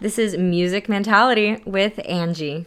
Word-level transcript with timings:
This 0.00 0.16
is 0.16 0.36
Music 0.38 0.88
Mentality 0.88 1.60
with 1.66 1.98
Angie. 2.08 2.66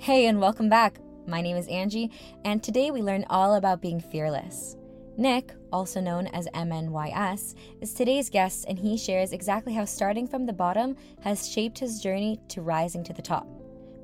Hey, 0.00 0.26
and 0.26 0.40
welcome 0.40 0.68
back. 0.68 1.00
My 1.26 1.42
name 1.42 1.56
is 1.56 1.66
Angie, 1.66 2.12
and 2.44 2.62
today 2.62 2.92
we 2.92 3.02
learn 3.02 3.26
all 3.28 3.56
about 3.56 3.82
being 3.82 4.00
fearless. 4.00 4.76
Nick, 5.16 5.52
also 5.72 6.00
known 6.00 6.28
as 6.28 6.46
MNYS, 6.54 7.56
is 7.80 7.92
today's 7.92 8.30
guest, 8.30 8.64
and 8.68 8.78
he 8.78 8.96
shares 8.96 9.32
exactly 9.32 9.74
how 9.74 9.84
starting 9.84 10.28
from 10.28 10.46
the 10.46 10.52
bottom 10.52 10.96
has 11.22 11.50
shaped 11.50 11.80
his 11.80 12.00
journey 12.00 12.40
to 12.46 12.62
rising 12.62 13.02
to 13.04 13.12
the 13.12 13.20
top. 13.20 13.48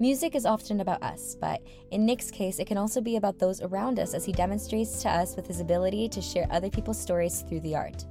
Music 0.00 0.34
is 0.34 0.44
often 0.44 0.80
about 0.80 1.02
us, 1.02 1.36
but 1.40 1.62
in 1.92 2.04
Nick's 2.04 2.30
case, 2.30 2.58
it 2.58 2.66
can 2.66 2.76
also 2.76 3.00
be 3.00 3.14
about 3.14 3.38
those 3.38 3.62
around 3.62 4.00
us 4.00 4.14
as 4.14 4.24
he 4.24 4.32
demonstrates 4.32 5.00
to 5.00 5.08
us 5.08 5.36
with 5.36 5.46
his 5.46 5.60
ability 5.60 6.08
to 6.08 6.20
share 6.20 6.48
other 6.50 6.68
people's 6.68 7.00
stories 7.00 7.42
through 7.48 7.60
the 7.60 7.76
art. 7.76 8.04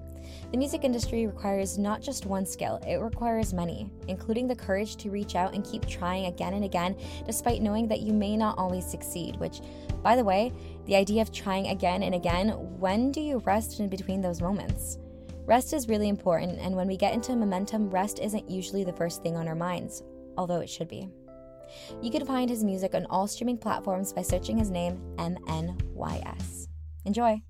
The 0.54 0.59
music 0.59 0.84
industry 0.84 1.26
requires 1.26 1.80
not 1.80 2.00
just 2.00 2.28
one 2.28 2.46
skill, 2.46 2.80
it 2.88 3.02
requires 3.02 3.56
many, 3.56 3.90
including 4.08 4.48
the 4.48 4.56
courage 4.56 4.98
to 4.98 5.09
reach 5.09 5.34
out 5.34 5.56
and 5.56 5.66
keep 5.66 5.84
trying 5.88 6.28
again 6.28 6.54
and 6.54 6.64
again, 6.64 6.96
despite 7.26 7.64
knowing 7.64 7.88
that 7.88 8.02
you 8.02 8.14
may 8.14 8.38
not 8.38 8.59
always 8.59 8.86
succeed. 8.86 9.36
Which, 9.38 9.62
by 10.04 10.16
the 10.16 10.24
way, 10.24 10.52
the 10.86 10.96
idea 10.96 11.24
of 11.24 11.31
trying 11.31 11.70
again 11.70 12.04
and 12.04 12.14
again, 12.14 12.50
when 12.78 13.12
do 13.12 13.20
you 13.20 13.40
rest 13.40 13.80
in 13.80 13.90
between 13.90 14.22
those 14.22 14.42
moments? 14.42 15.00
Rest 15.48 15.74
is 15.74 15.90
really 15.90 16.08
important, 16.08 16.59
and 16.59 16.76
when 16.76 16.88
we 16.88 16.98
get 16.98 17.16
into 17.16 17.36
momentum, 17.36 17.90
rest 17.90 18.20
isn't 18.20 18.48
usually 18.48 18.84
the 18.84 18.94
first 18.94 19.24
thing 19.24 19.36
on 19.36 19.48
our 19.48 19.56
minds, 19.56 20.04
although 20.38 20.59
it 20.59 20.70
should 20.70 20.88
be. 20.88 21.09
You 22.00 22.12
can 22.12 22.28
find 22.28 22.48
his 22.48 22.64
music 22.64 22.94
on 22.94 23.08
all 23.08 23.26
streaming 23.26 23.58
platforms 23.58 24.14
by 24.14 24.22
searching 24.22 24.59
his 24.59 24.70
name, 24.70 25.02
MNYS. 25.18 26.68
Enjoy! 27.06 27.42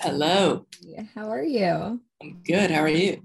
Hello. 0.00 0.64
How 1.16 1.28
are 1.28 1.42
you? 1.42 2.00
I'm 2.22 2.40
good. 2.44 2.70
How 2.70 2.82
are 2.82 2.88
you? 2.88 3.20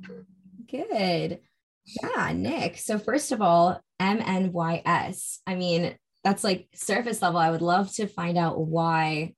Good. 0.68 1.40
Yeah, 1.86 2.34
Nick. 2.34 2.80
So, 2.80 2.98
first 2.98 3.32
of 3.32 3.44
all, 3.44 3.80
MNYS. 4.02 5.38
I 5.46 5.54
mean, 5.54 5.96
that's 6.24 6.44
like 6.44 6.68
surface 6.74 7.22
level. 7.22 7.40
I 7.40 7.52
would 7.52 7.62
love 7.62 7.94
to 7.94 8.08
find 8.08 8.40
out 8.40 8.60
why 8.60 9.36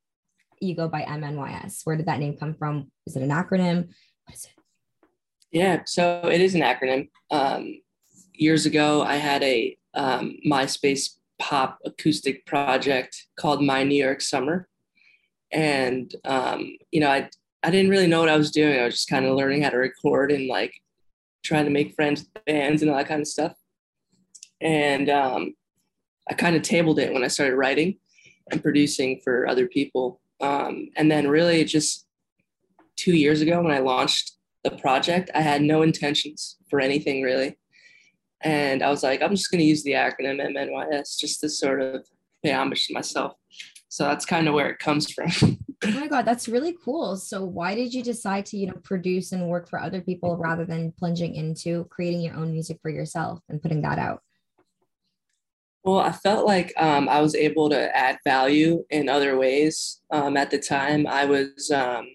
you 0.61 0.75
go 0.75 0.87
by 0.87 1.01
MNYS. 1.01 1.81
Where 1.83 1.97
did 1.97 2.05
that 2.05 2.19
name 2.19 2.37
come 2.37 2.53
from? 2.53 2.89
Is 3.05 3.17
it 3.17 3.23
an 3.23 3.31
acronym? 3.31 3.89
What 4.23 4.35
is 4.35 4.45
it? 4.45 4.51
Yeah, 5.51 5.81
so 5.85 6.21
it 6.31 6.39
is 6.39 6.55
an 6.55 6.61
acronym. 6.61 7.09
Um, 7.31 7.81
years 8.33 8.65
ago, 8.65 9.01
I 9.01 9.17
had 9.17 9.43
a 9.43 9.77
um, 9.93 10.37
MySpace 10.47 11.17
pop 11.37 11.79
acoustic 11.83 12.45
project 12.45 13.27
called 13.37 13.61
My 13.61 13.83
New 13.83 14.01
York 14.01 14.21
Summer 14.21 14.69
and 15.51 16.15
um, 16.25 16.75
you 16.91 16.99
know 16.99 17.09
i 17.09 17.29
i 17.63 17.69
didn't 17.69 17.91
really 17.91 18.07
know 18.07 18.19
what 18.19 18.29
i 18.29 18.37
was 18.37 18.51
doing. 18.51 18.79
I 18.79 18.85
was 18.85 18.95
just 18.95 19.09
kind 19.09 19.25
of 19.25 19.35
learning 19.35 19.63
how 19.63 19.69
to 19.69 19.77
record 19.77 20.31
and 20.31 20.47
like 20.47 20.73
trying 21.43 21.65
to 21.65 21.71
make 21.71 21.95
friends 21.95 22.21
with 22.21 22.45
bands 22.45 22.81
and 22.81 22.89
all 22.89 22.97
that 22.97 23.07
kind 23.07 23.21
of 23.21 23.27
stuff. 23.27 23.53
And 24.61 25.09
um, 25.09 25.55
i 26.29 26.33
kind 26.33 26.55
of 26.55 26.61
tabled 26.61 26.99
it 26.99 27.13
when 27.13 27.23
i 27.23 27.27
started 27.27 27.55
writing 27.55 27.97
and 28.51 28.61
producing 28.61 29.21
for 29.23 29.47
other 29.47 29.67
people. 29.67 30.21
Um, 30.41 30.89
and 30.97 31.09
then 31.09 31.27
really 31.27 31.63
just 31.63 32.05
two 32.97 33.15
years 33.15 33.41
ago 33.41 33.61
when 33.61 33.71
i 33.71 33.79
launched 33.79 34.33
the 34.63 34.71
project 34.71 35.29
i 35.35 35.41
had 35.41 35.61
no 35.61 35.81
intentions 35.81 36.57
for 36.69 36.79
anything 36.79 37.21
really. 37.21 37.57
And 38.41 38.83
i 38.83 38.89
was 38.89 39.03
like 39.03 39.21
i'm 39.21 39.35
just 39.35 39.49
going 39.51 39.59
to 39.59 39.65
use 39.65 39.83
the 39.83 39.91
acronym 39.91 40.39
mnys 40.41 41.17
just 41.17 41.39
to 41.41 41.49
sort 41.49 41.81
of 41.81 42.05
pay 42.43 42.51
homage 42.51 42.87
to 42.87 42.93
myself 42.93 43.33
so 43.95 44.03
that's 44.03 44.25
kind 44.25 44.49
of 44.49 44.53
where 44.53 44.69
it 44.69 44.79
comes 44.79 45.09
from. 45.09 45.29
oh 45.85 45.91
my 45.91 46.07
God, 46.07 46.25
that's 46.25 46.49
really 46.49 46.75
cool. 46.83 47.15
So 47.15 47.45
why 47.45 47.75
did 47.75 47.93
you 47.93 48.03
decide 48.03 48.45
to, 48.47 48.57
you 48.57 48.67
know, 48.67 48.77
produce 48.83 49.31
and 49.31 49.47
work 49.47 49.69
for 49.69 49.79
other 49.79 50.01
people 50.01 50.35
rather 50.35 50.65
than 50.65 50.91
plunging 50.91 51.33
into 51.33 51.85
creating 51.85 52.19
your 52.19 52.35
own 52.35 52.51
music 52.51 52.79
for 52.81 52.91
yourself 52.91 53.39
and 53.47 53.61
putting 53.61 53.83
that 53.83 53.97
out? 53.97 54.21
Well, 55.85 55.99
I 55.99 56.11
felt 56.11 56.45
like 56.45 56.73
um, 56.75 57.07
I 57.07 57.21
was 57.21 57.35
able 57.35 57.69
to 57.69 57.95
add 57.95 58.17
value 58.25 58.83
in 58.89 59.07
other 59.07 59.37
ways. 59.37 60.01
Um, 60.11 60.35
at 60.35 60.51
the 60.51 60.59
time, 60.59 61.07
I 61.07 61.23
was 61.23 61.71
um, 61.71 62.05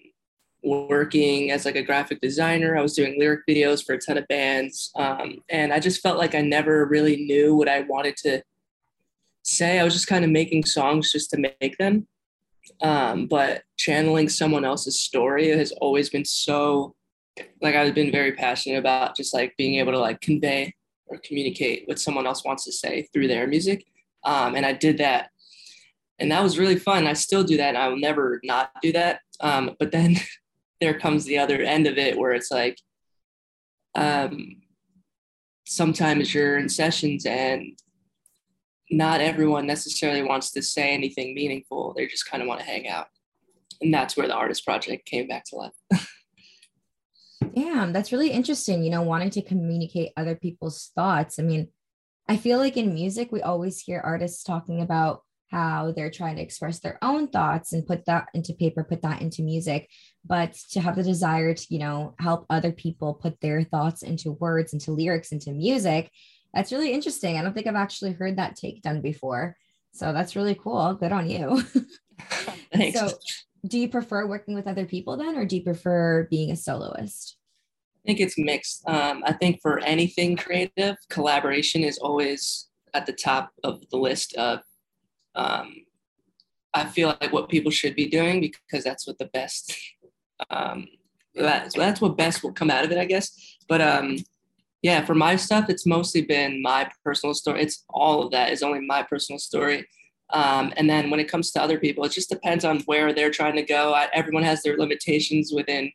working 0.63 1.49
as 1.49 1.65
like 1.65 1.77
a 1.77 1.81
graphic 1.81 2.21
designer. 2.21 2.77
I 2.77 2.83
was 2.83 2.93
doing 2.93 3.17
lyric 3.17 3.41
videos 3.49 3.83
for 3.83 3.93
a 3.93 3.99
ton 3.99 4.19
of 4.19 4.27
bands, 4.27 4.91
um, 4.97 5.37
and 5.49 5.73
I 5.73 5.79
just 5.79 6.03
felt 6.03 6.19
like 6.19 6.35
I 6.35 6.41
never 6.41 6.85
really 6.85 7.25
knew 7.25 7.55
what 7.55 7.67
I 7.67 7.81
wanted 7.81 8.17
to 8.17 8.43
say. 9.43 9.79
I 9.79 9.83
was 9.83 9.93
just 9.93 10.07
kind 10.07 10.23
of 10.25 10.31
making 10.31 10.65
songs 10.65 11.11
just 11.11 11.29
to 11.31 11.53
make 11.59 11.77
them. 11.77 12.07
Um, 12.81 13.27
but 13.27 13.63
channeling 13.77 14.29
someone 14.29 14.65
else's 14.65 15.01
story 15.01 15.49
has 15.49 15.71
always 15.73 16.09
been 16.09 16.25
so 16.25 16.95
like 17.61 17.75
I've 17.75 17.95
been 17.95 18.11
very 18.11 18.33
passionate 18.33 18.77
about 18.77 19.15
just 19.15 19.33
like 19.33 19.55
being 19.57 19.75
able 19.75 19.91
to 19.93 19.99
like 19.99 20.21
convey 20.21 20.73
or 21.07 21.19
communicate 21.23 21.87
what 21.87 21.99
someone 21.99 22.27
else 22.27 22.43
wants 22.43 22.65
to 22.65 22.71
say 22.71 23.07
through 23.13 23.27
their 23.27 23.47
music. 23.47 23.85
Um, 24.23 24.55
and 24.55 24.65
I 24.65 24.73
did 24.73 24.97
that. 24.99 25.29
And 26.19 26.31
that 26.31 26.43
was 26.43 26.59
really 26.59 26.77
fun. 26.77 27.07
I 27.07 27.13
still 27.13 27.43
do 27.43 27.57
that 27.57 27.69
and 27.69 27.77
I 27.77 27.87
will 27.87 27.97
never 27.97 28.39
not 28.43 28.71
do 28.81 28.91
that. 28.91 29.21
Um, 29.39 29.75
but 29.79 29.91
then 29.91 30.17
there 30.81 30.97
comes 30.97 31.25
the 31.25 31.37
other 31.37 31.61
end 31.61 31.87
of 31.87 31.97
it 31.97 32.17
where 32.17 32.31
it's 32.31 32.51
like 32.51 32.77
um, 33.95 34.61
sometimes 35.65 36.33
you're 36.33 36.57
in 36.57 36.69
sessions 36.69 37.25
and 37.25 37.77
not 38.91 39.21
everyone 39.21 39.65
necessarily 39.65 40.21
wants 40.21 40.51
to 40.51 40.61
say 40.61 40.93
anything 40.93 41.33
meaningful. 41.33 41.93
They 41.95 42.07
just 42.07 42.29
kind 42.29 42.43
of 42.43 42.47
want 42.47 42.59
to 42.59 42.65
hang 42.65 42.87
out. 42.89 43.07
And 43.81 43.93
that's 43.93 44.17
where 44.17 44.27
the 44.27 44.35
artist 44.35 44.65
project 44.65 45.05
came 45.05 45.27
back 45.27 45.45
to 45.45 45.55
life. 45.55 45.73
Damn, 47.55 47.93
that's 47.93 48.11
really 48.11 48.31
interesting. 48.31 48.83
You 48.83 48.91
know, 48.91 49.01
wanting 49.01 49.31
to 49.31 49.41
communicate 49.41 50.11
other 50.17 50.35
people's 50.35 50.91
thoughts. 50.93 51.39
I 51.39 51.43
mean, 51.43 51.69
I 52.27 52.37
feel 52.37 52.59
like 52.59 52.77
in 52.77 52.93
music, 52.93 53.31
we 53.31 53.41
always 53.41 53.79
hear 53.79 53.99
artists 53.99 54.43
talking 54.43 54.81
about 54.81 55.21
how 55.49 55.91
they're 55.91 56.11
trying 56.11 56.35
to 56.37 56.41
express 56.41 56.79
their 56.79 56.97
own 57.01 57.27
thoughts 57.27 57.73
and 57.73 57.85
put 57.85 58.05
that 58.05 58.27
into 58.33 58.53
paper, 58.53 58.83
put 58.83 59.01
that 59.01 59.21
into 59.21 59.41
music. 59.41 59.89
But 60.25 60.53
to 60.71 60.79
have 60.79 60.95
the 60.95 61.03
desire 61.03 61.53
to, 61.53 61.65
you 61.69 61.79
know, 61.79 62.15
help 62.19 62.45
other 62.49 62.71
people 62.71 63.13
put 63.13 63.39
their 63.41 63.63
thoughts 63.63 64.01
into 64.01 64.33
words, 64.33 64.71
into 64.73 64.91
lyrics, 64.91 65.31
into 65.31 65.51
music, 65.51 66.09
that's 66.53 66.71
really 66.71 66.91
interesting. 66.91 67.37
I 67.37 67.43
don't 67.43 67.53
think 67.53 67.67
I've 67.67 67.75
actually 67.75 68.13
heard 68.13 68.37
that 68.37 68.55
take 68.55 68.81
done 68.81 69.01
before. 69.01 69.55
So 69.93 70.13
that's 70.13 70.35
really 70.35 70.55
cool. 70.55 70.93
Good 70.93 71.11
on 71.11 71.29
you. 71.29 71.63
Thanks. 72.73 72.99
So, 72.99 73.09
do 73.67 73.77
you 73.77 73.89
prefer 73.89 74.25
working 74.25 74.55
with 74.55 74.67
other 74.67 74.85
people 74.85 75.17
then, 75.17 75.35
or 75.35 75.45
do 75.45 75.55
you 75.55 75.63
prefer 75.63 76.27
being 76.29 76.51
a 76.51 76.55
soloist? 76.55 77.37
I 78.03 78.07
think 78.07 78.19
it's 78.19 78.37
mixed. 78.37 78.87
Um, 78.87 79.23
I 79.25 79.33
think 79.33 79.61
for 79.61 79.79
anything 79.79 80.35
creative, 80.35 80.95
collaboration 81.09 81.83
is 81.83 81.99
always 81.99 82.69
at 82.93 83.05
the 83.05 83.13
top 83.13 83.51
of 83.63 83.87
the 83.89 83.97
list 83.97 84.35
of. 84.35 84.61
Um, 85.35 85.85
I 86.73 86.85
feel 86.85 87.09
like 87.19 87.33
what 87.33 87.49
people 87.49 87.69
should 87.69 87.95
be 87.95 88.07
doing 88.07 88.39
because 88.39 88.83
that's 88.83 89.05
what 89.05 89.17
the 89.17 89.29
best. 89.33 89.75
Um, 90.49 90.87
that's, 91.35 91.75
that's 91.75 92.01
what 92.01 92.17
best 92.17 92.41
will 92.41 92.51
come 92.51 92.71
out 92.71 92.83
of 92.83 92.91
it, 92.91 92.97
I 92.97 93.05
guess. 93.05 93.57
But 93.69 93.79
um, 93.79 94.17
yeah, 94.81 95.05
for 95.05 95.13
my 95.13 95.35
stuff, 95.35 95.69
it's 95.69 95.85
mostly 95.85 96.21
been 96.21 96.61
my 96.61 96.89
personal 97.03 97.33
story. 97.33 97.61
It's 97.61 97.83
all 97.89 98.23
of 98.23 98.31
that 98.31 98.51
is 98.51 98.63
only 98.63 98.79
my 98.79 99.03
personal 99.03 99.37
story. 99.37 99.87
Um, 100.31 100.73
and 100.77 100.89
then 100.89 101.09
when 101.09 101.19
it 101.19 101.29
comes 101.29 101.51
to 101.51 101.61
other 101.61 101.77
people, 101.77 102.03
it 102.05 102.11
just 102.11 102.29
depends 102.29 102.65
on 102.65 102.79
where 102.81 103.13
they're 103.13 103.31
trying 103.31 103.55
to 103.57 103.63
go. 103.63 103.93
I, 103.93 104.07
everyone 104.13 104.43
has 104.43 104.63
their 104.63 104.77
limitations 104.77 105.51
within 105.53 105.91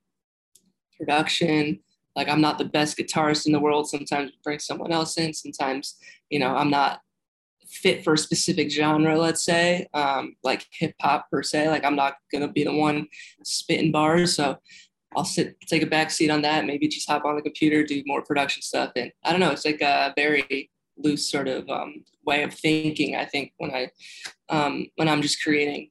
production. 0.97 1.81
Like 2.15 2.29
I'm 2.29 2.41
not 2.41 2.59
the 2.59 2.65
best 2.65 2.97
guitarist 2.97 3.47
in 3.47 3.53
the 3.53 3.61
world. 3.61 3.89
Sometimes 3.89 4.33
bring 4.45 4.59
someone 4.59 4.93
else 4.93 5.17
in. 5.19 5.35
Sometimes, 5.35 5.97
you 6.31 6.39
know, 6.39 6.55
I'm 6.55 6.71
not 6.71 7.01
fit 7.67 8.05
for 8.05 8.15
a 8.15 8.19
specific 8.19 8.71
genre, 8.71 9.19
let's 9.19 9.45
say, 9.45 9.87
um, 9.93 10.37
like 10.45 10.67
hip 10.71 10.95
hop 11.01 11.29
per 11.31 11.43
se. 11.43 11.69
Like 11.69 11.85
I'm 11.85 11.97
not 11.97 12.15
gonna 12.33 12.51
be 12.51 12.65
the 12.65 12.75
one 12.75 13.09
spitting 13.43 13.91
bars. 13.91 14.37
So 14.37 14.59
I'll 15.17 15.25
sit, 15.25 15.59
take 15.63 15.83
a 15.83 15.87
back 15.87 16.11
seat 16.11 16.31
on 16.31 16.43
that. 16.43 16.67
Maybe 16.67 16.89
just 16.89 17.09
hop 17.09 17.25
on 17.25 17.37
the 17.37 17.43
computer, 17.43 17.83
do 17.83 18.03
more 18.07 18.23
production 18.23 18.63
stuff. 18.63 18.93
And 18.97 19.11
I 19.25 19.31
don't 19.31 19.41
know, 19.41 19.51
it's 19.51 19.65
like 19.65 19.81
a 19.81 20.13
very 20.15 20.71
loose 20.99 21.29
sort 21.31 21.49
of 21.49 21.69
um, 21.71 22.05
way 22.27 22.43
of 22.43 22.53
thinking. 22.53 23.17
I 23.17 23.25
think 23.25 23.53
when 23.57 23.71
I 23.71 23.91
um, 24.49 24.87
when 24.97 25.09
I'm 25.09 25.23
just 25.23 25.43
creating. 25.43 25.89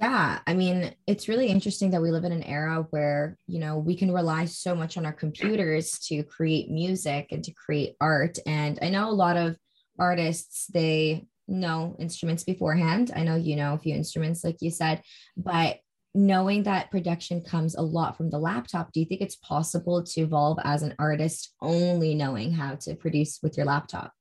Yeah, 0.00 0.40
I 0.46 0.54
mean, 0.54 0.94
it's 1.06 1.28
really 1.28 1.46
interesting 1.46 1.90
that 1.92 2.02
we 2.02 2.10
live 2.10 2.24
in 2.24 2.32
an 2.32 2.42
era 2.42 2.86
where, 2.90 3.38
you 3.46 3.60
know, 3.60 3.78
we 3.78 3.94
can 3.96 4.12
rely 4.12 4.44
so 4.44 4.74
much 4.74 4.96
on 4.96 5.06
our 5.06 5.12
computers 5.12 5.98
to 6.08 6.22
create 6.24 6.68
music 6.68 7.28
and 7.30 7.44
to 7.44 7.52
create 7.52 7.94
art. 8.00 8.38
And 8.44 8.78
I 8.82 8.90
know 8.90 9.08
a 9.08 9.12
lot 9.12 9.36
of 9.36 9.56
artists, 9.98 10.66
they 10.66 11.26
know 11.46 11.96
instruments 11.98 12.44
beforehand. 12.44 13.12
I 13.14 13.22
know 13.22 13.36
you 13.36 13.56
know 13.56 13.74
a 13.74 13.78
few 13.78 13.94
instruments, 13.94 14.42
like 14.44 14.56
you 14.60 14.70
said, 14.70 15.02
but 15.36 15.78
knowing 16.14 16.62
that 16.62 16.90
production 16.90 17.40
comes 17.40 17.74
a 17.74 17.82
lot 17.82 18.16
from 18.16 18.30
the 18.30 18.38
laptop, 18.38 18.92
do 18.92 19.00
you 19.00 19.06
think 19.06 19.20
it's 19.20 19.36
possible 19.36 20.02
to 20.02 20.20
evolve 20.20 20.58
as 20.62 20.82
an 20.82 20.94
artist 20.98 21.54
only 21.60 22.14
knowing 22.14 22.52
how 22.52 22.76
to 22.76 22.94
produce 22.94 23.40
with 23.42 23.56
your 23.56 23.66
laptop? 23.66 24.12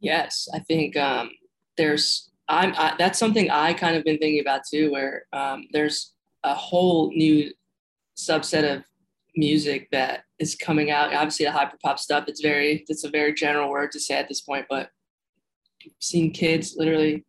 Yes, 0.00 0.48
I 0.54 0.60
think 0.60 0.96
um, 0.96 1.30
there's. 1.76 2.30
I'm. 2.48 2.72
I, 2.78 2.94
that's 2.98 3.18
something 3.18 3.50
I 3.50 3.74
kind 3.74 3.96
of 3.96 4.04
been 4.04 4.18
thinking 4.18 4.40
about 4.40 4.62
too. 4.70 4.90
Where 4.92 5.24
um, 5.32 5.66
there's 5.72 6.14
a 6.44 6.54
whole 6.54 7.10
new 7.10 7.52
subset 8.16 8.76
of 8.76 8.84
music 9.36 9.88
that 9.90 10.22
is 10.38 10.54
coming 10.54 10.90
out. 10.90 11.12
Obviously, 11.12 11.46
the 11.46 11.52
hyper 11.52 11.76
pop 11.82 11.98
stuff. 11.98 12.24
It's 12.28 12.40
very. 12.40 12.84
It's 12.88 13.04
a 13.04 13.10
very 13.10 13.34
general 13.34 13.70
word 13.70 13.90
to 13.92 14.00
say 14.00 14.14
at 14.14 14.28
this 14.28 14.40
point, 14.40 14.66
but 14.70 14.88
seen 16.00 16.32
kids 16.32 16.74
literally 16.76 17.24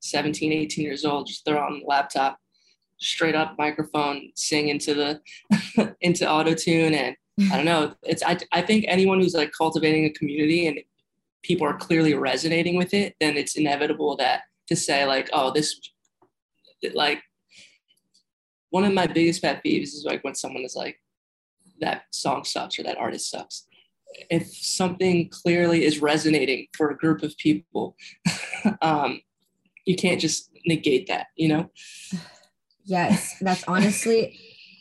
17, 0.00 0.52
18 0.52 0.84
years 0.84 1.04
old 1.04 1.26
just 1.26 1.44
throw 1.44 1.58
on 1.58 1.80
the 1.80 1.86
laptop 1.86 2.38
straight 3.02 3.34
up 3.34 3.56
microphone 3.58 4.30
sing 4.34 4.68
into 4.68 4.94
the 4.94 5.96
into 6.00 6.28
auto 6.28 6.54
tune 6.54 6.94
and 6.94 7.16
I 7.50 7.56
don't 7.56 7.64
know. 7.64 7.94
It's 8.02 8.22
I, 8.22 8.38
I 8.52 8.60
think 8.60 8.84
anyone 8.88 9.18
who's 9.18 9.34
like 9.34 9.52
cultivating 9.56 10.04
a 10.04 10.10
community 10.10 10.66
and 10.66 10.78
people 11.42 11.66
are 11.66 11.76
clearly 11.76 12.14
resonating 12.14 12.76
with 12.76 12.94
it 12.94 13.16
then 13.20 13.36
it's 13.36 13.56
inevitable 13.56 14.16
that 14.16 14.42
to 14.68 14.76
say 14.76 15.04
like 15.06 15.28
oh 15.32 15.50
this 15.50 15.80
like 16.94 17.22
one 18.70 18.84
of 18.84 18.92
my 18.92 19.06
biggest 19.06 19.42
pet 19.42 19.62
peeves 19.64 19.94
is 19.94 20.04
like 20.06 20.22
when 20.24 20.34
someone 20.34 20.62
is 20.62 20.76
like 20.76 20.98
that 21.80 22.04
song 22.10 22.44
sucks 22.44 22.78
or 22.78 22.82
that 22.84 22.96
artist 22.96 23.30
sucks. 23.30 23.66
If 24.30 24.54
something 24.54 25.28
clearly 25.30 25.84
is 25.84 26.00
resonating 26.00 26.68
for 26.76 26.90
a 26.90 26.96
group 26.96 27.22
of 27.22 27.36
people 27.38 27.96
um, 28.82 29.20
you 29.84 29.96
can't 29.96 30.20
just 30.20 30.50
negate 30.64 31.08
that 31.08 31.26
you 31.36 31.48
know 31.48 31.70
Yes, 32.84 33.36
that's 33.40 33.64
honestly, 33.68 34.38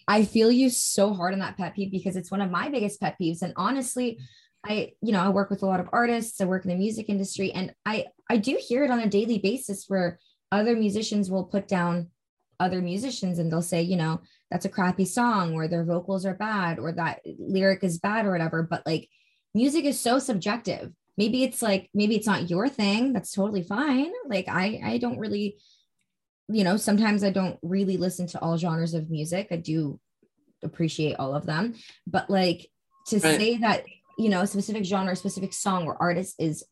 I 0.07 0.25
feel 0.25 0.51
you 0.51 0.69
so 0.69 1.13
hard 1.13 1.33
on 1.33 1.39
that 1.39 1.57
pet 1.57 1.75
peeve 1.75 1.91
because 1.91 2.15
it's 2.15 2.31
one 2.31 2.41
of 2.41 2.51
my 2.51 2.69
biggest 2.69 2.99
pet 2.99 3.15
peeves. 3.21 3.41
And 3.41 3.53
honestly, 3.55 4.19
I, 4.65 4.93
you 5.01 5.11
know, 5.11 5.21
I 5.21 5.29
work 5.29 5.49
with 5.49 5.63
a 5.63 5.65
lot 5.65 5.79
of 5.79 5.89
artists, 5.91 6.39
I 6.41 6.45
work 6.45 6.65
in 6.65 6.69
the 6.69 6.75
music 6.77 7.09
industry, 7.09 7.51
and 7.51 7.73
I 7.85 8.05
I 8.29 8.37
do 8.37 8.59
hear 8.59 8.83
it 8.83 8.91
on 8.91 8.99
a 8.99 9.09
daily 9.09 9.39
basis 9.39 9.85
where 9.87 10.19
other 10.51 10.75
musicians 10.75 11.31
will 11.31 11.45
put 11.45 11.67
down 11.67 12.09
other 12.59 12.81
musicians 12.81 13.39
and 13.39 13.51
they'll 13.51 13.61
say, 13.61 13.81
you 13.81 13.95
know, 13.97 14.21
that's 14.51 14.65
a 14.65 14.69
crappy 14.69 15.05
song 15.05 15.55
or 15.55 15.67
their 15.67 15.83
vocals 15.83 16.25
are 16.25 16.35
bad 16.35 16.77
or 16.77 16.91
that 16.91 17.21
lyric 17.39 17.83
is 17.83 17.97
bad 17.97 18.25
or 18.25 18.31
whatever. 18.31 18.61
But 18.61 18.85
like 18.85 19.09
music 19.55 19.83
is 19.85 19.99
so 19.99 20.19
subjective. 20.19 20.91
Maybe 21.17 21.43
it's 21.43 21.61
like, 21.61 21.89
maybe 21.93 22.15
it's 22.15 22.27
not 22.27 22.49
your 22.49 22.69
thing. 22.69 23.13
That's 23.13 23.31
totally 23.33 23.63
fine. 23.63 24.11
Like 24.27 24.47
I 24.47 24.79
I 24.83 24.97
don't 24.99 25.17
really 25.19 25.57
you 26.51 26.63
know, 26.63 26.77
sometimes 26.77 27.23
I 27.23 27.31
don't 27.31 27.57
really 27.61 27.97
listen 27.97 28.27
to 28.27 28.41
all 28.41 28.57
genres 28.57 28.93
of 28.93 29.09
music. 29.09 29.47
I 29.51 29.57
do 29.57 29.99
appreciate 30.63 31.15
all 31.17 31.35
of 31.35 31.45
them, 31.45 31.75
but 32.05 32.29
like 32.29 32.69
to 33.07 33.17
right. 33.19 33.39
say 33.39 33.57
that, 33.57 33.85
you 34.17 34.29
know, 34.29 34.41
a 34.41 34.47
specific 34.47 34.85
genre, 34.85 35.13
a 35.13 35.15
specific 35.15 35.53
song 35.53 35.85
or 35.85 36.01
artist 36.01 36.35
is 36.39 36.63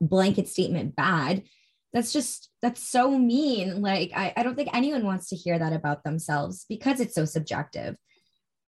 blanket 0.00 0.48
statement 0.48 0.94
bad, 0.94 1.42
that's 1.92 2.12
just 2.12 2.50
that's 2.62 2.86
so 2.86 3.18
mean. 3.18 3.82
Like 3.82 4.12
I, 4.14 4.32
I 4.36 4.42
don't 4.42 4.54
think 4.54 4.70
anyone 4.72 5.04
wants 5.04 5.28
to 5.30 5.36
hear 5.36 5.58
that 5.58 5.72
about 5.72 6.04
themselves 6.04 6.66
because 6.68 7.00
it's 7.00 7.14
so 7.14 7.24
subjective. 7.24 7.96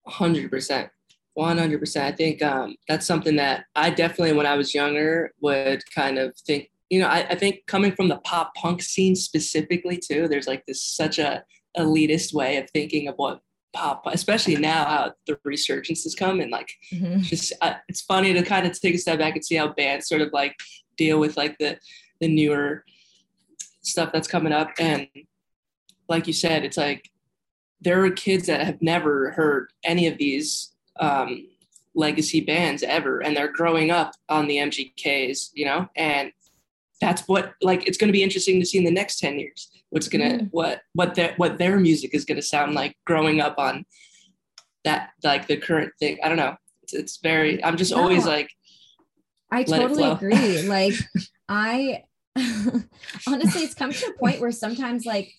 100%. 0.08 0.90
100%. 1.38 2.02
I 2.02 2.12
think 2.12 2.42
um, 2.42 2.76
that's 2.88 3.06
something 3.06 3.36
that 3.38 3.66
I 3.76 3.90
definitely, 3.90 4.34
when 4.34 4.46
I 4.46 4.56
was 4.56 4.74
younger, 4.74 5.34
would 5.42 5.82
kind 5.94 6.18
of 6.18 6.36
think 6.46 6.70
you 6.90 7.00
know, 7.00 7.08
I, 7.08 7.28
I 7.30 7.36
think 7.36 7.66
coming 7.68 7.92
from 7.92 8.10
the 8.10 8.18
pop 8.18 8.54
punk 8.56 8.82
scene 8.82 9.16
specifically 9.16 9.98
too, 9.98 10.28
there's 10.28 10.48
like 10.48 10.66
this 10.66 10.84
such 10.84 11.20
a 11.20 11.44
elitist 11.78 12.34
way 12.34 12.58
of 12.58 12.70
thinking 12.70 13.08
of 13.08 13.16
what 13.16 13.42
pop, 13.76 14.04
especially 14.08 14.56
now 14.56 14.86
how 14.86 15.14
the 15.28 15.38
resurgence 15.44 16.04
has 16.04 16.16
come 16.16 16.40
and 16.40 16.50
like 16.50 16.72
mm-hmm. 16.92 17.20
just 17.22 17.54
uh, 17.62 17.74
it's 17.88 18.02
funny 18.02 18.34
to 18.34 18.42
kind 18.42 18.66
of 18.66 18.80
take 18.80 18.96
a 18.96 18.98
step 18.98 19.20
back 19.20 19.36
and 19.36 19.46
see 19.46 19.56
how 19.56 19.68
bands 19.68 20.08
sort 20.08 20.22
of 20.22 20.32
like 20.34 20.56
deal 20.98 21.20
with 21.20 21.38
like 21.38 21.58
the 21.60 21.78
the 22.22 22.28
newer 22.28 22.84
stuff 23.82 24.12
that's 24.12 24.28
coming 24.28 24.54
up 24.54 24.72
and 24.80 25.08
like 26.08 26.26
you 26.26 26.34
said 26.34 26.64
it's 26.64 26.78
like 26.78 27.10
there 27.82 28.04
are 28.04 28.10
kids 28.10 28.48
that 28.48 28.62
have 28.62 28.82
never 28.82 29.32
heard 29.32 29.72
any 29.84 30.08
of 30.08 30.18
these 30.18 30.72
um, 31.00 31.46
legacy 31.94 32.40
bands 32.40 32.82
ever 32.82 33.20
and 33.20 33.36
they're 33.36 33.52
growing 33.52 33.92
up 33.92 34.14
on 34.30 34.48
the 34.48 34.58
mgks 34.58 35.50
you 35.54 35.66
know 35.66 35.88
and 35.96 36.32
that's 37.02 37.28
what 37.28 37.54
like 37.62 37.88
it's 37.88 37.98
going 37.98 38.08
to 38.08 38.14
be 38.14 38.24
interesting 38.24 38.60
to 38.60 38.66
see 38.66 38.78
in 38.78 38.84
the 38.84 38.92
next 38.92 39.20
10 39.20 39.38
years 39.38 39.70
what's 39.90 40.08
going 40.08 40.30
to 40.40 40.46
mm. 40.46 40.50
what 40.52 40.82
what 40.94 41.16
their 41.16 41.34
what 41.38 41.58
their 41.58 41.80
music 41.80 42.14
is 42.14 42.26
going 42.26 42.38
to 42.38 42.42
sound 42.42 42.74
like 42.74 42.96
growing 43.06 43.42
up 43.42 43.58
on 43.58 43.86
that 44.86 45.10
like 45.24 45.48
the 45.48 45.58
current 45.58 45.92
thing. 46.00 46.18
I 46.24 46.30
don't 46.30 46.38
know. 46.38 46.56
It's, 46.84 46.94
it's 46.94 47.18
very 47.18 47.64
i'm 47.64 47.78
just 47.78 47.92
no, 47.92 48.02
always 48.02 48.26
like 48.26 48.50
i 49.52 49.64
totally 49.64 50.04
agree. 50.04 50.62
Like 50.68 50.94
i 51.50 52.04
honestly 53.28 53.64
it's 53.64 53.74
come 53.74 53.92
to 53.92 54.08
a 54.08 54.20
point 54.20 54.40
where 54.40 54.52
sometimes 54.52 55.06
like 55.06 55.32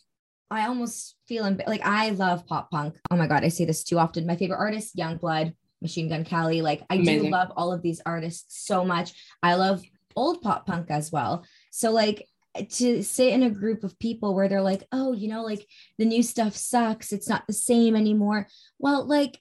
i 0.51 0.67
almost 0.67 1.15
feel 1.29 1.45
like 1.67 1.83
i 1.85 2.11
love 2.11 2.47
pop 2.47 2.71
punk. 2.71 2.97
Oh 3.11 3.17
my 3.17 3.29
god 3.29 3.45
i 3.45 3.49
say 3.49 3.65
this 3.65 3.85
too 3.85 3.99
often. 3.99 4.27
My 4.27 4.37
favorite 4.37 4.59
artist 4.59 4.97
Yungblud 4.97 5.55
machine 5.81 6.09
gun 6.09 6.25
kelly. 6.25 6.63
Like 6.63 6.83
i 6.91 6.97
Amazing. 6.97 7.25
do 7.25 7.31
love 7.31 7.53
all 7.57 7.73
of 7.73 7.83
these 7.83 8.01
artists 8.05 8.67
so 8.67 8.85
much. 8.85 9.13
I 9.43 9.55
love 9.55 9.83
old 10.17 10.43
pop 10.43 10.67
punk 10.67 10.91
as 10.91 11.13
well. 11.13 11.45
So 11.71 11.93
like 11.93 12.27
to 12.65 13.03
sit 13.03 13.33
in 13.33 13.43
a 13.43 13.51
group 13.51 13.85
of 13.85 13.99
people 13.99 14.35
where 14.35 14.49
they're 14.49 14.63
like, 14.63 14.85
oh, 14.93 15.13
you 15.13 15.29
know, 15.29 15.43
like 15.43 15.67
the 15.99 16.05
new 16.05 16.23
stuff 16.23 16.57
sucks. 16.57 17.13
It's 17.13 17.29
not 17.29 17.47
the 17.47 17.53
same 17.53 17.97
anymore. 17.97 18.49
Well, 18.79 19.07
like, 19.07 19.39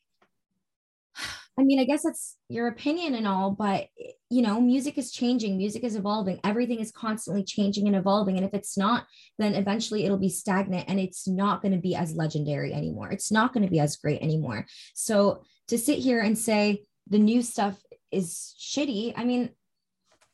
I 1.57 1.63
mean, 1.63 1.79
I 1.79 1.85
guess 1.85 2.03
that's 2.03 2.35
your 2.49 2.67
opinion 2.67 3.15
and 3.15 3.25
all, 3.25 3.51
but 3.51 3.87
you 4.29 4.41
know, 4.41 4.59
music 4.59 4.97
is 4.97 5.11
changing, 5.11 5.55
music 5.55 5.85
is 5.85 5.95
evolving, 5.95 6.41
everything 6.43 6.79
is 6.79 6.91
constantly 6.91 7.45
changing 7.45 7.87
and 7.87 7.95
evolving. 7.95 8.35
And 8.35 8.45
if 8.45 8.53
it's 8.53 8.77
not, 8.77 9.05
then 9.39 9.55
eventually 9.55 10.03
it'll 10.03 10.17
be 10.17 10.27
stagnant 10.27 10.89
and 10.89 10.99
it's 10.99 11.27
not 11.27 11.61
going 11.61 11.71
to 11.71 11.79
be 11.79 11.95
as 11.95 12.13
legendary 12.13 12.73
anymore. 12.73 13.09
It's 13.11 13.31
not 13.31 13.53
going 13.53 13.63
to 13.63 13.71
be 13.71 13.79
as 13.79 13.95
great 13.95 14.21
anymore. 14.21 14.65
So 14.93 15.43
to 15.69 15.77
sit 15.77 15.99
here 15.99 16.19
and 16.19 16.37
say 16.37 16.83
the 17.07 17.19
new 17.19 17.41
stuff 17.41 17.81
is 18.11 18.53
shitty, 18.59 19.13
I 19.15 19.23
mean, 19.23 19.51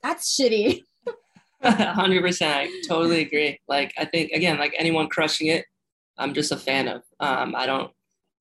that's 0.03 0.39
shitty. 0.39 0.83
100% 1.63 2.41
I 2.47 2.69
totally 2.87 3.21
agree. 3.21 3.59
Like, 3.67 3.93
I 3.97 4.05
think, 4.05 4.31
again, 4.31 4.57
like 4.57 4.73
anyone 4.77 5.09
crushing 5.09 5.47
it, 5.47 5.65
I'm 6.17 6.33
just 6.33 6.51
a 6.51 6.57
fan 6.57 6.87
of. 6.87 7.03
Um, 7.19 7.55
I 7.55 7.65
don't, 7.65 7.91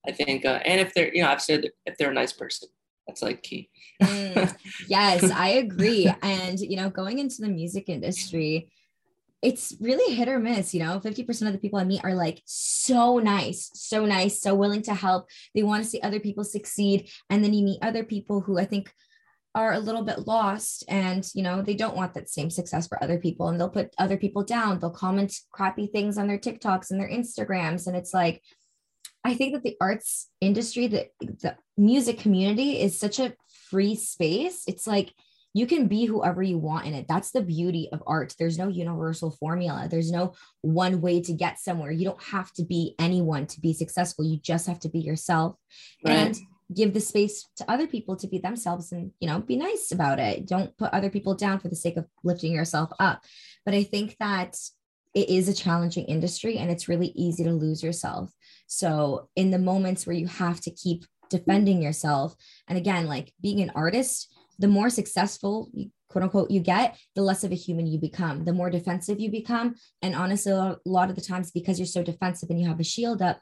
I 0.07 0.11
think, 0.11 0.45
uh, 0.45 0.59
and 0.65 0.81
if 0.81 0.93
they're, 0.93 1.13
you 1.13 1.21
know, 1.21 1.29
I've 1.29 1.41
said 1.41 1.69
if 1.85 1.97
they're 1.97 2.11
a 2.11 2.13
nice 2.13 2.33
person, 2.33 2.69
that's 3.07 3.21
like 3.21 3.43
key. 3.43 3.69
mm, 4.01 4.55
yes, 4.87 5.23
I 5.29 5.49
agree. 5.65 6.11
And, 6.21 6.59
you 6.59 6.77
know, 6.77 6.89
going 6.89 7.19
into 7.19 7.41
the 7.41 7.49
music 7.49 7.89
industry, 7.89 8.71
it's 9.41 9.75
really 9.79 10.15
hit 10.15 10.27
or 10.27 10.39
miss. 10.39 10.73
You 10.73 10.83
know, 10.83 10.99
50% 10.99 11.47
of 11.47 11.53
the 11.53 11.59
people 11.59 11.79
I 11.79 11.83
meet 11.83 12.03
are 12.03 12.13
like 12.13 12.41
so 12.45 13.19
nice, 13.19 13.71
so 13.73 14.05
nice, 14.05 14.41
so 14.41 14.53
willing 14.55 14.83
to 14.83 14.93
help. 14.93 15.27
They 15.55 15.63
want 15.63 15.83
to 15.83 15.89
see 15.89 16.01
other 16.01 16.19
people 16.19 16.43
succeed. 16.43 17.09
And 17.29 17.43
then 17.43 17.53
you 17.53 17.63
meet 17.63 17.79
other 17.81 18.03
people 18.03 18.41
who 18.41 18.59
I 18.59 18.65
think 18.65 18.93
are 19.53 19.73
a 19.73 19.79
little 19.79 20.03
bit 20.03 20.27
lost 20.27 20.83
and 20.87 21.29
you 21.33 21.43
know 21.43 21.61
they 21.61 21.73
don't 21.73 21.95
want 21.95 22.13
that 22.13 22.29
same 22.29 22.49
success 22.49 22.87
for 22.87 23.01
other 23.03 23.17
people 23.17 23.49
and 23.49 23.59
they'll 23.59 23.69
put 23.69 23.93
other 23.97 24.17
people 24.17 24.43
down 24.43 24.79
they'll 24.79 24.89
comment 24.89 25.33
crappy 25.51 25.87
things 25.87 26.17
on 26.17 26.27
their 26.27 26.37
tiktoks 26.37 26.91
and 26.91 26.99
their 26.99 27.09
instagrams 27.09 27.87
and 27.87 27.95
it's 27.95 28.13
like 28.13 28.41
i 29.25 29.33
think 29.33 29.53
that 29.53 29.63
the 29.63 29.75
arts 29.81 30.29
industry 30.39 30.87
the, 30.87 31.07
the 31.19 31.55
music 31.77 32.17
community 32.19 32.79
is 32.79 32.97
such 32.97 33.19
a 33.19 33.33
free 33.69 33.95
space 33.95 34.63
it's 34.67 34.87
like 34.87 35.13
you 35.53 35.67
can 35.67 35.87
be 35.87 36.05
whoever 36.05 36.41
you 36.41 36.57
want 36.57 36.85
in 36.85 36.93
it. 36.93 37.07
That's 37.07 37.31
the 37.31 37.41
beauty 37.41 37.89
of 37.91 38.01
art. 38.07 38.33
There's 38.39 38.57
no 38.57 38.69
universal 38.69 39.31
formula. 39.31 39.87
There's 39.89 40.11
no 40.11 40.33
one 40.61 41.01
way 41.01 41.21
to 41.21 41.33
get 41.33 41.59
somewhere. 41.59 41.91
You 41.91 42.05
don't 42.05 42.23
have 42.23 42.53
to 42.53 42.63
be 42.63 42.95
anyone 42.99 43.47
to 43.47 43.59
be 43.59 43.73
successful. 43.73 44.23
You 44.23 44.37
just 44.37 44.67
have 44.67 44.79
to 44.79 44.89
be 44.89 44.99
yourself. 44.99 45.57
Right. 46.05 46.13
And 46.13 46.39
give 46.73 46.93
the 46.93 46.99
space 46.99 47.47
to 47.57 47.69
other 47.69 47.87
people 47.87 48.15
to 48.15 48.27
be 48.27 48.37
themselves 48.37 48.91
and 48.91 49.11
you 49.19 49.27
know 49.27 49.39
be 49.39 49.55
nice 49.55 49.91
about 49.91 50.19
it. 50.19 50.47
Don't 50.47 50.75
put 50.77 50.93
other 50.93 51.09
people 51.09 51.35
down 51.35 51.59
for 51.59 51.69
the 51.69 51.75
sake 51.75 51.97
of 51.97 52.05
lifting 52.23 52.53
yourself 52.53 52.91
up. 52.99 53.23
But 53.65 53.73
i 53.73 53.83
think 53.83 54.15
that 54.19 54.57
it 55.13 55.29
is 55.29 55.49
a 55.49 55.53
challenging 55.53 56.05
industry 56.05 56.57
and 56.57 56.71
it's 56.71 56.87
really 56.87 57.11
easy 57.15 57.43
to 57.43 57.51
lose 57.51 57.83
yourself. 57.83 58.31
So 58.67 59.29
in 59.35 59.51
the 59.51 59.59
moments 59.59 60.07
where 60.07 60.15
you 60.15 60.27
have 60.27 60.61
to 60.61 60.71
keep 60.71 61.05
defending 61.29 61.81
yourself 61.81 62.35
and 62.67 62.77
again 62.77 63.07
like 63.07 63.33
being 63.41 63.61
an 63.61 63.71
artist 63.73 64.33
the 64.59 64.67
more 64.67 64.89
successful 64.89 65.71
quote 66.09 66.23
unquote 66.23 66.51
you 66.51 66.59
get 66.59 66.97
the 67.15 67.21
less 67.21 67.43
of 67.43 67.51
a 67.51 67.55
human 67.55 67.87
you 67.87 67.97
become. 67.97 68.43
The 68.43 68.53
more 68.53 68.69
defensive 68.69 69.19
you 69.19 69.31
become. 69.31 69.75
And 70.01 70.13
honestly 70.13 70.51
a 70.51 70.77
lot 70.85 71.09
of 71.09 71.15
the 71.15 71.21
times 71.21 71.51
because 71.51 71.79
you're 71.79 71.85
so 71.85 72.03
defensive 72.03 72.49
and 72.49 72.59
you 72.59 72.67
have 72.67 72.79
a 72.79 72.83
shield 72.83 73.21
up 73.21 73.39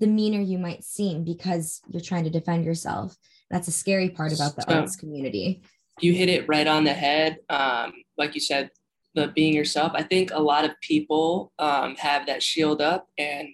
the 0.00 0.06
meaner 0.06 0.40
you 0.40 0.58
might 0.58 0.82
seem 0.82 1.24
because 1.24 1.80
you're 1.88 2.00
trying 2.00 2.24
to 2.24 2.30
defend 2.30 2.64
yourself 2.64 3.16
that's 3.50 3.68
a 3.68 3.72
scary 3.72 4.10
part 4.10 4.32
about 4.32 4.56
the 4.56 4.62
so, 4.62 4.74
arts 4.74 4.96
community 4.96 5.62
you 6.00 6.12
hit 6.12 6.28
it 6.28 6.48
right 6.48 6.66
on 6.66 6.84
the 6.84 6.92
head 6.92 7.38
um, 7.48 7.92
like 8.16 8.34
you 8.34 8.40
said 8.40 8.70
the 9.14 9.28
being 9.28 9.54
yourself 9.54 9.92
i 9.94 10.02
think 10.02 10.30
a 10.32 10.40
lot 10.40 10.64
of 10.64 10.72
people 10.80 11.52
um, 11.58 11.94
have 11.96 12.26
that 12.26 12.42
shield 12.42 12.80
up 12.80 13.08
and 13.18 13.48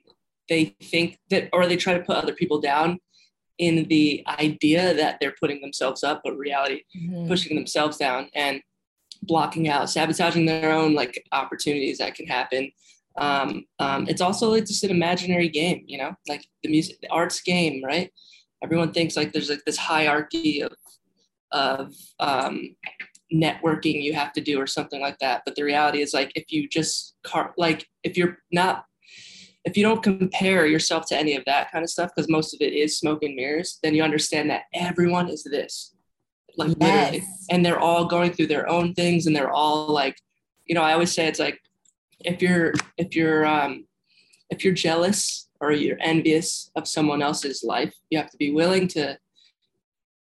they 0.49 0.77
think 0.83 1.19
that 1.31 1.49
or 1.53 1.67
they 1.67 1.77
try 1.77 1.95
to 1.95 2.05
put 2.05 2.17
other 2.17 2.35
people 2.35 2.61
down 2.61 2.99
in 3.59 3.85
the 3.89 4.23
idea 4.39 4.95
that 4.95 5.19
they're 5.21 5.35
putting 5.41 5.61
themselves 5.61 6.05
up, 6.05 6.21
but 6.23 6.37
reality 6.37 6.83
mm-hmm. 6.97 7.27
pushing 7.27 7.57
themselves 7.57 7.97
down 7.97 8.29
and 8.35 8.61
blocking 9.23 9.69
out, 9.69 9.89
sabotaging 9.89 10.45
their 10.47 10.73
own 10.73 10.95
like 10.95 11.25
opportunities 11.33 11.99
that 11.99 12.15
can 12.15 12.27
happen. 12.27 12.71
Um, 13.19 13.65
um, 13.79 14.07
it's 14.09 14.21
also 14.21 14.51
like 14.51 14.67
just 14.67 14.85
an 14.85 14.91
imaginary 14.91 15.49
game, 15.49 15.85
you 15.87 15.99
know, 15.99 16.15
like 16.29 16.45
the 16.63 16.71
music, 16.71 16.97
the 17.01 17.09
arts 17.09 17.41
game, 17.41 17.83
right? 17.85 18.11
Everyone 18.63 18.93
thinks 18.93 19.17
like 19.17 19.33
there's 19.33 19.51
like 19.51 19.65
this 19.65 19.77
hierarchy 19.77 20.63
of 20.63 20.73
of 21.53 21.95
um, 22.21 22.77
networking 23.33 24.03
you 24.03 24.13
have 24.13 24.33
to 24.33 24.41
do 24.41 24.61
or 24.61 24.67
something 24.67 25.01
like 25.01 25.19
that. 25.21 25.43
But 25.45 25.57
the 25.57 25.63
reality 25.63 26.01
is 26.01 26.13
like 26.13 26.33
if 26.35 26.51
you 26.51 26.69
just 26.69 27.17
car- 27.23 27.55
like 27.57 27.87
if 28.03 28.17
you're 28.17 28.39
not 28.53 28.85
if 29.65 29.77
you 29.77 29.83
don't 29.83 30.03
compare 30.03 30.65
yourself 30.65 31.07
to 31.07 31.17
any 31.17 31.35
of 31.35 31.45
that 31.45 31.73
kind 31.73 31.83
of 31.83 31.91
stuff, 31.91 32.11
because 32.15 32.31
most 32.31 32.55
of 32.55 32.61
it 32.61 32.73
is 32.73 32.97
smoke 32.97 33.25
and 33.25 33.35
mirrors, 33.35 33.81
then 33.83 33.97
you 33.97 34.03
understand 34.03 34.49
that 34.49 34.63
everyone 34.73 35.29
is 35.29 35.43
this. 35.43 35.93
Like 36.57 36.77
yes. 36.81 37.11
literally. 37.11 37.27
And 37.51 37.67
they're 37.67 37.81
all 37.81 38.05
going 38.05 38.33
through 38.33 38.47
their 38.47 38.69
own 38.69 38.95
things 38.95 39.27
and 39.27 39.35
they're 39.35 39.51
all 39.51 39.89
like, 39.89 40.17
you 40.67 40.75
know, 40.77 40.83
I 40.83 40.93
always 40.93 41.13
say 41.13 41.27
it's 41.27 41.41
like 41.41 41.59
if 42.27 42.43
you're 42.43 42.75
if 42.99 43.15
you're 43.15 43.47
um 43.47 43.87
if 44.51 44.65
you're 44.65 44.75
jealous 44.75 45.49
or 45.61 45.73
you're 45.73 45.99
envious 46.01 46.71
of 46.77 46.87
someone 46.87 47.23
else's 47.23 47.65
life, 47.65 47.95
you 48.11 48.19
have 48.19 48.31
to 48.31 48.37
be 48.37 48.53
willing 48.53 48.87
to 48.89 49.19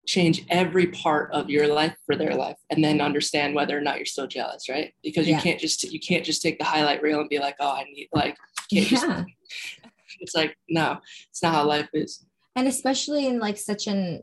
change 0.06 0.44
every 0.50 0.86
part 0.86 1.32
of 1.32 1.50
your 1.50 1.66
life 1.66 1.94
for 2.06 2.14
their 2.14 2.34
life 2.34 2.56
and 2.70 2.82
then 2.84 3.00
understand 3.00 3.54
whether 3.54 3.76
or 3.76 3.80
not 3.80 3.96
you're 3.96 4.06
still 4.06 4.28
jealous 4.28 4.68
right 4.68 4.94
because 5.02 5.26
you 5.26 5.34
yeah. 5.34 5.40
can't 5.40 5.58
just 5.58 5.82
you 5.82 5.98
can't 5.98 6.24
just 6.24 6.40
take 6.40 6.60
the 6.60 6.64
highlight 6.64 7.02
reel 7.02 7.18
and 7.18 7.28
be 7.28 7.40
like 7.40 7.56
oh 7.58 7.72
i 7.72 7.82
need 7.92 8.08
like 8.12 8.36
yeah. 8.70 8.84
Just, 8.84 9.04
it's 10.20 10.34
like 10.36 10.56
no 10.68 10.98
it's 11.28 11.42
not 11.42 11.54
how 11.54 11.64
life 11.64 11.88
is 11.92 12.24
and 12.54 12.68
especially 12.68 13.26
in 13.26 13.40
like 13.40 13.58
such 13.58 13.88
an 13.88 14.22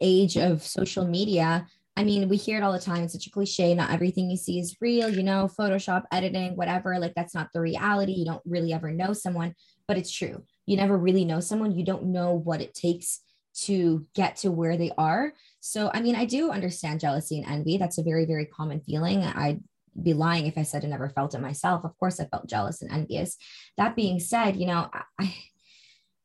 age 0.00 0.36
of 0.36 0.62
social 0.62 1.04
media 1.04 1.66
i 1.96 2.04
mean 2.04 2.28
we 2.28 2.36
hear 2.36 2.58
it 2.58 2.62
all 2.62 2.72
the 2.72 2.78
time 2.78 3.02
it's 3.02 3.12
such 3.12 3.26
a 3.26 3.30
cliche 3.30 3.74
not 3.74 3.90
everything 3.90 4.30
you 4.30 4.36
see 4.36 4.58
is 4.58 4.76
real 4.80 5.08
you 5.08 5.22
know 5.22 5.48
photoshop 5.58 6.04
editing 6.12 6.56
whatever 6.56 6.98
like 6.98 7.14
that's 7.14 7.34
not 7.34 7.48
the 7.52 7.60
reality 7.60 8.12
you 8.12 8.24
don't 8.24 8.42
really 8.44 8.72
ever 8.72 8.90
know 8.90 9.12
someone 9.12 9.54
but 9.86 9.96
it's 9.96 10.12
true 10.12 10.42
you 10.66 10.76
never 10.76 10.96
really 10.96 11.24
know 11.24 11.40
someone 11.40 11.72
you 11.72 11.84
don't 11.84 12.04
know 12.04 12.34
what 12.34 12.60
it 12.60 12.74
takes 12.74 13.20
to 13.54 14.06
get 14.14 14.36
to 14.36 14.50
where 14.50 14.76
they 14.76 14.90
are. 14.98 15.32
So, 15.60 15.90
I 15.94 16.00
mean, 16.00 16.16
I 16.16 16.24
do 16.24 16.50
understand 16.50 17.00
jealousy 17.00 17.38
and 17.38 17.50
envy. 17.50 17.78
That's 17.78 17.98
a 17.98 18.02
very, 18.02 18.24
very 18.26 18.46
common 18.46 18.80
feeling. 18.80 19.22
I'd 19.22 19.62
be 20.00 20.12
lying 20.12 20.46
if 20.46 20.58
I 20.58 20.64
said 20.64 20.84
I 20.84 20.88
never 20.88 21.08
felt 21.08 21.34
it 21.34 21.40
myself. 21.40 21.84
Of 21.84 21.96
course, 21.98 22.18
I 22.18 22.26
felt 22.26 22.48
jealous 22.48 22.82
and 22.82 22.90
envious. 22.90 23.36
That 23.76 23.96
being 23.96 24.18
said, 24.18 24.56
you 24.56 24.66
know, 24.66 24.90
I, 25.18 25.34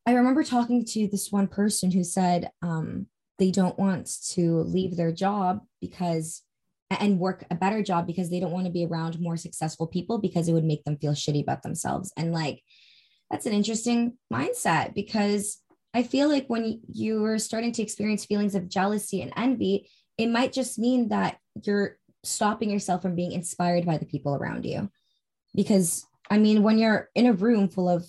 I 0.05 0.13
remember 0.13 0.43
talking 0.43 0.85
to 0.85 1.07
this 1.07 1.31
one 1.31 1.47
person 1.47 1.91
who 1.91 2.03
said 2.03 2.49
um, 2.63 3.05
they 3.39 3.51
don't 3.51 3.79
want 3.79 4.11
to 4.31 4.59
leave 4.63 4.95
their 4.95 5.11
job 5.11 5.61
because 5.81 6.43
and 6.91 7.19
work 7.19 7.45
a 7.51 7.55
better 7.55 7.83
job 7.83 8.07
because 8.07 8.29
they 8.29 8.39
don't 8.39 8.51
want 8.51 8.65
to 8.65 8.71
be 8.71 8.85
around 8.85 9.19
more 9.19 9.37
successful 9.37 9.85
people 9.87 10.17
because 10.17 10.47
it 10.47 10.53
would 10.53 10.63
make 10.63 10.83
them 10.83 10.97
feel 10.97 11.13
shitty 11.13 11.41
about 11.41 11.61
themselves. 11.61 12.11
And 12.17 12.33
like, 12.33 12.63
that's 13.29 13.45
an 13.45 13.53
interesting 13.53 14.17
mindset 14.33 14.95
because 14.95 15.61
I 15.93 16.03
feel 16.03 16.29
like 16.29 16.47
when 16.47 16.81
you 16.91 17.23
are 17.25 17.37
starting 17.37 17.71
to 17.73 17.83
experience 17.83 18.25
feelings 18.25 18.55
of 18.55 18.69
jealousy 18.69 19.21
and 19.21 19.31
envy, 19.35 19.87
it 20.17 20.27
might 20.27 20.51
just 20.51 20.79
mean 20.79 21.09
that 21.09 21.37
you're 21.63 21.97
stopping 22.23 22.69
yourself 22.69 23.01
from 23.01 23.15
being 23.15 23.31
inspired 23.31 23.85
by 23.85 23.97
the 23.97 24.05
people 24.05 24.35
around 24.35 24.65
you. 24.65 24.89
Because, 25.55 26.05
I 26.29 26.37
mean, 26.37 26.63
when 26.63 26.77
you're 26.77 27.09
in 27.15 27.27
a 27.27 27.33
room 27.33 27.69
full 27.69 27.89
of 27.89 28.05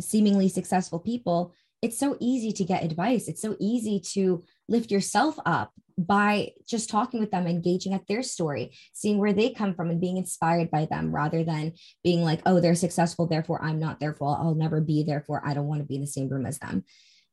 seemingly 0.00 0.48
successful 0.48 0.98
people, 0.98 1.52
it's 1.82 1.98
so 1.98 2.16
easy 2.20 2.52
to 2.52 2.64
get 2.64 2.84
advice. 2.84 3.28
It's 3.28 3.42
so 3.42 3.56
easy 3.60 4.00
to 4.12 4.44
lift 4.68 4.90
yourself 4.90 5.38
up 5.46 5.72
by 5.98 6.50
just 6.68 6.90
talking 6.90 7.20
with 7.20 7.30
them, 7.30 7.46
engaging 7.46 7.94
at 7.94 8.06
their 8.06 8.22
story, 8.22 8.72
seeing 8.92 9.18
where 9.18 9.32
they 9.32 9.50
come 9.50 9.74
from 9.74 9.88
and 9.88 10.00
being 10.00 10.18
inspired 10.18 10.70
by 10.70 10.84
them 10.84 11.14
rather 11.14 11.42
than 11.42 11.72
being 12.04 12.22
like, 12.22 12.40
oh, 12.44 12.60
they're 12.60 12.74
successful, 12.74 13.26
therefore 13.26 13.62
I'm 13.62 13.78
not, 13.78 13.98
therefore 13.98 14.36
I'll 14.38 14.54
never 14.54 14.80
be, 14.80 15.02
therefore 15.02 15.40
I 15.44 15.54
don't 15.54 15.66
want 15.66 15.80
to 15.80 15.86
be 15.86 15.94
in 15.94 16.02
the 16.02 16.06
same 16.06 16.28
room 16.28 16.44
as 16.44 16.58
them 16.58 16.84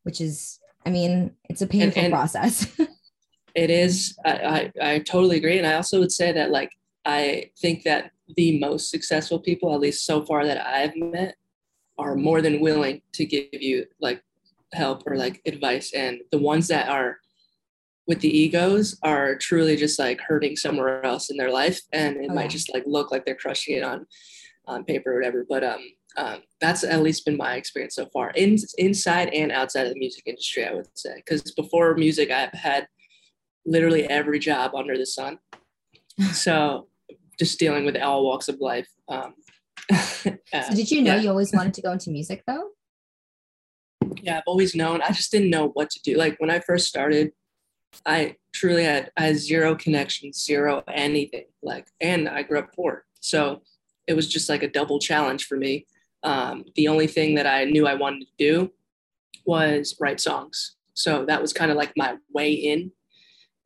which 0.04 0.22
is, 0.22 0.60
I 0.86 0.90
mean, 0.90 1.32
it's 1.50 1.62
a 1.62 1.68
painful 1.68 2.04
and, 2.04 2.06
and 2.06 2.14
process. 2.14 2.68
it 3.56 3.70
is. 3.70 4.18
I, 4.24 4.32
I, 4.32 4.72
I 4.94 5.00
totally 5.00 5.38
agree. 5.38 5.58
And 5.58 5.68
I 5.68 5.74
also 5.74 6.00
would 6.00 6.12
say 6.12 6.32
that, 6.34 6.52
like, 6.52 6.72
I 7.06 7.52
think 7.60 7.84
that 7.84 8.12
the 8.36 8.60
most 8.60 8.90
successful 8.90 9.40
people, 9.40 9.74
at 9.74 9.80
least 9.80 10.06
so 10.06 10.24
far 10.26 10.46
that 10.46 10.66
I've 10.66 10.96
met, 10.96 11.36
are 11.98 12.16
more 12.16 12.42
than 12.42 12.60
willing 12.60 13.02
to 13.14 13.26
give 13.26 13.48
you 13.54 13.86
like 14.00 14.24
help 14.74 15.04
or 15.06 15.16
like 15.16 15.42
advice. 15.46 15.94
And 15.94 16.22
the 16.32 16.38
ones 16.38 16.68
that 16.68 16.90
are 16.90 17.18
with 18.08 18.20
the 18.20 18.38
egos 18.38 18.98
are 19.04 19.36
truly 19.36 19.78
just 19.78 19.98
like 19.98 20.20
hurting 20.22 20.56
somewhere 20.58 21.06
else 21.06 21.30
in 21.30 21.38
their 21.38 21.52
life. 21.52 21.80
And 21.92 22.18
it 22.18 22.30
oh, 22.30 22.34
might 22.34 22.50
just 22.50 22.74
like 22.74 22.84
look 22.86 23.12
like 23.12 23.26
they're 23.26 23.36
crushing 23.36 23.78
it 23.78 23.84
on 23.84 24.06
on 24.66 24.86
paper 24.86 25.12
or 25.12 25.16
whatever. 25.16 25.46
But 25.48 25.64
um 25.64 25.82
um, 26.16 26.44
that's 26.62 26.84
at 26.84 27.02
least 27.02 27.26
been 27.26 27.38
my 27.38 27.56
experience 27.56 27.96
so 27.96 28.06
far 28.14 28.32
in, 28.32 28.58
inside 28.78 29.30
and 29.30 29.52
outside 29.52 29.88
of 29.88 29.94
the 29.94 30.00
music 30.00 30.24
industry 30.26 30.66
i 30.66 30.74
would 30.74 30.88
say 30.94 31.16
because 31.16 31.42
before 31.54 31.96
music 31.96 32.30
i've 32.30 32.54
had 32.54 32.88
literally 33.66 34.08
every 34.10 34.40
job 34.40 34.76
under 34.76 34.98
the 34.98 35.06
sun 35.06 35.40
so 36.32 36.88
just 37.40 37.58
dealing 37.58 37.86
with 37.86 37.98
all 37.98 38.26
walks 38.26 38.48
of 38.48 38.60
life 38.60 38.88
um, 39.10 39.34
uh, 39.92 39.98
so 40.62 40.76
did 40.76 40.92
you 40.92 41.02
know 41.02 41.16
yeah. 41.16 41.22
you 41.22 41.30
always 41.30 41.52
wanted 41.52 41.74
to 41.74 41.82
go 41.82 41.92
into 41.92 42.12
music 42.12 42.44
though 42.46 42.70
yeah 44.22 44.38
i've 44.38 44.44
always 44.48 44.76
known 44.76 45.02
i 45.02 45.10
just 45.10 45.32
didn't 45.32 45.50
know 45.50 45.70
what 45.70 45.90
to 45.90 46.00
do 46.04 46.16
like 46.16 46.36
when 46.40 46.50
i 46.50 46.60
first 46.60 46.88
started 46.88 47.32
i 48.06 48.36
truly 48.54 48.84
had 48.84 49.12
i 49.18 49.26
had 49.28 49.38
zero 49.38 49.76
connections 49.76 50.44
zero 50.44 50.84
anything 50.94 51.46
like 51.62 51.88
and 52.02 52.28
i 52.30 52.42
grew 52.42 52.60
up 52.60 52.74
poor 52.76 53.06
so 53.20 53.62
it 54.08 54.14
was 54.14 54.28
just 54.28 54.50
like 54.50 54.64
a 54.64 54.70
double 54.70 55.00
challenge 55.00 55.46
for 55.46 55.58
me 55.58 55.86
um, 56.24 56.64
the 56.76 56.88
only 56.88 57.08
thing 57.08 57.36
that 57.36 57.46
I 57.46 57.66
knew 57.66 57.86
I 57.86 57.96
wanted 57.96 58.22
to 58.22 58.34
do 58.38 58.72
was 59.46 59.96
write 60.00 60.22
songs. 60.22 60.76
So 60.94 61.26
that 61.26 61.42
was 61.42 61.54
kind 61.54 61.70
of 61.70 61.78
like 61.78 61.92
my 61.98 62.16
way 62.34 62.52
in 62.54 62.92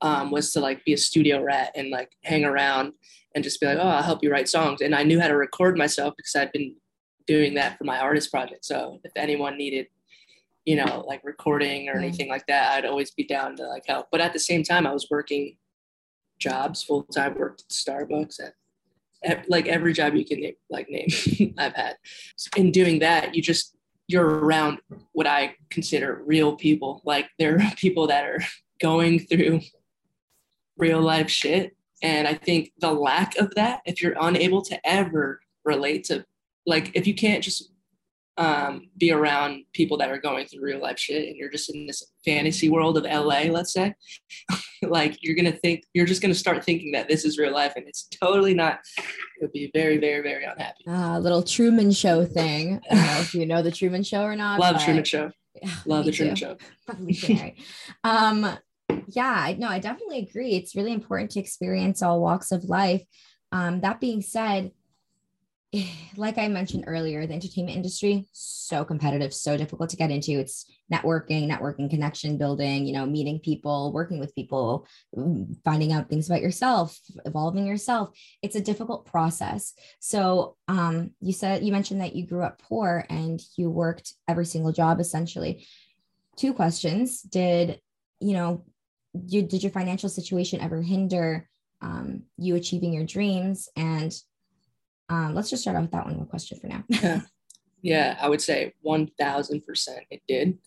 um, 0.01 0.31
was 0.31 0.51
to 0.53 0.59
like 0.59 0.83
be 0.85 0.93
a 0.93 0.97
studio 0.97 1.43
rat 1.43 1.71
and 1.75 1.89
like 1.89 2.09
hang 2.23 2.45
around 2.45 2.93
and 3.35 3.43
just 3.43 3.59
be 3.59 3.67
like, 3.67 3.77
oh, 3.77 3.87
I'll 3.87 4.03
help 4.03 4.23
you 4.23 4.31
write 4.31 4.49
songs. 4.49 4.81
And 4.81 4.95
I 4.95 5.03
knew 5.03 5.19
how 5.19 5.27
to 5.27 5.35
record 5.35 5.77
myself 5.77 6.15
because 6.17 6.35
I'd 6.35 6.51
been 6.51 6.75
doing 7.27 7.53
that 7.55 7.77
for 7.77 7.83
my 7.83 7.99
artist 7.99 8.31
project. 8.31 8.65
So 8.65 8.99
if 9.03 9.11
anyone 9.15 9.57
needed, 9.57 9.87
you 10.67 10.75
know, 10.75 11.05
like 11.07 11.21
recording 11.23 11.87
or 11.87 11.93
anything 11.93 12.27
like 12.27 12.45
that, 12.47 12.73
I'd 12.73 12.85
always 12.85 13.11
be 13.11 13.23
down 13.23 13.55
to 13.55 13.65
like 13.65 13.85
help. 13.87 14.07
But 14.11 14.19
at 14.19 14.33
the 14.33 14.39
same 14.39 14.63
time, 14.63 14.85
I 14.85 14.91
was 14.91 15.07
working 15.09 15.55
jobs 16.39 16.83
full 16.83 17.03
time, 17.03 17.35
worked 17.35 17.61
at 17.61 17.69
Starbucks 17.69 18.41
at 19.23 19.49
like 19.49 19.67
every 19.67 19.93
job 19.93 20.13
you 20.13 20.25
can 20.25 20.41
name, 20.41 20.55
like 20.69 20.89
name 20.89 21.07
I've 21.57 21.73
had. 21.73 21.95
In 22.57 22.71
doing 22.71 22.99
that, 22.99 23.33
you 23.33 23.41
just 23.41 23.77
you're 24.09 24.27
around 24.27 24.79
what 25.13 25.25
I 25.25 25.55
consider 25.69 26.21
real 26.25 26.57
people. 26.57 27.01
Like 27.05 27.29
there 27.39 27.55
are 27.55 27.71
people 27.77 28.07
that 28.07 28.25
are 28.25 28.39
going 28.81 29.19
through 29.19 29.61
real 30.77 31.01
life 31.01 31.29
shit. 31.29 31.77
And 32.03 32.27
I 32.27 32.33
think 32.33 32.73
the 32.77 32.91
lack 32.91 33.37
of 33.37 33.55
that, 33.55 33.79
if 33.85 34.01
you're 34.01 34.17
unable 34.19 34.61
to 34.63 34.85
ever 34.85 35.39
relate 35.63 36.03
to, 36.05 36.25
like, 36.65 36.91
if 36.93 37.07
you 37.07 37.15
can't 37.15 37.41
just 37.41 37.71
um, 38.37 38.89
be 38.97 39.11
around 39.11 39.63
people 39.73 39.97
that 39.97 40.11
are 40.11 40.19
going 40.19 40.47
through 40.47 40.61
real 40.61 40.79
life 40.79 40.99
shit 40.99 41.27
and 41.27 41.35
you're 41.35 41.49
just 41.49 41.73
in 41.73 41.87
this 41.87 42.03
fantasy 42.23 42.69
world 42.69 42.97
of 42.97 43.03
LA, 43.03 43.43
let's 43.51 43.73
say, 43.73 43.93
like 44.83 45.17
you're 45.21 45.35
gonna 45.35 45.51
think 45.51 45.83
you're 45.93 46.05
just 46.05 46.21
gonna 46.21 46.35
start 46.35 46.63
thinking 46.63 46.91
that 46.91 47.07
this 47.07 47.25
is 47.25 47.37
real 47.37 47.53
life 47.53 47.73
and 47.75 47.87
it's 47.87 48.07
totally 48.21 48.53
not. 48.53 48.79
You'll 49.41 49.51
be 49.51 49.71
very, 49.73 49.97
very, 49.97 50.21
very 50.21 50.43
unhappy. 50.43 50.83
A 50.87 50.91
uh, 50.91 51.19
little 51.19 51.41
Truman 51.41 51.91
Show 51.91 52.25
thing. 52.25 52.79
I 52.89 52.95
don't 52.95 53.05
know 53.05 53.19
if 53.19 53.33
you 53.33 53.45
know 53.45 53.61
the 53.61 53.71
Truman 53.71 54.03
Show 54.03 54.23
or 54.23 54.35
not. 54.35 54.59
Love 54.59 54.75
but... 54.75 54.83
Truman 54.83 55.03
Show. 55.03 55.31
Love 55.85 56.05
the 56.05 56.11
Truman 56.11 56.35
Show. 56.35 56.57
um, 58.03 58.57
yeah, 59.07 59.53
no, 59.57 59.67
I 59.67 59.79
definitely 59.79 60.19
agree. 60.19 60.51
It's 60.51 60.75
really 60.75 60.93
important 60.93 61.31
to 61.31 61.39
experience 61.39 62.01
all 62.01 62.21
walks 62.21 62.51
of 62.51 62.65
life. 62.65 63.03
Um, 63.51 63.81
that 63.81 63.99
being 63.99 64.21
said, 64.21 64.71
like 66.17 66.37
I 66.37 66.47
mentioned 66.47 66.85
earlier, 66.87 67.25
the 67.25 67.33
entertainment 67.33 67.75
industry 67.75 68.25
so 68.31 68.83
competitive, 68.83 69.33
so 69.33 69.57
difficult 69.57 69.89
to 69.91 69.97
get 69.97 70.11
into. 70.11 70.33
It's 70.33 70.65
networking, 70.91 71.49
networking, 71.49 71.89
connection 71.89 72.37
building, 72.37 72.85
you 72.85 72.93
know, 72.93 73.05
meeting 73.05 73.39
people, 73.39 73.91
working 73.93 74.19
with 74.19 74.35
people, 74.35 74.87
mm, 75.15 75.55
finding 75.63 75.91
out 75.93 76.09
things 76.09 76.29
about 76.29 76.41
yourself, 76.41 76.97
evolving 77.25 77.65
yourself. 77.65 78.09
It's 78.41 78.55
a 78.55 78.61
difficult 78.61 79.05
process. 79.05 79.73
So, 79.99 80.55
um, 80.67 81.11
you 81.21 81.33
said 81.33 81.63
you 81.63 81.71
mentioned 81.71 82.01
that 82.01 82.15
you 82.15 82.25
grew 82.25 82.43
up 82.43 82.61
poor 82.61 83.05
and 83.09 83.41
you 83.55 83.69
worked 83.69 84.13
every 84.27 84.45
single 84.45 84.71
job 84.71 84.99
essentially. 84.99 85.67
Two 86.35 86.53
questions: 86.53 87.21
Did 87.21 87.79
you 88.19 88.33
know? 88.33 88.65
You, 89.25 89.41
did 89.41 89.63
your 89.63 89.71
financial 89.71 90.09
situation 90.09 90.61
ever 90.61 90.79
hinder 90.79 91.49
um, 91.81 92.23
you 92.37 92.55
achieving 92.55 92.93
your 92.93 93.05
dreams 93.05 93.69
and 93.75 94.13
um, 95.09 95.33
let's 95.33 95.49
just 95.49 95.61
start 95.61 95.77
off 95.77 95.83
with 95.83 95.91
that 95.91 96.05
one 96.05 96.25
question 96.25 96.59
for 96.59 96.67
now. 96.67 96.83
yeah. 96.89 97.21
yeah, 97.81 98.17
I 98.19 98.29
would 98.29 98.41
say 98.41 98.73
1000% 98.85 99.97
it 100.11 100.21
did. 100.27 100.57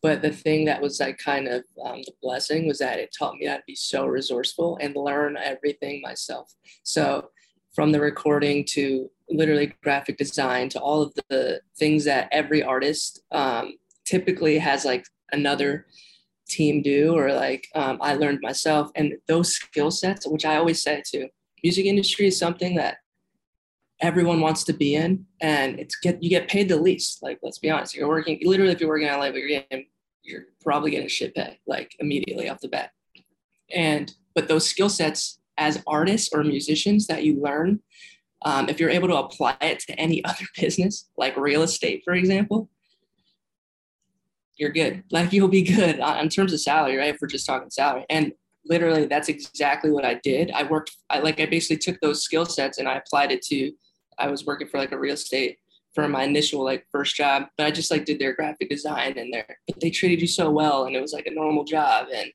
But 0.00 0.22
the 0.22 0.30
thing 0.30 0.66
that 0.66 0.80
was 0.80 1.00
like 1.00 1.18
kind 1.18 1.48
of 1.48 1.64
um, 1.84 2.02
the 2.02 2.12
blessing 2.22 2.68
was 2.68 2.78
that 2.78 3.00
it 3.00 3.14
taught 3.18 3.34
me 3.34 3.46
how 3.46 3.56
to 3.56 3.62
be 3.66 3.74
so 3.74 4.06
resourceful 4.06 4.78
and 4.80 4.94
learn 4.94 5.36
everything 5.36 6.00
myself. 6.02 6.52
So 6.84 7.30
from 7.74 7.90
the 7.90 8.00
recording 8.00 8.64
to 8.70 9.10
literally 9.28 9.72
graphic 9.82 10.16
design 10.16 10.68
to 10.70 10.80
all 10.80 11.02
of 11.02 11.14
the 11.28 11.60
things 11.76 12.04
that 12.04 12.28
every 12.30 12.62
artist 12.62 13.22
um, 13.32 13.74
typically 14.04 14.58
has 14.58 14.84
like 14.84 15.04
another 15.32 15.86
team 16.48 16.80
do 16.80 17.14
or 17.16 17.32
like 17.32 17.66
um, 17.74 17.98
I 18.00 18.14
learned 18.14 18.38
myself. 18.40 18.90
And 18.94 19.14
those 19.26 19.52
skill 19.52 19.90
sets, 19.90 20.26
which 20.26 20.44
I 20.44 20.56
always 20.56 20.82
say 20.82 21.02
to 21.12 21.28
music 21.62 21.86
industry 21.86 22.28
is 22.28 22.38
something 22.38 22.76
that 22.76 22.98
everyone 24.00 24.40
wants 24.40 24.64
to 24.64 24.72
be 24.72 24.94
in 24.94 25.24
and 25.40 25.78
it's 25.78 25.96
get 25.96 26.22
you 26.22 26.30
get 26.30 26.48
paid 26.48 26.68
the 26.68 26.76
least 26.76 27.22
like 27.22 27.38
let's 27.42 27.58
be 27.58 27.70
honest. 27.70 27.94
You're 27.94 28.08
working 28.08 28.38
literally 28.42 28.72
if 28.72 28.80
you're 28.80 28.88
working 28.88 29.08
on 29.08 29.18
a 29.18 29.20
label 29.20 29.38
you're 29.38 29.48
getting 29.48 29.86
you're 30.22 30.44
probably 30.62 30.90
getting 30.90 31.08
shit 31.08 31.34
pay 31.34 31.58
like 31.66 31.94
immediately 31.98 32.48
off 32.48 32.60
the 32.60 32.68
bat. 32.68 32.90
And 33.74 34.12
but 34.34 34.48
those 34.48 34.68
skill 34.68 34.88
sets 34.88 35.40
as 35.56 35.82
artists 35.86 36.30
or 36.32 36.44
musicians 36.44 37.06
that 37.08 37.24
you 37.24 37.40
learn 37.40 37.80
um, 38.42 38.68
if 38.68 38.78
you're 38.78 38.90
able 38.90 39.08
to 39.08 39.16
apply 39.16 39.56
it 39.60 39.80
to 39.80 39.92
any 39.98 40.24
other 40.24 40.44
business 40.56 41.08
like 41.16 41.36
real 41.36 41.62
estate 41.62 42.02
for 42.04 42.14
example 42.14 42.70
you're 44.58 44.70
good. 44.70 45.04
Like 45.10 45.32
you'll 45.32 45.48
be 45.48 45.62
good 45.62 46.00
in 46.00 46.28
terms 46.28 46.52
of 46.52 46.60
salary 46.60 46.96
right 46.96 47.14
if 47.14 47.20
we're 47.20 47.28
just 47.28 47.46
talking 47.46 47.70
salary. 47.70 48.04
And 48.10 48.32
literally 48.64 49.06
that's 49.06 49.28
exactly 49.28 49.90
what 49.90 50.04
i 50.04 50.14
did. 50.14 50.50
I 50.50 50.64
worked 50.64 50.94
i 51.08 51.20
like 51.20 51.40
i 51.40 51.46
basically 51.46 51.78
took 51.78 52.00
those 52.00 52.22
skill 52.22 52.44
sets 52.44 52.78
and 52.78 52.88
i 52.88 52.96
applied 52.96 53.32
it 53.32 53.40
to 53.42 53.72
I 54.18 54.28
was 54.28 54.46
working 54.46 54.68
for 54.68 54.78
like 54.78 54.92
a 54.92 54.98
real 54.98 55.14
estate 55.14 55.58
for 55.94 56.08
my 56.08 56.24
initial 56.24 56.62
like 56.62 56.86
first 56.92 57.16
job, 57.16 57.44
but 57.56 57.66
I 57.66 57.70
just 57.70 57.90
like 57.90 58.04
did 58.04 58.18
their 58.18 58.34
graphic 58.34 58.68
design 58.68 59.18
and 59.18 59.32
their 59.32 59.46
but 59.66 59.80
they 59.80 59.90
treated 59.90 60.20
you 60.20 60.28
so 60.28 60.50
well 60.50 60.84
and 60.84 60.94
it 60.94 61.00
was 61.00 61.12
like 61.12 61.26
a 61.26 61.34
normal 61.34 61.64
job 61.64 62.06
and 62.14 62.30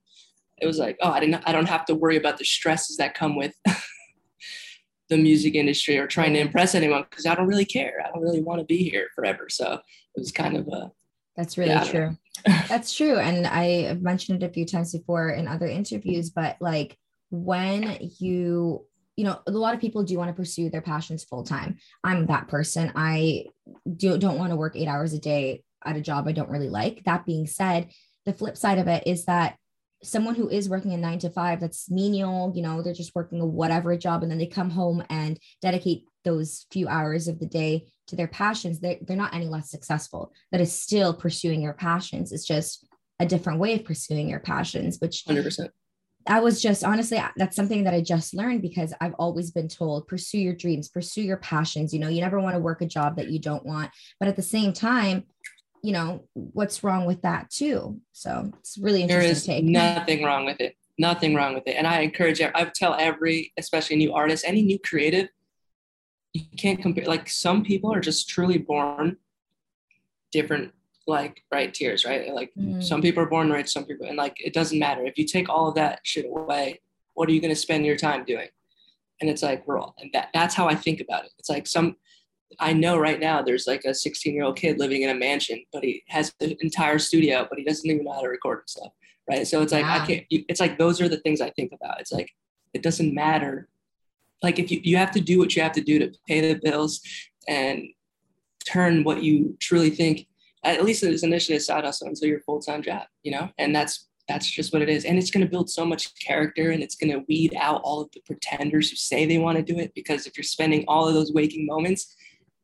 it 0.59 0.67
was 0.67 0.79
like, 0.79 0.97
oh, 1.01 1.11
I 1.11 1.19
didn't 1.19 1.43
I 1.45 1.51
don't 1.51 1.69
have 1.69 1.85
to 1.85 1.95
worry 1.95 2.17
about 2.17 2.37
the 2.37 2.45
stresses 2.45 2.97
that 2.97 3.13
come 3.13 3.35
with 3.35 3.53
the 5.09 5.17
music 5.17 5.55
industry 5.55 5.97
or 5.97 6.07
trying 6.07 6.33
to 6.33 6.39
impress 6.39 6.75
anyone 6.75 7.05
because 7.09 7.25
I 7.25 7.35
don't 7.35 7.47
really 7.47 7.65
care. 7.65 8.03
I 8.03 8.09
don't 8.09 8.21
really 8.21 8.41
want 8.41 8.59
to 8.59 8.65
be 8.65 8.89
here 8.89 9.09
forever. 9.15 9.47
So 9.49 9.73
it 9.73 10.19
was 10.19 10.31
kind 10.31 10.57
of 10.57 10.67
a 10.67 10.91
that's 11.35 11.57
really 11.57 11.71
yeah, 11.71 11.83
true. 11.83 12.17
That's 12.67 12.95
true. 12.95 13.17
And 13.17 13.47
I 13.47 13.83
have 13.83 14.01
mentioned 14.01 14.43
it 14.43 14.45
a 14.45 14.53
few 14.53 14.65
times 14.65 14.91
before 14.91 15.29
in 15.29 15.47
other 15.47 15.65
interviews, 15.65 16.29
but 16.29 16.57
like 16.59 16.97
when 17.31 17.97
you 18.19 18.85
you 19.15 19.23
know 19.23 19.39
a 19.47 19.51
lot 19.51 19.73
of 19.73 19.81
people 19.81 20.03
do 20.03 20.17
want 20.17 20.29
to 20.29 20.33
pursue 20.33 20.69
their 20.69 20.81
passions 20.81 21.23
full 21.23 21.43
time 21.43 21.77
i'm 22.03 22.25
that 22.27 22.47
person. 22.47 22.91
I 22.95 23.45
do, 23.95 24.17
don't 24.17 24.37
want 24.37 24.51
to 24.51 24.55
work 24.57 24.75
eight 24.75 24.87
hours 24.87 25.13
a 25.13 25.19
day 25.19 25.63
at 25.85 25.95
a 25.95 26.01
job 26.01 26.27
i 26.27 26.31
don't 26.31 26.49
really 26.49 26.69
like. 26.69 27.03
That 27.05 27.25
being 27.25 27.47
said 27.47 27.89
the 28.25 28.33
flip 28.33 28.57
side 28.57 28.79
of 28.79 28.87
it 28.87 29.03
is 29.05 29.25
that 29.25 29.57
someone 30.01 30.35
who 30.35 30.49
is 30.49 30.67
working 30.67 30.93
a 30.93 30.97
nine 30.97 31.19
to 31.19 31.29
five 31.29 31.61
that's 31.61 31.89
menial 31.89 32.51
you 32.55 32.61
know 32.61 32.81
they're 32.81 32.93
just 32.93 33.15
working 33.15 33.39
a 33.39 33.45
whatever 33.45 33.95
job 33.97 34.21
and 34.21 34.31
then 34.31 34.37
they 34.37 34.45
come 34.45 34.69
home 34.69 35.03
and 35.09 35.39
dedicate 35.61 36.03
those 36.23 36.65
few 36.71 36.87
hours 36.87 37.27
of 37.27 37.39
the 37.39 37.45
day 37.45 37.85
to 38.07 38.15
their 38.15 38.27
passions 38.27 38.79
they're, 38.79 38.97
they're 39.01 39.17
not 39.17 39.33
any 39.33 39.47
less 39.47 39.69
successful. 39.69 40.31
That 40.51 40.61
is 40.61 40.71
still 40.71 41.13
pursuing 41.13 41.61
your 41.61 41.73
passions. 41.73 42.31
It's 42.31 42.45
just 42.45 42.87
a 43.19 43.25
different 43.25 43.59
way 43.59 43.75
of 43.75 43.85
pursuing 43.85 44.29
your 44.29 44.39
passions 44.39 44.97
which 44.99 45.23
100% 45.27 45.69
that 46.27 46.43
was 46.43 46.61
just 46.61 46.83
honestly 46.83 47.21
that's 47.37 47.55
something 47.55 47.83
that 47.83 47.93
i 47.93 48.01
just 48.01 48.33
learned 48.33 48.61
because 48.61 48.93
i've 49.01 49.13
always 49.15 49.51
been 49.51 49.67
told 49.67 50.07
pursue 50.07 50.37
your 50.37 50.53
dreams 50.53 50.89
pursue 50.89 51.21
your 51.21 51.37
passions. 51.37 51.93
You 51.93 51.99
know 51.99 52.07
you 52.09 52.21
never 52.21 52.39
want 52.39 52.55
to 52.55 52.59
work 52.59 52.81
a 52.81 52.85
job 52.85 53.17
that 53.17 53.29
you 53.29 53.39
don't 53.39 53.65
want 53.65 53.91
but 54.19 54.29
at 54.29 54.35
the 54.35 54.41
same 54.41 54.73
time 54.73 55.23
you 55.81 55.91
know 55.91 56.25
what's 56.33 56.83
wrong 56.83 57.05
with 57.05 57.21
that 57.23 57.49
too? 57.49 57.99
So 58.13 58.51
it's 58.59 58.77
really 58.77 59.01
interesting 59.01 59.21
there 59.21 59.31
is 59.31 59.45
take. 59.45 59.63
nothing 59.65 60.23
wrong 60.23 60.45
with 60.45 60.61
it 60.61 60.75
nothing 60.97 61.33
wrong 61.35 61.53
with 61.55 61.63
it. 61.67 61.75
And 61.75 61.87
i 61.87 62.01
encourage 62.01 62.41
i 62.41 62.71
tell 62.75 62.95
every 62.95 63.51
especially 63.57 63.97
new 63.97 64.13
artist 64.13 64.45
any 64.47 64.61
new 64.61 64.79
creative 64.79 65.27
you 66.33 66.43
can't 66.57 66.81
compare 66.81 67.05
like 67.05 67.29
some 67.29 67.63
people 67.63 67.93
are 67.93 67.99
just 67.99 68.27
truly 68.29 68.57
born 68.57 69.17
different 70.31 70.73
like 71.07 71.43
right 71.51 71.73
tiers, 71.73 72.05
right? 72.05 72.33
Like 72.33 72.51
mm. 72.57 72.83
some 72.83 73.01
people 73.01 73.23
are 73.23 73.29
born 73.29 73.51
rich, 73.51 73.71
some 73.71 73.85
people, 73.85 74.07
and 74.07 74.17
like 74.17 74.35
it 74.39 74.53
doesn't 74.53 74.79
matter. 74.79 75.05
If 75.05 75.17
you 75.17 75.25
take 75.25 75.49
all 75.49 75.67
of 75.67 75.75
that 75.75 75.99
shit 76.03 76.25
away, 76.25 76.81
what 77.13 77.29
are 77.29 77.31
you 77.31 77.41
going 77.41 77.53
to 77.53 77.59
spend 77.59 77.85
your 77.85 77.97
time 77.97 78.23
doing? 78.25 78.47
And 79.21 79.29
it's 79.29 79.43
like 79.43 79.67
we're 79.67 79.79
all, 79.79 79.95
and 79.99 80.09
that 80.13 80.29
that's 80.33 80.55
how 80.55 80.67
I 80.67 80.75
think 80.75 81.01
about 81.01 81.25
it. 81.25 81.31
It's 81.37 81.49
like 81.49 81.67
some, 81.67 81.95
I 82.59 82.73
know 82.73 82.97
right 82.97 83.19
now 83.19 83.41
there's 83.41 83.67
like 83.67 83.83
a 83.85 83.93
16 83.93 84.33
year 84.33 84.43
old 84.43 84.57
kid 84.57 84.79
living 84.79 85.01
in 85.01 85.09
a 85.09 85.15
mansion, 85.15 85.63
but 85.71 85.83
he 85.83 86.03
has 86.07 86.33
the 86.39 86.57
entire 86.61 86.99
studio, 86.99 87.45
but 87.49 87.59
he 87.59 87.65
doesn't 87.65 87.89
even 87.89 88.05
know 88.05 88.13
how 88.13 88.21
to 88.21 88.29
record 88.29 88.69
stuff, 88.69 88.91
right? 89.29 89.47
So 89.47 89.61
it's 89.61 89.73
like 89.73 89.85
I 89.85 90.05
can't. 90.05 90.25
It's 90.29 90.59
like 90.59 90.77
those 90.77 91.01
are 91.01 91.09
the 91.09 91.19
things 91.19 91.41
I 91.41 91.51
think 91.51 91.71
about. 91.73 91.99
It's 91.99 92.11
like 92.11 92.29
it 92.73 92.81
doesn't 92.81 93.13
matter. 93.13 93.67
Like 94.41 94.59
if 94.59 94.71
you 94.71 94.81
you 94.83 94.97
have 94.97 95.11
to 95.11 95.21
do 95.21 95.39
what 95.39 95.55
you 95.55 95.61
have 95.61 95.73
to 95.73 95.81
do 95.81 95.99
to 95.99 96.11
pay 96.27 96.53
the 96.53 96.59
bills 96.59 97.01
and 97.47 97.87
turn 98.65 99.03
what 99.03 99.23
you 99.23 99.57
truly 99.59 99.89
think 99.89 100.27
at 100.63 100.83
least 100.83 101.03
it's 101.03 101.23
initially 101.23 101.57
a 101.57 101.61
side 101.61 101.83
hustle 101.83 102.07
until 102.07 102.29
your 102.29 102.39
full-time 102.41 102.81
job, 102.81 103.03
you 103.23 103.31
know? 103.31 103.49
And 103.57 103.75
that's 103.75 104.07
that's 104.27 104.49
just 104.49 104.71
what 104.71 104.81
it 104.81 104.89
is. 104.89 105.03
And 105.05 105.17
it's 105.17 105.31
going 105.31 105.45
to 105.45 105.51
build 105.51 105.69
so 105.69 105.85
much 105.85 106.07
character 106.19 106.71
and 106.71 106.81
it's 106.81 106.95
going 106.95 107.11
to 107.11 107.25
weed 107.27 107.53
out 107.59 107.81
all 107.83 108.01
of 108.01 108.09
the 108.13 108.21
pretenders 108.25 108.89
who 108.89 108.95
say 108.95 109.25
they 109.25 109.37
want 109.37 109.57
to 109.57 109.63
do 109.63 109.79
it. 109.79 109.91
Because 109.93 110.25
if 110.25 110.37
you're 110.37 110.45
spending 110.45 110.85
all 110.87 111.07
of 111.07 111.13
those 111.13 111.33
waking 111.33 111.65
moments 111.65 112.15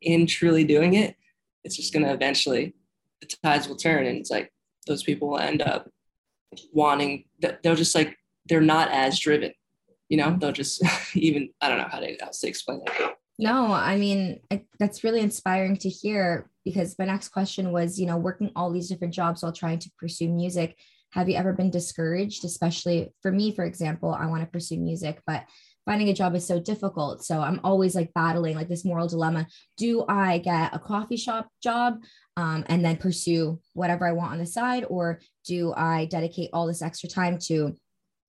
in 0.01 0.25
truly 0.25 0.63
doing 0.63 0.93
it, 0.93 1.15
it's 1.65 1.75
just 1.75 1.91
going 1.91 2.05
to 2.05 2.13
eventually, 2.13 2.73
the 3.19 3.27
tides 3.43 3.67
will 3.67 3.75
turn. 3.75 4.05
And 4.05 4.17
it's 4.17 4.31
like 4.31 4.53
those 4.87 5.03
people 5.03 5.29
will 5.29 5.39
end 5.39 5.61
up 5.61 5.89
wanting, 6.71 7.25
they'll 7.41 7.75
just 7.75 7.93
like, 7.93 8.15
they're 8.47 8.61
not 8.61 8.89
as 8.91 9.19
driven, 9.19 9.51
you 10.07 10.15
know? 10.15 10.37
They'll 10.39 10.53
just 10.53 10.81
even, 11.15 11.49
I 11.59 11.67
don't 11.67 11.77
know 11.77 11.89
how 11.91 11.99
to, 11.99 12.15
how 12.21 12.29
to 12.31 12.47
explain 12.47 12.81
that. 12.85 13.15
No, 13.37 13.71
I 13.71 13.97
mean, 13.97 14.39
I, 14.51 14.63
that's 14.79 15.03
really 15.03 15.21
inspiring 15.21 15.77
to 15.77 15.89
hear 15.89 16.49
because 16.69 16.95
my 16.99 17.05
next 17.05 17.29
question 17.29 17.71
was, 17.71 17.99
you 17.99 18.05
know, 18.05 18.17
working 18.17 18.51
all 18.55 18.71
these 18.71 18.87
different 18.87 19.13
jobs 19.13 19.41
while 19.41 19.51
trying 19.51 19.79
to 19.79 19.91
pursue 19.97 20.29
music. 20.29 20.77
Have 21.13 21.27
you 21.27 21.35
ever 21.35 21.51
been 21.51 21.71
discouraged? 21.71 22.45
Especially 22.45 23.11
for 23.23 23.31
me, 23.31 23.55
for 23.55 23.65
example, 23.65 24.13
I 24.13 24.27
want 24.27 24.41
to 24.41 24.47
pursue 24.47 24.77
music, 24.77 25.19
but 25.25 25.45
finding 25.85 26.09
a 26.09 26.13
job 26.13 26.35
is 26.35 26.45
so 26.45 26.59
difficult. 26.59 27.25
So 27.25 27.41
I'm 27.41 27.59
always 27.63 27.95
like 27.95 28.13
battling 28.13 28.55
like 28.55 28.69
this 28.69 28.85
moral 28.85 29.07
dilemma. 29.07 29.47
Do 29.77 30.05
I 30.07 30.37
get 30.37 30.75
a 30.75 30.77
coffee 30.77 31.17
shop 31.17 31.47
job 31.63 32.03
um, 32.37 32.63
and 32.67 32.85
then 32.85 32.97
pursue 32.97 33.59
whatever 33.73 34.07
I 34.07 34.11
want 34.11 34.33
on 34.33 34.37
the 34.37 34.45
side? 34.45 34.85
Or 34.87 35.19
do 35.47 35.73
I 35.75 36.05
dedicate 36.05 36.51
all 36.53 36.67
this 36.67 36.83
extra 36.83 37.09
time 37.09 37.39
to 37.47 37.75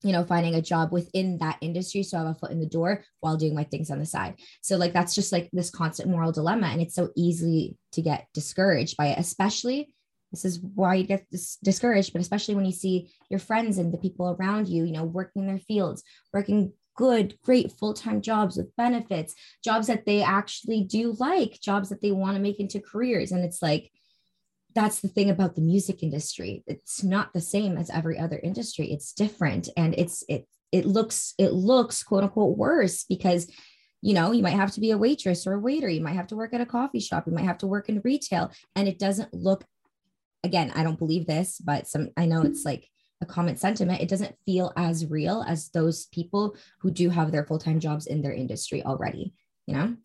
you 0.03 0.13
know 0.13 0.25
finding 0.25 0.55
a 0.55 0.63
job 0.63 0.93
within 0.93 1.39
that 1.39 1.59
industry 1.61 2.03
so 2.03 2.17
i 2.17 2.21
have 2.21 2.31
a 2.31 2.35
foot 2.35 2.51
in 2.51 2.61
the 2.61 2.67
door 2.67 3.05
while 3.21 3.37
doing 3.37 3.55
my 3.55 3.65
things 3.65 3.91
on 3.91 3.99
the 3.99 4.07
side 4.07 4.35
so 4.63 4.77
like 4.77 4.93
that's 4.93 5.15
just 5.15 5.33
like 5.33 5.49
this 5.53 5.71
constant 5.71 6.09
moral 6.09 6.33
dilemma 6.33 6.67
and 6.69 6.81
it's 6.81 6.95
so 6.95 7.11
easy 7.17 7.77
to 7.93 8.03
get 8.03 8.27
discouraged 8.35 8.97
by 8.97 9.09
it 9.09 9.19
especially 9.19 9.95
this 10.33 10.45
is 10.45 10.61
why 10.61 10.95
you 10.95 11.05
get 11.05 11.29
dis- 11.31 11.59
discouraged 11.63 12.13
but 12.13 12.23
especially 12.23 12.55
when 12.55 12.65
you 12.65 12.73
see 12.73 13.11
your 13.29 13.41
friends 13.41 13.79
and 13.79 13.93
the 13.93 13.99
people 13.99 14.37
around 14.39 14.69
you 14.69 14.85
you 14.85 14.93
know 14.93 15.05
working 15.05 15.43
in 15.43 15.49
their 15.49 15.59
fields 15.59 16.03
working 16.33 16.73
good, 17.01 17.35
great 17.43 17.73
full 17.73 17.95
time 17.95 18.21
jobs 18.21 18.59
with 18.59 18.77
benefits, 18.77 19.35
jobs 19.65 19.87
that 19.87 20.05
they 20.05 20.23
actually 20.23 20.85
do 20.85 21.17
like, 21.19 21.59
jobs 21.59 21.89
that 21.89 22.03
they 22.03 22.13
want 22.13 22.37
to 22.37 22.43
make 22.43 22.61
into 22.61 22.79
careers. 22.79 23.33
And 23.33 23.43
it's 23.43 23.63
like, 23.63 23.91
that's 24.75 25.01
the 25.01 25.09
thing 25.09 25.31
about 25.31 25.55
the 25.55 25.63
music 25.63 26.03
industry. 26.03 26.63
It's 26.67 27.03
not 27.03 27.33
the 27.33 27.41
same 27.41 27.77
as 27.77 27.91
every 27.91 28.19
other 28.19 28.39
industry. 28.43 28.93
It's 28.93 29.13
different. 29.13 29.69
And 29.77 29.95
it's, 29.97 30.25
it, 30.29 30.47
it 30.73 30.87
looks, 30.87 31.35
it 31.39 31.53
looks 31.53 32.03
quote 32.03 32.25
unquote 32.25 32.57
worse 32.57 33.05
because 33.05 33.51
you 34.03 34.15
know, 34.15 34.33
you 34.33 34.43
might 34.43 34.51
have 34.51 34.73
to 34.73 34.81
be 34.81 34.93
a 34.93 34.99
waitress 34.99 35.47
or 35.47 35.55
a 35.55 35.61
waiter. 35.61 35.89
You 35.89 36.01
might 36.01 36.15
have 36.15 36.29
to 36.29 36.37
work 36.37 36.55
at 36.55 36.61
a 36.61 36.67
coffee 36.67 37.01
shop. 37.01 37.27
You 37.27 37.35
might 37.35 37.45
have 37.45 37.59
to 37.59 37.67
work 37.67 37.89
in 37.89 38.01
retail. 38.03 38.51
And 38.75 38.89
it 38.89 38.99
doesn't 38.99 39.35
look, 39.35 39.65
again, 40.43 40.73
I 40.75 40.83
don't 40.83 40.99
believe 40.99 41.27
this, 41.27 41.59
but 41.59 41.87
some, 41.87 42.09
I 42.17 42.25
know 42.27 42.43
it's 42.43 42.65
like 42.65 42.89
a 43.21 43.27
common 43.27 43.57
sentiment, 43.57 44.01
it 44.01 44.09
doesn't 44.09 44.35
feel 44.47 44.73
as 44.77 45.05
real 45.05 45.45
as 45.47 45.69
those 45.71 46.07
people 46.07 46.57
who 46.81 46.91
do 46.91 47.11
have 47.11 47.31
their 47.31 47.45
full 47.45 47.59
time 47.59 47.79
jobs 47.79 48.07
in 48.07 48.23
their 48.23 48.33
industry 48.33 48.83
already, 48.83 49.35
you 49.67 49.75
know? 49.75 49.97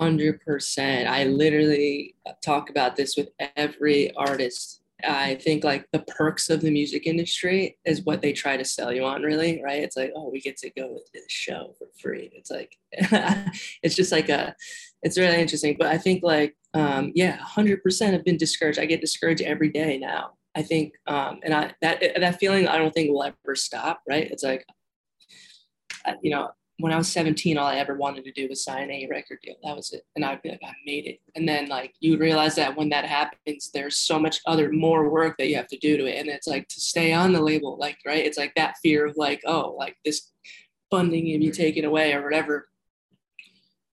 100%. 0.00 1.06
I 1.06 1.24
literally 1.24 2.14
talk 2.42 2.70
about 2.70 2.96
this 2.96 3.16
with 3.16 3.28
every 3.56 4.14
artist. 4.14 4.82
I 5.04 5.36
think 5.36 5.62
like 5.62 5.86
the 5.92 6.00
perks 6.00 6.50
of 6.50 6.60
the 6.60 6.70
music 6.70 7.06
industry 7.06 7.78
is 7.84 8.02
what 8.02 8.20
they 8.20 8.32
try 8.32 8.56
to 8.56 8.64
sell 8.64 8.92
you 8.92 9.04
on, 9.04 9.22
really, 9.22 9.62
right? 9.62 9.82
It's 9.82 9.96
like, 9.96 10.12
oh, 10.16 10.28
we 10.30 10.40
get 10.40 10.56
to 10.58 10.70
go 10.70 10.88
to 10.88 11.10
the 11.14 11.20
show 11.28 11.74
for 11.78 11.86
free. 12.00 12.32
It's 12.34 12.50
like, 12.50 12.76
it's 13.82 13.94
just 13.94 14.10
like 14.10 14.28
a, 14.28 14.56
it's 15.02 15.18
really 15.18 15.40
interesting. 15.40 15.76
But 15.78 15.88
I 15.88 15.98
think 15.98 16.24
like, 16.24 16.56
um, 16.74 17.12
yeah, 17.14 17.38
100% 17.38 18.12
have 18.12 18.24
been 18.24 18.36
discouraged. 18.36 18.80
I 18.80 18.86
get 18.86 19.00
discouraged 19.00 19.42
every 19.42 19.68
day 19.68 19.98
now 19.98 20.32
I 20.58 20.62
think, 20.62 20.94
um, 21.06 21.38
and 21.44 21.54
I 21.54 21.72
that 21.82 22.02
that 22.18 22.40
feeling 22.40 22.66
I 22.66 22.78
don't 22.78 22.92
think 22.92 23.10
will 23.10 23.22
ever 23.22 23.54
stop. 23.54 24.02
Right? 24.08 24.28
It's 24.28 24.42
like, 24.42 24.66
you 26.20 26.32
know, 26.32 26.50
when 26.80 26.92
I 26.92 26.96
was 26.96 27.10
17, 27.10 27.58
all 27.58 27.66
I 27.66 27.76
ever 27.76 27.94
wanted 27.94 28.24
to 28.24 28.32
do 28.32 28.48
was 28.48 28.62
sign 28.62 28.90
a 28.90 29.08
record 29.10 29.38
deal. 29.42 29.56
That 29.64 29.76
was 29.76 29.92
it, 29.92 30.04
and 30.14 30.24
I'd 30.24 30.42
be 30.42 30.50
like, 30.50 30.60
I 30.64 30.72
made 30.86 31.06
it. 31.06 31.20
And 31.34 31.48
then 31.48 31.68
like 31.68 31.94
you 32.00 32.16
realize 32.18 32.54
that 32.54 32.76
when 32.76 32.88
that 32.90 33.04
happens, 33.04 33.70
there's 33.72 33.96
so 33.96 34.18
much 34.18 34.40
other 34.46 34.70
more 34.70 35.10
work 35.10 35.36
that 35.38 35.48
you 35.48 35.56
have 35.56 35.68
to 35.68 35.78
do 35.78 35.96
to 35.96 36.06
it, 36.06 36.18
and 36.18 36.28
it's 36.28 36.46
like 36.46 36.68
to 36.68 36.80
stay 36.80 37.12
on 37.12 37.32
the 37.32 37.42
label, 37.42 37.76
like 37.78 37.98
right? 38.06 38.24
It's 38.24 38.38
like 38.38 38.54
that 38.54 38.76
fear 38.82 39.06
of 39.06 39.16
like, 39.16 39.42
oh, 39.44 39.74
like 39.78 39.96
this 40.04 40.30
funding 40.90 41.26
can 41.26 41.40
be 41.40 41.50
taken 41.50 41.84
away 41.84 42.12
or 42.14 42.22
whatever. 42.22 42.68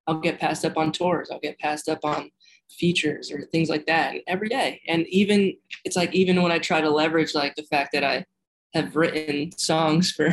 I'll 0.08 0.19
get 0.19 0.39
passed 0.39 0.63
up 0.63 0.78
on 0.78 0.91
tours. 0.91 1.30
I'll 1.32 1.39
get 1.39 1.60
passed 1.60 1.89
up 1.89 2.00
on 2.04 2.30
features 2.69 3.32
or 3.32 3.41
things 3.41 3.69
like 3.69 3.86
that 3.88 4.15
every 4.28 4.50
day. 4.50 4.82
And 4.88 5.08
even 5.08 5.56
it's 5.84 5.95
like 5.95 6.13
even 6.13 6.41
when 6.41 6.52
I 6.52 6.60
try 6.60 6.82
to 6.82 6.89
leverage 6.89 7.34
like 7.34 7.56
the 7.56 7.63
fact 7.63 7.93
that 7.93 8.04
I 8.04 8.26
have 8.74 8.95
written 8.95 9.52
songs 9.58 10.12
for 10.12 10.30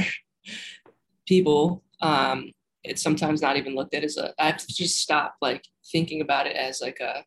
people, 1.26 1.82
um, 2.02 2.52
it's 2.84 3.02
sometimes 3.02 3.40
not 3.40 3.56
even 3.56 3.74
looked 3.74 3.94
at 3.94 4.04
as 4.04 4.16
a 4.16 4.32
I 4.38 4.46
have 4.46 4.58
to 4.58 4.74
just 4.74 4.98
stop 4.98 5.36
like 5.40 5.64
thinking 5.90 6.20
about 6.20 6.46
it 6.46 6.56
as 6.56 6.80
like 6.80 6.98
a 7.00 7.24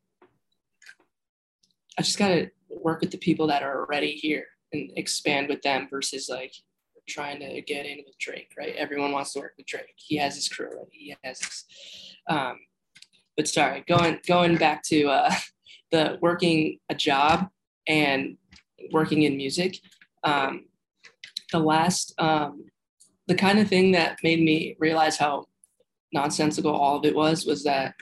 I 1.97 2.01
just 2.01 2.19
gotta 2.19 2.51
work 2.69 3.01
with 3.01 3.11
the 3.11 3.17
people 3.17 3.47
that 3.47 3.63
are 3.63 3.85
already 3.85 4.11
here 4.11 4.45
and 4.73 4.91
expand 4.97 5.47
with 5.47 5.61
them 5.61 5.87
versus 5.89 6.27
like 6.29 6.53
trying 7.07 7.39
to 7.39 7.61
get 7.61 7.85
in 7.85 7.97
with 8.05 8.17
Drake, 8.17 8.51
right? 8.57 8.75
Everyone 8.75 9.11
wants 9.11 9.33
to 9.33 9.39
work 9.39 9.53
with 9.57 9.67
Drake. 9.67 9.93
He 9.95 10.17
has 10.17 10.35
his 10.35 10.49
crew 10.49 10.67
already. 10.67 10.89
He 10.91 11.15
has 11.23 11.39
his 11.39 11.65
um, 12.27 12.57
but 13.37 13.47
sorry, 13.47 13.83
going 13.87 14.19
going 14.27 14.57
back 14.57 14.83
to 14.83 15.07
uh, 15.07 15.33
the 15.91 16.17
working 16.21 16.79
a 16.89 16.95
job 16.95 17.47
and 17.87 18.37
working 18.91 19.23
in 19.23 19.37
music. 19.37 19.79
Um, 20.23 20.65
the 21.51 21.59
last, 21.59 22.13
um, 22.17 22.65
the 23.27 23.35
kind 23.35 23.59
of 23.59 23.67
thing 23.67 23.91
that 23.91 24.17
made 24.23 24.41
me 24.41 24.75
realize 24.79 25.17
how 25.17 25.45
nonsensical 26.13 26.73
all 26.73 26.97
of 26.97 27.05
it 27.05 27.15
was 27.15 27.45
was 27.45 27.63
that 27.63 27.95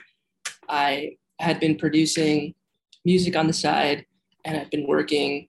I 0.70 1.18
had 1.40 1.60
been 1.60 1.78
producing 1.78 2.54
music 3.06 3.36
on 3.36 3.48
the 3.48 3.54
side 3.54 4.06
and 4.46 4.58
I've 4.58 4.72
been 4.72 4.88
working 4.88 5.48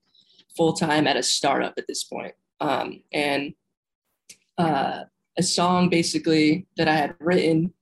full 0.56 0.72
time 0.72 1.06
at 1.06 1.16
a 1.16 1.22
startup 1.22 1.74
at 1.76 1.86
this 1.88 2.04
point. 2.04 2.34
Um, 2.60 3.02
and 3.12 3.54
uh, 4.58 5.04
a 5.36 5.42
song 5.42 5.88
basically 5.88 6.66
that 6.76 6.88
I 6.88 6.94
had 6.94 7.14
written 7.18 7.72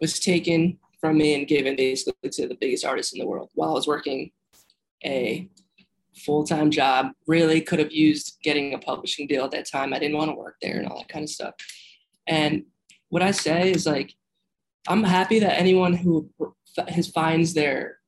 was 0.00 0.20
taken 0.20 0.78
from 1.00 1.18
me 1.18 1.34
and 1.34 1.46
given 1.46 1.76
basically 1.76 2.30
to 2.30 2.48
the 2.48 2.56
biggest 2.60 2.84
artist 2.84 3.12
in 3.12 3.18
the 3.18 3.26
world 3.26 3.50
while 3.54 3.70
I 3.70 3.74
was 3.74 3.86
working 3.86 4.30
a 5.04 5.48
full-time 6.16 6.70
job 6.70 7.08
really 7.26 7.60
could 7.60 7.78
have 7.78 7.92
used 7.92 8.38
getting 8.42 8.74
a 8.74 8.78
publishing 8.78 9.26
deal 9.26 9.44
at 9.44 9.50
that 9.50 9.70
time. 9.70 9.92
I 9.92 9.98
didn't 9.98 10.16
want 10.16 10.30
to 10.30 10.36
work 10.36 10.56
there 10.62 10.78
and 10.78 10.88
all 10.88 10.98
that 10.98 11.08
kind 11.08 11.24
of 11.24 11.30
stuff. 11.30 11.54
And 12.26 12.64
what 13.14 13.22
i 13.22 13.30
say 13.30 13.70
is 13.70 13.86
like 13.86 14.12
i'm 14.88 15.04
happy 15.04 15.38
that 15.38 15.56
anyone 15.56 15.94
who 15.94 16.28
has 16.88 17.08
finds 17.08 17.54
their 17.54 17.98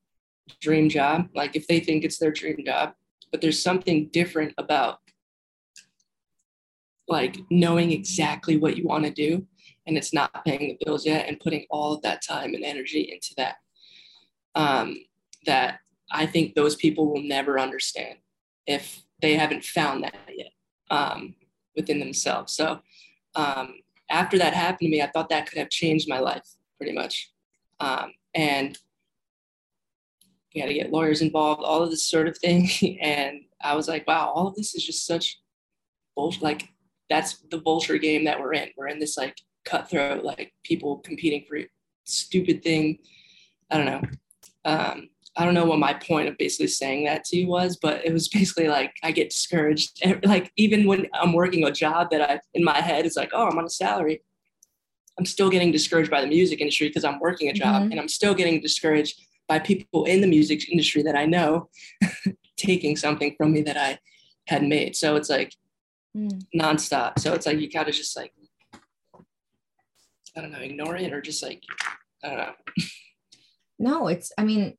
dream 0.59 0.89
job 0.89 1.29
like 1.33 1.55
if 1.55 1.65
they 1.67 1.79
think 1.79 2.03
it's 2.03 2.17
their 2.17 2.31
dream 2.31 2.57
job 2.65 2.91
but 3.31 3.39
there's 3.39 3.63
something 3.63 4.09
different 4.09 4.53
about 4.57 4.99
like 7.07 7.37
knowing 7.49 7.91
exactly 7.91 8.57
what 8.57 8.75
you 8.75 8.85
want 8.85 9.05
to 9.05 9.11
do 9.11 9.47
and 9.85 9.97
it's 9.97 10.13
not 10.13 10.43
paying 10.43 10.67
the 10.67 10.85
bills 10.85 11.05
yet 11.05 11.29
and 11.29 11.39
putting 11.39 11.65
all 11.69 11.93
of 11.93 12.01
that 12.01 12.21
time 12.21 12.53
and 12.53 12.65
energy 12.65 13.09
into 13.09 13.33
that 13.37 13.55
um, 14.55 14.97
that 15.45 15.79
i 16.11 16.25
think 16.25 16.53
those 16.53 16.75
people 16.75 17.11
will 17.11 17.21
never 17.21 17.59
understand 17.59 18.17
if 18.65 19.03
they 19.21 19.35
haven't 19.35 19.63
found 19.63 20.03
that 20.03 20.15
yet 20.35 20.51
um, 20.89 21.35
within 21.75 21.99
themselves 21.99 22.53
so 22.53 22.79
um, 23.35 23.75
after 24.09 24.37
that 24.37 24.53
happened 24.53 24.87
to 24.87 24.89
me 24.89 25.01
i 25.01 25.07
thought 25.07 25.29
that 25.29 25.47
could 25.47 25.57
have 25.57 25.69
changed 25.69 26.07
my 26.09 26.19
life 26.19 26.47
pretty 26.77 26.93
much 26.93 27.31
um, 27.79 28.11
and 28.33 28.77
we 30.53 30.61
had 30.61 30.67
to 30.67 30.73
get 30.73 30.91
lawyers 30.91 31.21
involved 31.21 31.61
all 31.63 31.83
of 31.83 31.89
this 31.89 32.07
sort 32.07 32.27
of 32.27 32.37
thing 32.37 32.69
and 33.01 33.41
i 33.61 33.75
was 33.75 33.87
like 33.87 34.07
wow 34.07 34.31
all 34.33 34.47
of 34.47 34.55
this 34.55 34.75
is 34.75 34.85
just 34.85 35.05
such 35.05 35.39
bullshit 36.15 36.41
like 36.41 36.69
that's 37.09 37.39
the 37.51 37.59
vulture 37.59 37.97
game 37.97 38.25
that 38.25 38.39
we're 38.39 38.53
in 38.53 38.69
we're 38.77 38.87
in 38.87 38.99
this 38.99 39.17
like 39.17 39.35
cutthroat, 39.67 40.23
like 40.23 40.53
people 40.63 40.97
competing 40.99 41.43
for 41.47 41.59
stupid 42.05 42.63
thing. 42.63 42.99
I 43.69 43.77
don't 43.77 43.85
know. 43.85 44.01
Um, 44.65 45.09
I 45.37 45.45
don't 45.45 45.53
know 45.53 45.65
what 45.65 45.79
my 45.79 45.93
point 45.93 46.27
of 46.27 46.37
basically 46.37 46.67
saying 46.67 47.05
that 47.05 47.23
to 47.25 47.37
you 47.37 47.47
was, 47.47 47.77
but 47.77 48.03
it 48.03 48.11
was 48.11 48.27
basically 48.39 48.67
like 48.67 48.93
I 49.03 49.11
get 49.11 49.29
discouraged. 49.29 50.01
Like 50.23 50.51
even 50.57 50.85
when 50.85 51.07
I'm 51.13 51.33
working 51.33 51.63
a 51.63 51.71
job 51.71 52.09
that 52.11 52.21
I 52.21 52.39
in 52.53 52.63
my 52.63 52.79
head 52.79 53.05
is 53.05 53.15
like, 53.15 53.29
oh, 53.33 53.47
I'm 53.47 53.57
on 53.57 53.65
a 53.65 53.69
salary. 53.69 54.21
I'm 55.19 55.25
still 55.25 55.49
getting 55.49 55.71
discouraged 55.71 56.11
by 56.11 56.21
the 56.21 56.27
music 56.27 56.59
industry 56.61 56.89
because 56.89 57.03
I'm 57.03 57.19
working 57.19 57.49
a 57.49 57.53
job, 57.53 57.83
mm-hmm. 57.83 57.91
and 57.91 57.99
I'm 57.99 58.07
still 58.07 58.35
getting 58.35 58.61
discouraged 58.61 59.19
by 59.47 59.57
people 59.59 60.05
in 60.05 60.21
the 60.21 60.27
music 60.27 60.69
industry 60.69 61.01
that 61.03 61.15
I 61.15 61.25
know 61.25 61.69
taking 62.57 62.95
something 62.95 63.33
from 63.37 63.53
me 63.53 63.61
that 63.63 63.77
I 63.77 63.97
had 64.47 64.63
made. 64.63 64.95
So 64.95 65.15
it's 65.15 65.29
like 65.29 65.55
mm. 66.15 66.41
nonstop. 66.55 67.17
So 67.17 67.33
it's 67.33 67.45
like 67.47 67.59
you 67.59 67.69
gotta 67.69 67.91
just 67.91 68.15
like 68.15 68.31
I 70.37 70.41
don't 70.41 70.51
know, 70.51 70.59
ignore 70.59 70.95
it 70.95 71.11
or 71.11 71.19
just 71.19 71.41
like, 71.41 71.63
I 72.23 72.27
don't 72.27 72.37
know. 72.37 72.53
No, 73.79 74.07
it's, 74.07 74.31
I 74.37 74.43
mean, 74.43 74.77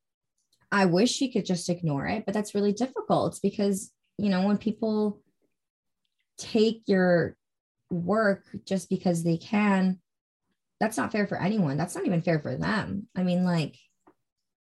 I 0.71 0.85
wish 0.87 1.21
you 1.21 1.33
could 1.33 1.47
just 1.47 1.69
ignore 1.69 2.07
it, 2.07 2.25
but 2.25 2.35
that's 2.35 2.55
really 2.55 2.73
difficult 2.73 3.39
because, 3.43 3.91
you 4.19 4.29
know, 4.29 4.47
when 4.47 4.59
people 4.59 5.21
take 6.37 6.83
your 6.87 7.37
work 7.91 8.45
just 8.65 8.91
because 8.91 9.25
they 9.25 9.39
can, 9.39 9.99
that's 10.79 10.97
not 10.97 11.11
fair 11.11 11.27
for 11.27 11.41
anyone. 11.41 11.77
That's 11.77 11.95
not 11.95 12.07
even 12.07 12.23
fair 12.23 12.39
for 12.41 12.57
them. 12.57 13.09
I 13.17 13.23
mean, 13.23 13.45
like, 13.45 13.77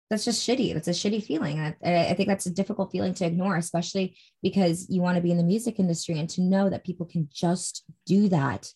that's 0.09 0.25
just 0.25 0.47
shitty. 0.47 0.75
That's 0.75 0.89
a 0.89 0.93
shitty 0.93 1.25
feeling. 1.25 1.61
I, 1.61 1.75
I 1.83 2.15
think 2.15 2.29
that's 2.29 2.47
a 2.47 2.51
difficult 2.51 2.91
feeling 2.91 3.15
to 3.15 3.27
ignore, 3.27 3.57
especially 3.57 4.17
because 4.43 4.87
you 4.91 5.01
want 5.01 5.17
to 5.17 5.23
be 5.23 5.31
in 5.31 5.39
the 5.39 5.43
music 5.43 5.79
industry 5.79 6.19
and 6.19 6.29
to 6.31 6.43
know 6.43 6.69
that 6.69 6.85
people 6.85 7.07
can 7.07 7.29
just 7.33 7.85
do 8.07 8.29
that 8.29 8.69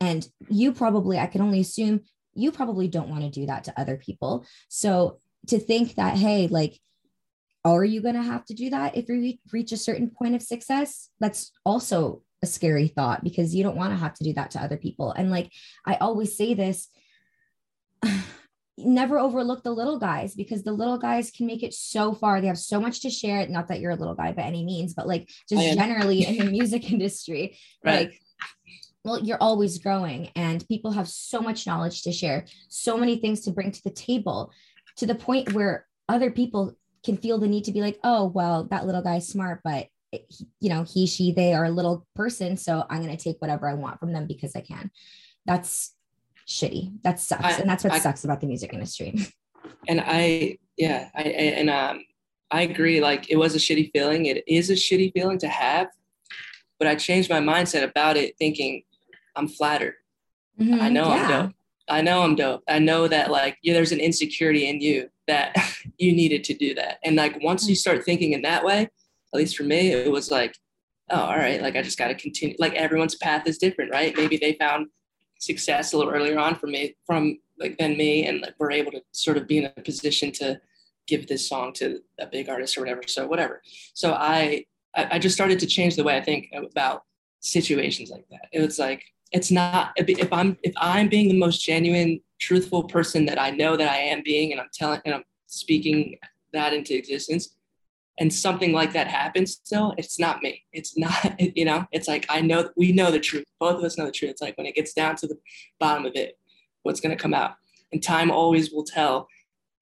and 0.00 0.28
you 0.48 0.72
probably, 0.72 1.18
I 1.18 1.26
can 1.26 1.40
only 1.40 1.60
assume 1.60 2.00
you 2.34 2.52
probably 2.52 2.88
don't 2.88 3.08
want 3.08 3.22
to 3.22 3.30
do 3.30 3.46
that 3.46 3.64
to 3.64 3.80
other 3.80 3.96
people. 3.96 4.46
So 4.68 5.20
to 5.48 5.58
think 5.58 5.94
that, 5.94 6.16
hey, 6.16 6.48
like, 6.48 6.78
are 7.64 7.84
you 7.84 8.00
going 8.00 8.14
to 8.14 8.22
have 8.22 8.44
to 8.46 8.54
do 8.54 8.70
that 8.70 8.96
if 8.96 9.08
you 9.08 9.34
reach 9.52 9.72
a 9.72 9.76
certain 9.76 10.10
point 10.10 10.34
of 10.34 10.42
success? 10.42 11.10
That's 11.18 11.50
also 11.64 12.22
a 12.42 12.46
scary 12.46 12.88
thought 12.88 13.24
because 13.24 13.54
you 13.54 13.62
don't 13.62 13.76
want 13.76 13.92
to 13.92 13.98
have 13.98 14.14
to 14.14 14.24
do 14.24 14.32
that 14.34 14.52
to 14.52 14.62
other 14.62 14.76
people. 14.76 15.12
And 15.12 15.30
like, 15.30 15.50
I 15.84 15.96
always 15.96 16.36
say 16.36 16.54
this 16.54 16.88
never 18.78 19.18
overlook 19.18 19.62
the 19.62 19.72
little 19.72 19.98
guys 19.98 20.34
because 20.34 20.62
the 20.62 20.72
little 20.72 20.98
guys 20.98 21.30
can 21.30 21.46
make 21.46 21.62
it 21.62 21.74
so 21.74 22.12
far. 22.12 22.40
They 22.40 22.46
have 22.46 22.58
so 22.58 22.80
much 22.80 23.00
to 23.02 23.10
share. 23.10 23.46
Not 23.48 23.68
that 23.68 23.80
you're 23.80 23.92
a 23.92 23.96
little 23.96 24.14
guy 24.14 24.32
by 24.32 24.42
any 24.42 24.64
means, 24.64 24.94
but 24.94 25.08
like 25.08 25.28
just 25.48 25.74
generally 25.74 26.24
in 26.24 26.38
the 26.38 26.44
music 26.50 26.92
industry, 26.92 27.58
right. 27.84 28.10
like 28.10 28.20
well 29.06 29.20
you're 29.20 29.40
always 29.40 29.78
growing 29.78 30.30
and 30.34 30.66
people 30.66 30.90
have 30.90 31.08
so 31.08 31.40
much 31.40 31.66
knowledge 31.66 32.02
to 32.02 32.12
share 32.12 32.44
so 32.68 32.98
many 32.98 33.16
things 33.16 33.40
to 33.42 33.52
bring 33.52 33.70
to 33.70 33.82
the 33.84 33.90
table 33.90 34.52
to 34.96 35.06
the 35.06 35.14
point 35.14 35.52
where 35.52 35.86
other 36.08 36.30
people 36.30 36.74
can 37.04 37.16
feel 37.16 37.38
the 37.38 37.48
need 37.48 37.64
to 37.64 37.72
be 37.72 37.80
like 37.80 37.98
oh 38.04 38.26
well 38.26 38.64
that 38.64 38.86
little 38.86 39.02
guy's 39.02 39.28
smart 39.28 39.60
but 39.62 39.88
you 40.60 40.68
know 40.68 40.82
he 40.82 41.06
she 41.06 41.32
they 41.32 41.52
are 41.52 41.64
a 41.64 41.70
little 41.70 42.06
person 42.14 42.56
so 42.56 42.84
i'm 42.88 43.02
going 43.02 43.14
to 43.14 43.22
take 43.22 43.40
whatever 43.40 43.68
i 43.68 43.74
want 43.74 44.00
from 44.00 44.12
them 44.12 44.26
because 44.26 44.56
i 44.56 44.60
can 44.60 44.90
that's 45.44 45.96
shitty. 46.46 46.92
That 47.02 47.20
sucks. 47.20 47.44
I, 47.44 47.52
and 47.58 47.68
that's 47.68 47.84
what 47.84 47.92
I, 47.92 47.98
sucks 47.98 48.24
about 48.24 48.40
the 48.40 48.46
music 48.46 48.72
industry. 48.72 49.14
And 49.88 50.00
I, 50.04 50.58
yeah, 50.76 51.08
I, 51.14 51.22
and 51.22 51.70
um, 51.70 52.04
I 52.52 52.62
agree. 52.62 53.00
Like 53.00 53.30
it 53.30 53.36
was 53.36 53.56
a 53.56 53.58
shitty 53.58 53.90
feeling. 53.92 54.26
It 54.26 54.44
is 54.46 54.70
a 54.70 54.74
shitty 54.74 55.12
feeling 55.12 55.38
to 55.38 55.48
have, 55.48 55.88
but 56.78 56.86
I 56.86 56.94
changed 56.94 57.30
my 57.30 57.40
mindset 57.40 57.82
about 57.82 58.16
it, 58.16 58.36
thinking 58.38 58.82
I'm 59.34 59.48
flattered. 59.48 59.94
Mm-hmm, 60.60 60.80
I 60.80 60.88
know 60.88 61.08
yeah. 61.08 61.14
I'm 61.14 61.28
dope. 61.28 61.56
I 61.88 62.02
know 62.02 62.22
I'm 62.22 62.34
dope. 62.34 62.62
I 62.68 62.78
know 62.78 63.08
that 63.08 63.30
like 63.30 63.58
yeah, 63.62 63.74
there's 63.74 63.92
an 63.92 64.00
insecurity 64.00 64.68
in 64.68 64.80
you 64.80 65.08
that 65.26 65.56
you 65.98 66.12
needed 66.12 66.44
to 66.44 66.54
do 66.54 66.74
that. 66.74 66.98
And 67.04 67.16
like 67.16 67.42
once 67.42 67.68
you 67.68 67.74
mm. 67.74 67.78
start 67.78 68.04
thinking 68.04 68.32
in 68.32 68.42
that 68.42 68.64
way, 68.64 68.82
at 68.82 68.90
least 69.38 69.56
for 69.56 69.64
me, 69.64 69.92
it 69.92 70.10
was 70.10 70.30
like, 70.30 70.54
oh, 71.10 71.20
all 71.20 71.36
right, 71.36 71.62
like 71.62 71.76
I 71.76 71.82
just 71.82 71.98
got 71.98 72.08
to 72.08 72.14
continue. 72.14 72.56
Like 72.58 72.74
everyone's 72.74 73.16
path 73.16 73.46
is 73.46 73.58
different, 73.58 73.92
right? 73.92 74.16
Maybe 74.16 74.36
they 74.36 74.54
found 74.54 74.88
success 75.38 75.92
a 75.92 75.98
little 75.98 76.12
earlier 76.12 76.38
on 76.38 76.56
from 76.56 76.72
me, 76.72 76.96
from 77.06 77.38
like 77.58 77.78
than 77.78 77.96
me, 77.96 78.26
and 78.26 78.40
like 78.40 78.54
we're 78.58 78.72
able 78.72 78.92
to 78.92 79.02
sort 79.12 79.36
of 79.36 79.46
be 79.46 79.58
in 79.58 79.66
a 79.76 79.82
position 79.82 80.32
to 80.32 80.60
give 81.06 81.28
this 81.28 81.48
song 81.48 81.72
to 81.74 82.00
a 82.18 82.26
big 82.26 82.48
artist 82.48 82.76
or 82.76 82.80
whatever. 82.80 83.02
So 83.06 83.26
whatever. 83.26 83.62
So 83.94 84.14
I 84.14 84.64
I 84.94 85.18
just 85.18 85.34
started 85.34 85.58
to 85.60 85.66
change 85.66 85.96
the 85.96 86.04
way 86.04 86.16
I 86.16 86.22
think 86.22 86.50
about 86.54 87.02
situations 87.40 88.10
like 88.10 88.26
that. 88.30 88.48
It 88.52 88.60
was 88.60 88.78
like 88.78 89.04
it's 89.32 89.50
not 89.50 89.92
if 89.96 90.32
I'm 90.32 90.56
if 90.62 90.72
I'm 90.76 91.08
being 91.08 91.28
the 91.28 91.38
most 91.38 91.64
genuine, 91.64 92.20
truthful 92.38 92.84
person 92.84 93.26
that 93.26 93.40
I 93.40 93.50
know 93.50 93.76
that 93.76 93.90
I 93.90 93.98
am 93.98 94.22
being, 94.24 94.52
and 94.52 94.60
I'm 94.60 94.68
telling 94.72 95.00
and 95.04 95.14
I'm 95.14 95.24
speaking 95.46 96.16
that 96.52 96.72
into 96.72 96.96
existence, 96.96 97.56
and 98.18 98.32
something 98.32 98.72
like 98.72 98.92
that 98.92 99.08
happens 99.08 99.52
still, 99.52 99.94
it's 99.98 100.18
not 100.18 100.42
me. 100.42 100.62
It's 100.72 100.96
not, 100.96 101.40
you 101.56 101.64
know, 101.64 101.86
it's 101.92 102.08
like 102.08 102.26
I 102.28 102.40
know 102.40 102.70
we 102.76 102.92
know 102.92 103.10
the 103.10 103.20
truth. 103.20 103.44
Both 103.58 103.78
of 103.78 103.84
us 103.84 103.98
know 103.98 104.06
the 104.06 104.12
truth. 104.12 104.30
It's 104.30 104.42
like 104.42 104.56
when 104.56 104.66
it 104.66 104.74
gets 104.74 104.92
down 104.92 105.16
to 105.16 105.26
the 105.26 105.38
bottom 105.80 106.06
of 106.06 106.12
it, 106.14 106.38
what's 106.82 107.00
gonna 107.00 107.16
come 107.16 107.34
out. 107.34 107.54
And 107.92 108.02
time 108.02 108.30
always 108.30 108.72
will 108.72 108.84
tell 108.84 109.28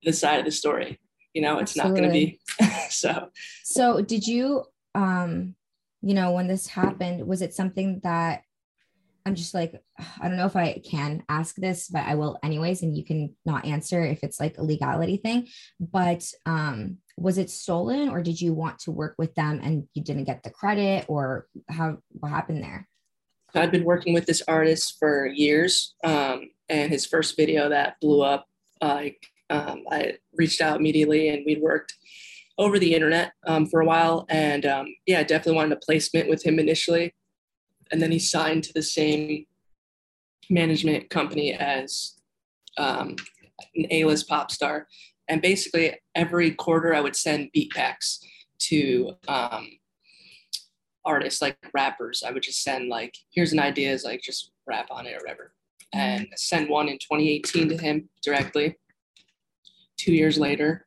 the 0.03 0.13
side 0.13 0.39
of 0.39 0.45
the 0.45 0.53
story. 0.53 0.99
You 1.33 1.43
know, 1.43 1.59
it's 1.59 1.77
Absolutely. 1.79 2.01
not 2.01 2.09
gonna 2.09 2.13
be 2.13 2.41
so. 2.91 3.29
So 3.63 4.01
did 4.01 4.27
you 4.27 4.65
um 4.95 5.55
you 6.03 6.15
know 6.15 6.33
when 6.33 6.47
this 6.47 6.67
happened, 6.67 7.27
was 7.27 7.43
it 7.43 7.55
something 7.55 8.01
that 8.05 8.43
I'm 9.27 9.35
just 9.35 9.55
like, 9.55 9.75
I 10.21 10.29
don't 10.29 10.37
know 10.37 10.47
if 10.47 10.57
I 10.57 10.81
can 10.89 11.23
ask 11.29 11.55
this, 11.57 11.89
but 11.89 12.05
I 12.07 12.15
will 12.15 12.39
anyways, 12.43 12.83
and 12.83 12.97
you 12.97 13.05
can 13.05 13.35
not 13.45 13.65
answer 13.65 14.03
if 14.05 14.23
it's 14.23 14.41
like 14.41 14.59
a 14.59 14.65
legality 14.65 15.17
thing. 15.17 15.49
But 15.81 16.25
um, 16.47 16.99
was 17.17 17.39
it 17.39 17.51
stolen 17.51 18.09
or 18.09 18.23
did 18.23 18.41
you 18.41 18.53
want 18.53 18.81
to 18.81 18.91
work 18.91 19.15
with 19.19 19.35
them 19.35 19.61
and 19.63 19.87
you 19.95 20.03
didn't 20.03 20.25
get 20.25 20.43
the 20.43 20.51
credit 20.51 21.07
or 21.09 21.47
how 21.69 21.99
what 22.11 22.31
happened 22.31 22.63
there? 22.63 22.89
I'd 23.55 23.71
been 23.71 23.85
working 23.85 24.15
with 24.15 24.27
this 24.27 24.43
artist 24.49 24.97
for 24.99 25.27
years. 25.27 25.95
Um, 26.03 26.51
and 26.69 26.91
his 26.91 27.07
first 27.07 27.37
video 27.37 27.69
that 27.69 28.01
blew 28.01 28.23
up, 28.23 28.47
like 28.81 29.25
um, 29.49 29.85
I 29.91 30.15
reached 30.35 30.61
out 30.61 30.81
immediately 30.81 31.29
and 31.29 31.45
we'd 31.47 31.63
worked 31.63 31.95
over 32.59 32.79
the 32.79 32.95
internet 32.95 33.33
um, 33.47 33.67
for 33.67 33.81
a 33.81 33.87
while. 33.87 34.27
And 34.29 34.67
um, 34.67 34.87
yeah, 35.07 35.21
I 35.21 35.23
definitely 35.23 35.57
wanted 35.57 35.77
a 35.77 35.81
placement 35.85 36.29
with 36.29 36.45
him 36.45 36.59
initially 36.59 37.15
and 37.91 38.01
then 38.01 38.11
he 38.11 38.19
signed 38.19 38.65
to 38.65 38.73
the 38.73 38.83
same 38.83 39.47
management 40.51 41.11
company 41.11 41.53
as 41.53 42.15
um, 42.77 43.17
an 43.75 43.87
A-list 43.91 44.29
pop 44.29 44.51
star. 44.51 44.89
And 45.29 45.41
basically, 45.41 45.95
every 46.15 46.51
quarter 46.53 46.95
I 46.95 47.01
would 47.01 47.17
send 47.17 47.51
beat 47.53 47.73
packs 47.73 48.21
to 48.61 49.13
um, 49.29 49.69
artists 51.05 51.41
like 51.41 51.57
rappers. 51.73 52.23
I 52.27 52.31
would 52.31 52.43
just 52.43 52.63
send 52.63 52.89
like, 52.89 53.15
here's 53.31 53.53
an 53.53 53.59
idea, 53.59 53.93
is 53.93 54.05
like 54.05 54.21
just 54.23 54.51
rap 54.67 54.89
on 54.91 55.07
it 55.07 55.15
or 55.15 55.21
whatever. 55.23 55.53
And 55.93 56.27
send 56.37 56.69
one 56.69 56.89
in 56.89 56.99
2018 56.99 57.69
to 57.69 57.77
him 57.77 58.09
directly. 58.23 58.77
Two 59.97 60.13
years 60.13 60.39
later, 60.39 60.87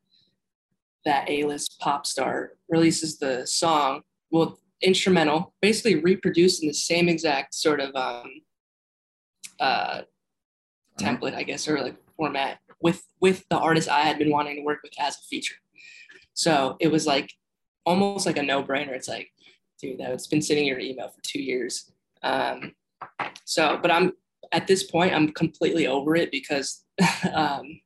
that 1.06 1.30
A-list 1.30 1.80
pop 1.80 2.06
star 2.06 2.52
releases 2.70 3.18
the 3.18 3.48
song. 3.48 4.02
Well, 4.30 4.60
instrumental, 4.82 5.54
basically 5.62 5.96
reproduced 5.96 6.62
in 6.62 6.68
the 6.68 6.74
same 6.74 7.10
exact 7.10 7.54
sort 7.54 7.80
of 7.80 7.96
um, 7.96 8.42
uh, 9.60 10.02
template, 11.00 11.36
I 11.36 11.44
guess, 11.44 11.68
or 11.68 11.80
like 11.82 11.96
format 12.16 12.60
with 12.82 13.04
with 13.20 13.46
the 13.50 13.58
artist 13.58 13.90
I 13.90 14.02
had 14.02 14.20
been 14.20 14.32
wanting 14.32 14.58
to 14.58 14.62
work 14.62 14.80
with 14.84 14.94
as 15.00 15.16
a 15.16 15.22
feature. 15.30 15.56
So 16.34 16.78
it 16.80 16.92
was 16.92 17.08
like 17.08 17.32
almost 17.86 18.26
like 18.26 18.38
a 18.38 18.44
no 18.44 18.64
brainer. 18.64 18.92
It's 18.92 19.08
like, 19.08 19.32
dude, 19.82 20.00
that's 20.00 20.28
been 20.28 20.42
sitting 20.42 20.66
in 20.66 20.70
your 20.70 20.80
email 20.80 21.10
for 21.10 21.22
two 21.24 21.42
years. 21.42 21.92
Um, 22.22 22.74
so, 23.46 23.80
but 23.82 23.92
I'm 23.92 24.14
at 24.52 24.68
this 24.68 24.84
point, 24.84 25.14
I'm 25.14 25.30
completely 25.30 25.88
over 25.88 26.16
it 26.16 26.32
because 26.32 26.84
um, 27.34 27.82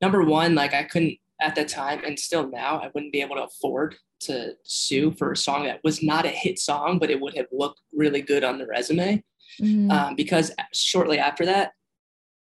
number 0.00 0.22
one, 0.22 0.54
like 0.54 0.74
I 0.74 0.84
couldn't 0.84 1.18
at 1.40 1.54
that 1.54 1.68
time 1.68 2.02
and 2.04 2.18
still 2.18 2.48
now, 2.48 2.78
I 2.78 2.90
wouldn't 2.94 3.12
be 3.12 3.20
able 3.20 3.36
to 3.36 3.44
afford 3.44 3.96
to 4.26 4.54
sue 4.62 5.12
for 5.12 5.32
a 5.32 5.36
song 5.36 5.64
that 5.64 5.80
was 5.84 6.02
not 6.02 6.24
a 6.24 6.30
hit 6.30 6.58
song, 6.58 6.98
but 6.98 7.10
it 7.10 7.20
would 7.20 7.36
have 7.36 7.46
looked 7.52 7.80
really 7.92 8.22
good 8.22 8.44
on 8.44 8.58
the 8.58 8.66
resume. 8.66 9.22
Mm-hmm. 9.60 9.90
Um, 9.90 10.14
because 10.16 10.52
shortly 10.72 11.18
after 11.18 11.44
that, 11.46 11.72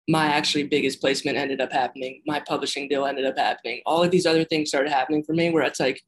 my 0.08 0.28
actually 0.28 0.64
biggest 0.64 1.02
placement 1.02 1.38
ended 1.38 1.62
up 1.62 1.72
happening. 1.72 2.22
My 2.26 2.40
publishing 2.40 2.88
deal 2.88 3.06
ended 3.06 3.26
up 3.26 3.38
happening. 3.38 3.82
All 3.86 4.04
of 4.04 4.12
these 4.12 4.26
other 4.26 4.44
things 4.44 4.70
started 4.70 4.92
happening 4.92 5.24
for 5.24 5.34
me 5.34 5.50
where 5.50 5.64
it's 5.64 5.80
like, 5.80 6.02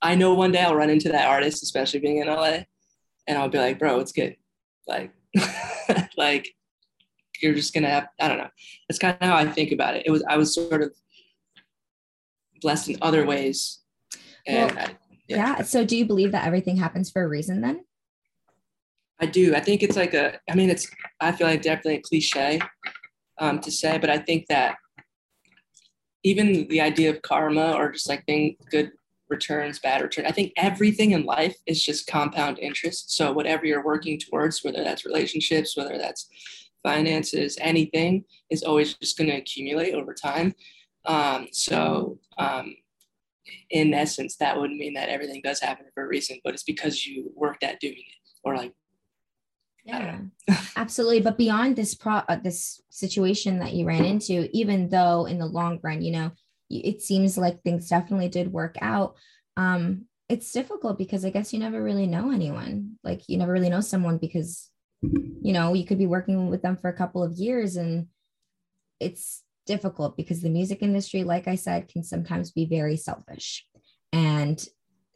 I 0.00 0.14
know 0.14 0.34
one 0.34 0.52
day 0.52 0.62
I'll 0.62 0.74
run 0.74 0.90
into 0.90 1.10
that 1.10 1.28
artist, 1.28 1.62
especially 1.62 2.00
being 2.00 2.18
in 2.18 2.28
LA, 2.28 2.60
and 3.26 3.38
I'll 3.38 3.48
be 3.48 3.58
like, 3.58 3.78
bro, 3.78 4.00
it's 4.00 4.12
good. 4.12 4.36
Like, 4.86 5.12
like 6.16 6.48
you're 7.40 7.54
just 7.54 7.74
gonna 7.74 7.90
have, 7.90 8.08
I 8.20 8.28
don't 8.28 8.38
know. 8.38 8.50
That's 8.88 8.98
kind 8.98 9.16
of 9.20 9.28
how 9.28 9.36
I 9.36 9.46
think 9.46 9.72
about 9.72 9.96
it. 9.96 10.04
It 10.06 10.10
was, 10.10 10.24
I 10.28 10.36
was 10.36 10.54
sort 10.54 10.82
of 10.82 10.92
blessed 12.60 12.90
in 12.90 12.98
other 13.02 13.26
ways 13.26 13.81
and 14.46 14.74
well, 14.74 14.86
I, 14.86 14.96
yeah. 15.28 15.36
yeah. 15.36 15.62
So 15.62 15.84
do 15.84 15.96
you 15.96 16.04
believe 16.04 16.32
that 16.32 16.46
everything 16.46 16.76
happens 16.76 17.10
for 17.10 17.22
a 17.22 17.28
reason 17.28 17.60
then? 17.60 17.84
I 19.20 19.26
do. 19.26 19.54
I 19.54 19.60
think 19.60 19.82
it's 19.82 19.96
like 19.96 20.14
a, 20.14 20.38
I 20.50 20.54
mean, 20.54 20.68
it's, 20.68 20.88
I 21.20 21.30
feel 21.32 21.46
like 21.46 21.62
definitely 21.62 21.96
a 21.96 22.02
cliche 22.02 22.60
um, 23.38 23.60
to 23.60 23.70
say, 23.70 23.98
but 23.98 24.10
I 24.10 24.18
think 24.18 24.46
that 24.48 24.76
even 26.24 26.66
the 26.68 26.80
idea 26.80 27.10
of 27.10 27.22
karma 27.22 27.72
or 27.72 27.92
just 27.92 28.08
like 28.08 28.26
being 28.26 28.56
good 28.70 28.90
returns, 29.28 29.78
bad 29.78 30.02
return, 30.02 30.26
I 30.26 30.32
think 30.32 30.52
everything 30.56 31.12
in 31.12 31.24
life 31.24 31.56
is 31.66 31.84
just 31.84 32.06
compound 32.06 32.58
interest. 32.58 33.16
So 33.16 33.32
whatever 33.32 33.64
you're 33.64 33.84
working 33.84 34.18
towards, 34.18 34.62
whether 34.64 34.82
that's 34.82 35.04
relationships, 35.04 35.76
whether 35.76 35.98
that's 35.98 36.28
finances, 36.82 37.56
anything 37.60 38.24
is 38.50 38.62
always 38.62 38.94
just 38.94 39.16
going 39.16 39.30
to 39.30 39.36
accumulate 39.36 39.94
over 39.94 40.14
time. 40.14 40.54
Um, 41.04 41.48
so 41.52 42.18
um, 42.38 42.74
in 43.70 43.94
essence, 43.94 44.36
that 44.36 44.58
would 44.58 44.70
mean 44.70 44.94
that 44.94 45.08
everything 45.08 45.40
does 45.42 45.60
happen 45.60 45.86
for 45.94 46.04
a 46.04 46.08
reason, 46.08 46.38
but 46.44 46.54
it's 46.54 46.62
because 46.62 47.06
you 47.06 47.32
worked 47.34 47.64
at 47.64 47.80
doing 47.80 47.94
it 47.96 48.30
or 48.44 48.56
like 48.56 48.72
yeah 49.84 50.18
absolutely. 50.76 51.20
But 51.20 51.38
beyond 51.38 51.76
this 51.76 51.94
pro 51.94 52.14
uh, 52.28 52.36
this 52.36 52.80
situation 52.90 53.58
that 53.58 53.72
you 53.72 53.86
ran 53.86 54.04
into 54.04 54.48
even 54.56 54.88
though 54.88 55.26
in 55.26 55.38
the 55.38 55.46
long 55.46 55.80
run 55.82 56.02
you 56.02 56.12
know 56.12 56.30
it 56.70 57.02
seems 57.02 57.36
like 57.36 57.62
things 57.62 57.88
definitely 57.88 58.28
did 58.28 58.50
work 58.50 58.76
out 58.80 59.16
um 59.58 60.06
it's 60.28 60.50
difficult 60.50 60.96
because 60.96 61.24
i 61.24 61.30
guess 61.30 61.52
you 61.52 61.58
never 61.58 61.82
really 61.82 62.06
know 62.06 62.30
anyone. 62.30 62.96
Like 63.04 63.28
you 63.28 63.36
never 63.36 63.52
really 63.52 63.68
know 63.68 63.82
someone 63.82 64.18
because 64.18 64.70
you 65.02 65.52
know 65.52 65.74
you 65.74 65.84
could 65.84 65.98
be 65.98 66.06
working 66.06 66.48
with 66.48 66.62
them 66.62 66.76
for 66.76 66.88
a 66.88 66.96
couple 66.96 67.22
of 67.22 67.32
years 67.32 67.76
and 67.76 68.06
it's 69.00 69.42
difficult 69.66 70.16
because 70.16 70.40
the 70.40 70.50
music 70.50 70.82
industry, 70.82 71.24
like 71.24 71.48
I 71.48 71.54
said, 71.54 71.88
can 71.88 72.02
sometimes 72.02 72.50
be 72.50 72.66
very 72.66 72.96
selfish. 72.96 73.66
And 74.12 74.62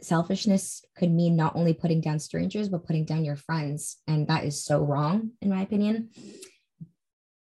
selfishness 0.00 0.84
could 0.96 1.10
mean 1.10 1.36
not 1.36 1.56
only 1.56 1.74
putting 1.74 2.00
down 2.00 2.18
strangers, 2.18 2.68
but 2.68 2.86
putting 2.86 3.04
down 3.04 3.24
your 3.24 3.36
friends. 3.36 3.96
And 4.06 4.26
that 4.28 4.44
is 4.44 4.64
so 4.64 4.82
wrong, 4.82 5.32
in 5.40 5.50
my 5.50 5.62
opinion, 5.62 6.10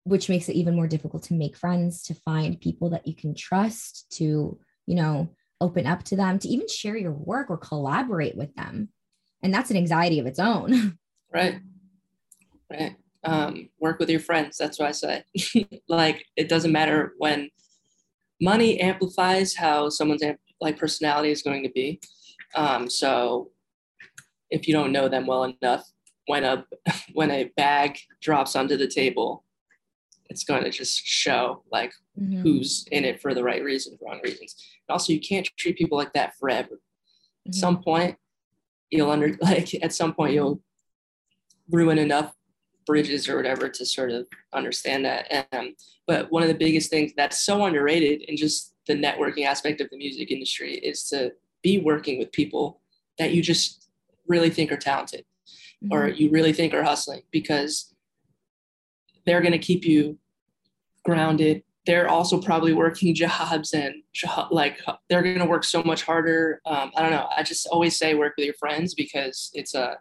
which 0.03 0.29
makes 0.29 0.49
it 0.49 0.55
even 0.55 0.75
more 0.75 0.88
difficult 0.88 1.23
to 1.23 1.33
make 1.33 1.55
friends, 1.55 2.03
to 2.03 2.13
find 2.13 2.59
people 2.59 2.89
that 2.91 3.07
you 3.07 3.15
can 3.15 3.35
trust, 3.35 4.12
to, 4.17 4.59
you 4.85 4.95
know, 4.95 5.29
open 5.62 5.85
up 5.85 6.03
to 6.03 6.15
them, 6.15 6.39
to 6.39 6.47
even 6.47 6.67
share 6.67 6.97
your 6.97 7.12
work 7.12 7.49
or 7.49 7.57
collaborate 7.57 8.35
with 8.35 8.53
them. 8.55 8.89
And 9.43 9.53
that's 9.53 9.71
an 9.71 9.77
anxiety 9.77 10.19
of 10.19 10.25
its 10.25 10.39
own. 10.39 10.97
Right. 11.31 11.59
Right 12.71 12.95
um, 13.23 13.69
work 13.79 13.99
with 13.99 14.10
your 14.10 14.19
friends. 14.19 14.58
That's 14.58 14.79
what 14.79 14.88
I 14.88 14.91
say. 14.91 15.23
like 15.89 16.25
it 16.36 16.49
doesn't 16.49 16.71
matter 16.71 17.13
when 17.17 17.49
money 18.41 18.79
amplifies 18.79 19.55
how 19.55 19.89
someone's 19.89 20.23
amp- 20.23 20.39
like 20.62 20.77
personality 20.77 21.32
is 21.32 21.41
going 21.41 21.63
to 21.63 21.69
be. 21.69 21.99
Um, 22.55 22.89
so 22.89 23.51
if 24.49 24.67
you 24.67 24.73
don't 24.73 24.91
know 24.91 25.08
them 25.10 25.25
well 25.25 25.43
enough, 25.43 25.86
when 26.27 26.43
a 26.43 26.65
when 27.13 27.32
a 27.32 27.51
bag 27.55 27.97
drops 28.21 28.55
onto 28.55 28.77
the 28.77 28.88
table, 28.88 29.43
it's 30.29 30.43
going 30.43 30.63
to 30.63 30.69
just 30.69 31.05
show 31.05 31.63
like 31.71 31.91
mm-hmm. 32.19 32.41
who's 32.41 32.88
in 32.91 33.03
it 33.05 33.21
for 33.21 33.34
the 33.34 33.43
right 33.43 33.63
reasons, 33.63 33.99
wrong 34.01 34.19
reasons. 34.23 34.55
And 34.88 34.93
also, 34.93 35.13
you 35.13 35.19
can't 35.19 35.49
treat 35.58 35.77
people 35.77 35.97
like 35.97 36.13
that 36.13 36.38
forever. 36.39 36.75
Mm-hmm. 36.75 37.49
At 37.49 37.55
some 37.55 37.82
point, 37.82 38.17
you'll 38.89 39.12
under 39.12 39.36
like 39.41 39.73
at 39.84 39.93
some 39.93 40.13
point 40.13 40.34
you'll 40.34 40.62
ruin 41.69 41.97
enough 41.97 42.34
bridges 42.89 43.30
or 43.30 43.38
whatever 43.38 43.69
to 43.69 43.86
sort 43.86 44.10
of 44.10 44.25
understand 44.52 45.06
that. 45.06 45.47
Um, 45.54 45.75
but 46.08 46.32
one 46.32 46.41
of 46.41 46.49
the 46.49 46.56
biggest 46.56 46.89
things 46.89 47.12
that's 47.15 47.45
so 47.45 47.63
underrated 47.63 48.23
in 48.23 48.36
just 48.36 48.73
the 48.88 48.95
networking 48.95 49.45
aspect 49.45 49.80
of 49.80 49.91
the 49.91 49.97
music 49.97 50.32
industry 50.32 50.73
is 50.73 51.04
to 51.10 51.32
be 51.62 51.78
working 51.78 52.17
with 52.17 52.32
people 52.32 52.82
that 53.19 53.32
you 53.32 53.43
just 53.43 53.89
really 54.28 54.49
think 54.49 54.71
are 54.71 54.78
talented 54.78 55.23
mm-hmm. 55.84 55.93
or 55.93 56.08
you 56.08 56.32
really 56.32 56.52
think 56.52 56.73
are 56.73 56.82
hustling 56.82 57.21
because 57.30 57.93
they're 59.28 59.41
going 59.41 59.52
to 59.52 59.60
keep 59.60 59.86
you 59.86 60.17
grounded 61.06 61.62
they're 61.86 62.10
also 62.10 62.41
probably 62.41 62.73
working 62.73 63.13
jobs 63.23 63.73
and 63.73 63.93
like 64.49 64.80
they're 65.10 65.21
going 65.21 65.38
to 65.38 65.45
work 65.45 65.63
so 65.63 65.84
much 65.84 66.02
harder 66.04 66.60
um, 66.65 66.91
i 66.95 67.02
don't 67.02 67.12
know 67.12 67.28
i 67.38 67.43
just 67.43 67.67
always 67.67 67.97
say 67.97 68.15
work 68.15 68.34
with 68.38 68.45
your 68.45 68.56
friends 68.56 68.95
because 68.95 69.52
it's 69.54 69.75
a 69.75 69.97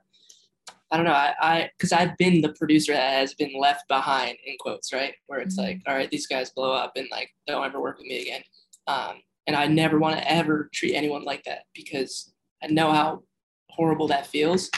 I 0.91 0.97
don't 0.97 1.05
know. 1.07 1.13
I 1.13 1.71
because 1.77 1.93
I've 1.93 2.17
been 2.17 2.41
the 2.41 2.55
producer 2.55 2.93
that 2.93 3.19
has 3.19 3.35
been 3.35 3.53
left 3.59 3.87
behind 3.89 4.37
in 4.45 4.57
quotes, 4.59 4.93
right? 4.93 5.15
Where 5.27 5.41
it's 5.41 5.59
mm-hmm. 5.59 5.69
like, 5.69 5.83
all 5.87 5.95
right, 5.95 6.11
these 6.11 6.27
guys 6.27 6.51
blow 6.51 6.73
up 6.73 6.93
and 6.97 7.07
like 7.11 7.31
don't 7.47 7.65
ever 7.65 7.81
work 7.81 7.99
with 7.99 8.07
me 8.07 8.23
again. 8.23 8.43
Um, 8.87 9.17
and 9.47 9.55
I 9.57 9.67
never 9.67 9.99
want 9.99 10.19
to 10.19 10.31
ever 10.31 10.71
treat 10.73 10.95
anyone 10.95 11.25
like 11.25 11.45
that 11.45 11.65
because 11.75 12.33
I 12.63 12.69
know 12.69 12.93
how 12.93 13.23
horrible 13.71 14.09
that 14.09 14.27
feels. 14.27 14.71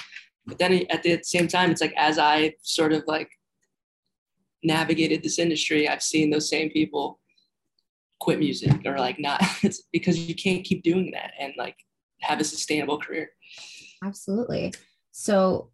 But 0.46 0.58
then 0.58 0.84
at 0.90 1.02
the 1.02 1.20
same 1.22 1.48
time, 1.48 1.70
it's 1.70 1.80
like 1.80 1.94
as 1.96 2.18
I 2.18 2.54
sort 2.62 2.92
of 2.92 3.04
like 3.06 3.30
navigated 4.62 5.22
this 5.22 5.38
industry, 5.38 5.88
I've 5.88 6.02
seen 6.02 6.30
those 6.30 6.48
same 6.48 6.70
people 6.70 7.20
quit 8.20 8.38
music 8.38 8.82
or 8.84 8.98
like 8.98 9.18
not. 9.18 9.42
It's 9.62 9.82
because 9.92 10.18
you 10.18 10.34
can't 10.34 10.64
keep 10.64 10.82
doing 10.82 11.10
that 11.12 11.32
and 11.38 11.52
like 11.56 11.76
have 12.20 12.40
a 12.40 12.44
sustainable 12.44 12.98
career. 12.98 13.30
Absolutely. 14.04 14.72
So 15.12 15.70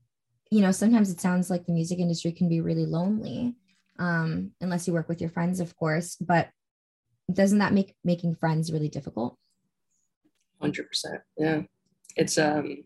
you 0.50 0.60
know, 0.60 0.70
sometimes 0.70 1.10
it 1.10 1.20
sounds 1.20 1.50
like 1.50 1.66
the 1.66 1.72
music 1.72 1.98
industry 1.98 2.32
can 2.32 2.48
be 2.48 2.60
really 2.60 2.86
lonely, 2.86 3.54
um, 3.98 4.52
unless 4.60 4.86
you 4.86 4.92
work 4.92 5.08
with 5.08 5.20
your 5.20 5.30
friends, 5.30 5.60
of 5.60 5.76
course. 5.76 6.16
But 6.16 6.50
doesn't 7.32 7.58
that 7.58 7.72
make 7.72 7.94
making 8.04 8.36
friends 8.36 8.72
really 8.72 8.88
difficult? 8.88 9.36
Hundred 10.60 10.88
percent. 10.88 11.20
Yeah, 11.36 11.62
it's 12.16 12.38
um, 12.38 12.84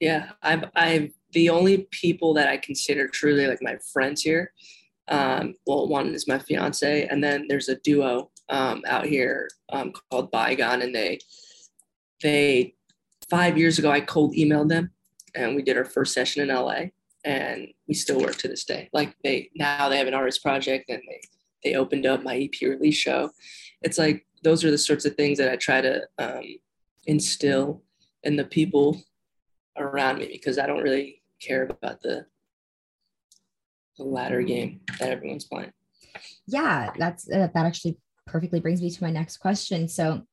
yeah. 0.00 0.32
I've 0.42 0.64
I've 0.74 1.10
the 1.32 1.50
only 1.50 1.86
people 1.90 2.34
that 2.34 2.48
I 2.48 2.56
consider 2.56 3.08
truly 3.08 3.46
like 3.46 3.62
my 3.62 3.78
friends 3.92 4.22
here. 4.22 4.52
Um, 5.06 5.54
well, 5.66 5.86
one 5.86 6.14
is 6.14 6.26
my 6.26 6.38
fiance, 6.38 7.06
and 7.06 7.22
then 7.22 7.46
there's 7.48 7.68
a 7.68 7.76
duo 7.76 8.30
um, 8.48 8.82
out 8.86 9.06
here 9.06 9.48
um, 9.70 9.92
called 10.10 10.30
Bygone, 10.30 10.82
and 10.82 10.94
they 10.94 11.20
they 12.22 12.74
five 13.30 13.56
years 13.56 13.78
ago 13.78 13.90
I 13.90 14.00
cold 14.00 14.34
emailed 14.34 14.68
them 14.68 14.90
and 15.34 15.54
we 15.56 15.62
did 15.62 15.76
our 15.76 15.84
first 15.84 16.14
session 16.14 16.42
in 16.42 16.54
LA 16.54 16.86
and 17.24 17.68
we 17.88 17.94
still 17.94 18.20
work 18.20 18.36
to 18.36 18.48
this 18.48 18.64
day. 18.64 18.88
Like 18.92 19.16
they 19.24 19.50
now 19.54 19.88
they 19.88 19.98
have 19.98 20.06
an 20.06 20.14
artist 20.14 20.42
project 20.42 20.88
and 20.88 21.02
they 21.08 21.20
they 21.62 21.74
opened 21.76 22.06
up 22.06 22.22
my 22.22 22.36
EP 22.36 22.60
release 22.62 22.96
show. 22.96 23.30
It's 23.82 23.98
like 23.98 24.26
those 24.42 24.64
are 24.64 24.70
the 24.70 24.78
sorts 24.78 25.06
of 25.06 25.14
things 25.14 25.38
that 25.38 25.50
I 25.50 25.56
try 25.56 25.80
to 25.80 26.02
um, 26.18 26.44
instill 27.06 27.82
in 28.22 28.36
the 28.36 28.44
people 28.44 29.02
around 29.76 30.18
me 30.18 30.28
because 30.30 30.58
I 30.58 30.66
don't 30.66 30.82
really 30.82 31.22
care 31.40 31.64
about 31.64 32.00
the 32.02 32.26
the 33.96 34.04
ladder 34.04 34.42
game 34.42 34.80
that 34.98 35.10
everyone's 35.10 35.44
playing. 35.44 35.72
Yeah, 36.46 36.92
that's 36.98 37.30
uh, 37.30 37.48
that 37.54 37.66
actually 37.66 37.98
perfectly 38.26 38.60
brings 38.60 38.82
me 38.82 38.90
to 38.90 39.02
my 39.02 39.10
next 39.10 39.38
question. 39.38 39.88
So, 39.88 40.26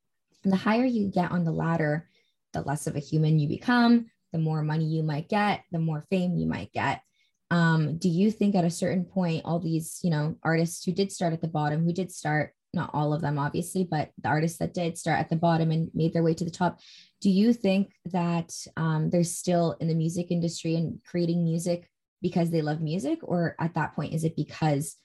the 0.43 0.55
higher 0.55 0.85
you 0.85 1.07
get 1.07 1.31
on 1.31 1.43
the 1.43 1.51
ladder, 1.51 2.09
the 2.53 2.61
less 2.61 2.87
of 2.87 2.95
a 2.95 2.99
human 2.99 3.39
you 3.39 3.47
become, 3.47 4.09
the 4.31 4.39
more 4.39 4.61
money 4.61 4.85
you 4.85 5.03
might 5.03 5.29
get, 5.29 5.63
the 5.71 5.79
more 5.79 6.05
fame 6.09 6.37
you 6.37 6.47
might 6.47 6.71
get. 6.71 7.01
Um, 7.49 7.97
do 7.97 8.07
you 8.07 8.31
think 8.31 8.55
at 8.55 8.63
a 8.63 8.69
certain 8.69 9.03
point, 9.03 9.41
all 9.43 9.59
these, 9.59 9.99
you 10.03 10.09
know, 10.09 10.35
artists 10.41 10.85
who 10.85 10.93
did 10.93 11.11
start 11.11 11.33
at 11.33 11.41
the 11.41 11.47
bottom, 11.49 11.83
who 11.83 11.91
did 11.91 12.11
start, 12.11 12.53
not 12.73 12.91
all 12.93 13.13
of 13.13 13.21
them, 13.21 13.37
obviously, 13.37 13.83
but 13.83 14.09
the 14.21 14.29
artists 14.29 14.57
that 14.59 14.73
did 14.73 14.97
start 14.97 15.19
at 15.19 15.29
the 15.29 15.35
bottom 15.35 15.69
and 15.71 15.91
made 15.93 16.13
their 16.13 16.23
way 16.23 16.33
to 16.33 16.45
the 16.45 16.51
top, 16.51 16.79
do 17.19 17.29
you 17.29 17.51
think 17.51 17.91
that 18.05 18.53
um, 18.77 19.09
they're 19.09 19.25
still 19.25 19.75
in 19.81 19.89
the 19.89 19.93
music 19.93 20.31
industry 20.31 20.75
and 20.75 21.01
creating 21.05 21.43
music 21.43 21.89
because 22.21 22.49
they 22.49 22.61
love 22.61 22.79
music? 22.79 23.19
Or 23.21 23.55
at 23.59 23.73
that 23.73 23.95
point, 23.95 24.13
is 24.13 24.23
it 24.23 24.37
because 24.37 24.95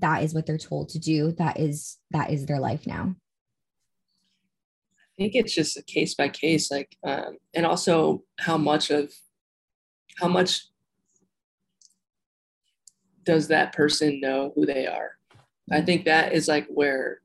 that 0.00 0.22
is 0.22 0.34
what 0.34 0.44
they're 0.44 0.58
told 0.58 0.90
to 0.90 0.98
do? 0.98 1.32
That 1.32 1.58
is, 1.58 1.96
that 2.10 2.30
is 2.30 2.44
their 2.44 2.60
life 2.60 2.86
now? 2.86 3.16
I 5.14 5.22
think 5.22 5.34
it's 5.36 5.54
just 5.54 5.76
a 5.76 5.82
case 5.82 6.14
by 6.14 6.28
case, 6.28 6.70
like, 6.72 6.96
um, 7.04 7.38
and 7.54 7.64
also 7.64 8.24
how 8.40 8.56
much 8.56 8.90
of 8.90 9.12
how 10.18 10.26
much 10.26 10.66
does 13.24 13.48
that 13.48 13.72
person 13.72 14.20
know 14.20 14.52
who 14.54 14.66
they 14.66 14.86
are? 14.86 15.12
I 15.70 15.80
think 15.80 16.04
that 16.04 16.32
is 16.32 16.48
like 16.48 16.66
where 16.66 17.20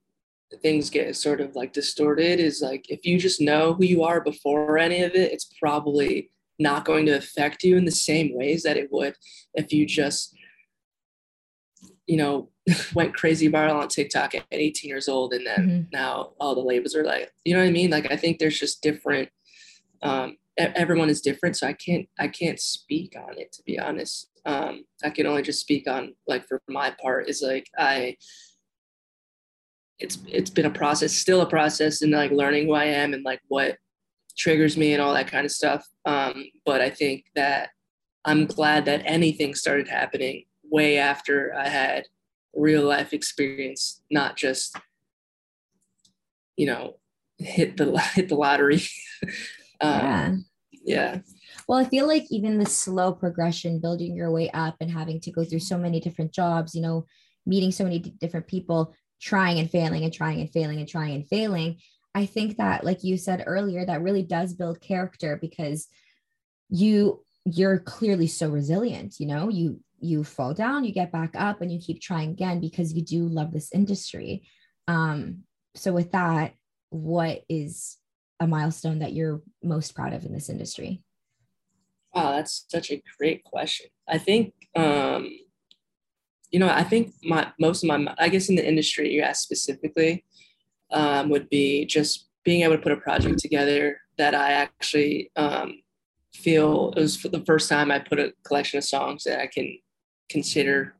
things 0.61 0.89
get 0.89 1.15
sort 1.15 1.41
of 1.41 1.55
like 1.55 1.73
distorted. 1.73 2.39
Is 2.39 2.61
like 2.61 2.85
if 2.89 3.05
you 3.05 3.17
just 3.19 3.41
know 3.41 3.73
who 3.73 3.85
you 3.85 4.03
are 4.03 4.21
before 4.21 4.77
any 4.77 5.01
of 5.01 5.15
it, 5.15 5.31
it's 5.31 5.49
probably 5.59 6.29
not 6.59 6.85
going 6.85 7.05
to 7.07 7.17
affect 7.17 7.63
you 7.63 7.75
in 7.75 7.85
the 7.85 7.91
same 7.91 8.35
ways 8.35 8.63
that 8.63 8.77
it 8.77 8.89
would 8.91 9.15
if 9.55 9.71
you 9.73 9.85
just 9.85 10.35
you 12.09 12.17
know, 12.17 12.49
went 12.95 13.13
crazy 13.13 13.49
viral 13.49 13.79
on 13.79 13.87
TikTok 13.87 14.33
at 14.33 14.43
18 14.51 14.89
years 14.89 15.07
old. 15.07 15.31
And 15.31 15.45
then 15.45 15.59
mm-hmm. 15.59 15.81
now 15.93 16.31
all 16.39 16.55
the 16.55 16.61
labels 16.61 16.95
are 16.95 17.03
like, 17.03 17.31
you 17.45 17.53
know 17.53 17.59
what 17.59 17.67
I 17.67 17.71
mean? 17.71 17.91
Like, 17.91 18.11
I 18.11 18.17
think 18.17 18.39
there's 18.39 18.59
just 18.59 18.81
different, 18.81 19.29
um, 20.01 20.37
everyone 20.57 21.09
is 21.09 21.21
different. 21.21 21.55
So 21.55 21.67
I 21.67 21.73
can't, 21.73 22.09
I 22.17 22.27
can't 22.27 22.59
speak 22.59 23.15
on 23.15 23.37
it 23.37 23.51
to 23.53 23.63
be 23.63 23.79
honest. 23.79 24.31
Um, 24.45 24.85
I 25.03 25.11
can 25.11 25.27
only 25.27 25.43
just 25.43 25.61
speak 25.61 25.87
on 25.87 26.15
like 26.27 26.47
for 26.47 26.61
my 26.67 26.93
part 26.99 27.29
is 27.29 27.43
like, 27.43 27.67
I, 27.77 28.17
it's, 29.99 30.17
it's 30.27 30.49
been 30.49 30.65
a 30.65 30.71
process, 30.71 31.13
still 31.13 31.41
a 31.41 31.49
process 31.49 32.01
and 32.01 32.11
like 32.11 32.31
learning 32.31 32.65
who 32.65 32.73
I 32.73 32.85
am 32.85 33.13
and 33.13 33.23
like 33.23 33.41
what 33.49 33.77
triggers 34.35 34.77
me 34.77 34.93
and 34.93 35.01
all 35.01 35.13
that 35.13 35.29
kind 35.29 35.45
of 35.45 35.51
stuff. 35.51 35.85
Um, 36.05 36.45
but 36.65 36.81
I 36.81 36.89
think 36.89 37.25
that 37.35 37.69
I'm 38.25 38.47
glad 38.47 38.85
that 38.85 39.03
anything 39.05 39.53
started 39.53 39.87
happening 39.87 40.45
way 40.69 40.97
after 40.97 41.53
I 41.55 41.67
had 41.67 42.05
real 42.53 42.83
life 42.83 43.13
experience, 43.13 44.01
not 44.09 44.35
just, 44.35 44.75
you 46.55 46.65
know, 46.65 46.95
hit 47.37 47.77
the 47.77 47.97
hit 48.13 48.29
the 48.29 48.35
lottery. 48.35 48.81
um, 49.81 50.01
yeah. 50.01 50.35
Yeah. 50.85 51.19
Well, 51.67 51.77
I 51.77 51.83
feel 51.83 52.07
like 52.07 52.25
even 52.31 52.57
the 52.57 52.65
slow 52.65 53.13
progression, 53.13 53.79
building 53.79 54.15
your 54.15 54.31
way 54.31 54.49
up 54.51 54.77
and 54.79 54.89
having 54.89 55.19
to 55.21 55.31
go 55.31 55.43
through 55.43 55.59
so 55.59 55.77
many 55.77 55.99
different 55.99 56.33
jobs, 56.33 56.73
you 56.73 56.81
know, 56.81 57.05
meeting 57.45 57.71
so 57.71 57.83
many 57.83 57.99
d- 57.99 58.15
different 58.19 58.47
people, 58.47 58.95
trying 59.21 59.59
and 59.59 59.69
failing 59.69 60.03
and 60.03 60.13
trying 60.13 60.39
and 60.39 60.51
failing 60.51 60.79
and 60.79 60.87
trying 60.87 61.13
and 61.15 61.27
failing. 61.27 61.77
I 62.15 62.25
think 62.25 62.57
that, 62.57 62.83
like 62.83 63.03
you 63.03 63.17
said 63.17 63.43
earlier, 63.45 63.85
that 63.85 64.01
really 64.01 64.23
does 64.23 64.53
build 64.53 64.81
character 64.81 65.37
because 65.39 65.87
you 66.69 67.23
you're 67.45 67.79
clearly 67.79 68.27
so 68.27 68.49
resilient 68.49 69.19
you 69.19 69.25
know 69.25 69.49
you 69.49 69.79
you 70.01 70.23
fall 70.23 70.53
down 70.53 70.83
you 70.83 70.91
get 70.91 71.11
back 71.11 71.35
up 71.35 71.61
and 71.61 71.71
you 71.71 71.79
keep 71.79 72.01
trying 72.01 72.31
again 72.31 72.59
because 72.59 72.93
you 72.93 73.01
do 73.01 73.27
love 73.27 73.51
this 73.51 73.71
industry. 73.73 74.43
Um 74.87 75.43
so 75.75 75.93
with 75.93 76.11
that 76.11 76.53
what 76.89 77.43
is 77.49 77.97
a 78.39 78.47
milestone 78.47 78.99
that 78.99 79.13
you're 79.13 79.41
most 79.63 79.93
proud 79.93 80.13
of 80.13 80.25
in 80.25 80.33
this 80.33 80.49
industry? 80.49 81.03
Wow 82.13 82.31
that's 82.33 82.65
such 82.69 82.91
a 82.91 83.01
great 83.17 83.43
question. 83.43 83.87
I 84.07 84.17
think 84.17 84.53
um 84.75 85.29
you 86.51 86.59
know 86.59 86.69
i 86.69 86.83
think 86.83 87.13
my 87.23 87.51
most 87.59 87.83
of 87.83 87.87
my 87.87 88.15
i 88.17 88.27
guess 88.27 88.49
in 88.49 88.55
the 88.55 88.67
industry 88.67 89.11
you 89.11 89.21
asked 89.21 89.43
specifically 89.43 90.25
um, 90.91 91.29
would 91.29 91.47
be 91.49 91.85
just 91.85 92.27
being 92.43 92.63
able 92.63 92.75
to 92.75 92.81
put 92.81 92.91
a 92.91 92.97
project 92.97 93.37
together 93.37 93.99
that 94.17 94.33
i 94.33 94.51
actually 94.51 95.29
um, 95.35 95.75
feel 96.33 96.93
it 96.95 97.01
was 97.01 97.17
for 97.17 97.29
the 97.29 97.43
first 97.45 97.69
time 97.69 97.91
I 97.91 97.99
put 97.99 98.19
a 98.19 98.33
collection 98.43 98.77
of 98.77 98.83
songs 98.83 99.23
that 99.23 99.39
I 99.39 99.47
can 99.47 99.77
consider 100.29 100.95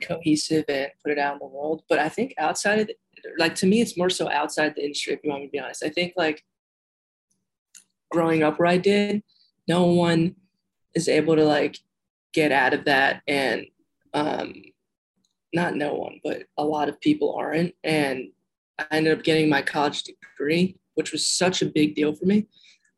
cohesive 0.00 0.64
and 0.68 0.88
put 1.02 1.12
it 1.12 1.18
out 1.18 1.34
in 1.34 1.38
the 1.40 1.46
world. 1.46 1.82
But 1.88 1.98
I 1.98 2.08
think 2.08 2.34
outside 2.38 2.80
of 2.80 2.86
the, 2.86 2.94
like 3.38 3.54
to 3.56 3.66
me, 3.66 3.80
it's 3.80 3.96
more 3.96 4.10
so 4.10 4.30
outside 4.30 4.74
the 4.74 4.82
industry. 4.82 5.14
If 5.14 5.20
you 5.22 5.30
want 5.30 5.42
me 5.42 5.48
to 5.48 5.52
be 5.52 5.60
honest, 5.60 5.84
I 5.84 5.88
think 5.88 6.14
like 6.16 6.42
growing 8.10 8.42
up 8.42 8.58
where 8.58 8.68
I 8.68 8.78
did, 8.78 9.22
no 9.68 9.84
one 9.86 10.36
is 10.94 11.08
able 11.08 11.36
to 11.36 11.44
like 11.44 11.78
get 12.34 12.52
out 12.52 12.72
of 12.72 12.86
that 12.86 13.22
and 13.26 13.66
um 14.14 14.54
not 15.54 15.74
no 15.74 15.94
one 15.94 16.18
but 16.24 16.44
a 16.56 16.64
lot 16.64 16.88
of 16.88 17.00
people 17.00 17.34
aren't 17.34 17.74
and 17.84 18.28
i 18.78 18.86
ended 18.90 19.16
up 19.16 19.22
getting 19.22 19.50
my 19.50 19.60
college 19.60 20.02
degree 20.02 20.78
which 20.94 21.12
was 21.12 21.26
such 21.26 21.60
a 21.62 21.66
big 21.66 21.94
deal 21.94 22.14
for 22.14 22.24
me 22.24 22.46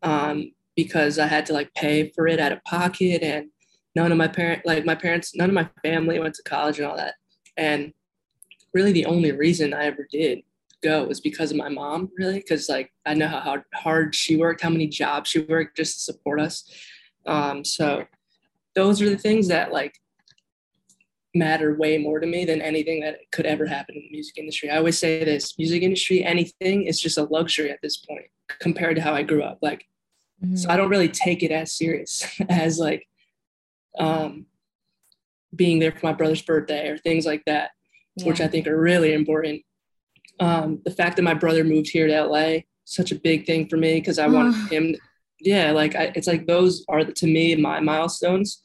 um, 0.03 0.53
because 0.77 1.19
I 1.19 1.27
had 1.27 1.47
to 1.47 1.53
like 1.53 1.73
pay 1.75 2.11
for 2.15 2.27
it 2.27 2.41
out 2.41 2.53
of 2.53 2.63
pocket 2.65 3.23
and 3.23 3.49
none 3.95 4.13
of 4.13 4.19
my 4.19 4.29
parents, 4.29 4.63
like 4.65 4.85
my 4.85 4.95
parents, 4.95 5.35
none 5.35 5.51
of 5.51 5.55
my 5.55 5.69
family 5.83 6.19
went 6.19 6.35
to 6.35 6.43
college 6.43 6.79
and 6.79 6.87
all 6.87 6.97
that. 6.97 7.15
And 7.57 7.93
really 8.73 8.93
the 8.93 9.07
only 9.07 9.33
reason 9.33 9.73
I 9.73 9.85
ever 9.85 10.07
did 10.11 10.41
go 10.83 11.05
was 11.05 11.21
because 11.21 11.51
of 11.51 11.57
my 11.57 11.69
mom, 11.69 12.11
really, 12.17 12.39
because 12.39 12.69
like 12.69 12.93
I 13.07 13.15
know 13.15 13.29
how 13.29 13.41
hard, 13.41 13.63
hard 13.75 14.15
she 14.15 14.37
worked, 14.37 14.63
how 14.63 14.71
many 14.71 14.87
jobs 14.87 15.31
she 15.31 15.41
worked 15.41 15.77
just 15.77 15.95
to 15.95 16.13
support 16.13 16.41
us. 16.41 16.69
Um, 17.27 17.65
so 17.65 18.05
those 18.75 19.01
are 19.01 19.09
the 19.09 19.19
things 19.19 19.49
that 19.49 19.73
like 19.73 19.95
matter 21.35 21.75
way 21.75 21.99
more 21.99 22.21
to 22.21 22.27
me 22.27 22.45
than 22.45 22.61
anything 22.61 23.01
that 23.01 23.19
could 23.33 23.47
ever 23.47 23.67
happen 23.67 23.97
in 23.97 24.03
the 24.03 24.11
music 24.11 24.39
industry. 24.39 24.71
I 24.71 24.77
always 24.77 24.99
say 24.99 25.25
this 25.25 25.59
music 25.59 25.83
industry, 25.83 26.25
anything 26.25 26.87
is 26.87 27.01
just 27.01 27.19
a 27.19 27.25
luxury 27.25 27.71
at 27.71 27.81
this 27.83 27.97
point 27.97 28.27
compared 28.61 28.97
to 28.97 29.03
how 29.03 29.15
I 29.15 29.23
grew 29.23 29.43
up. 29.43 29.59
Like, 29.63 29.87
mm-hmm. 30.45 30.57
so 30.57 30.71
I 30.71 30.77
don't 30.77 30.91
really 30.91 31.09
take 31.09 31.43
it 31.43 31.51
as 31.51 31.73
serious 31.73 32.25
as 32.49 32.79
like 32.79 33.07
um, 33.99 34.47
being 35.55 35.79
there 35.79 35.93
for 35.93 36.05
my 36.05 36.13
brother's 36.13 36.43
birthday 36.43 36.89
or 36.89 36.99
things 36.99 37.27
like 37.27 37.45
that, 37.47 37.71
yeah. 38.17 38.27
which 38.27 38.41
I 38.41 38.49
think 38.49 38.67
are 38.67 38.81
really 38.81 39.13
important. 39.13 39.63
Um, 40.41 40.81
the 40.85 40.91
fact 40.91 41.17
that 41.17 41.23
my 41.23 41.35
brother 41.35 41.65
moved 41.65 41.89
here 41.91 42.07
to 42.07 42.25
LA, 42.25 42.61
such 42.85 43.13
a 43.13 43.17
big 43.17 43.47
thing 43.47 43.69
for 43.69 43.77
me 43.77 43.95
because 43.95 44.19
I 44.19 44.27
want 44.27 44.55
him. 44.73 44.97
Yeah, 45.41 45.73
like 45.73 45.95
I, 45.95 46.13
it's 46.15 46.27
like 46.27 46.47
those 46.47 46.85
are 46.89 47.05
the, 47.05 47.13
to 47.13 47.27
me 47.27 47.55
my 47.57 47.81
milestones 47.81 48.63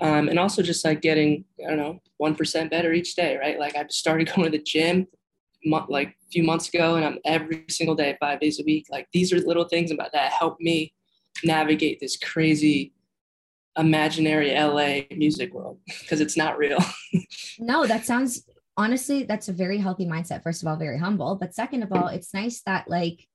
um, 0.00 0.28
and 0.28 0.38
also 0.38 0.62
just 0.62 0.84
like 0.84 1.00
getting 1.02 1.44
i 1.64 1.68
don't 1.68 1.78
know 1.78 2.00
1% 2.20 2.70
better 2.70 2.92
each 2.92 3.14
day 3.14 3.36
right 3.36 3.58
like 3.58 3.76
i 3.76 3.84
started 3.88 4.32
going 4.34 4.50
to 4.50 4.58
the 4.58 4.62
gym 4.62 5.06
like 5.88 6.08
a 6.08 6.30
few 6.32 6.42
months 6.42 6.68
ago 6.68 6.96
and 6.96 7.04
i'm 7.04 7.18
every 7.24 7.64
single 7.68 7.94
day 7.94 8.16
five 8.18 8.40
days 8.40 8.58
a 8.58 8.64
week 8.64 8.86
like 8.90 9.06
these 9.12 9.32
are 9.32 9.38
little 9.40 9.68
things 9.68 9.90
about 9.90 10.12
that 10.12 10.32
help 10.32 10.58
me 10.58 10.92
navigate 11.44 12.00
this 12.00 12.16
crazy 12.16 12.92
imaginary 13.78 14.52
la 14.54 15.02
music 15.16 15.54
world 15.54 15.78
because 16.00 16.20
it's 16.20 16.36
not 16.36 16.58
real. 16.58 16.78
No 17.58 17.86
that 17.86 18.06
sounds 18.06 18.48
honestly 18.76 19.24
that's 19.24 19.48
a 19.48 19.52
very 19.52 19.76
healthy 19.76 20.06
mindset 20.06 20.42
first 20.42 20.62
of 20.62 20.68
all 20.68 20.76
very 20.76 20.98
humble 20.98 21.36
but 21.36 21.54
second 21.54 21.82
of 21.82 21.92
all 21.92 22.08
it's 22.08 22.32
nice 22.32 22.62
that 22.62 22.88
like 22.88 23.26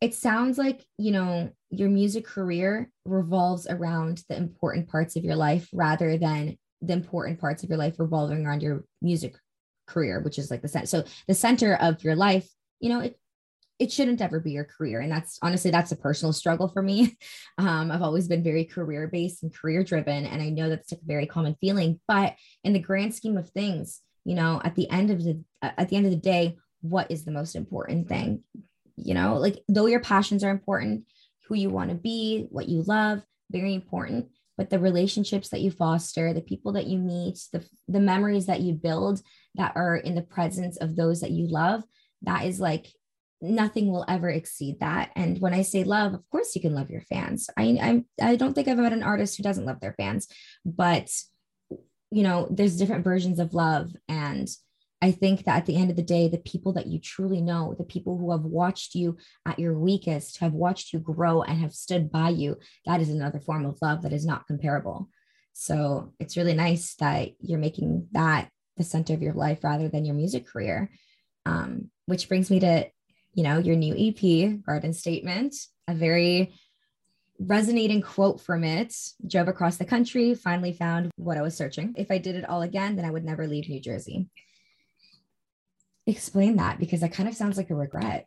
it 0.00 0.12
sounds 0.12 0.58
like 0.58 0.84
you 0.98 1.10
know 1.10 1.50
your 1.70 1.88
music 1.88 2.26
career 2.26 2.90
revolves 3.06 3.66
around 3.66 4.22
the 4.28 4.36
important 4.36 4.88
parts 4.88 5.16
of 5.16 5.24
your 5.24 5.36
life 5.36 5.68
rather 5.72 6.18
than 6.18 6.58
the 6.82 6.92
important 6.92 7.40
parts 7.40 7.62
of 7.62 7.70
your 7.70 7.78
life 7.78 7.98
revolving 7.98 8.44
around 8.44 8.62
your 8.62 8.84
music 9.00 9.34
career 9.86 10.20
which 10.20 10.38
is 10.38 10.50
like 10.50 10.60
the 10.60 10.68
center 10.68 10.86
so 10.86 11.04
the 11.26 11.34
center 11.34 11.76
of 11.76 12.04
your 12.04 12.16
life 12.16 12.48
you 12.80 12.90
know 12.90 13.00
it 13.00 13.18
it 13.78 13.90
shouldn't 13.90 14.20
ever 14.20 14.40
be 14.40 14.52
your 14.52 14.64
career. 14.64 15.00
And 15.00 15.10
that's 15.10 15.38
honestly 15.42 15.70
that's 15.70 15.92
a 15.92 15.96
personal 15.96 16.32
struggle 16.32 16.68
for 16.68 16.82
me. 16.82 17.16
Um, 17.56 17.92
i've 17.92 18.02
always 18.02 18.26
been 18.26 18.42
very 18.42 18.64
career 18.64 19.06
based 19.06 19.44
and 19.44 19.54
career 19.54 19.84
driven 19.84 20.26
and 20.26 20.42
i 20.42 20.48
know 20.48 20.68
that's 20.68 20.90
a 20.90 20.96
very 21.04 21.24
common 21.24 21.54
feeling. 21.60 22.00
But 22.08 22.34
in 22.64 22.72
the 22.72 22.80
grand 22.80 23.14
scheme 23.14 23.36
of 23.36 23.48
things 23.50 24.00
you 24.24 24.34
know 24.34 24.60
at 24.64 24.74
the 24.74 24.90
end 24.90 25.12
of 25.12 25.22
the 25.22 25.44
at 25.62 25.88
the 25.88 25.96
end 25.96 26.06
of 26.06 26.10
the 26.10 26.18
day 26.18 26.56
what 26.80 27.10
is 27.12 27.24
the 27.24 27.30
most 27.30 27.54
important 27.54 28.08
thing? 28.08 28.42
You 28.96 29.14
know 29.14 29.36
like 29.36 29.62
though 29.68 29.86
your 29.86 30.00
passions 30.00 30.42
are 30.42 30.50
important 30.50 31.06
who 31.46 31.54
you 31.54 31.70
want 31.70 31.90
to 31.90 31.96
be 31.96 32.48
what 32.50 32.68
you 32.68 32.82
love 32.82 33.22
very 33.52 33.74
important. 33.74 34.30
But 34.56 34.70
the 34.70 34.80
relationships 34.80 35.50
that 35.50 35.60
you 35.60 35.70
foster 35.70 36.32
the 36.32 36.40
people 36.40 36.72
that 36.72 36.86
you 36.86 36.98
meet 36.98 37.38
the, 37.52 37.64
the 37.86 38.00
memories 38.00 38.46
that 38.46 38.60
you 38.60 38.74
build 38.74 39.20
that 39.54 39.72
are 39.76 39.96
in 39.96 40.16
the 40.16 40.22
presence 40.22 40.76
of 40.78 40.96
those 40.96 41.20
that 41.20 41.30
you 41.30 41.46
love 41.46 41.84
that 42.22 42.46
is 42.46 42.58
like 42.58 42.88
nothing 43.44 43.90
will 43.90 44.04
ever 44.08 44.28
exceed 44.28 44.80
that 44.80 45.10
and 45.16 45.40
when 45.40 45.54
i 45.54 45.62
say 45.62 45.84
love 45.84 46.14
of 46.14 46.28
course 46.30 46.54
you 46.54 46.62
can 46.62 46.74
love 46.74 46.90
your 46.90 47.02
fans 47.02 47.48
i 47.56 48.02
i, 48.20 48.30
I 48.30 48.36
don't 48.36 48.54
think 48.54 48.68
i've 48.68 48.78
met 48.78 48.92
an 48.92 49.02
artist 49.02 49.36
who 49.36 49.42
doesn't 49.42 49.66
love 49.66 49.80
their 49.80 49.94
fans 49.94 50.28
but 50.64 51.10
you 52.10 52.22
know 52.22 52.48
there's 52.50 52.76
different 52.76 53.04
versions 53.04 53.38
of 53.38 53.54
love 53.54 53.90
and 54.08 54.48
I 55.04 55.12
think 55.12 55.44
that 55.44 55.56
at 55.58 55.66
the 55.66 55.76
end 55.76 55.90
of 55.90 55.96
the 55.96 56.02
day, 56.02 56.28
the 56.28 56.38
people 56.38 56.72
that 56.72 56.86
you 56.86 56.98
truly 56.98 57.42
know, 57.42 57.74
the 57.76 57.84
people 57.84 58.16
who 58.16 58.30
have 58.30 58.40
watched 58.40 58.94
you 58.94 59.18
at 59.44 59.58
your 59.58 59.78
weakest, 59.78 60.38
have 60.38 60.54
watched 60.54 60.94
you 60.94 60.98
grow 60.98 61.42
and 61.42 61.58
have 61.60 61.74
stood 61.74 62.10
by 62.10 62.30
you, 62.30 62.56
that 62.86 63.02
is 63.02 63.10
another 63.10 63.38
form 63.38 63.66
of 63.66 63.76
love 63.82 64.00
that 64.00 64.14
is 64.14 64.24
not 64.24 64.46
comparable. 64.46 65.10
So 65.52 66.14
it's 66.18 66.38
really 66.38 66.54
nice 66.54 66.94
that 67.00 67.32
you're 67.38 67.58
making 67.58 68.08
that 68.12 68.48
the 68.78 68.82
center 68.82 69.12
of 69.12 69.20
your 69.20 69.34
life 69.34 69.62
rather 69.62 69.90
than 69.90 70.06
your 70.06 70.14
music 70.14 70.46
career. 70.46 70.90
Um, 71.44 71.90
which 72.06 72.26
brings 72.26 72.50
me 72.50 72.60
to, 72.60 72.86
you 73.34 73.42
know, 73.42 73.58
your 73.58 73.76
new 73.76 73.94
EP, 73.96 74.62
Garden 74.64 74.92
Statement, 74.92 75.54
a 75.88 75.94
very 75.94 76.54
resonating 77.38 78.00
quote 78.00 78.40
from 78.40 78.62
it 78.62 78.94
drove 79.26 79.48
across 79.48 79.76
the 79.76 79.84
country 79.84 80.36
finally 80.36 80.72
found 80.72 81.10
what 81.16 81.36
i 81.36 81.42
was 81.42 81.56
searching 81.56 81.92
if 81.96 82.08
i 82.12 82.16
did 82.16 82.36
it 82.36 82.48
all 82.48 82.62
again 82.62 82.94
then 82.94 83.04
i 83.04 83.10
would 83.10 83.24
never 83.24 83.48
leave 83.48 83.68
new 83.68 83.80
jersey 83.80 84.28
explain 86.06 86.56
that 86.56 86.78
because 86.78 87.00
that 87.00 87.12
kind 87.12 87.28
of 87.28 87.34
sounds 87.34 87.56
like 87.56 87.70
a 87.70 87.74
regret. 87.74 88.26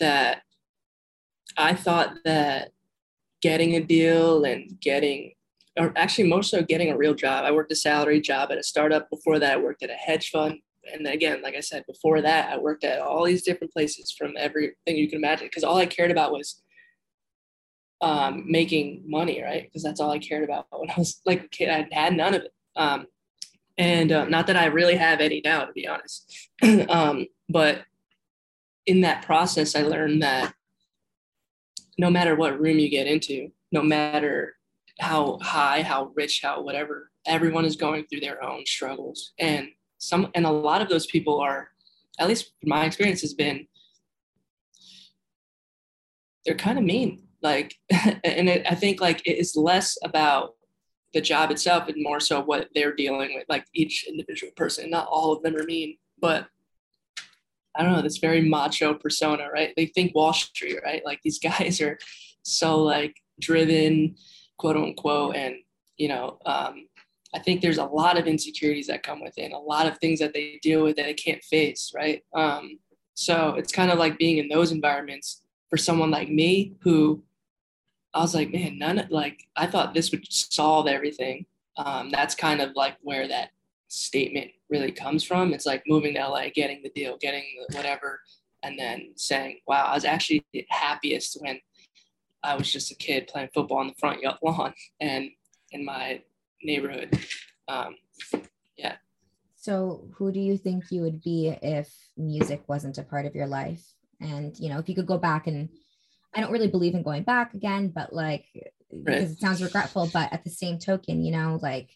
that 0.00 0.42
I 1.56 1.74
thought 1.74 2.14
that 2.24 2.70
getting 3.42 3.76
a 3.76 3.80
deal 3.80 4.44
and 4.44 4.80
getting, 4.80 5.32
or 5.78 5.92
actually 5.96 6.28
more 6.28 6.42
so 6.42 6.62
getting 6.62 6.90
a 6.90 6.96
real 6.96 7.14
job. 7.14 7.44
I 7.44 7.52
worked 7.52 7.72
a 7.72 7.76
salary 7.76 8.20
job 8.20 8.50
at 8.50 8.58
a 8.58 8.62
startup. 8.62 9.10
Before 9.10 9.38
that, 9.38 9.52
I 9.52 9.56
worked 9.60 9.82
at 9.82 9.90
a 9.90 9.94
hedge 9.94 10.30
fund. 10.30 10.58
And 10.92 11.06
again, 11.06 11.42
like 11.42 11.54
I 11.54 11.60
said, 11.60 11.84
before 11.86 12.20
that, 12.20 12.52
I 12.52 12.58
worked 12.58 12.84
at 12.84 13.00
all 13.00 13.24
these 13.24 13.42
different 13.42 13.72
places 13.72 14.14
from 14.16 14.34
everything 14.38 14.74
you 14.86 15.08
can 15.08 15.18
imagine. 15.18 15.46
Because 15.46 15.64
all 15.64 15.76
I 15.76 15.86
cared 15.86 16.10
about 16.10 16.32
was 16.32 16.62
um, 18.00 18.44
making 18.46 19.02
money, 19.06 19.42
right? 19.42 19.64
Because 19.64 19.82
that's 19.82 20.00
all 20.00 20.10
I 20.10 20.18
cared 20.18 20.44
about 20.44 20.66
when 20.70 20.90
I 20.90 20.94
was 20.98 21.20
like 21.24 21.44
a 21.44 21.48
kid. 21.48 21.68
I 21.68 21.88
had 21.92 22.14
none 22.14 22.34
of 22.34 22.42
it. 22.42 22.52
Um, 22.76 23.06
and 23.76 24.12
uh, 24.12 24.24
not 24.26 24.46
that 24.46 24.56
I 24.56 24.66
really 24.66 24.94
have 24.96 25.20
any 25.20 25.40
now, 25.44 25.64
to 25.64 25.72
be 25.72 25.88
honest. 25.88 26.48
um, 26.88 27.26
but 27.48 27.82
in 28.86 29.00
that 29.02 29.22
process, 29.22 29.74
I 29.74 29.82
learned 29.82 30.22
that 30.22 30.54
no 31.98 32.10
matter 32.10 32.34
what 32.34 32.60
room 32.60 32.78
you 32.78 32.88
get 32.88 33.06
into, 33.06 33.50
no 33.72 33.82
matter 33.82 34.56
how 35.00 35.38
high, 35.40 35.82
how 35.82 36.12
rich, 36.14 36.40
how 36.42 36.62
whatever, 36.62 37.10
everyone 37.26 37.64
is 37.64 37.76
going 37.76 38.04
through 38.04 38.20
their 38.20 38.42
own 38.42 38.66
struggles. 38.66 39.32
And 39.38 39.68
some 39.98 40.30
and 40.34 40.44
a 40.44 40.50
lot 40.50 40.82
of 40.82 40.88
those 40.88 41.06
people 41.06 41.40
are 41.40 41.70
at 42.18 42.28
least 42.28 42.52
my 42.62 42.84
experience 42.84 43.22
has 43.22 43.34
been 43.34 43.66
they're 46.44 46.54
kind 46.54 46.78
of 46.78 46.84
mean 46.84 47.22
like 47.42 47.74
and 48.24 48.48
it, 48.48 48.66
i 48.70 48.74
think 48.74 49.00
like 49.00 49.22
it's 49.24 49.56
less 49.56 49.96
about 50.04 50.54
the 51.14 51.20
job 51.20 51.50
itself 51.50 51.88
and 51.88 52.02
more 52.02 52.20
so 52.20 52.40
what 52.42 52.68
they're 52.74 52.94
dealing 52.94 53.34
with 53.34 53.44
like 53.48 53.64
each 53.74 54.06
individual 54.08 54.52
person 54.56 54.90
not 54.90 55.08
all 55.10 55.32
of 55.32 55.42
them 55.42 55.56
are 55.56 55.64
mean 55.64 55.96
but 56.20 56.48
i 57.76 57.82
don't 57.82 57.92
know 57.92 58.02
this 58.02 58.18
very 58.18 58.40
macho 58.40 58.94
persona 58.94 59.48
right? 59.52 59.72
They 59.76 59.86
think 59.86 60.14
wall 60.14 60.32
street 60.32 60.80
right? 60.84 61.04
Like 61.04 61.20
these 61.22 61.38
guys 61.50 61.80
are 61.80 61.98
so 62.42 62.82
like 62.82 63.16
driven 63.40 64.16
quote 64.58 64.76
unquote 64.76 65.36
and 65.36 65.56
you 65.96 66.08
know 66.08 66.38
um, 66.46 66.86
i 67.34 67.38
think 67.38 67.60
there's 67.60 67.78
a 67.78 67.84
lot 67.84 68.18
of 68.18 68.26
insecurities 68.26 68.86
that 68.86 69.02
come 69.02 69.20
with 69.20 69.36
it 69.36 69.52
a 69.52 69.58
lot 69.58 69.86
of 69.86 69.98
things 69.98 70.20
that 70.20 70.32
they 70.32 70.58
deal 70.62 70.84
with 70.84 70.96
that 70.96 71.04
they 71.06 71.14
can't 71.14 71.42
face 71.42 71.92
right? 71.94 72.22
Um, 72.34 72.78
so 73.14 73.54
it's 73.54 73.72
kind 73.72 73.90
of 73.90 73.98
like 73.98 74.18
being 74.18 74.38
in 74.38 74.48
those 74.48 74.72
environments 74.72 75.42
for 75.70 75.76
someone 75.76 76.10
like 76.10 76.28
me 76.28 76.74
who 76.80 77.22
I 78.12 78.20
was 78.20 78.34
like, 78.34 78.52
man, 78.52 78.78
none 78.78 78.98
of 78.98 79.10
like 79.10 79.44
I 79.56 79.66
thought 79.66 79.94
this 79.94 80.10
would 80.12 80.24
solve 80.30 80.86
everything. 80.86 81.46
Um, 81.76 82.10
that's 82.10 82.34
kind 82.34 82.60
of 82.60 82.76
like 82.76 82.96
where 83.02 83.26
that 83.26 83.50
statement 83.94 84.50
really 84.68 84.92
comes 84.92 85.24
from. 85.24 85.52
It's 85.52 85.66
like 85.66 85.82
moving 85.86 86.14
to 86.14 86.28
LA, 86.28 86.46
getting 86.54 86.82
the 86.82 86.90
deal, 86.90 87.16
getting 87.20 87.44
the 87.68 87.76
whatever, 87.76 88.20
and 88.62 88.78
then 88.78 89.12
saying, 89.16 89.58
wow, 89.66 89.86
I 89.86 89.94
was 89.94 90.04
actually 90.04 90.44
happiest 90.70 91.38
when 91.40 91.60
I 92.42 92.56
was 92.56 92.70
just 92.72 92.90
a 92.90 92.94
kid 92.94 93.28
playing 93.28 93.50
football 93.54 93.78
on 93.78 93.88
the 93.88 93.94
front 93.94 94.20
yard 94.20 94.36
lawn 94.42 94.74
and 95.00 95.30
in 95.70 95.84
my 95.84 96.22
neighborhood. 96.62 97.18
Um, 97.68 97.96
yeah. 98.76 98.96
So, 99.56 100.08
who 100.16 100.30
do 100.30 100.40
you 100.40 100.58
think 100.58 100.84
you 100.90 101.02
would 101.02 101.22
be 101.22 101.56
if 101.62 101.92
music 102.16 102.62
wasn't 102.68 102.98
a 102.98 103.02
part 103.02 103.26
of 103.26 103.34
your 103.34 103.46
life? 103.46 103.82
And, 104.20 104.58
you 104.58 104.68
know, 104.68 104.78
if 104.78 104.88
you 104.88 104.94
could 104.94 105.06
go 105.06 105.18
back 105.18 105.46
and 105.46 105.68
I 106.34 106.40
don't 106.40 106.52
really 106.52 106.68
believe 106.68 106.94
in 106.94 107.02
going 107.02 107.22
back 107.22 107.54
again, 107.54 107.88
but 107.88 108.12
like, 108.12 108.46
right. 108.54 109.04
because 109.04 109.32
it 109.32 109.40
sounds 109.40 109.62
regretful, 109.62 110.10
but 110.12 110.32
at 110.32 110.44
the 110.44 110.50
same 110.50 110.78
token, 110.78 111.24
you 111.24 111.32
know, 111.32 111.58
like 111.62 111.90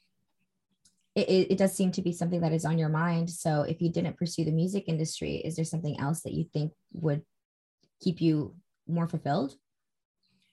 it, 1.18 1.28
it, 1.28 1.52
it 1.52 1.58
does 1.58 1.74
seem 1.74 1.90
to 1.92 2.02
be 2.02 2.12
something 2.12 2.40
that 2.40 2.52
is 2.52 2.64
on 2.64 2.78
your 2.78 2.88
mind. 2.88 3.28
So 3.28 3.62
if 3.62 3.82
you 3.82 3.90
didn't 3.90 4.16
pursue 4.16 4.44
the 4.44 4.52
music 4.52 4.84
industry, 4.86 5.36
is 5.36 5.56
there 5.56 5.64
something 5.64 5.98
else 5.98 6.20
that 6.22 6.32
you 6.32 6.44
think 6.52 6.72
would 6.92 7.22
keep 8.00 8.20
you 8.20 8.54
more 8.86 9.08
fulfilled? 9.08 9.56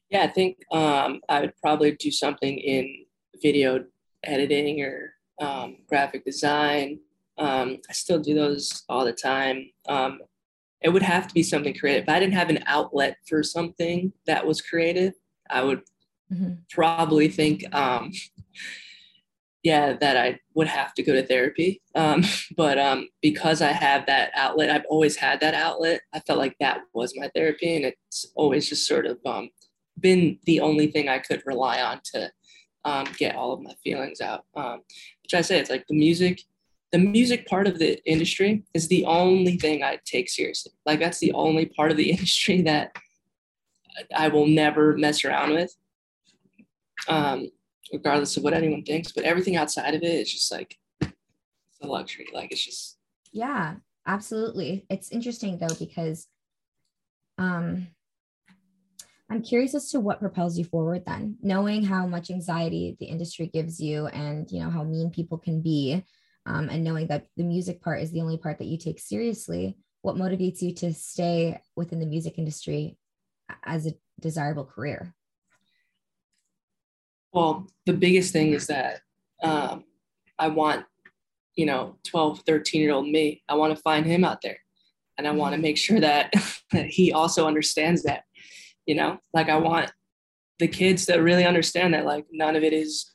Yeah, 0.10 0.24
I 0.24 0.28
think 0.28 0.58
um, 0.72 1.22
I 1.30 1.42
would 1.42 1.54
probably 1.62 1.92
do 1.92 2.10
something 2.10 2.58
in 2.58 3.06
video 3.42 3.86
editing 4.24 4.82
or 4.82 5.14
um, 5.40 5.78
graphic 5.88 6.26
design. 6.26 7.00
Um, 7.38 7.78
I 7.88 7.94
still 7.94 8.20
do 8.20 8.34
those 8.34 8.84
all 8.90 9.06
the 9.06 9.14
time. 9.14 9.70
Um, 9.88 10.20
it 10.82 10.90
would 10.90 11.04
have 11.04 11.28
to 11.28 11.34
be 11.34 11.44
something 11.44 11.76
creative. 11.78 12.04
If 12.04 12.10
I 12.10 12.20
didn't 12.20 12.34
have 12.34 12.50
an 12.50 12.64
outlet 12.66 13.18
for 13.28 13.44
something 13.44 14.14
that 14.26 14.46
was 14.46 14.62
creative, 14.62 15.14
I 15.50 15.64
would 15.64 15.82
mm-hmm. 16.32 16.54
probably 16.72 17.28
think, 17.28 17.64
um, 17.76 18.12
yeah, 19.66 19.94
that 19.94 20.16
I 20.16 20.40
would 20.54 20.68
have 20.68 20.94
to 20.94 21.02
go 21.02 21.14
to 21.14 21.26
therapy. 21.26 21.82
Um, 21.96 22.24
but 22.56 22.78
um, 22.78 23.10
because 23.24 23.64
I 23.64 23.72
have 23.72 24.06
that 24.06 24.30
outlet, 24.36 24.70
I've 24.70 24.86
always 24.88 25.16
had 25.16 25.40
that 25.42 25.56
outlet. 25.56 26.02
I 26.14 26.20
felt 26.20 26.38
like 26.38 26.56
that 26.60 26.82
was 26.94 27.18
my 27.18 27.32
therapy, 27.34 27.76
and 27.76 27.84
it's 27.84 28.28
always 28.36 28.70
just 28.70 28.88
sort 28.88 29.08
of 29.08 29.18
um, 29.26 29.50
been 30.00 30.38
the 30.46 30.60
only 30.60 30.92
thing 30.92 31.10
I 31.10 31.18
could 31.18 31.42
rely 31.48 31.82
on 31.82 32.00
to 32.14 32.32
um, 32.86 33.08
get 33.18 33.36
all 33.36 33.54
of 33.54 33.62
my 33.62 33.74
feelings 33.84 34.22
out. 34.22 34.46
Um, 34.56 34.84
which 35.24 35.34
I 35.34 35.42
say, 35.42 35.60
it's 35.60 35.72
like 35.72 35.86
the 35.90 35.98
music 35.98 36.42
the 36.92 37.00
music 37.00 37.48
part 37.48 37.68
of 37.68 37.80
the 37.80 38.00
industry 38.10 38.64
is 38.76 38.88
the 38.88 39.04
only 39.06 39.58
thing 39.58 39.84
I 39.84 39.98
take 40.06 40.30
seriously. 40.30 40.74
Like 40.86 41.00
that's 41.00 41.20
the 41.20 41.34
only 41.34 41.66
part 41.66 41.90
of 41.90 41.98
the 41.98 42.12
industry 42.16 42.62
that 42.62 42.96
I 44.16 44.28
will 44.28 44.46
never 44.46 44.96
mess 44.96 45.26
around 45.26 45.54
with, 45.54 45.76
um, 47.08 47.50
regardless 47.92 48.38
of 48.38 48.44
what 48.44 48.54
anyone 48.54 48.84
thinks. 48.84 49.12
But 49.12 49.24
everything 49.24 49.56
outside 49.56 49.94
of 49.94 50.04
it 50.04 50.22
is 50.22 50.32
just 50.32 50.52
like 50.52 50.78
it's 51.02 51.82
a 51.82 51.88
luxury. 51.88 52.28
Like 52.34 52.52
it's 52.52 52.64
just 52.64 52.98
yeah, 53.32 53.76
absolutely. 54.08 54.86
It's 54.90 55.12
interesting 55.12 55.58
though 55.58 55.76
because 55.80 56.28
um, 57.38 57.88
I'm 59.30 59.42
curious 59.42 59.74
as 59.76 59.90
to 59.90 60.00
what 60.00 60.20
propels 60.20 60.58
you 60.58 60.64
forward 60.64 61.04
then, 61.06 61.38
knowing 61.42 61.84
how 61.84 62.06
much 62.06 62.30
anxiety 62.30 62.96
the 63.00 63.08
industry 63.08 63.48
gives 63.48 63.80
you 63.80 64.08
and 64.08 64.50
you 64.52 64.62
know 64.62 64.70
how 64.70 64.84
mean 64.84 65.10
people 65.10 65.38
can 65.38 65.62
be 65.62 66.04
um, 66.46 66.70
and 66.70 66.84
knowing 66.84 67.08
that 67.08 67.26
the 67.38 67.44
music 67.44 67.82
part 67.82 68.02
is 68.02 68.12
the 68.12 68.22
only 68.22 68.38
part 68.38 68.60
that 68.60 68.68
you 68.68 68.78
take 68.78 69.00
seriously 69.00 69.78
what 70.04 70.16
motivates 70.16 70.62
you 70.62 70.72
to 70.72 70.94
stay 70.94 71.60
within 71.76 72.00
the 72.00 72.06
music 72.06 72.38
industry 72.38 72.96
as 73.64 73.88
a 73.88 73.94
desirable 74.20 74.64
career 74.64 75.16
well 77.36 77.68
the 77.86 77.94
biggest 77.94 78.34
thing 78.34 78.54
is 78.54 78.66
that 78.68 79.02
um, 79.44 79.84
i 80.40 80.48
want 80.48 80.86
you 81.56 81.66
know 81.66 81.98
12 82.08 82.42
13 82.48 82.82
year 82.82 82.94
old 82.94 83.08
me 83.08 83.44
i 83.50 83.54
want 83.54 83.76
to 83.76 83.82
find 83.82 84.06
him 84.06 84.24
out 84.24 84.42
there. 84.42 84.58
And 85.18 85.28
i 85.28 85.32
want 85.32 85.54
to 85.56 85.62
make 85.62 85.78
sure 85.78 86.00
that, 86.00 86.34
that 86.72 86.88
he 86.88 87.12
also 87.12 87.46
understands 87.46 88.04
that 88.04 88.24
you 88.86 88.96
know? 88.96 89.20
Like 89.34 89.50
i 89.50 89.58
want 89.58 89.92
the 90.60 90.68
kids 90.68 91.06
to 91.08 91.18
really 91.18 91.46
understand 91.46 91.94
that 91.94 92.06
like 92.06 92.26
none 92.32 92.56
of 92.56 92.64
it 92.64 92.74
is 92.74 93.14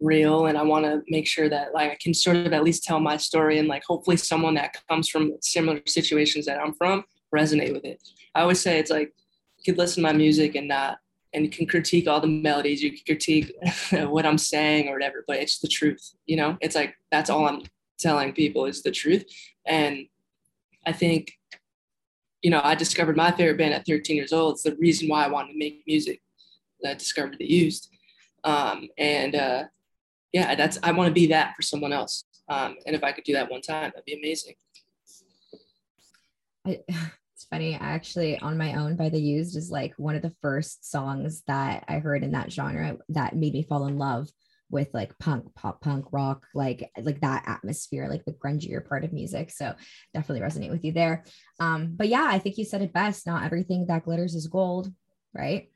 real. 0.00 0.46
And 0.46 0.58
i 0.58 0.62
want 0.62 0.84
to 0.84 1.02
make 1.08 1.28
sure 1.28 1.48
that 1.48 1.72
like 1.72 1.92
i 1.92 1.98
can 2.02 2.12
sort 2.12 2.36
of 2.36 2.52
at 2.52 2.64
least 2.64 2.84
tell 2.84 3.00
my 3.00 3.16
story 3.16 3.58
and 3.58 3.68
like 3.68 3.84
hopefully 3.86 4.16
someone 4.16 4.54
that 4.54 4.76
comes 4.88 5.08
from 5.08 5.32
similar 5.40 5.80
situations 5.86 6.46
that 6.46 6.60
i'm 6.60 6.74
from 6.74 7.04
resonate 7.34 7.72
with 7.72 7.84
it. 7.84 8.00
I 8.34 8.42
always 8.42 8.60
say 8.60 8.78
it's 8.78 8.90
like 8.90 9.12
you 9.58 9.72
could 9.72 9.78
listen 9.78 10.02
to 10.02 10.08
my 10.08 10.12
music 10.12 10.54
and 10.54 10.68
not 10.68 10.98
and 11.34 11.44
you 11.44 11.50
can 11.50 11.66
critique 11.66 12.06
all 12.06 12.20
the 12.20 12.26
melodies. 12.26 12.82
You 12.82 12.90
can 12.90 13.04
critique 13.06 13.52
what 13.92 14.26
i'm 14.26 14.38
saying 14.38 14.88
or 14.88 14.94
whatever 14.94 15.24
but 15.26 15.38
it's 15.38 15.58
the 15.58 15.68
truth 15.68 16.14
you 16.26 16.36
know? 16.36 16.56
It's 16.60 16.74
like 16.74 16.94
that's 17.10 17.30
all 17.30 17.46
i'm 17.46 17.62
telling 17.98 18.32
people 18.32 18.66
is 18.66 18.82
the 18.82 18.90
truth. 18.90 19.24
And 19.66 20.06
i 20.86 20.92
think 20.92 21.32
you 22.42 22.50
know 22.50 22.60
i 22.64 22.74
discovered 22.74 23.16
my 23.16 23.30
favorite 23.30 23.58
band 23.58 23.74
at 23.74 23.86
13 23.86 24.16
years 24.16 24.32
old. 24.32 24.54
It's 24.54 24.64
the 24.64 24.76
reason 24.76 25.08
why 25.08 25.24
i 25.24 25.28
wanted 25.28 25.52
to 25.52 25.58
make 25.58 25.82
music 25.86 26.20
i 26.86 26.94
discovered 26.94 27.36
the 27.38 27.50
used. 27.50 27.88
Um, 28.44 28.88
and 28.98 29.34
uh, 29.34 29.64
yeah, 30.32 30.54
that's 30.54 30.78
I 30.82 30.92
want 30.92 31.08
to 31.08 31.14
be 31.14 31.26
that 31.28 31.54
for 31.54 31.62
someone 31.62 31.92
else. 31.92 32.24
Um, 32.48 32.76
and 32.86 32.96
if 32.96 33.04
I 33.04 33.12
could 33.12 33.24
do 33.24 33.34
that 33.34 33.50
one 33.50 33.60
time, 33.60 33.92
that'd 33.94 34.04
be 34.04 34.18
amazing. 34.18 34.54
I, 36.66 36.80
funny, 37.52 37.74
actually, 37.74 38.38
on 38.38 38.56
my 38.56 38.74
own 38.74 38.96
by 38.96 39.10
the 39.10 39.20
used 39.20 39.58
is 39.58 39.70
like 39.70 39.92
one 39.98 40.16
of 40.16 40.22
the 40.22 40.34
first 40.40 40.90
songs 40.90 41.42
that 41.46 41.84
I 41.86 41.98
heard 41.98 42.24
in 42.24 42.32
that 42.32 42.50
genre 42.50 42.96
that 43.10 43.36
made 43.36 43.52
me 43.52 43.62
fall 43.62 43.86
in 43.86 43.98
love 43.98 44.30
with 44.70 44.88
like 44.94 45.18
punk, 45.18 45.54
pop 45.54 45.82
punk, 45.82 46.06
rock, 46.12 46.46
like 46.54 46.90
like 47.02 47.20
that 47.20 47.44
atmosphere, 47.46 48.08
like 48.08 48.24
the 48.24 48.32
grungier 48.32 48.88
part 48.88 49.04
of 49.04 49.12
music. 49.12 49.50
So 49.50 49.74
definitely 50.14 50.40
resonate 50.40 50.70
with 50.70 50.82
you 50.82 50.92
there. 50.92 51.24
Um, 51.60 51.92
but 51.94 52.08
yeah, 52.08 52.26
I 52.26 52.38
think 52.38 52.56
you 52.56 52.64
said 52.64 52.80
it 52.80 52.94
best. 52.94 53.26
Not 53.26 53.44
everything 53.44 53.84
that 53.88 54.04
glitters 54.04 54.34
is 54.34 54.46
gold, 54.46 54.90
right? 55.34 55.70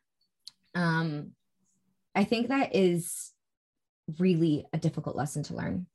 Um, 0.74 1.32
I 2.14 2.24
think 2.24 2.48
that 2.48 2.74
is 2.74 3.32
really 4.18 4.64
a 4.72 4.78
difficult 4.78 5.14
lesson 5.14 5.42
to 5.44 5.54
learn. 5.54 5.86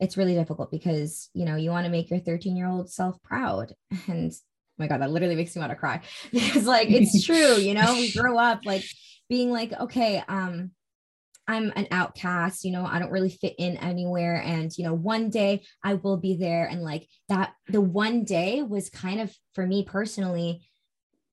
It's 0.00 0.16
really 0.16 0.34
difficult 0.34 0.72
because, 0.72 1.30
you 1.32 1.44
know, 1.44 1.54
you 1.54 1.70
want 1.70 1.84
to 1.84 1.92
make 1.92 2.10
your 2.10 2.18
13 2.18 2.56
year 2.56 2.66
old 2.66 2.90
self 2.90 3.22
proud. 3.22 3.72
And 4.08 4.32
my 4.78 4.86
God, 4.86 5.00
that 5.00 5.10
literally 5.10 5.36
makes 5.36 5.54
me 5.54 5.60
want 5.60 5.70
to 5.70 5.76
cry 5.76 6.00
because, 6.32 6.66
like, 6.66 6.90
it's 6.90 7.24
true, 7.24 7.56
you 7.56 7.74
know, 7.74 7.94
we 7.94 8.12
grow 8.12 8.38
up 8.38 8.60
like 8.64 8.84
being 9.28 9.50
like, 9.50 9.72
okay, 9.72 10.22
um, 10.28 10.72
I'm 11.48 11.72
an 11.74 11.88
outcast, 11.90 12.64
you 12.64 12.70
know, 12.70 12.86
I 12.86 12.98
don't 12.98 13.10
really 13.10 13.30
fit 13.30 13.54
in 13.58 13.76
anywhere. 13.78 14.40
And, 14.44 14.70
you 14.76 14.84
know, 14.84 14.94
one 14.94 15.28
day 15.28 15.62
I 15.82 15.94
will 15.94 16.16
be 16.16 16.36
there. 16.36 16.66
And 16.66 16.82
like 16.82 17.08
that, 17.28 17.54
the 17.68 17.80
one 17.80 18.24
day 18.24 18.62
was 18.62 18.88
kind 18.88 19.20
of 19.20 19.34
for 19.54 19.66
me 19.66 19.84
personally, 19.84 20.62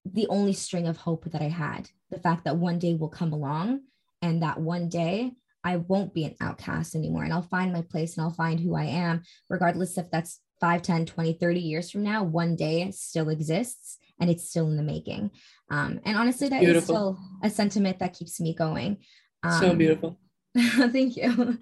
the 0.06 0.28
only 0.28 0.54
string 0.54 0.88
of 0.88 0.98
hope 0.98 1.26
that 1.26 1.42
I 1.42 1.50
had. 1.50 1.90
The 2.10 2.20
fact 2.20 2.46
that 2.46 2.58
one 2.58 2.80
day 2.80 2.96
will 2.96 3.10
come 3.10 3.34
along 3.34 3.82
and 4.22 4.42
that 4.42 4.60
one 4.60 4.90
day 4.90 5.34
I 5.64 5.76
won't 5.78 6.14
be 6.14 6.26
an 6.26 6.36
outcast 6.42 6.96
anymore 6.96 7.24
and 7.24 7.34
I'll 7.34 7.42
find 7.44 7.72
my 7.72 7.84
place 7.84 8.18
and 8.18 8.24
I'll 8.26 8.34
find 8.34 8.60
who 8.60 8.76
I 8.76 8.86
am, 8.86 9.22
regardless 9.50 9.98
if 9.98 10.10
that's 10.10 10.40
5, 10.60 10.82
10, 10.82 11.05
20, 11.05 11.34
30 11.34 11.60
years 11.60 11.91
from 11.91 12.03
now, 12.03 12.24
one 12.24 12.55
day 12.55 12.91
still 12.91 13.30
exists 13.30 13.97
and 14.20 14.30
it's 14.30 14.49
still 14.49 14.68
in 14.68 14.78
the 14.78 14.84
making. 14.84 15.32
Um, 15.72 15.99
and 16.05 16.18
honestly, 16.18 16.49
that 16.49 16.60
beautiful. 16.60 16.80
is 16.80 16.84
still 16.84 17.20
a 17.43 17.49
sentiment 17.49 17.99
that 17.99 18.14
keeps 18.14 18.39
me 18.39 18.53
going. 18.53 18.97
Um, 19.43 19.62
so 19.62 19.76
beautiful. 19.76 20.20
thank 20.57 21.16
you. 21.16 21.60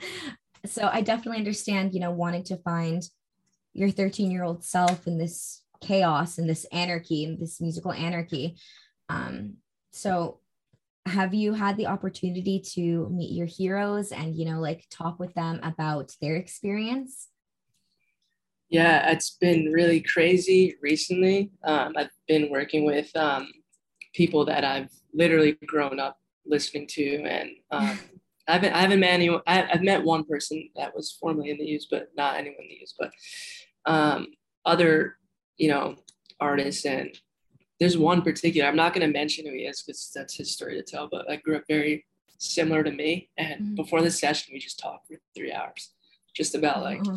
So 0.66 0.90
I 0.92 1.02
definitely 1.02 1.38
understand, 1.38 1.94
you 1.94 2.00
know, 2.00 2.12
wanting 2.12 2.44
to 2.46 2.58
find 2.58 3.04
your 3.74 3.92
13 3.92 4.32
year 4.32 4.44
old 4.44 4.64
self 4.64 5.08
in 5.08 5.18
this 5.18 5.62
chaos 5.82 6.38
and 6.38 6.50
this 6.50 6.66
anarchy 6.72 7.26
and 7.26 7.40
this 7.40 7.62
musical 7.62 7.92
anarchy. 7.92 8.58
Um, 9.10 9.58
so 9.92 10.40
have 11.06 11.34
you 11.34 11.54
had 11.54 11.78
the 11.78 11.88
opportunity 11.88 12.60
to 12.60 13.08
meet 13.10 13.32
your 13.32 13.46
heroes 13.46 14.12
and 14.12 14.36
you 14.36 14.46
know 14.46 14.60
like 14.60 14.86
talk 14.92 15.20
with 15.20 15.34
them 15.36 15.60
about 15.64 16.14
their 16.22 16.36
experience 16.36 17.30
Yeah, 18.70 19.12
it's 19.12 19.38
been 19.40 19.72
really 19.72 20.02
crazy 20.02 20.76
recently. 20.82 21.52
Um, 21.64 21.94
I've 21.96 22.10
been 22.28 22.50
working 22.52 22.86
with 22.86 23.16
um, 23.16 23.50
people 24.14 24.44
that 24.46 24.66
I've 24.66 24.92
literally 25.14 25.58
grown 25.66 26.00
up 26.00 26.18
listening 26.46 26.88
to, 26.88 27.24
and 27.24 27.52
um, 27.72 27.98
I 28.48 28.54
haven't 28.54 28.74
I 28.74 28.82
haven't 28.82 29.00
met 29.00 29.12
anyone. 29.12 29.42
I, 29.48 29.62
have 29.62 29.84
met 29.84 30.04
one 30.04 30.26
person 30.26 30.70
that 30.76 30.94
was 30.94 31.12
formerly 31.12 31.50
in 31.52 31.58
the 31.58 31.66
Used, 31.66 31.88
but 31.90 32.10
not 32.18 32.38
anyone 32.38 32.58
in 32.64 32.70
the 32.70 32.80
Used. 32.80 32.96
But 33.00 33.12
um, 33.86 34.28
other, 34.66 35.18
you 35.58 35.70
know, 35.70 35.96
artists, 36.42 36.86
and 36.86 37.18
there's 37.80 37.98
one 37.98 38.22
particular. 38.22 38.68
I'm 38.68 38.76
not 38.76 38.94
going 38.94 39.08
to 39.08 39.18
mention 39.18 39.46
who 39.46 39.54
he 39.54 39.60
is 39.60 39.82
because 39.82 40.12
that's 40.14 40.36
his 40.36 40.52
story 40.52 40.76
to 40.76 40.84
tell. 40.84 41.08
But 41.10 41.30
I 41.32 41.38
grew 41.38 41.56
up 41.56 41.64
very 41.70 42.06
similar 42.38 42.84
to 42.84 42.92
me, 42.92 43.30
and 43.38 43.62
mm-hmm. 43.62 43.76
before 43.76 44.02
the 44.02 44.12
session, 44.12 44.52
we 44.54 44.60
just 44.60 44.80
talked 44.80 45.08
for 45.08 45.16
three 45.34 45.54
hours, 45.54 45.94
just 46.36 46.54
about 46.54 46.82
like. 46.82 47.00
Mm-hmm 47.00 47.16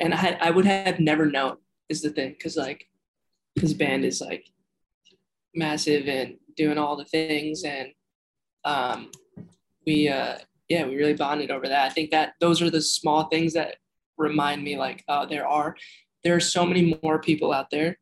and 0.00 0.14
I 0.14 0.16
had, 0.16 0.38
I 0.40 0.50
would 0.50 0.64
have 0.64 0.98
never 0.98 1.26
known 1.26 1.58
is 1.88 2.00
the 2.00 2.10
thing 2.10 2.30
because 2.30 2.56
like 2.56 2.86
his 3.54 3.74
band 3.74 4.04
is 4.04 4.20
like 4.20 4.46
massive 5.54 6.08
and 6.08 6.36
doing 6.56 6.78
all 6.78 6.96
the 6.96 7.04
things. 7.04 7.62
And 7.64 7.88
um 8.64 9.10
we 9.86 10.08
uh 10.08 10.38
yeah 10.68 10.86
we 10.86 10.96
really 10.96 11.14
bonded 11.14 11.50
over 11.50 11.68
that. 11.68 11.86
I 11.86 11.90
think 11.90 12.10
that 12.10 12.34
those 12.40 12.62
are 12.62 12.70
the 12.70 12.80
small 12.80 13.24
things 13.24 13.52
that 13.52 13.76
remind 14.16 14.62
me 14.62 14.76
like 14.76 15.04
uh, 15.08 15.26
there 15.26 15.46
are 15.46 15.76
there 16.24 16.34
are 16.34 16.40
so 16.40 16.64
many 16.66 16.98
more 17.02 17.18
people 17.18 17.52
out 17.52 17.70
there 17.70 17.98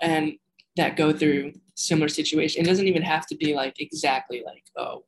and 0.00 0.34
that 0.76 0.96
go 0.96 1.10
through 1.12 1.52
similar 1.74 2.08
situation. 2.08 2.62
It 2.62 2.66
doesn't 2.66 2.86
even 2.86 3.02
have 3.02 3.26
to 3.28 3.36
be 3.36 3.54
like 3.54 3.80
exactly 3.80 4.42
like 4.44 4.64
oh 4.76 5.04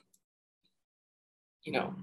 you 1.63 1.73
know 1.73 1.95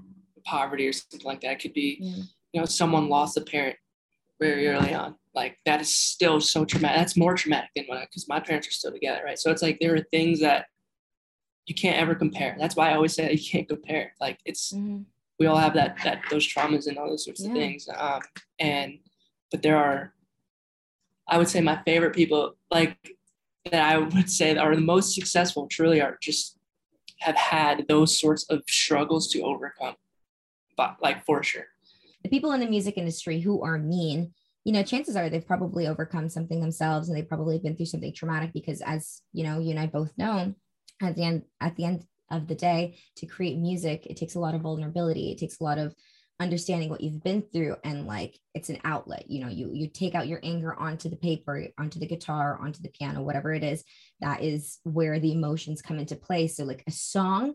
poverty 0.45 0.87
or 0.87 0.93
something 0.93 1.25
like 1.25 1.41
that. 1.41 1.53
It 1.53 1.59
could 1.59 1.73
be 1.73 1.97
yeah. 1.99 2.23
you 2.53 2.61
know 2.61 2.65
someone 2.65 3.09
lost 3.09 3.37
a 3.37 3.41
parent 3.41 3.77
very 4.39 4.67
early 4.67 4.93
on. 4.93 5.15
Like 5.33 5.57
that 5.65 5.81
is 5.81 5.93
still 5.93 6.39
so 6.39 6.65
traumatic. 6.65 6.97
That's 6.97 7.17
more 7.17 7.35
traumatic 7.35 7.69
than 7.75 7.85
when 7.87 8.01
because 8.01 8.27
my 8.27 8.39
parents 8.39 8.67
are 8.67 8.71
still 8.71 8.91
together, 8.91 9.21
right? 9.25 9.39
So 9.39 9.51
it's 9.51 9.61
like 9.61 9.79
there 9.79 9.95
are 9.95 10.05
things 10.11 10.39
that 10.41 10.67
you 11.65 11.75
can't 11.75 11.97
ever 11.97 12.15
compare. 12.15 12.55
That's 12.59 12.75
why 12.75 12.91
I 12.91 12.95
always 12.95 13.13
say 13.13 13.31
you 13.33 13.49
can't 13.49 13.67
compare. 13.67 14.13
Like 14.19 14.39
it's 14.45 14.73
mm-hmm. 14.73 15.01
we 15.39 15.45
all 15.45 15.57
have 15.57 15.73
that 15.73 15.97
that 16.03 16.21
those 16.29 16.47
traumas 16.47 16.87
and 16.87 16.97
all 16.97 17.09
those 17.09 17.25
sorts 17.25 17.41
yeah. 17.41 17.49
of 17.49 17.53
things. 17.53 17.87
Um, 17.95 18.21
and 18.59 18.99
but 19.51 19.61
there 19.61 19.77
are, 19.77 20.13
I 21.27 21.37
would 21.37 21.49
say 21.49 21.61
my 21.61 21.81
favorite 21.85 22.15
people 22.15 22.55
like 22.71 22.97
that 23.71 23.81
I 23.81 23.97
would 23.97 24.29
say 24.29 24.53
that 24.53 24.63
are 24.63 24.75
the 24.75 24.81
most 24.81 25.15
successful 25.15 25.67
truly 25.67 26.01
are 26.01 26.17
just 26.21 26.57
have 27.19 27.35
had 27.35 27.85
those 27.87 28.19
sorts 28.19 28.43
of 28.49 28.63
struggles 28.67 29.29
to 29.31 29.41
overcome, 29.41 29.95
but 30.77 30.97
like 31.01 31.25
for 31.25 31.41
sure 31.43 31.65
the 32.25 32.29
people 32.29 32.53
in 32.53 32.59
the 32.59 32.65
music 32.65 32.97
industry 32.97 33.39
who 33.39 33.61
are 33.61 33.77
mean 33.77 34.33
you 34.63 34.73
know 34.73 34.81
chances 34.81 35.15
are 35.15 35.29
they've 35.29 35.45
probably 35.45 35.85
overcome 35.85 36.27
something 36.27 36.59
themselves 36.59 37.07
and 37.07 37.15
they've 37.15 37.29
probably 37.29 37.59
been 37.59 37.77
through 37.77 37.85
something 37.85 38.11
traumatic 38.11 38.51
because 38.51 38.81
as 38.81 39.21
you 39.31 39.43
know 39.43 39.59
you 39.59 39.69
and 39.69 39.79
i 39.79 39.85
both 39.85 40.11
know 40.17 40.55
at 41.03 41.15
the 41.15 41.23
end 41.23 41.43
at 41.61 41.75
the 41.75 41.85
end 41.85 42.03
of 42.31 42.47
the 42.47 42.55
day 42.55 42.97
to 43.15 43.27
create 43.27 43.59
music 43.59 44.07
it 44.07 44.17
takes 44.17 44.33
a 44.33 44.39
lot 44.39 44.55
of 44.55 44.61
vulnerability. 44.61 45.31
It 45.31 45.37
takes 45.37 45.59
a 45.59 45.63
lot 45.63 45.77
of 45.77 45.95
understanding 46.39 46.89
what 46.89 46.99
you've 46.99 47.23
been 47.23 47.43
through 47.53 47.77
and 47.83 48.07
like 48.07 48.37
it's 48.53 48.69
an 48.69 48.79
outlet. 48.83 49.29
You 49.29 49.41
know 49.41 49.49
you 49.49 49.69
you 49.71 49.87
take 49.87 50.15
out 50.15 50.27
your 50.27 50.39
anger 50.43 50.73
onto 50.73 51.09
the 51.09 51.15
paper 51.15 51.67
onto 51.77 51.99
the 51.99 52.07
guitar 52.07 52.57
onto 52.59 52.81
the 52.81 52.89
piano 52.89 53.21
whatever 53.21 53.53
it 53.53 53.63
is 53.63 53.83
that 54.21 54.41
is 54.41 54.79
where 54.83 55.19
the 55.19 55.31
emotions 55.31 55.81
come 55.81 55.99
into 55.99 56.15
play. 56.15 56.47
So 56.47 56.63
like 56.63 56.83
a 56.87 56.91
song 56.91 57.53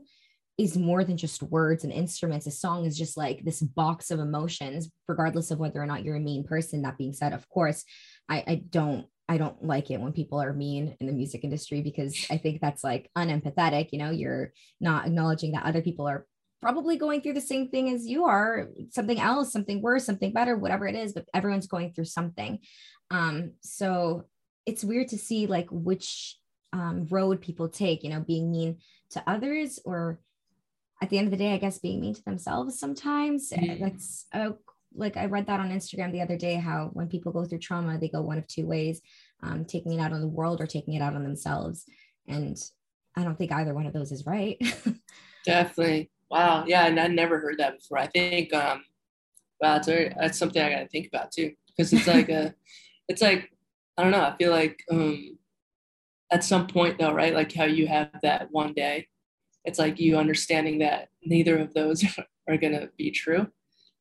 is 0.61 0.76
more 0.76 1.04
than 1.04 1.16
just 1.16 1.42
words 1.42 1.84
and 1.84 1.92
instruments. 1.92 2.46
A 2.46 2.50
song 2.50 2.84
is 2.84 2.98
just 2.98 3.16
like 3.16 3.42
this 3.42 3.62
box 3.62 4.11
of 4.11 4.20
emotions, 4.20 4.90
regardless 5.08 5.50
of 5.50 5.58
whether 5.58 5.82
or 5.82 5.86
not 5.86 6.04
you're 6.04 6.16
a 6.16 6.20
mean 6.20 6.44
person. 6.44 6.82
That 6.82 6.98
being 6.98 7.14
said, 7.14 7.32
of 7.32 7.48
course, 7.48 7.82
I, 8.28 8.44
I 8.46 8.62
don't 8.68 9.06
I 9.26 9.38
don't 9.38 9.64
like 9.64 9.90
it 9.90 10.00
when 10.00 10.12
people 10.12 10.42
are 10.42 10.52
mean 10.52 10.96
in 11.00 11.06
the 11.06 11.14
music 11.14 11.44
industry 11.44 11.80
because 11.80 12.26
I 12.30 12.36
think 12.36 12.61
that's 12.61 12.84
like 12.84 13.11
unempathetic. 13.16 13.88
You 13.92 14.00
know, 14.00 14.11
you're 14.11 14.52
not 14.82 15.06
acknowledging 15.06 15.52
that 15.52 15.64
other 15.64 15.80
people 15.80 16.06
are 16.06 16.26
probably 16.61 16.98
going 16.98 17.22
through 17.22 17.34
the 17.34 17.40
same 17.40 17.70
thing 17.70 17.88
as 17.88 18.06
you 18.06 18.26
are, 18.26 18.68
something 18.90 19.18
else, 19.18 19.50
something 19.50 19.80
worse, 19.80 20.04
something 20.04 20.34
better, 20.34 20.56
whatever 20.56 20.86
it 20.86 20.94
is, 20.94 21.14
but 21.14 21.24
everyone's 21.32 21.68
going 21.68 21.94
through 21.94 22.04
something. 22.04 22.58
Um, 23.11 23.52
so 23.62 24.24
it's 24.66 24.84
weird 24.84 25.08
to 25.08 25.16
see 25.16 25.46
like 25.46 25.68
which 25.70 26.36
um, 26.74 27.06
road 27.08 27.40
people 27.40 27.70
take, 27.70 28.04
you 28.04 28.11
know, 28.11 28.20
being 28.20 28.50
mean 28.50 28.78
to 29.12 29.22
others 29.26 29.78
or 29.86 30.20
at 31.01 31.09
the 31.09 31.18
end 31.18 31.26
of 31.26 31.30
the 31.30 31.36
day, 31.36 31.55
I 31.55 31.59
guess 31.59 31.78
being 31.78 32.01
mean 32.01 32.14
to 32.14 32.24
themselves 32.24 32.78
sometimes. 32.78 33.53
Eh, 33.53 33.57
mm-hmm. 33.57 33.84
That's 33.84 34.26
uh, 34.32 34.51
like 34.94 35.16
I 35.16 35.26
read 35.26 35.46
that 35.46 35.61
on 35.61 35.70
Instagram 35.70 36.12
the 36.12 36.22
other 36.22 36.36
day 36.36 36.55
how 36.55 36.90
when 36.92 37.09
people 37.09 37.32
go 37.32 37.44
through 37.44 37.59
trauma, 37.59 37.98
they 37.98 38.09
go 38.09 38.20
one 38.20 38.38
of 38.38 38.46
two 38.46 38.66
ways 38.66 39.01
um, 39.42 39.64
taking 39.64 39.92
it 39.92 40.01
out 40.01 40.12
on 40.12 40.20
the 40.20 40.28
world 40.28 40.61
or 40.61 40.66
taking 40.66 40.94
it 40.94 41.03
out 41.03 41.14
on 41.14 41.22
themselves. 41.22 41.84
And 42.28 42.57
I 43.16 43.24
don't 43.24 43.36
think 43.36 43.53
either 43.53 43.74
one 43.74 43.86
of 43.86 43.92
those 43.92 44.12
is 44.12 44.26
right. 44.26 44.59
Definitely. 45.44 46.11
Wow. 46.30 46.64
Yeah. 46.66 46.86
And 46.86 46.98
I 47.01 47.07
never 47.07 47.40
heard 47.40 47.59
that 47.59 47.78
before. 47.78 47.98
I 47.98 48.07
think, 48.07 48.53
um, 48.53 48.84
wow, 49.61 49.74
that's, 49.74 49.88
very, 49.88 50.14
that's 50.18 50.38
something 50.38 50.62
I 50.62 50.70
got 50.70 50.80
to 50.80 50.88
think 50.88 51.09
about 51.09 51.32
too. 51.32 51.53
Cause 51.76 51.92
it's 51.92 52.07
like 52.07 52.28
a, 52.28 52.55
it's 53.09 53.22
like, 53.22 53.51
I 53.96 54.03
don't 54.03 54.12
know. 54.12 54.22
I 54.22 54.36
feel 54.36 54.51
like, 54.51 54.82
um, 54.90 55.38
at 56.30 56.44
some 56.44 56.66
point 56.66 56.98
though, 56.98 57.12
right? 57.12 57.34
Like 57.34 57.53
how 57.53 57.64
you 57.64 57.88
have 57.88 58.11
that 58.22 58.48
one 58.51 58.72
day 58.72 59.09
it's 59.64 59.78
like 59.78 60.00
you 60.00 60.16
understanding 60.16 60.78
that 60.78 61.08
neither 61.24 61.58
of 61.58 61.74
those 61.74 62.04
are 62.48 62.56
going 62.56 62.72
to 62.72 62.90
be 62.96 63.11
true. 63.11 63.48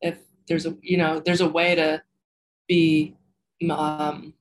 If 0.01 0.17
there's 0.47 0.65
a 0.65 0.75
you 0.81 0.97
know 0.97 1.19
there's 1.19 1.41
a 1.41 1.49
way 1.49 1.75
to 1.75 2.01
be 2.67 3.15
um, 3.69 4.33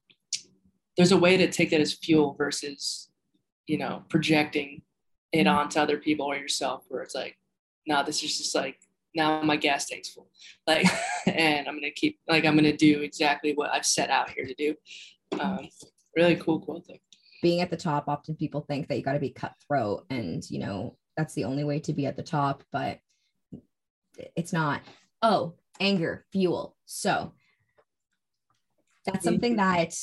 there's 0.97 1.13
a 1.13 1.17
way 1.17 1.37
to 1.37 1.51
take 1.51 1.71
that 1.71 1.81
as 1.81 1.93
fuel 1.93 2.35
versus 2.35 3.11
you 3.67 3.79
know 3.79 4.05
projecting 4.09 4.83
it 5.33 5.45
mm-hmm. 5.45 5.57
onto 5.57 5.79
other 5.79 5.99
people 5.99 6.27
or 6.27 6.37
yourself 6.37 6.85
where 6.89 7.03
it's 7.03 7.15
like 7.15 7.37
no 7.87 8.03
this 8.05 8.23
is 8.23 8.39
just 8.39 8.55
like 8.55 8.79
now 9.15 9.43
my 9.43 9.57
gas 9.57 9.87
tank's 9.87 10.11
full. 10.11 10.31
Like 10.67 10.87
and 11.27 11.69
i'm 11.69 11.75
gonna 11.75 11.91
keep 11.91 12.19
like 12.29 12.45
i'm 12.45 12.57
gonna 12.57 12.77
do 12.77 13.01
exactly 13.01 13.53
what 13.55 13.71
i've 13.71 13.87
set 13.87 14.11
out 14.11 14.31
here 14.31 14.47
to 14.47 14.55
do. 14.55 14.75
Um, 15.41 15.69
really 16.17 16.37
cool 16.37 16.61
cool 16.61 16.81
thing 16.81 17.01
being 17.43 17.61
at 17.61 17.71
the 17.71 17.77
top 17.77 18.09
often 18.09 18.35
people 18.35 18.63
think 18.63 18.89
that 18.89 18.97
you 18.97 19.03
got 19.03 19.13
to 19.13 19.21
be 19.21 19.31
cutthroat 19.31 20.05
and 20.11 20.43
you 20.51 20.59
know 20.59 20.97
that's 21.19 21.35
the 21.35 21.45
only 21.45 21.65
way 21.65 21.81
to 21.81 21.93
be 21.93 22.07
at 22.07 22.17
the 22.17 22.23
top, 22.23 22.63
but 22.71 23.01
it's 24.37 24.53
not. 24.53 24.83
Oh, 25.21 25.55
anger, 25.81 26.25
fuel. 26.31 26.77
So 26.87 27.33
that's 29.05 29.25
something 29.25 29.57
that 29.57 29.97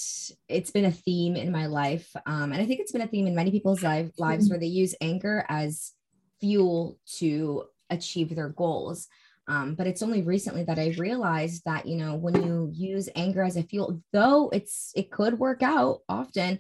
it's 0.50 0.72
been 0.72 0.86
a 0.86 0.92
theme 0.92 1.38
in 1.38 1.54
my 1.54 1.68
life. 1.68 2.14
Um, 2.26 2.52
and 2.52 2.62
I 2.62 2.66
think 2.66 2.82
it's 2.82 2.92
been 2.92 3.02
a 3.02 3.08
theme 3.08 3.28
in 3.28 3.34
many 3.34 3.50
people's 3.50 3.82
life, 3.82 4.12
lives 4.20 4.50
where 4.50 4.60
they 4.60 4.66
use 4.66 4.94
anger 5.00 5.46
as 5.48 5.94
fuel 6.42 7.00
to 7.20 7.64
achieve 7.90 8.36
their 8.36 8.50
goals. 8.50 9.08
Um, 9.48 9.76
but 9.76 9.88
it's 9.88 10.04
only 10.04 10.22
recently 10.22 10.64
that 10.64 10.80
I 10.80 10.96
realized 10.98 11.64
that, 11.66 11.86
you 11.86 11.96
know, 11.96 12.16
when 12.16 12.44
you 12.44 12.72
use 12.74 13.08
anger 13.16 13.44
as 13.44 13.56
a 13.56 13.64
fuel, 13.64 14.02
though 14.12 14.50
it's, 14.50 14.92
it 14.96 15.12
could 15.12 15.40
work 15.40 15.64
out 15.64 16.00
often, 16.10 16.60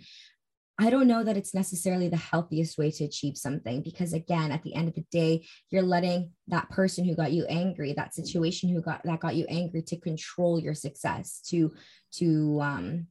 I 0.78 0.89
don't 0.89 1.07
know 1.07 1.23
that 1.23 1.38
it's 1.38 1.53
necessarily 1.53 2.09
the 2.09 2.17
healthiest 2.17 2.78
way 2.78 2.91
to 2.91 3.05
achieve 3.05 3.38
something 3.38 3.82
because 3.82 4.11
again 4.11 4.51
at 4.51 4.61
the 4.63 4.76
end 4.76 4.89
of 4.89 4.95
the 4.95 5.05
day 5.09 5.45
you're 5.71 5.82
letting 5.82 6.32
that 6.49 6.69
person 6.69 7.05
who 7.05 7.15
got 7.15 7.32
you 7.32 7.45
angry 7.45 7.93
that 7.93 8.13
situation 8.13 8.67
who 8.67 8.82
got 8.82 9.01
that 9.05 9.21
got 9.21 9.36
you 9.36 9.45
angry 9.47 9.82
to 9.84 9.97
control 9.97 10.59
your 10.59 10.73
success 10.73 11.39
to 11.47 11.73
to 12.11 12.59
um 12.61 13.07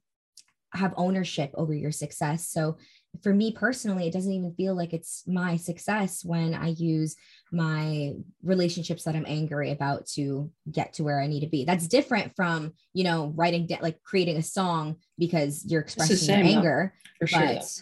have 0.74 0.94
ownership 0.96 1.50
over 1.54 1.72
your 1.72 1.92
success. 1.92 2.48
So 2.48 2.76
for 3.22 3.32
me 3.32 3.52
personally, 3.52 4.06
it 4.06 4.12
doesn't 4.12 4.32
even 4.32 4.54
feel 4.54 4.74
like 4.74 4.92
it's 4.92 5.22
my 5.26 5.56
success 5.56 6.24
when 6.24 6.54
I 6.54 6.68
use 6.68 7.16
my 7.52 8.14
relationships 8.42 9.04
that 9.04 9.14
I'm 9.14 9.26
angry 9.26 9.70
about 9.70 10.06
to 10.14 10.50
get 10.70 10.94
to 10.94 11.04
where 11.04 11.20
I 11.20 11.26
need 11.26 11.40
to 11.40 11.46
be. 11.46 11.64
That's 11.64 11.86
different 11.86 12.34
from, 12.34 12.72
you 12.92 13.04
know, 13.04 13.32
writing 13.36 13.66
down, 13.66 13.80
like 13.82 14.02
creating 14.02 14.36
a 14.36 14.42
song 14.42 14.96
because 15.18 15.64
you're 15.66 15.80
expressing 15.80 16.28
your 16.28 16.44
anger. 16.44 16.94
For 17.20 17.26
sure. 17.26 17.40
But 17.40 17.80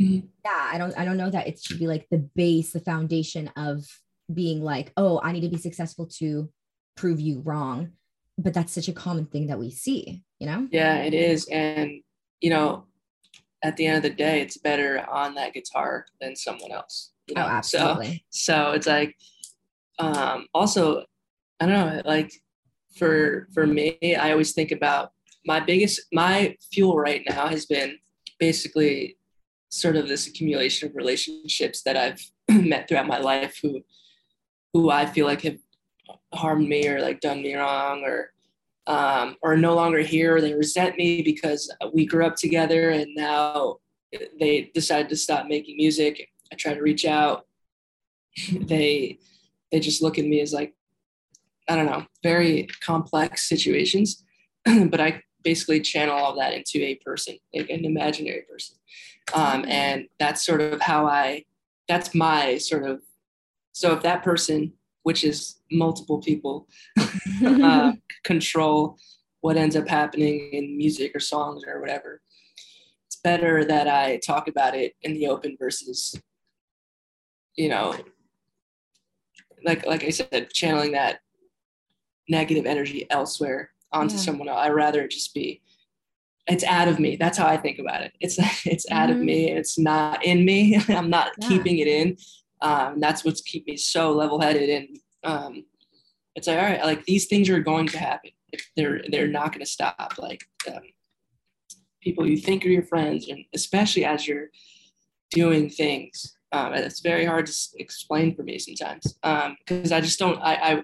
mm-hmm. 0.00 0.26
yeah, 0.44 0.68
I 0.72 0.78
don't, 0.78 0.98
I 0.98 1.04
don't 1.04 1.18
know 1.18 1.30
that 1.30 1.46
it 1.46 1.60
should 1.60 1.78
be 1.78 1.86
like 1.86 2.08
the 2.10 2.18
base, 2.18 2.72
the 2.72 2.80
foundation 2.80 3.50
of 3.56 3.84
being 4.32 4.62
like, 4.62 4.92
oh, 4.96 5.20
I 5.22 5.32
need 5.32 5.42
to 5.42 5.48
be 5.48 5.58
successful 5.58 6.06
to 6.18 6.50
prove 6.96 7.20
you 7.20 7.40
wrong. 7.40 7.92
But 8.38 8.54
that's 8.54 8.72
such 8.72 8.88
a 8.88 8.94
common 8.94 9.26
thing 9.26 9.48
that 9.48 9.58
we 9.58 9.70
see, 9.70 10.22
you 10.38 10.46
know? 10.46 10.66
Yeah, 10.70 11.02
it 11.02 11.12
is. 11.12 11.46
And, 11.48 12.00
you 12.40 12.48
know, 12.48 12.86
at 13.62 13.76
the 13.76 13.86
end 13.86 13.98
of 13.98 14.02
the 14.02 14.10
day, 14.10 14.40
it's 14.40 14.56
better 14.56 15.04
on 15.10 15.34
that 15.34 15.52
guitar 15.52 16.06
than 16.20 16.34
someone 16.34 16.72
else. 16.72 17.12
You 17.26 17.34
oh, 17.36 17.40
know? 17.40 17.46
Oh, 17.46 17.50
absolutely. 17.50 18.24
So, 18.30 18.52
so 18.52 18.72
it's 18.72 18.86
like, 18.86 19.16
um, 19.98 20.46
also, 20.54 21.04
I 21.60 21.66
don't 21.66 21.74
know, 21.74 22.02
like 22.04 22.32
for 22.96 23.48
for 23.52 23.66
me, 23.66 23.98
I 24.02 24.32
always 24.32 24.52
think 24.52 24.72
about 24.72 25.12
my 25.46 25.60
biggest 25.60 26.00
my 26.12 26.56
fuel 26.72 26.96
right 26.96 27.22
now 27.28 27.48
has 27.48 27.66
been 27.66 27.98
basically 28.38 29.16
sort 29.70 29.96
of 29.96 30.08
this 30.08 30.26
accumulation 30.26 30.88
of 30.88 30.96
relationships 30.96 31.82
that 31.82 31.96
I've 31.96 32.20
met 32.64 32.88
throughout 32.88 33.06
my 33.06 33.18
life 33.18 33.58
who 33.62 33.82
who 34.72 34.90
I 34.90 35.06
feel 35.06 35.26
like 35.26 35.42
have 35.42 35.58
harmed 36.32 36.68
me 36.68 36.88
or 36.88 37.00
like 37.00 37.20
done 37.20 37.42
me 37.42 37.54
wrong 37.54 38.02
or 38.04 38.32
um, 38.90 39.36
are 39.44 39.56
no 39.56 39.74
longer 39.74 40.00
here 40.00 40.40
they 40.40 40.52
resent 40.52 40.96
me 40.96 41.22
because 41.22 41.72
we 41.92 42.04
grew 42.04 42.26
up 42.26 42.34
together 42.34 42.90
and 42.90 43.06
now 43.14 43.76
they 44.40 44.70
decided 44.74 45.08
to 45.08 45.16
stop 45.16 45.46
making 45.46 45.76
music. 45.76 46.28
I 46.52 46.56
try 46.56 46.74
to 46.74 46.82
reach 46.82 47.04
out. 47.04 47.46
they 48.52 49.18
they 49.70 49.78
just 49.78 50.02
look 50.02 50.18
at 50.18 50.24
me 50.24 50.40
as 50.40 50.52
like 50.52 50.74
I 51.68 51.76
don't 51.76 51.86
know, 51.86 52.04
very 52.24 52.66
complex 52.80 53.48
situations. 53.48 54.24
but 54.64 55.00
I 55.00 55.22
basically 55.44 55.80
channel 55.80 56.16
all 56.16 56.36
that 56.36 56.52
into 56.52 56.84
a 56.84 56.96
person, 56.96 57.36
like 57.54 57.70
an 57.70 57.84
imaginary 57.84 58.42
person. 58.50 58.76
Um, 59.32 59.64
and 59.68 60.06
that's 60.18 60.44
sort 60.44 60.60
of 60.60 60.80
how 60.80 61.06
I, 61.06 61.44
that's 61.86 62.12
my 62.12 62.58
sort 62.58 62.84
of, 62.84 63.00
so 63.72 63.92
if 63.94 64.02
that 64.02 64.24
person, 64.24 64.72
which 65.02 65.24
is 65.24 65.60
multiple 65.70 66.20
people, 66.20 66.68
uh, 67.44 67.92
control 68.24 68.98
what 69.40 69.56
ends 69.56 69.76
up 69.76 69.88
happening 69.88 70.50
in 70.52 70.76
music 70.76 71.12
or 71.14 71.20
songs 71.20 71.62
or 71.66 71.80
whatever, 71.80 72.20
it's 73.06 73.16
better 73.16 73.64
that 73.64 73.88
I 73.88 74.18
talk 74.18 74.48
about 74.48 74.74
it 74.74 74.94
in 75.02 75.14
the 75.14 75.28
open 75.28 75.56
versus, 75.58 76.14
you 77.56 77.68
know, 77.68 77.96
like 79.64 79.86
like 79.86 80.04
I 80.04 80.10
said, 80.10 80.50
channeling 80.52 80.92
that 80.92 81.20
negative 82.28 82.66
energy 82.66 83.06
elsewhere 83.10 83.70
onto 83.92 84.14
yeah. 84.14 84.20
someone 84.20 84.48
else. 84.48 84.60
I'd 84.60 84.74
rather 84.74 85.02
it 85.02 85.10
just 85.10 85.34
be 85.34 85.62
it's 86.46 86.64
out 86.64 86.88
of 86.88 86.98
me. 86.98 87.16
That's 87.16 87.38
how 87.38 87.46
I 87.46 87.56
think 87.56 87.78
about 87.78 88.02
it. 88.02 88.12
It's 88.20 88.38
it's 88.66 88.86
mm-hmm. 88.86 88.96
out 88.96 89.10
of 89.10 89.18
me. 89.18 89.48
Mm-hmm. 89.48 89.58
It's 89.58 89.78
not 89.78 90.24
in 90.24 90.44
me. 90.44 90.80
I'm 90.88 91.10
not 91.10 91.32
yeah. 91.38 91.48
keeping 91.48 91.78
it 91.78 91.88
in. 91.88 92.16
Um, 92.62 93.00
that's 93.00 93.24
what's 93.24 93.40
keep 93.40 93.66
me 93.66 93.76
so 93.76 94.12
level 94.12 94.40
headed. 94.40 94.68
And 94.70 94.98
um, 95.24 95.64
it's 96.34 96.46
like, 96.46 96.58
all 96.58 96.64
right, 96.64 96.84
like 96.84 97.04
these 97.04 97.26
things 97.26 97.48
are 97.48 97.60
going 97.60 97.86
to 97.88 97.98
happen. 97.98 98.30
They're 98.76 99.02
they're 99.10 99.28
not 99.28 99.52
going 99.52 99.64
to 99.64 99.70
stop. 99.70 100.14
Like 100.18 100.44
um, 100.68 100.82
people 102.02 102.26
you 102.26 102.36
think 102.36 102.64
are 102.64 102.70
your 102.70 102.82
friends, 102.82 103.28
and 103.28 103.44
especially 103.54 104.04
as 104.04 104.26
you're 104.26 104.48
doing 105.30 105.70
things, 105.70 106.36
um, 106.52 106.74
it's 106.74 107.00
very 107.00 107.24
hard 107.24 107.46
to 107.46 107.52
explain 107.76 108.34
for 108.34 108.42
me 108.42 108.58
sometimes 108.58 109.14
because 109.22 109.92
um, 109.92 109.96
I 109.96 110.00
just 110.00 110.18
don't. 110.18 110.38
I, 110.40 110.54
I 110.54 110.82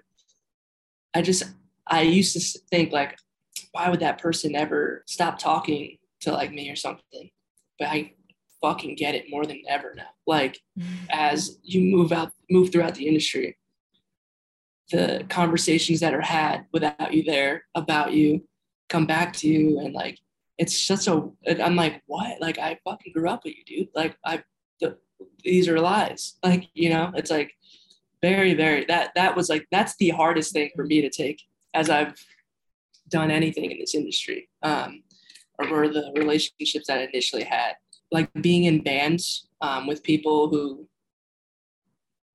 I 1.14 1.22
just 1.22 1.44
I 1.86 2.02
used 2.02 2.34
to 2.34 2.58
think 2.70 2.92
like, 2.92 3.16
why 3.72 3.88
would 3.88 4.00
that 4.00 4.18
person 4.20 4.54
ever 4.54 5.02
stop 5.06 5.38
talking 5.38 5.96
to 6.20 6.32
like 6.32 6.52
me 6.52 6.70
or 6.70 6.76
something? 6.76 7.30
But 7.78 7.88
I 7.88 8.12
fucking 8.60 8.96
get 8.96 9.14
it 9.14 9.26
more 9.30 9.46
than 9.46 9.62
ever 9.68 9.94
now. 9.96 10.08
Like 10.26 10.60
as 11.10 11.58
you 11.62 11.80
move 11.80 12.12
out, 12.12 12.32
move 12.50 12.70
throughout 12.70 12.94
the 12.94 13.06
industry, 13.06 13.56
the 14.90 15.24
conversations 15.28 16.00
that 16.00 16.14
are 16.14 16.20
had 16.20 16.66
without 16.72 17.12
you 17.12 17.24
there 17.24 17.64
about 17.74 18.12
you 18.12 18.44
come 18.88 19.06
back 19.06 19.32
to 19.32 19.48
you 19.48 19.80
and 19.80 19.92
like 19.92 20.16
it's 20.58 20.80
such 20.80 21.08
a 21.08 21.28
i'm 21.60 21.74
like 21.74 22.00
what 22.06 22.40
like 22.40 22.56
i 22.56 22.78
fucking 22.84 23.12
grew 23.12 23.28
up 23.28 23.42
with 23.44 23.52
you 23.56 23.64
dude 23.64 23.88
like 23.96 24.16
i 24.24 24.40
the, 24.80 24.96
these 25.42 25.66
are 25.66 25.80
lies 25.80 26.38
like 26.44 26.68
you 26.72 26.88
know 26.88 27.10
it's 27.16 27.32
like 27.32 27.50
very 28.22 28.54
very 28.54 28.84
that 28.84 29.10
that 29.16 29.34
was 29.34 29.48
like 29.48 29.66
that's 29.72 29.96
the 29.96 30.10
hardest 30.10 30.52
thing 30.52 30.70
for 30.76 30.84
me 30.84 31.00
to 31.00 31.10
take 31.10 31.42
as 31.76 31.90
I've 31.90 32.14
done 33.08 33.30
anything 33.30 33.70
in 33.70 33.78
this 33.78 33.94
industry, 33.94 34.48
um, 34.62 35.02
or 35.58 35.68
were 35.68 35.88
the 35.88 36.10
relationships 36.16 36.86
that 36.88 36.98
I 36.98 37.02
initially 37.02 37.44
had. 37.44 37.74
Like 38.10 38.30
being 38.40 38.64
in 38.64 38.82
bands 38.82 39.48
um, 39.60 39.86
with 39.86 40.02
people 40.02 40.48
who 40.48 40.88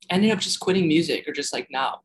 ended 0.10 0.32
up 0.32 0.40
just 0.40 0.60
quitting 0.60 0.88
music 0.88 1.28
or 1.28 1.32
just 1.32 1.54
like 1.54 1.68
not 1.72 2.02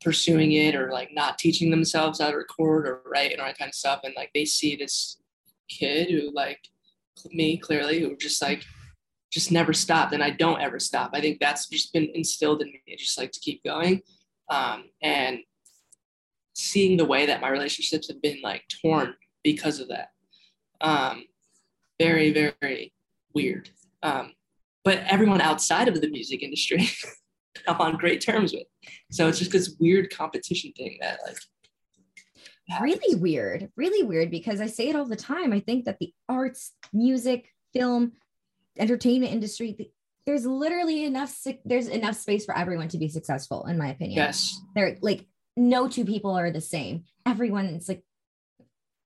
pursuing 0.00 0.52
it 0.52 0.74
or 0.74 0.92
like 0.92 1.10
not 1.12 1.38
teaching 1.38 1.70
themselves 1.70 2.20
how 2.20 2.30
to 2.30 2.36
record 2.36 2.86
or 2.86 3.02
write 3.06 3.32
and 3.32 3.40
all 3.40 3.46
that 3.46 3.58
kind 3.58 3.68
of 3.68 3.74
stuff. 3.74 4.00
And 4.04 4.14
like 4.14 4.30
they 4.34 4.44
see 4.44 4.76
this 4.76 5.16
kid 5.68 6.10
who 6.10 6.30
like 6.32 6.60
me 7.30 7.56
clearly 7.56 8.00
who 8.00 8.16
just 8.16 8.40
like 8.42 8.64
just 9.32 9.50
never 9.50 9.72
stopped 9.72 10.12
and 10.12 10.22
I 10.22 10.30
don't 10.30 10.60
ever 10.60 10.78
stop. 10.78 11.10
I 11.12 11.20
think 11.20 11.40
that's 11.40 11.68
just 11.68 11.92
been 11.92 12.08
instilled 12.14 12.62
in 12.62 12.68
me, 12.68 12.96
just 12.96 13.18
like 13.18 13.32
to 13.32 13.40
keep 13.40 13.64
going. 13.64 14.02
Um, 14.50 14.84
and 15.02 15.38
seeing 16.54 16.96
the 16.96 17.04
way 17.04 17.26
that 17.26 17.40
my 17.40 17.48
relationships 17.48 18.08
have 18.08 18.22
been 18.22 18.40
like 18.42 18.62
torn 18.80 19.14
because 19.42 19.80
of 19.80 19.88
that. 19.88 20.10
Um, 20.80 21.24
very, 21.98 22.32
very 22.32 22.92
weird. 23.34 23.70
Um, 24.02 24.32
but 24.84 24.98
everyone 25.08 25.40
outside 25.40 25.88
of 25.88 26.00
the 26.00 26.08
music 26.08 26.42
industry, 26.42 26.88
I'm 27.68 27.80
on 27.80 27.96
great 27.96 28.20
terms 28.20 28.52
with. 28.52 28.66
So 29.10 29.28
it's 29.28 29.38
just 29.38 29.52
this 29.52 29.76
weird 29.80 30.14
competition 30.14 30.72
thing 30.76 30.98
that 31.00 31.20
like 31.26 31.36
happens. 32.68 32.94
really 32.94 33.20
weird, 33.20 33.70
really 33.76 34.02
weird 34.02 34.30
because 34.30 34.60
I 34.60 34.66
say 34.66 34.88
it 34.88 34.96
all 34.96 35.06
the 35.06 35.16
time. 35.16 35.52
I 35.52 35.60
think 35.60 35.86
that 35.86 35.98
the 35.98 36.12
arts, 36.28 36.72
music, 36.92 37.48
film, 37.72 38.12
entertainment 38.78 39.32
industry, 39.32 39.90
there's 40.26 40.44
literally 40.44 41.04
enough 41.04 41.34
there's 41.64 41.88
enough 41.88 42.16
space 42.16 42.44
for 42.44 42.56
everyone 42.56 42.88
to 42.88 42.98
be 42.98 43.08
successful 43.08 43.66
in 43.66 43.78
my 43.78 43.88
opinion. 43.88 44.16
Yes. 44.16 44.58
They're 44.74 44.98
like 45.00 45.26
no 45.56 45.88
two 45.88 46.04
people 46.04 46.32
are 46.32 46.50
the 46.50 46.60
same. 46.60 47.04
Everyone's 47.26 47.88
like, 47.88 48.02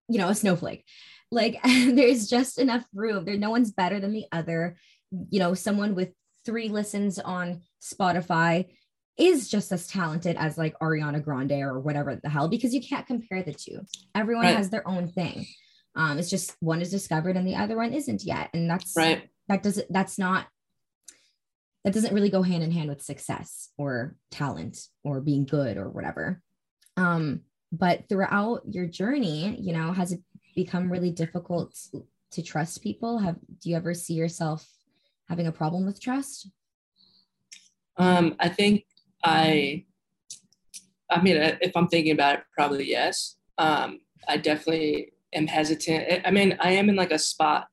you 0.08 0.18
know, 0.18 0.28
a 0.28 0.34
snowflake. 0.34 0.84
Like 1.30 1.60
there's 1.64 2.28
just 2.28 2.58
enough 2.58 2.84
room. 2.94 3.24
There, 3.24 3.36
no 3.36 3.50
one's 3.50 3.72
better 3.72 4.00
than 4.00 4.12
the 4.12 4.26
other. 4.32 4.76
You 5.30 5.38
know, 5.40 5.54
someone 5.54 5.94
with 5.94 6.10
three 6.44 6.68
listens 6.68 7.18
on 7.18 7.62
Spotify 7.82 8.66
is 9.18 9.48
just 9.48 9.72
as 9.72 9.86
talented 9.86 10.36
as 10.36 10.56
like 10.56 10.78
Ariana 10.78 11.22
Grande 11.22 11.52
or 11.52 11.80
whatever 11.80 12.14
the 12.16 12.28
hell, 12.28 12.48
because 12.48 12.72
you 12.72 12.80
can't 12.80 13.06
compare 13.06 13.42
the 13.42 13.52
two. 13.52 13.80
Everyone 14.14 14.44
right. 14.44 14.56
has 14.56 14.70
their 14.70 14.86
own 14.86 15.08
thing. 15.08 15.46
Um, 15.96 16.18
it's 16.18 16.30
just 16.30 16.54
one 16.60 16.80
is 16.80 16.90
discovered 16.90 17.36
and 17.36 17.46
the 17.46 17.56
other 17.56 17.76
one 17.76 17.92
isn't 17.92 18.22
yet. 18.22 18.50
And 18.54 18.70
that's 18.70 18.94
right. 18.96 19.28
That 19.48 19.62
doesn't, 19.62 19.92
that's 19.92 20.18
not, 20.18 20.46
that 21.84 21.92
doesn't 21.92 22.14
really 22.14 22.30
go 22.30 22.42
hand 22.42 22.62
in 22.62 22.70
hand 22.70 22.88
with 22.88 23.02
success 23.02 23.70
or 23.76 24.14
talent 24.30 24.78
or 25.02 25.20
being 25.20 25.44
good 25.44 25.76
or 25.76 25.88
whatever. 25.88 26.40
Um, 26.96 27.40
but 27.72 28.08
throughout 28.08 28.62
your 28.70 28.86
journey, 28.86 29.56
you 29.60 29.72
know, 29.72 29.92
has 29.92 30.12
it 30.12 30.20
become 30.58 30.90
really 30.90 31.12
difficult 31.12 31.78
to 32.32 32.42
trust 32.42 32.82
people? 32.82 33.18
Have 33.18 33.36
do 33.60 33.70
you 33.70 33.76
ever 33.76 33.94
see 33.94 34.14
yourself 34.14 34.68
having 35.28 35.46
a 35.46 35.52
problem 35.52 35.86
with 35.86 36.00
trust? 36.00 36.50
Um, 37.96 38.34
I 38.40 38.48
think 38.48 38.84
I, 39.22 39.84
I 41.08 41.22
mean, 41.22 41.36
if 41.36 41.76
I'm 41.76 41.86
thinking 41.86 42.12
about 42.12 42.38
it, 42.38 42.44
probably 42.52 42.90
yes. 42.90 43.36
Um, 43.56 44.00
I 44.26 44.36
definitely 44.36 45.12
am 45.32 45.46
hesitant. 45.46 46.22
I 46.26 46.30
mean, 46.32 46.56
I 46.60 46.72
am 46.72 46.88
in 46.88 46.96
like 46.96 47.12
a 47.12 47.18
spot, 47.20 47.68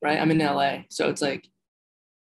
right? 0.00 0.20
I'm 0.20 0.30
in 0.30 0.38
LA, 0.38 0.82
so 0.90 1.08
it's 1.08 1.22
like, 1.22 1.48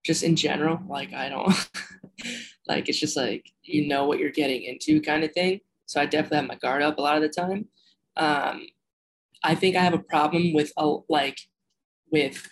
just 0.03 0.23
in 0.23 0.35
general, 0.35 0.79
like 0.89 1.13
I 1.13 1.29
don't, 1.29 1.69
like 2.67 2.89
it's 2.89 2.99
just 2.99 3.15
like 3.15 3.45
you 3.61 3.87
know 3.87 4.05
what 4.05 4.19
you're 4.19 4.39
getting 4.41 4.63
into, 4.63 5.01
kind 5.01 5.23
of 5.23 5.31
thing. 5.33 5.59
So 5.85 6.01
I 6.01 6.07
definitely 6.07 6.37
have 6.37 6.47
my 6.47 6.55
guard 6.55 6.81
up 6.81 6.97
a 6.97 7.01
lot 7.01 7.15
of 7.15 7.21
the 7.21 7.29
time. 7.29 7.67
Um, 8.17 8.67
I 9.43 9.55
think 9.55 9.75
I 9.75 9.81
have 9.81 9.93
a 9.93 9.99
problem 9.99 10.53
with 10.53 10.71
a, 10.77 10.97
like 11.09 11.37
with 12.11 12.49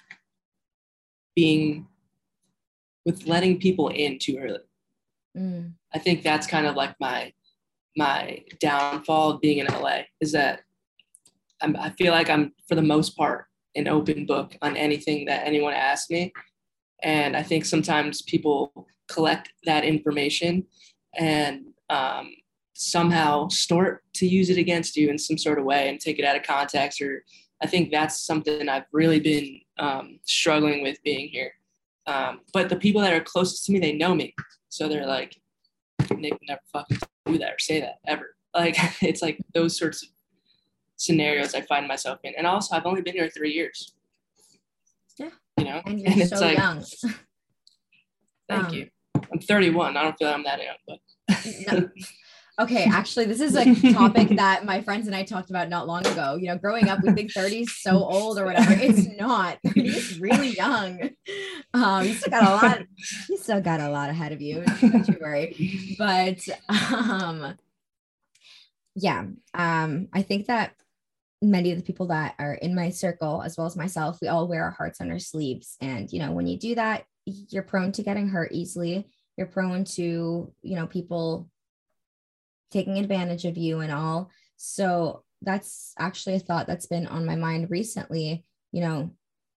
being 1.36 1.88
with 3.06 3.26
letting 3.26 3.60
people 3.60 3.88
in 3.88 4.20
too 4.20 4.38
early. 4.38 4.60
Mm. 5.38 5.74
I 5.94 6.00
think 6.00 6.24
that's 6.24 6.48
kind 6.48 6.68
of 6.68 6.76
like 6.76 6.96
my 7.00 7.32
my 7.98 8.44
downfall 8.60 9.32
of 9.32 9.42
being 9.42 9.58
in 9.58 9.68
LA 9.68 10.02
is 10.22 10.32
that 10.32 10.62
I'm, 11.62 11.76
I 11.76 11.90
feel 11.92 12.12
like 12.12 12.30
I'm 12.30 12.54
for 12.68 12.76
the 12.76 12.82
most 12.82 13.18
part 13.18 13.46
an 13.76 13.88
open 13.88 14.26
book 14.26 14.56
on 14.62 14.76
anything 14.76 15.26
that 15.26 15.48
anyone 15.48 15.74
asks 15.74 16.10
me, 16.10 16.34
and 17.04 17.38
I 17.38 17.44
think 17.44 17.66
sometimes 17.66 18.22
people 18.22 18.88
collect 19.10 19.52
that 19.66 19.84
information 19.84 20.66
and 21.18 21.66
um, 21.90 22.32
somehow 22.82 23.48
start 23.50 24.04
to 24.14 24.28
use 24.28 24.50
it 24.50 24.58
against 24.58 24.96
you 24.96 25.10
in 25.10 25.18
some 25.18 25.38
sort 25.38 25.60
of 25.60 25.66
way 25.66 25.90
and 25.90 26.00
take 26.00 26.20
it 26.20 26.26
out 26.26 26.36
of 26.36 26.44
context 26.44 27.02
or 27.02 27.24
i 27.62 27.68
think 27.68 27.92
that's 27.92 28.26
something 28.26 28.68
i've 28.68 28.86
really 28.92 29.20
been 29.20 29.62
um, 29.82 30.20
struggling 30.26 30.84
with 30.84 31.02
being 31.04 31.28
here. 31.28 31.54
Um, 32.06 32.42
but 32.54 32.70
the 32.70 32.76
people 32.76 33.02
that 33.02 33.14
are 33.14 33.22
closest 33.22 33.66
to 33.66 33.72
me 33.72 33.80
they 33.80 33.94
know 33.94 34.16
me. 34.16 34.34
So 34.70 34.88
they're 34.88 35.06
like 35.06 35.38
nick 36.16 36.38
never 36.48 36.62
fucking 36.74 36.98
do 37.26 37.38
that 37.38 37.54
or 37.54 37.60
say 37.60 37.80
that 37.82 37.96
ever. 38.08 38.36
Like 38.54 38.76
it's 39.02 39.22
like 39.22 39.40
those 39.54 39.78
sorts 39.78 40.04
of 40.04 40.10
scenarios 40.98 41.56
i 41.56 41.62
find 41.62 41.88
myself 41.88 42.20
in. 42.24 42.34
And 42.38 42.48
also 42.48 42.76
i've 42.76 42.86
only 42.86 43.02
been 43.02 43.16
here 43.16 43.30
three 43.30 43.52
years. 43.52 43.94
Yeah. 45.18 45.30
You 45.58 45.66
know? 45.66 45.82
And 45.86 46.00
you're 46.02 46.12
and 46.12 46.30
so 46.30 46.46
like, 46.46 46.58
young. 46.58 46.84
Thank 48.50 48.68
um, 48.68 48.74
you 48.74 48.90
i'm 49.32 49.40
31 49.40 49.96
i 49.96 50.04
don't 50.04 50.18
feel 50.18 50.28
like 50.28 50.38
i'm 50.38 50.44
that 50.44 50.60
young 50.62 50.76
but 50.86 51.00
no. 51.72 51.90
Okay, 52.60 52.84
actually, 52.84 53.26
this 53.26 53.42
is 53.42 53.56
a 53.56 53.94
topic 53.94 54.30
that 54.36 54.66
my 54.66 54.82
friends 54.82 55.08
and 55.08 55.16
I 55.16 55.24
talked 55.24 55.50
about 55.50 55.70
not 55.70 55.88
long 55.88 56.06
ago. 56.06 56.38
You 56.40 56.48
know, 56.48 56.58
growing 56.58 56.90
up, 56.90 57.00
we 57.02 57.12
think 57.14 57.32
30 57.32 57.62
is 57.62 57.82
so 57.82 58.04
old 58.04 58.38
or 58.38 58.46
whatever. 58.46 58.74
It's 58.74 59.08
not. 59.18 59.58
30 59.66 59.88
is 59.88 60.20
really 60.20 60.50
young. 60.50 61.10
Um, 61.74 62.06
you 62.06 62.14
still 62.14 62.30
got 62.30 62.44
a 62.44 62.68
lot, 62.68 62.80
you 63.30 63.38
still 63.38 63.62
got 63.62 63.80
a 63.80 63.90
lot 63.90 64.10
ahead 64.10 64.32
of 64.32 64.42
you. 64.42 64.64
Don't 64.82 65.08
you 65.08 65.18
worry. 65.22 65.96
But 65.98 66.40
um 66.70 67.56
yeah 68.96 69.26
um 69.54 70.08
i 70.14 70.22
think 70.22 70.48
that 70.48 70.74
many 71.42 71.72
of 71.72 71.78
the 71.78 71.84
people 71.84 72.08
that 72.08 72.36
are 72.40 72.54
in 72.56 72.76
my 72.76 72.90
circle 72.90 73.42
as 73.42 73.58
well 73.58 73.66
as 73.66 73.76
myself 73.76 74.20
we 74.22 74.28
all 74.28 74.48
wear 74.48 74.64
our 74.64 74.72
hearts 74.72 75.02
on 75.02 75.10
our 75.10 75.20
sleeves 75.20 75.78
and 75.82 76.12
you 76.12 76.20
know 76.20 76.32
when 76.32 76.48
you 76.48 76.58
do 76.58 76.76
that 76.76 77.06
you're 77.26 77.64
prone 77.64 77.92
to 77.92 78.04
getting 78.04 78.28
hurt 78.28 78.52
easily 78.52 79.08
you're 79.38 79.48
prone 79.48 79.84
to 79.84 80.52
you 80.62 80.76
know 80.76 80.88
people 80.88 81.50
taking 82.72 82.98
advantage 82.98 83.46
of 83.46 83.58
you 83.58 83.80
and 83.80 83.92
all. 83.92 84.32
So 84.58 85.24
that's 85.42 85.94
actually 85.98 86.36
a 86.36 86.40
thought 86.40 86.68
that's 86.68 86.86
been 86.88 87.08
on 87.08 87.26
my 87.26 87.36
mind 87.36 87.70
recently. 87.70 88.46
You 88.72 88.82
know 88.82 89.12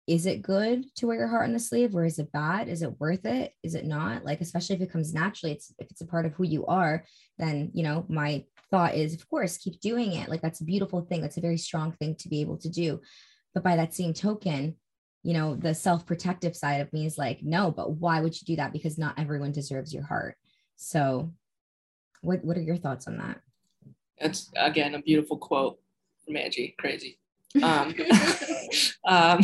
is 0.06 0.26
it 0.26 0.42
good 0.42 0.84
to 0.96 1.06
wear 1.06 1.16
your 1.16 1.28
heart 1.28 1.46
on 1.46 1.54
the 1.54 1.58
sleeve 1.58 1.94
or 1.96 2.04
is 2.04 2.18
it 2.18 2.30
bad? 2.30 2.68
Is 2.68 2.82
it 2.82 3.00
worth 3.00 3.24
it? 3.24 3.54
Is 3.62 3.74
it 3.74 3.86
not? 3.86 4.24
Like 4.24 4.42
especially 4.42 4.76
if 4.76 4.82
it 4.82 4.92
comes 4.92 5.14
naturally 5.14 5.52
it's 5.52 5.72
if 5.78 5.90
it's 5.90 6.02
a 6.02 6.06
part 6.06 6.26
of 6.26 6.34
who 6.34 6.44
you 6.44 6.66
are 6.66 7.04
then 7.38 7.70
you 7.72 7.82
know 7.82 8.04
my 8.08 8.44
thought 8.70 8.94
is 8.94 9.14
of 9.14 9.28
course 9.28 9.56
keep 9.56 9.80
doing 9.80 10.12
it. 10.12 10.28
Like 10.28 10.42
that's 10.42 10.60
a 10.60 10.64
beautiful 10.64 11.02
thing. 11.02 11.22
That's 11.22 11.38
a 11.38 11.42
very 11.42 11.56
strong 11.56 11.92
thing 11.92 12.16
to 12.16 12.28
be 12.28 12.40
able 12.40 12.58
to 12.58 12.68
do. 12.68 13.00
But 13.54 13.62
by 13.62 13.76
that 13.76 13.94
same 13.94 14.12
token 14.12 14.76
you 15.22 15.32
know 15.32 15.54
the 15.56 15.74
self-protective 15.74 16.54
side 16.54 16.82
of 16.82 16.92
me 16.92 17.06
is 17.06 17.16
like 17.16 17.42
no 17.42 17.70
but 17.70 17.92
why 17.92 18.20
would 18.20 18.38
you 18.38 18.44
do 18.46 18.56
that? 18.56 18.72
Because 18.72 18.98
not 18.98 19.18
everyone 19.18 19.52
deserves 19.52 19.94
your 19.94 20.04
heart. 20.04 20.36
So 20.76 21.32
what 22.24 22.44
what 22.44 22.56
are 22.56 22.62
your 22.62 22.76
thoughts 22.76 23.06
on 23.06 23.18
that 23.18 23.40
That's 24.20 24.50
again 24.56 24.94
a 24.94 25.02
beautiful 25.02 25.36
quote 25.36 25.78
from 26.24 26.36
Angie. 26.36 26.74
Crazy. 26.78 27.18
Um, 27.62 27.94
um, 29.06 29.40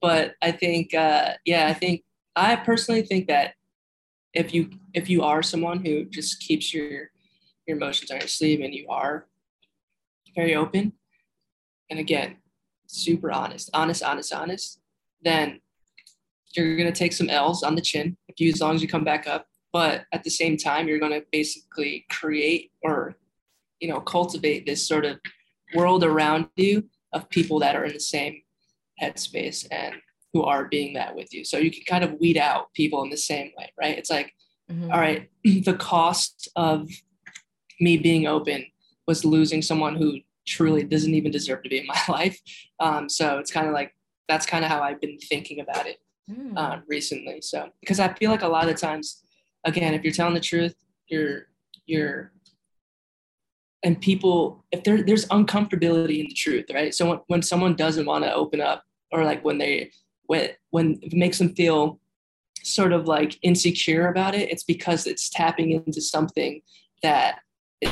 but 0.00 0.34
I 0.40 0.52
think, 0.52 0.94
uh, 0.94 1.32
yeah, 1.44 1.66
I 1.66 1.74
think 1.74 2.04
I 2.36 2.54
personally 2.54 3.02
think 3.02 3.26
that 3.26 3.54
if 4.32 4.54
you 4.54 4.70
if 4.94 5.10
you 5.10 5.24
are 5.24 5.42
someone 5.42 5.84
who 5.84 6.04
just 6.04 6.38
keeps 6.38 6.72
your 6.72 7.10
your 7.66 7.76
emotions 7.78 8.12
on 8.12 8.20
your 8.20 8.28
sleeve 8.28 8.60
and 8.60 8.72
you 8.72 8.86
are 8.88 9.26
very 10.36 10.54
open, 10.54 10.92
and 11.90 11.98
again, 11.98 12.36
super 12.86 13.32
honest, 13.32 13.70
honest, 13.74 14.04
honest, 14.04 14.32
honest, 14.32 14.80
then 15.20 15.60
you're 16.54 16.76
gonna 16.76 16.92
take 16.92 17.12
some 17.12 17.28
L's 17.28 17.64
on 17.64 17.74
the 17.74 17.80
chin 17.80 18.16
if 18.28 18.38
you 18.38 18.52
as 18.52 18.60
long 18.60 18.76
as 18.76 18.82
you 18.82 18.86
come 18.86 19.02
back 19.02 19.26
up. 19.26 19.48
But 19.76 20.06
at 20.10 20.24
the 20.24 20.30
same 20.30 20.56
time, 20.56 20.88
you're 20.88 20.98
gonna 20.98 21.20
basically 21.30 22.06
create 22.08 22.70
or 22.82 23.14
you 23.78 23.88
know 23.90 24.00
cultivate 24.00 24.64
this 24.64 24.88
sort 24.88 25.04
of 25.04 25.20
world 25.74 26.02
around 26.02 26.48
you 26.56 26.88
of 27.12 27.28
people 27.28 27.58
that 27.58 27.76
are 27.76 27.84
in 27.84 27.92
the 27.92 28.00
same 28.16 28.34
headspace 29.02 29.66
and 29.70 29.96
who 30.32 30.44
are 30.44 30.64
being 30.64 30.94
that 30.94 31.14
with 31.14 31.28
you. 31.34 31.44
So 31.44 31.58
you 31.58 31.70
can 31.70 31.82
kind 31.86 32.04
of 32.04 32.18
weed 32.22 32.38
out 32.38 32.72
people 32.72 33.02
in 33.04 33.10
the 33.10 33.18
same 33.32 33.48
way, 33.58 33.70
right? 33.78 33.98
It's 33.98 34.08
like, 34.08 34.32
Mhm. 34.72 34.90
all 34.92 34.98
right, 34.98 35.28
the 35.68 35.76
cost 35.92 36.48
of 36.56 36.88
me 37.78 37.98
being 37.98 38.26
open 38.26 38.64
was 39.06 39.26
losing 39.26 39.60
someone 39.60 39.94
who 39.96 40.20
truly 40.46 40.84
doesn't 40.84 41.14
even 41.14 41.30
deserve 41.30 41.62
to 41.64 41.68
be 41.68 41.80
in 41.82 41.86
my 41.86 42.00
life. 42.08 42.40
Um, 42.80 43.10
so 43.10 43.24
it's 43.40 43.52
kind 43.52 43.66
of 43.68 43.74
like 43.74 43.90
that's 44.26 44.46
kind 44.46 44.64
of 44.64 44.70
how 44.70 44.80
I've 44.80 45.02
been 45.02 45.18
thinking 45.18 45.60
about 45.60 45.86
it 45.86 45.98
Hmm. 46.30 46.56
uh, 46.56 46.76
recently. 46.88 47.42
So 47.42 47.58
because 47.82 48.00
I 48.00 48.08
feel 48.14 48.30
like 48.30 48.42
a 48.42 48.48
lot 48.48 48.70
of 48.70 48.76
times, 48.88 49.22
again, 49.66 49.92
if 49.94 50.02
you're 50.02 50.12
telling 50.12 50.34
the 50.34 50.40
truth, 50.40 50.74
you're 51.08 51.46
you're 51.86 52.32
and 53.82 54.00
people 54.00 54.64
if 54.72 54.82
there 54.84 55.02
there's 55.02 55.26
uncomfortability 55.26 56.20
in 56.20 56.26
the 56.28 56.34
truth, 56.34 56.66
right? 56.72 56.94
So 56.94 57.08
when, 57.08 57.20
when 57.26 57.42
someone 57.42 57.76
doesn't 57.76 58.06
want 58.06 58.24
to 58.24 58.34
open 58.34 58.60
up 58.60 58.84
or 59.12 59.24
like 59.24 59.44
when 59.44 59.58
they 59.58 59.90
when 60.24 60.50
when 60.70 60.98
it 61.02 61.12
makes 61.12 61.38
them 61.38 61.54
feel 61.54 62.00
sort 62.62 62.92
of 62.92 63.06
like 63.06 63.38
insecure 63.42 64.08
about 64.08 64.34
it, 64.34 64.50
it's 64.50 64.64
because 64.64 65.06
it's 65.06 65.28
tapping 65.28 65.70
into 65.72 66.00
something 66.00 66.62
that 67.02 67.40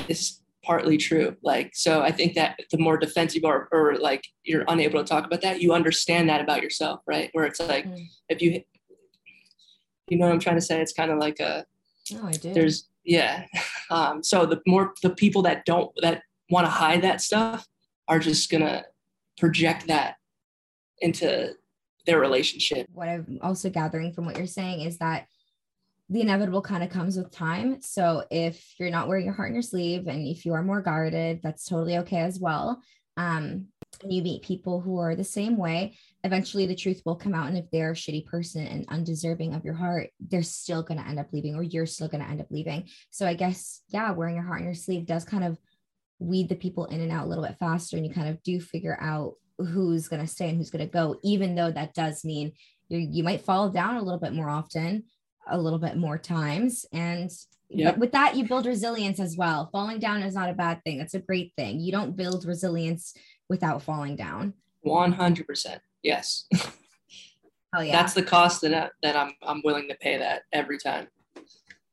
is 0.08 0.40
partly 0.64 0.96
true. 0.96 1.36
Like 1.42 1.72
so 1.74 2.02
I 2.02 2.10
think 2.10 2.34
that 2.34 2.58
the 2.70 2.78
more 2.78 2.96
defensive 2.96 3.44
or, 3.44 3.68
or 3.70 3.96
like 3.96 4.24
you're 4.44 4.64
unable 4.66 5.00
to 5.00 5.06
talk 5.06 5.26
about 5.26 5.42
that, 5.42 5.60
you 5.60 5.72
understand 5.74 6.28
that 6.28 6.40
about 6.40 6.62
yourself, 6.62 7.00
right? 7.06 7.28
Where 7.32 7.44
it's 7.44 7.60
like 7.60 7.84
Mm. 7.86 8.06
if 8.30 8.40
you 8.40 8.62
you 10.08 10.18
know 10.18 10.26
what 10.26 10.32
I'm 10.32 10.40
trying 10.40 10.56
to 10.56 10.62
say? 10.62 10.80
It's 10.80 10.92
kind 10.92 11.10
of 11.10 11.18
like 11.18 11.40
a 11.40 11.64
oh 12.12 12.26
i 12.26 12.32
do 12.32 12.52
there's 12.52 12.88
yeah 13.04 13.46
um 13.90 14.22
so 14.22 14.46
the 14.46 14.60
more 14.66 14.92
the 15.02 15.10
people 15.10 15.42
that 15.42 15.64
don't 15.64 15.90
that 16.02 16.22
want 16.50 16.66
to 16.66 16.70
hide 16.70 17.02
that 17.02 17.20
stuff 17.20 17.66
are 18.08 18.18
just 18.18 18.50
gonna 18.50 18.84
project 19.38 19.86
that 19.86 20.16
into 21.00 21.52
their 22.06 22.20
relationship 22.20 22.86
what 22.92 23.08
I'm 23.08 23.38
also 23.42 23.70
gathering 23.70 24.12
from 24.12 24.26
what 24.26 24.36
you're 24.36 24.46
saying 24.46 24.82
is 24.82 24.98
that 24.98 25.26
the 26.10 26.20
inevitable 26.20 26.60
kind 26.60 26.84
of 26.84 26.90
comes 26.90 27.16
with 27.16 27.30
time. 27.30 27.80
So 27.80 28.24
if 28.30 28.74
you're 28.78 28.90
not 28.90 29.08
wearing 29.08 29.24
your 29.24 29.32
heart 29.32 29.48
on 29.48 29.54
your 29.54 29.62
sleeve 29.62 30.06
and 30.06 30.28
if 30.28 30.44
you 30.44 30.52
are 30.52 30.62
more 30.62 30.82
guarded, 30.82 31.40
that's 31.42 31.64
totally 31.64 31.96
okay 31.96 32.18
as 32.18 32.38
well. 32.38 32.82
Um, 33.16 33.68
and 34.04 34.12
you 34.12 34.22
meet 34.22 34.42
people 34.42 34.80
who 34.80 34.98
are 34.98 35.16
the 35.16 35.24
same 35.24 35.56
way, 35.56 35.96
eventually 36.22 36.66
the 36.66 36.74
truth 36.74 37.02
will 37.04 37.16
come 37.16 37.34
out. 37.34 37.48
And 37.48 37.58
if 37.58 37.64
they're 37.70 37.92
a 37.92 37.94
shitty 37.94 38.26
person 38.26 38.66
and 38.66 38.86
undeserving 38.88 39.54
of 39.54 39.64
your 39.64 39.74
heart, 39.74 40.10
they're 40.20 40.42
still 40.42 40.82
going 40.82 41.00
to 41.00 41.06
end 41.06 41.18
up 41.18 41.32
leaving, 41.32 41.56
or 41.56 41.62
you're 41.62 41.86
still 41.86 42.08
going 42.08 42.22
to 42.22 42.30
end 42.30 42.40
up 42.40 42.46
leaving. 42.50 42.88
So 43.10 43.26
I 43.26 43.34
guess, 43.34 43.82
yeah, 43.88 44.12
wearing 44.12 44.36
your 44.36 44.44
heart 44.44 44.60
on 44.60 44.66
your 44.66 44.74
sleeve 44.74 45.06
does 45.06 45.24
kind 45.24 45.44
of 45.44 45.58
weed 46.18 46.48
the 46.48 46.54
people 46.54 46.86
in 46.86 47.00
and 47.00 47.10
out 47.10 47.24
a 47.24 47.28
little 47.28 47.44
bit 47.44 47.58
faster. 47.58 47.96
And 47.96 48.06
you 48.06 48.12
kind 48.12 48.28
of 48.28 48.42
do 48.42 48.60
figure 48.60 48.96
out 49.00 49.34
who's 49.58 50.08
going 50.08 50.22
to 50.22 50.28
stay 50.28 50.48
and 50.48 50.58
who's 50.58 50.70
going 50.70 50.86
to 50.86 50.92
go, 50.92 51.16
even 51.24 51.54
though 51.54 51.70
that 51.70 51.94
does 51.94 52.24
mean 52.24 52.52
you 52.88 52.98
you 52.98 53.24
might 53.24 53.40
fall 53.40 53.70
down 53.70 53.96
a 53.96 54.02
little 54.02 54.20
bit 54.20 54.32
more 54.32 54.50
often, 54.50 55.04
a 55.48 55.58
little 55.58 55.78
bit 55.78 55.96
more 55.96 56.18
times. 56.18 56.86
And 56.92 57.30
Yep. 57.70 57.98
with 57.98 58.12
that, 58.12 58.36
you 58.36 58.46
build 58.46 58.66
resilience 58.66 59.18
as 59.18 59.36
well. 59.36 59.68
Falling 59.72 59.98
down 59.98 60.22
is 60.22 60.34
not 60.34 60.50
a 60.50 60.54
bad 60.54 60.82
thing. 60.84 60.98
That's 60.98 61.14
a 61.14 61.18
great 61.18 61.52
thing. 61.56 61.80
You 61.80 61.90
don't 61.92 62.16
build 62.16 62.44
resilience 62.44 63.14
without 63.48 63.82
falling 63.82 64.16
down. 64.16 64.54
100% 64.86 65.78
yes. 66.02 66.46
Hell 67.72 67.82
yeah. 67.84 67.92
that's 67.92 68.14
the 68.14 68.22
cost 68.22 68.60
that, 68.62 68.74
I, 68.74 68.90
that 69.02 69.16
I'm, 69.16 69.32
I'm 69.42 69.62
willing 69.64 69.88
to 69.88 69.96
pay 69.96 70.18
that 70.18 70.42
every 70.52 70.78
time. 70.78 71.08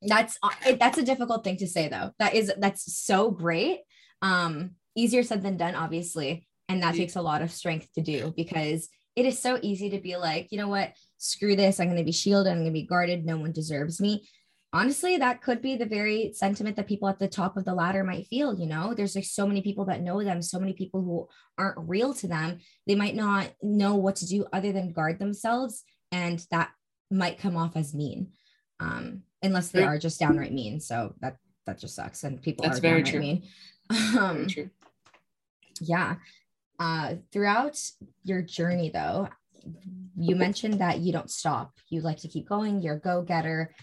That's 0.04 0.38
that's 0.80 0.98
a 0.98 1.04
difficult 1.04 1.44
thing 1.44 1.58
to 1.58 1.68
say 1.68 1.88
though. 1.88 2.12
That 2.18 2.34
is 2.34 2.52
that's 2.58 3.04
so 3.04 3.30
great. 3.30 3.82
Um 4.24 4.72
easier 4.96 5.22
said 5.22 5.44
than 5.44 5.58
done 5.58 5.76
obviously 5.76 6.48
and 6.68 6.82
that 6.82 6.96
Yeah. 6.96 7.02
takes 7.02 7.16
a 7.16 7.22
lot 7.22 7.44
of 7.44 7.52
strength 7.52 7.88
to 7.94 8.02
do 8.02 8.34
because 8.36 8.90
it 9.16 9.28
is 9.28 9.38
so 9.38 9.60
easy 9.62 9.92
to 9.92 10.00
be 10.00 10.18
like 10.18 10.48
you 10.52 10.58
know 10.58 10.70
what? 10.70 10.94
Screw 11.20 11.56
this. 11.56 11.80
I'm 11.80 11.86
going 11.86 11.98
to 11.98 12.04
be 12.04 12.12
shielded. 12.12 12.52
I'm 12.52 12.60
going 12.60 12.66
to 12.66 12.72
be 12.74 12.88
guarded. 12.88 13.26
No 13.26 13.38
one 13.38 13.52
deserves 13.52 14.02
me 14.02 14.28
honestly 14.74 15.18
that 15.18 15.42
could 15.42 15.62
be 15.62 15.76
the 15.76 15.86
very 15.86 16.32
sentiment 16.34 16.76
that 16.76 16.88
people 16.88 17.10
at 17.10 17.20
the 17.20 17.28
top 17.28 17.58
of 17.58 17.66
the 17.66 17.74
ladder 17.74 18.04
might 18.04 18.28
feel 18.28 18.58
you 18.58 18.66
know? 18.66 18.94
There's 18.94 19.16
like 19.16 19.26
so 19.26 19.46
many 19.48 19.62
people 19.62 19.86
that 19.86 20.02
know 20.02 20.24
them 20.24 20.42
so 20.42 20.60
many 20.60 20.74
people 20.74 21.02
who 21.02 21.28
aren't 21.58 21.90
real 21.90 22.14
to 22.16 22.28
them. 22.28 22.60
They 22.88 22.96
might 22.96 23.16
not 23.16 23.50
know 23.62 23.96
what 23.96 24.18
to 24.18 24.28
do 24.28 24.46
other 24.54 24.72
than 24.72 24.94
guard 24.94 25.20
themselves 25.20 25.84
and 26.12 26.46
that 26.52 26.72
might 27.10 27.38
come 27.38 27.58
off 27.58 27.76
as 27.76 27.94
mean 27.94 28.32
um 28.80 29.24
unless 29.44 29.70
they 29.70 29.84
are 29.84 30.00
just 30.00 30.20
downright 30.20 30.54
mean. 30.54 30.80
So 30.80 31.16
that 31.20 31.38
that 31.66 31.80
just 31.80 31.96
sucks 31.96 32.24
and 32.24 32.42
people 32.42 32.64
That's 32.64 32.80
are 32.80 32.82
very 32.82 33.04
downright 33.04 33.12
true. 33.12 33.20
mean. 33.22 33.44
Very 33.92 34.18
um 34.26 34.48
true. 34.48 34.70
yeah. 35.82 36.16
Uh 36.80 37.16
throughout 37.32 37.78
your 38.24 38.42
journey 38.42 38.90
though 38.90 39.28
you 40.18 40.36
mentioned 40.36 40.80
that 40.80 41.00
you 41.00 41.12
don't 41.14 41.30
stop. 41.30 41.74
You 41.90 42.02
like 42.02 42.18
to 42.20 42.28
keep 42.28 42.48
going. 42.48 42.82
You're 42.82 42.96
a 42.96 43.00
go-getter 43.00 43.74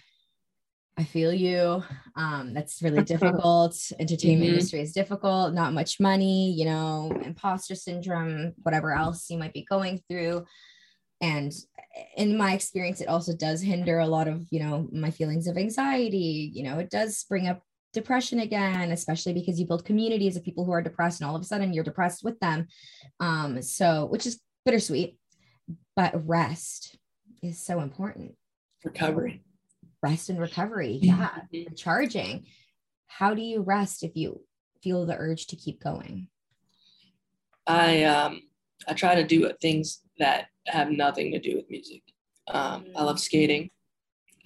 i 0.99 1.05
feel 1.05 1.33
you. 1.33 1.83
Um 2.17 2.53
that's 2.55 2.83
really 2.83 3.03
difficult. 3.15 3.75
Entertainment 4.01 4.49
Mhm. 4.51 4.55
industry 4.55 4.81
is 4.81 4.93
difficult. 4.93 5.55
Not 5.55 5.73
much 5.73 6.01
money 6.01 6.53
you 6.53 6.65
know 6.65 7.13
imposter 7.25 7.75
syndrome 7.75 8.53
whatever 8.65 8.93
else 8.93 9.31
you 9.31 9.39
might 9.39 9.53
be 9.55 9.65
going 9.65 10.01
through. 10.09 10.45
And 11.21 11.53
in 12.17 12.37
my 12.37 12.53
experience 12.55 13.01
it 13.01 13.09
also 13.09 13.33
does 13.35 13.61
hinder 13.63 13.99
a 14.01 14.07
lot 14.17 14.29
of 14.29 14.47
you 14.51 14.61
know 14.61 14.89
my 14.93 15.11
feelings 15.11 15.47
of 15.47 15.57
anxiety. 15.57 16.51
You 16.55 16.65
know 16.65 16.79
it 16.79 16.91
does 16.91 17.25
bring 17.29 17.47
up 17.49 17.63
depression 17.95 18.41
again 18.41 18.93
especially 18.93 19.33
because 19.33 19.59
you 19.59 19.67
build 19.67 19.85
communities 19.85 20.37
of 20.37 20.45
people 20.45 20.65
who 20.65 20.73
are 20.73 20.83
depressed 20.83 21.21
and 21.21 21.29
all 21.29 21.35
of 21.37 21.43
a 21.43 21.45
sudden 21.53 21.73
you're 21.73 21.85
depressed 21.91 22.23
with 22.25 22.39
them. 22.41 22.67
Um 23.21 23.63
so 23.63 24.07
which 24.07 24.27
is 24.27 24.41
bittersweet 24.65 25.17
but 25.97 26.13
rest 26.27 26.97
is 27.43 27.59
so 27.65 27.81
important. 27.81 28.35
Recovery 28.85 29.43
rest 30.03 30.29
and 30.31 30.41
recovery 30.41 30.99
yeah 31.03 31.43
Mhm. 31.53 31.71
recharging 31.71 32.47
how 33.07 33.35
do 33.35 33.43
you 33.43 33.63
rest 33.63 34.03
if 34.03 34.17
you 34.17 34.45
feel 34.83 35.07
the 35.07 35.17
urge 35.17 35.47
to 35.49 35.57
keep 35.57 35.81
going 35.81 36.29
I 37.67 38.05
um 38.05 38.43
I 38.87 38.95
try 38.95 39.15
to 39.15 39.25
do 39.27 39.51
things 39.61 40.03
that 40.19 40.47
have 40.67 40.91
nothing 40.91 41.33
to 41.33 41.39
do 41.41 41.57
with 41.57 41.69
music. 41.69 42.03
Um, 42.49 42.87
I 42.97 43.03
love 43.03 43.19
skating. 43.21 43.71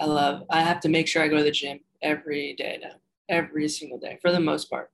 I 0.00 0.06
love. 0.06 0.44
I 0.50 0.62
have 0.62 0.80
to 0.80 0.88
make 0.88 1.06
sure 1.06 1.22
I 1.22 1.28
go 1.28 1.36
to 1.36 1.44
the 1.44 1.50
gym 1.50 1.80
every 2.00 2.54
day 2.54 2.78
now, 2.82 2.94
every 3.28 3.68
single 3.68 3.98
day 3.98 4.18
for 4.20 4.32
the 4.32 4.40
most 4.40 4.68
part, 4.70 4.90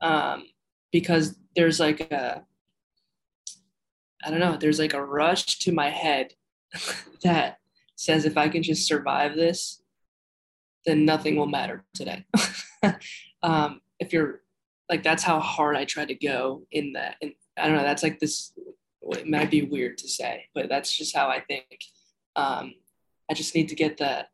um, 0.00 0.44
because 0.92 1.36
there's 1.56 1.80
like 1.80 2.00
a 2.00 2.44
I 4.24 4.30
don't 4.30 4.40
know. 4.40 4.56
There's 4.56 4.78
like 4.78 4.94
a 4.94 5.04
rush 5.04 5.58
to 5.60 5.72
my 5.72 5.90
head 5.90 6.34
that 7.22 7.58
says 7.96 8.24
if 8.24 8.36
I 8.36 8.48
can 8.48 8.62
just 8.62 8.86
survive 8.86 9.34
this, 9.34 9.82
then 10.86 11.04
nothing 11.04 11.36
will 11.36 11.46
matter 11.46 11.84
today. 11.94 12.24
um, 13.42 13.80
if 13.98 14.12
you're 14.12 14.40
like 14.88 15.02
that's 15.02 15.22
how 15.22 15.40
hard 15.40 15.76
I 15.76 15.84
try 15.84 16.04
to 16.04 16.14
go 16.14 16.62
in 16.70 16.92
that. 16.92 17.16
And 17.20 17.32
I 17.58 17.66
don't 17.66 17.76
know, 17.76 17.82
that's 17.82 18.02
like 18.02 18.18
this 18.20 18.52
it 19.02 19.28
might 19.28 19.50
be 19.50 19.62
weird 19.62 19.98
to 19.98 20.08
say, 20.08 20.46
but 20.54 20.68
that's 20.68 20.96
just 20.96 21.14
how 21.14 21.28
I 21.28 21.40
think. 21.40 21.66
Um, 22.34 22.74
I 23.30 23.34
just 23.34 23.54
need 23.54 23.68
to 23.68 23.74
get 23.74 23.98
that 23.98 24.28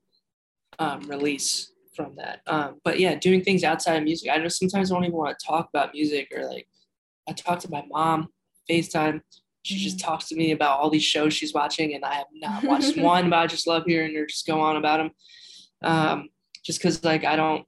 um, 0.78 1.00
release 1.02 1.72
from 1.94 2.16
that. 2.16 2.40
Um, 2.46 2.80
but 2.84 2.98
yeah, 2.98 3.14
doing 3.14 3.42
things 3.42 3.64
outside 3.64 3.96
of 3.96 4.04
music. 4.04 4.30
I 4.30 4.38
just 4.38 4.58
sometimes 4.58 4.90
I 4.90 4.94
don't 4.94 5.04
even 5.04 5.16
want 5.16 5.38
to 5.38 5.46
talk 5.46 5.68
about 5.68 5.94
music 5.94 6.32
or 6.34 6.46
like 6.46 6.66
I 7.28 7.32
talk 7.32 7.60
to 7.60 7.70
my 7.70 7.84
mom, 7.88 8.28
FaceTime. 8.68 9.20
She 9.62 9.76
just 9.76 9.98
mm-hmm. 9.98 10.10
talks 10.10 10.28
to 10.28 10.36
me 10.36 10.52
about 10.52 10.80
all 10.80 10.90
these 10.90 11.04
shows 11.04 11.34
she's 11.34 11.54
watching, 11.54 11.94
and 11.94 12.04
I 12.04 12.14
have 12.14 12.26
not 12.32 12.64
watched 12.64 12.96
one, 12.96 13.30
but 13.30 13.38
I 13.38 13.46
just 13.46 13.66
love 13.66 13.84
hearing 13.86 14.14
her 14.16 14.26
just 14.26 14.46
go 14.46 14.60
on 14.60 14.76
about 14.76 14.98
them. 14.98 15.10
Um, 15.82 16.28
just 16.64 16.78
because 16.80 17.02
like 17.04 17.24
I 17.24 17.36
don't, 17.36 17.66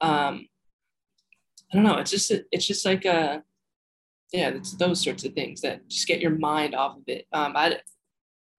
um, 0.00 0.46
I 1.72 1.76
don't 1.76 1.84
know. 1.84 1.96
It's 1.96 2.10
just 2.10 2.32
it's 2.52 2.66
just 2.66 2.84
like 2.84 3.04
a 3.04 3.10
uh, 3.10 3.40
yeah, 4.32 4.50
it's 4.50 4.72
those 4.72 5.02
sorts 5.02 5.24
of 5.24 5.32
things 5.32 5.62
that 5.62 5.88
just 5.88 6.06
get 6.06 6.20
your 6.20 6.36
mind 6.36 6.74
off 6.74 6.96
of 6.96 7.04
it. 7.06 7.26
Um, 7.32 7.54
I 7.56 7.78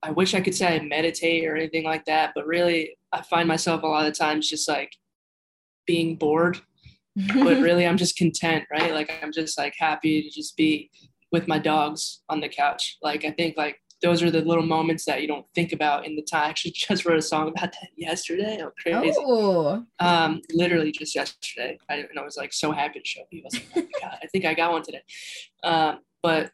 I 0.02 0.12
wish 0.12 0.34
I 0.34 0.42
could 0.42 0.56
say 0.56 0.76
I 0.76 0.80
meditate 0.80 1.46
or 1.46 1.56
anything 1.56 1.84
like 1.84 2.06
that, 2.06 2.32
but 2.34 2.48
really 2.48 2.98
I 3.12 3.22
find 3.22 3.48
myself 3.48 3.84
a 3.84 3.88
lot 3.88 4.06
of 4.06 4.18
times 4.18 4.50
just 4.50 4.68
like 4.68 4.94
being 5.86 6.16
bored. 6.16 6.60
but 7.16 7.58
really 7.62 7.86
I'm 7.86 7.98
just 7.98 8.18
content, 8.18 8.66
right? 8.72 8.94
Like 8.94 9.12
I'm 9.22 9.32
just 9.32 9.58
like 9.58 9.74
happy 9.78 10.22
to 10.22 10.30
just 10.30 10.56
be 10.56 10.90
with 11.32 11.48
my 11.48 11.60
dogs 11.60 12.22
on 12.30 12.40
the 12.40 12.50
couch. 12.50 12.98
Like 13.02 13.26
I 13.26 13.32
think 13.32 13.58
like 13.58 13.80
those 14.02 14.24
are 14.24 14.32
the 14.32 14.42
little 14.42 14.66
moments 14.66 15.06
that 15.06 15.22
you 15.22 15.28
don't 15.28 15.46
think 15.54 15.74
about 15.74 16.06
in 16.06 16.16
the 16.16 16.22
time. 16.22 16.44
I 16.44 16.50
actually 16.50 16.72
just 16.76 17.06
wrote 17.06 17.18
a 17.18 17.22
song 17.22 17.50
about 17.50 17.72
that 17.74 17.90
yesterday. 17.96 18.60
Oh, 18.62 18.72
crazy. 18.82 19.14
Oh. 19.20 19.84
Um, 20.00 20.42
literally 20.54 20.92
just 20.92 21.16
yesterday. 21.16 21.78
I, 21.90 21.96
and 21.96 22.18
I 22.18 22.24
was 22.24 22.38
like 22.38 22.54
so 22.54 22.72
happy 22.72 23.00
to 23.00 23.06
show 23.06 23.22
people. 23.30 23.50
I, 23.54 23.58
like, 23.58 23.68
oh 23.76 24.00
God, 24.02 24.18
I 24.24 24.28
think 24.28 24.46
I 24.46 24.54
got 24.54 24.72
one 24.72 24.84
today. 24.84 25.02
Um, 25.64 26.00
but 26.22 26.52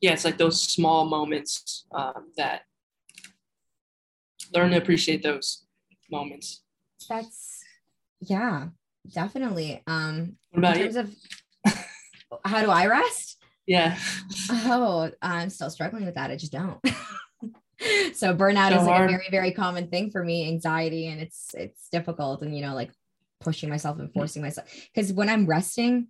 yeah, 0.00 0.12
it's 0.12 0.24
like 0.24 0.38
those 0.38 0.62
small 0.62 1.06
moments 1.06 1.86
um, 1.92 2.30
that 2.36 2.62
learn 4.54 4.70
to 4.70 4.76
appreciate 4.76 5.22
those 5.22 5.64
moments. 6.10 6.62
That's 7.08 7.62
yeah, 8.20 8.68
definitely. 9.12 9.82
Um 9.86 10.36
what 10.50 10.58
about 10.58 10.76
in 10.76 10.92
terms 10.92 10.96
you? 11.66 11.72
of 11.72 11.84
how 12.44 12.62
do 12.62 12.70
I 12.70 12.86
rest? 12.86 13.43
Yeah. 13.66 13.98
Oh, 14.50 15.10
I'm 15.22 15.50
still 15.50 15.70
struggling 15.70 16.04
with 16.04 16.14
that. 16.16 16.30
I 16.30 16.36
just 16.36 16.52
don't. 16.52 16.78
so 18.14 18.34
burnout 18.34 18.70
so 18.70 18.80
is 18.80 18.86
like 18.86 19.04
a 19.04 19.08
very, 19.08 19.28
very 19.30 19.52
common 19.52 19.88
thing 19.88 20.10
for 20.10 20.22
me, 20.22 20.48
anxiety, 20.48 21.08
and 21.08 21.20
it's 21.20 21.54
it's 21.54 21.88
difficult 21.88 22.42
and 22.42 22.56
you 22.56 22.62
know, 22.62 22.74
like 22.74 22.90
pushing 23.40 23.68
myself 23.68 23.98
and 23.98 24.12
forcing 24.12 24.42
myself. 24.42 24.68
Because 24.94 25.12
when 25.12 25.28
I'm 25.28 25.46
resting, 25.46 26.08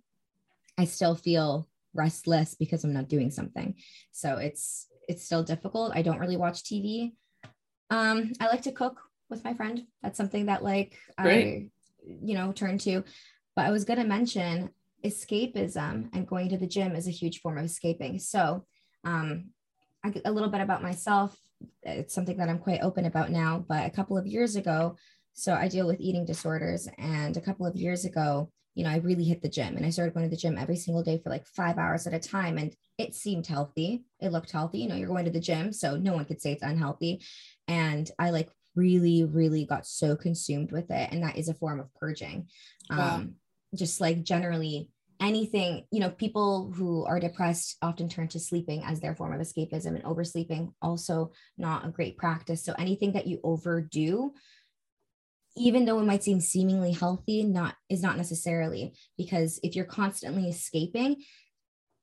I 0.77 0.85
still 0.85 1.15
feel 1.15 1.67
restless 1.93 2.55
because 2.55 2.83
I'm 2.83 2.93
not 2.93 3.09
doing 3.09 3.31
something. 3.31 3.75
So 4.11 4.37
it's 4.37 4.87
it's 5.07 5.23
still 5.23 5.43
difficult. 5.43 5.93
I 5.95 6.01
don't 6.01 6.19
really 6.19 6.37
watch 6.37 6.63
TV. 6.63 7.13
Um, 7.89 8.33
I 8.39 8.47
like 8.47 8.63
to 8.63 8.71
cook 8.71 8.99
with 9.29 9.43
my 9.43 9.53
friend. 9.53 9.85
That's 10.01 10.17
something 10.17 10.47
that 10.47 10.63
like 10.63 10.97
Great. 11.19 11.45
I, 11.45 11.69
you 12.05 12.35
know, 12.35 12.51
turn 12.51 12.77
to. 12.79 13.03
But 13.55 13.65
I 13.65 13.71
was 13.71 13.85
gonna 13.85 14.05
mention 14.05 14.69
escapism 15.05 16.09
and 16.13 16.27
going 16.27 16.49
to 16.49 16.57
the 16.57 16.67
gym 16.67 16.95
is 16.95 17.07
a 17.07 17.11
huge 17.11 17.41
form 17.41 17.57
of 17.57 17.65
escaping. 17.65 18.19
So 18.19 18.65
um, 19.03 19.51
I, 20.03 20.13
a 20.25 20.31
little 20.31 20.49
bit 20.49 20.61
about 20.61 20.83
myself. 20.83 21.37
It's 21.83 22.13
something 22.13 22.37
that 22.37 22.49
I'm 22.49 22.59
quite 22.59 22.81
open 22.81 23.05
about 23.05 23.31
now. 23.31 23.63
But 23.67 23.85
a 23.85 23.89
couple 23.91 24.17
of 24.17 24.27
years 24.27 24.55
ago, 24.55 24.97
so 25.33 25.53
I 25.53 25.67
deal 25.67 25.87
with 25.87 25.99
eating 25.99 26.25
disorders, 26.25 26.87
and 26.97 27.35
a 27.35 27.41
couple 27.41 27.65
of 27.65 27.75
years 27.75 28.05
ago, 28.05 28.49
you 28.73 28.83
know, 28.83 28.89
I 28.89 28.97
really 28.97 29.23
hit 29.23 29.41
the 29.41 29.49
gym 29.49 29.77
and 29.77 29.85
I 29.85 29.89
started 29.89 30.13
going 30.13 30.25
to 30.25 30.29
the 30.29 30.41
gym 30.41 30.57
every 30.57 30.75
single 30.75 31.01
day 31.01 31.17
for 31.17 31.29
like 31.29 31.45
five 31.45 31.77
hours 31.77 32.07
at 32.07 32.13
a 32.13 32.19
time. 32.19 32.57
And 32.57 32.75
it 32.97 33.15
seemed 33.15 33.47
healthy. 33.47 34.03
It 34.19 34.33
looked 34.33 34.51
healthy. 34.51 34.79
You 34.79 34.89
know, 34.89 34.95
you're 34.95 35.07
going 35.07 35.25
to 35.25 35.31
the 35.31 35.39
gym, 35.39 35.71
so 35.71 35.95
no 35.95 36.13
one 36.13 36.25
could 36.25 36.41
say 36.41 36.51
it's 36.51 36.63
unhealthy. 36.63 37.21
And 37.67 38.09
I 38.19 38.31
like 38.31 38.49
really, 38.75 39.23
really 39.23 39.65
got 39.65 39.87
so 39.87 40.15
consumed 40.15 40.71
with 40.71 40.91
it. 40.91 41.09
And 41.11 41.23
that 41.23 41.37
is 41.37 41.47
a 41.47 41.53
form 41.53 41.79
of 41.79 41.93
purging. 41.95 42.47
Wow. 42.89 43.15
Um, 43.15 43.35
just 43.73 43.99
like 43.99 44.23
generally 44.23 44.89
anything, 45.19 45.85
you 45.91 45.99
know, 45.99 46.09
people 46.09 46.71
who 46.75 47.05
are 47.05 47.19
depressed 47.19 47.77
often 47.81 48.09
turn 48.09 48.27
to 48.29 48.39
sleeping 48.39 48.83
as 48.83 48.99
their 48.99 49.15
form 49.15 49.33
of 49.33 49.41
escapism 49.41 49.87
and 49.87 50.03
oversleeping 50.03 50.73
also 50.81 51.31
not 51.57 51.85
a 51.85 51.91
great 51.91 52.17
practice. 52.17 52.63
So 52.63 52.73
anything 52.77 53.13
that 53.13 53.27
you 53.27 53.39
overdo 53.43 54.33
even 55.57 55.85
though 55.85 55.99
it 55.99 56.05
might 56.05 56.23
seem 56.23 56.39
seemingly 56.39 56.91
healthy 56.91 57.43
not 57.43 57.75
is 57.89 58.01
not 58.01 58.17
necessarily 58.17 58.93
because 59.17 59.59
if 59.63 59.75
you're 59.75 59.85
constantly 59.85 60.49
escaping 60.49 61.23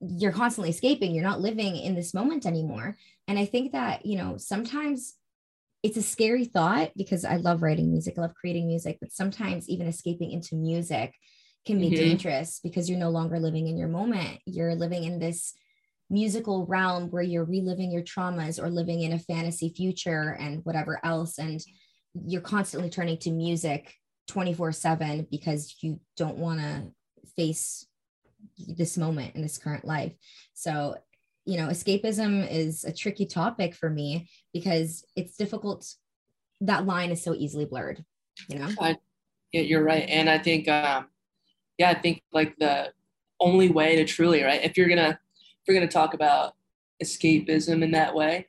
you're 0.00 0.32
constantly 0.32 0.70
escaping 0.70 1.14
you're 1.14 1.24
not 1.24 1.40
living 1.40 1.76
in 1.76 1.94
this 1.94 2.14
moment 2.14 2.46
anymore 2.46 2.96
and 3.28 3.38
i 3.38 3.44
think 3.44 3.72
that 3.72 4.04
you 4.06 4.16
know 4.16 4.36
sometimes 4.36 5.14
it's 5.82 5.96
a 5.96 6.02
scary 6.02 6.44
thought 6.44 6.90
because 6.96 7.24
i 7.24 7.36
love 7.36 7.62
writing 7.62 7.90
music 7.90 8.14
i 8.16 8.20
love 8.20 8.34
creating 8.34 8.66
music 8.66 8.98
but 9.00 9.12
sometimes 9.12 9.68
even 9.68 9.86
escaping 9.86 10.30
into 10.30 10.56
music 10.56 11.14
can 11.66 11.78
be 11.78 11.86
mm-hmm. 11.86 11.96
dangerous 11.96 12.60
because 12.62 12.88
you're 12.88 12.98
no 12.98 13.10
longer 13.10 13.38
living 13.38 13.68
in 13.68 13.76
your 13.76 13.88
moment 13.88 14.38
you're 14.46 14.74
living 14.74 15.04
in 15.04 15.18
this 15.18 15.54
musical 16.10 16.66
realm 16.66 17.10
where 17.10 17.22
you're 17.22 17.44
reliving 17.44 17.90
your 17.90 18.02
traumas 18.02 18.62
or 18.62 18.68
living 18.68 19.00
in 19.00 19.12
a 19.12 19.18
fantasy 19.18 19.72
future 19.74 20.36
and 20.38 20.64
whatever 20.64 21.00
else 21.04 21.38
and 21.38 21.62
you're 22.26 22.42
constantly 22.42 22.90
turning 22.90 23.16
to 23.16 23.30
music 23.30 23.94
24 24.28 24.72
7 24.72 25.26
because 25.30 25.76
you 25.80 26.00
don't 26.16 26.36
want 26.36 26.60
to 26.60 26.90
face 27.36 27.86
this 28.58 28.98
moment 28.98 29.34
in 29.34 29.42
this 29.42 29.58
current 29.58 29.84
life. 29.84 30.12
So, 30.54 30.96
you 31.44 31.56
know, 31.56 31.68
escapism 31.68 32.48
is 32.50 32.84
a 32.84 32.92
tricky 32.92 33.26
topic 33.26 33.74
for 33.74 33.90
me 33.90 34.28
because 34.52 35.04
it's 35.16 35.36
difficult. 35.36 35.86
That 36.60 36.86
line 36.86 37.10
is 37.10 37.22
so 37.22 37.34
easily 37.34 37.64
blurred, 37.64 38.04
you 38.48 38.58
know? 38.58 38.68
Yeah, 39.52 39.62
you're 39.62 39.84
right. 39.84 40.08
And 40.08 40.30
I 40.30 40.38
think, 40.38 40.68
um, 40.68 41.06
yeah, 41.79 41.91
I 41.91 41.95
think 41.95 42.23
like 42.33 42.57
the 42.59 42.93
only 43.41 43.70
way 43.70 43.97
to 43.97 44.05
truly, 44.05 44.43
right? 44.43 44.62
If 44.62 44.77
you're 44.77 44.89
to, 44.89 45.11
if 45.11 45.18
you're 45.66 45.81
to 45.81 45.89
talk 45.89 46.14
about 46.14 46.55
escapism 47.03 47.83
in 47.83 47.91
that 47.93 48.14
way, 48.14 48.49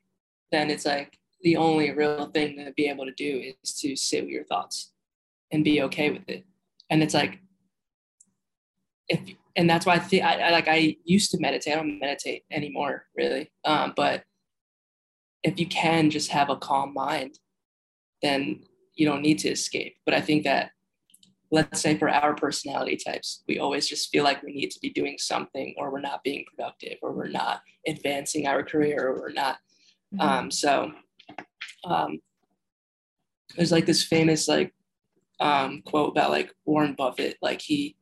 then 0.52 0.70
it's 0.70 0.86
like 0.86 1.18
the 1.42 1.58
only 1.58 1.92
real 1.92 2.28
thing 2.28 2.58
to 2.58 2.72
be 2.74 2.88
able 2.88 3.06
to 3.06 3.14
do 3.14 3.54
is 3.64 3.74
to 3.80 3.96
sit 3.96 4.24
with 4.24 4.32
your 4.32 4.44
thoughts 4.46 4.92
and 5.52 5.64
be 5.64 5.82
okay 5.82 6.12
with 6.12 6.28
it. 6.28 6.46
And 6.90 7.02
it's 7.02 7.14
like, 7.14 7.40
if, 9.10 9.20
and 9.56 9.70
that's 9.70 9.86
why 9.86 9.96
I 9.96 10.00
think 10.00 10.24
I, 10.24 10.42
I 10.42 10.50
like, 10.52 10.68
I 10.68 10.96
used 11.04 11.32
to 11.32 11.40
meditate. 11.40 11.74
I 11.74 11.78
don't 11.78 12.00
meditate 12.00 12.44
anymore 12.52 13.06
really. 13.16 13.52
Um, 13.66 13.94
but 13.96 14.24
if 15.44 15.60
you 15.60 15.66
can 15.66 16.10
just 16.10 16.30
have 16.32 16.50
a 16.50 16.56
calm 16.56 16.94
mind, 16.94 17.40
then 18.22 18.64
you 18.96 19.06
don't 19.08 19.22
need 19.22 19.40
to 19.40 19.50
escape. 19.50 19.96
But 20.06 20.14
I 20.14 20.22
think 20.22 20.44
that, 20.44 20.72
let's 21.54 21.82
say 21.82 21.96
for 21.96 22.10
our 22.10 22.34
personality 22.34 22.98
types, 22.98 23.44
we 23.48 23.60
always 23.60 23.88
just 23.88 24.10
feel 24.10 24.24
like 24.24 24.42
we 24.42 24.52
need 24.52 24.72
to 24.72 24.80
be 24.80 24.90
doing 24.90 25.18
something 25.20 25.76
or 25.78 25.92
we're 25.92 26.02
not 26.02 26.24
being 26.24 26.44
productive 26.50 26.98
or 27.04 27.14
we're 27.14 27.28
not 27.28 27.62
advancing 27.88 28.48
our 28.48 28.64
career 28.64 29.08
or 29.08 29.20
we're 29.20 29.32
not. 29.32 29.58
Mm-hmm. 30.16 30.22
Um, 30.22 30.52
so 30.52 30.92
um, 31.86 32.20
there's 33.56 33.72
like 33.72 33.86
this 33.86 34.04
famous 34.04 34.48
like 34.48 34.74
um, 35.40 35.84
quote 35.86 36.10
about 36.10 36.32
like 36.32 36.52
Warren 36.66 36.96
Buffett, 36.96 37.38
like 37.40 37.62
he 37.62 37.98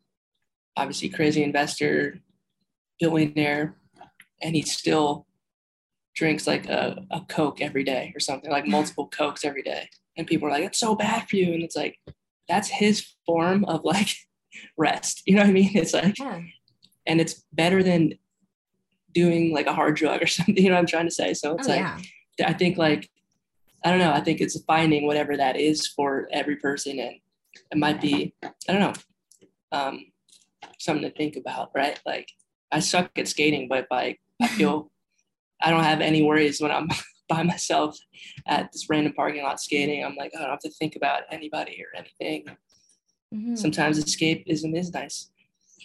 obviously 0.78 1.10
crazy 1.10 1.44
investor, 1.44 2.22
billionaire, 3.02 3.76
and 4.42 4.56
he 4.56 4.62
still 4.62 5.28
drinks 6.16 6.48
like 6.48 6.70
a, 6.70 7.04
a 7.12 7.20
Coke 7.28 7.60
every 7.60 7.84
day 7.84 8.14
or 8.16 8.22
something, 8.22 8.50
like 8.50 8.66
multiple 8.66 9.10
Cokes 9.10 9.44
every 9.44 9.62
day. 9.62 9.90
And 10.16 10.26
people 10.26 10.48
are 10.48 10.52
like, 10.52 10.64
it's 10.64 10.80
so 10.80 10.96
bad 10.96 11.28
for 11.28 11.36
you. 11.36 11.54
And 11.54 11.64
it's 11.64 11.76
like, 11.76 12.00
that's 12.52 12.68
his 12.68 13.08
form 13.26 13.64
of 13.66 13.84
like 13.84 14.10
rest. 14.78 15.24
You 15.26 15.36
know 15.36 15.42
what 15.42 15.50
I 15.50 15.54
mean? 15.54 15.72
It's 15.74 15.94
like, 15.94 16.20
yeah. 16.20 16.42
and 17.08 17.22
it's 17.22 17.46
better 17.54 17.82
than 17.82 18.16
doing 19.14 19.54
like 19.54 19.68
a 19.68 19.74
hard 19.74 19.96
drug 19.96 20.22
or 20.22 20.28
something, 20.38 20.58
you 20.58 20.70
know 20.70 20.76
what 20.76 20.82
I'm 20.82 20.88
trying 20.88 21.08
to 21.08 21.12
say? 21.12 21.34
So 21.34 21.56
it's 21.56 21.68
oh, 21.68 21.72
like, 21.72 21.80
yeah. 22.38 22.48
I 22.50 22.54
think 22.54 22.78
like 22.78 23.10
I 23.84 23.90
don't 23.90 24.00
know. 24.00 24.12
I 24.12 24.22
think 24.22 24.42
it's 24.42 24.62
finding 24.66 25.08
whatever 25.08 25.36
that 25.38 25.56
is 25.60 25.88
for 25.88 26.28
every 26.32 26.58
person, 26.58 27.00
and 27.00 27.16
it 27.72 27.78
might 27.78 28.00
be 28.00 28.36
I 28.44 28.74
don't 28.74 28.80
know 28.80 28.94
um, 29.72 30.06
something 30.78 31.10
to 31.10 31.16
think 31.16 31.36
about, 31.36 31.72
right? 31.74 32.00
Like 32.06 32.28
I 32.72 32.80
suck 32.80 33.12
at 33.18 33.28
skating, 33.28 33.68
but 33.68 33.88
like 33.90 34.20
I 34.42 34.48
feel 34.58 34.92
I 35.62 35.72
don't 35.72 35.84
have 35.84 36.02
any 36.02 36.22
worries 36.22 36.62
when 36.62 36.72
I'm 36.72 36.90
by 37.32 37.44
myself 37.56 37.98
at 38.48 38.72
this 38.72 38.90
random 38.90 39.14
parking 39.14 39.44
lot 39.44 39.60
skating. 39.60 40.04
I'm 40.04 40.16
like 40.16 40.32
I 40.36 40.42
don't 40.42 40.50
have 40.50 40.60
to 40.60 40.72
think 40.72 40.96
about 40.96 41.24
anybody 41.32 41.84
or 41.84 41.98
anything. 41.98 42.46
Mm-hmm. 43.34 43.56
Sometimes 43.56 44.04
escapism 44.04 44.76
is 44.78 44.94
nice. 44.94 45.32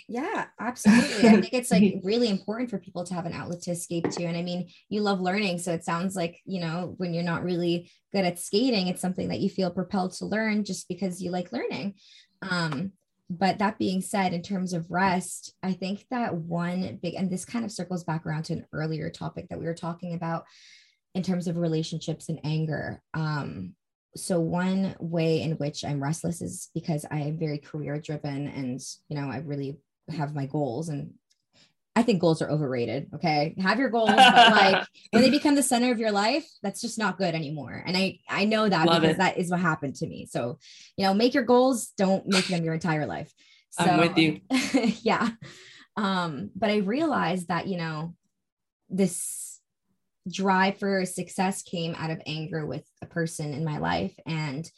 Yeah, 0.08 0.46
absolutely. 0.60 1.28
I 1.28 1.40
think 1.40 1.52
it's 1.52 1.70
like 1.70 1.96
really 2.04 2.28
important 2.28 2.70
for 2.70 2.78
people 2.78 3.02
to 3.04 3.14
have 3.14 3.26
an 3.26 3.32
outlet 3.32 3.62
to 3.62 3.72
escape 3.72 4.08
to. 4.10 4.24
And 4.24 4.36
I 4.36 4.42
mean, 4.42 4.68
you 4.88 5.00
love 5.00 5.20
learning. 5.20 5.58
So 5.58 5.72
it 5.72 5.84
sounds 5.84 6.14
like, 6.14 6.40
you 6.44 6.60
know, 6.60 6.94
when 6.98 7.12
you're 7.12 7.24
not 7.24 7.42
really 7.42 7.90
good 8.12 8.24
at 8.24 8.38
skating, 8.38 8.86
it's 8.86 9.00
something 9.00 9.28
that 9.28 9.40
you 9.40 9.50
feel 9.50 9.70
propelled 9.70 10.12
to 10.14 10.26
learn 10.26 10.64
just 10.64 10.88
because 10.88 11.20
you 11.20 11.30
like 11.32 11.52
learning. 11.52 11.94
Um, 12.42 12.92
but 13.28 13.58
that 13.58 13.78
being 13.78 14.00
said, 14.00 14.32
in 14.32 14.42
terms 14.42 14.72
of 14.72 14.90
rest, 14.90 15.52
I 15.62 15.72
think 15.72 16.06
that 16.10 16.34
one 16.34 17.00
big, 17.02 17.14
and 17.14 17.28
this 17.28 17.44
kind 17.44 17.64
of 17.64 17.72
circles 17.72 18.04
back 18.04 18.24
around 18.24 18.44
to 18.44 18.52
an 18.52 18.66
earlier 18.72 19.10
topic 19.10 19.48
that 19.48 19.58
we 19.58 19.64
were 19.64 19.74
talking 19.74 20.14
about 20.14 20.44
in 21.16 21.22
terms 21.22 21.48
of 21.48 21.56
relationships 21.56 22.28
and 22.28 22.38
anger. 22.44 23.00
Um, 23.14 23.72
so 24.14 24.38
one 24.38 24.94
way 25.00 25.40
in 25.40 25.52
which 25.52 25.82
I'm 25.82 26.02
restless 26.02 26.42
is 26.42 26.68
because 26.74 27.06
I 27.10 27.20
am 27.20 27.38
very 27.38 27.56
career 27.56 27.98
driven 27.98 28.48
and, 28.48 28.78
you 29.08 29.18
know, 29.18 29.30
I 29.30 29.38
really 29.38 29.78
have 30.10 30.34
my 30.34 30.44
goals 30.44 30.90
and 30.90 31.14
I 31.96 32.02
think 32.02 32.20
goals 32.20 32.42
are 32.42 32.50
overrated. 32.50 33.08
Okay. 33.14 33.54
Have 33.58 33.78
your 33.78 33.88
goals, 33.88 34.10
but 34.10 34.18
like 34.50 34.86
when 35.10 35.22
they 35.22 35.30
become 35.30 35.54
the 35.54 35.62
center 35.62 35.90
of 35.90 35.98
your 35.98 36.12
life, 36.12 36.46
that's 36.62 36.82
just 36.82 36.98
not 36.98 37.16
good 37.16 37.34
anymore. 37.34 37.82
And 37.86 37.96
I, 37.96 38.18
I 38.28 38.44
know 38.44 38.68
that 38.68 38.86
Love 38.86 39.00
because 39.00 39.16
it. 39.16 39.18
that 39.18 39.38
is 39.38 39.50
what 39.50 39.60
happened 39.60 39.94
to 39.96 40.06
me. 40.06 40.26
So, 40.30 40.58
you 40.98 41.06
know, 41.06 41.14
make 41.14 41.32
your 41.32 41.44
goals, 41.44 41.92
don't 41.96 42.26
make 42.26 42.46
them 42.46 42.62
your 42.62 42.74
entire 42.74 43.06
life. 43.06 43.32
So, 43.70 43.84
I'm 43.86 44.00
with 44.00 44.18
you. 44.18 44.40
yeah. 45.02 45.30
Um, 45.96 46.50
but 46.54 46.68
I 46.68 46.76
realized 46.76 47.48
that, 47.48 47.66
you 47.66 47.78
know, 47.78 48.14
this 48.90 49.55
drive 50.30 50.78
for 50.78 51.04
success 51.04 51.62
came 51.62 51.94
out 51.96 52.10
of 52.10 52.20
anger 52.26 52.66
with 52.66 52.84
a 53.02 53.06
person 53.06 53.52
in 53.52 53.64
my 53.64 53.78
life. 53.78 54.14
And 54.26 54.70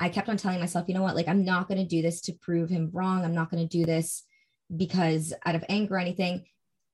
I 0.00 0.08
kept 0.08 0.28
on 0.28 0.36
telling 0.36 0.60
myself, 0.60 0.88
you 0.88 0.94
know 0.94 1.02
what, 1.02 1.16
like, 1.16 1.28
I'm 1.28 1.44
not 1.44 1.68
going 1.68 1.78
to 1.80 1.86
do 1.86 2.02
this 2.02 2.20
to 2.22 2.32
prove 2.32 2.70
him 2.70 2.90
wrong. 2.92 3.24
I'm 3.24 3.34
not 3.34 3.50
going 3.50 3.66
to 3.66 3.78
do 3.78 3.84
this 3.84 4.24
because 4.74 5.32
out 5.44 5.54
of 5.54 5.64
anger 5.68 5.94
or 5.94 5.98
anything 5.98 6.44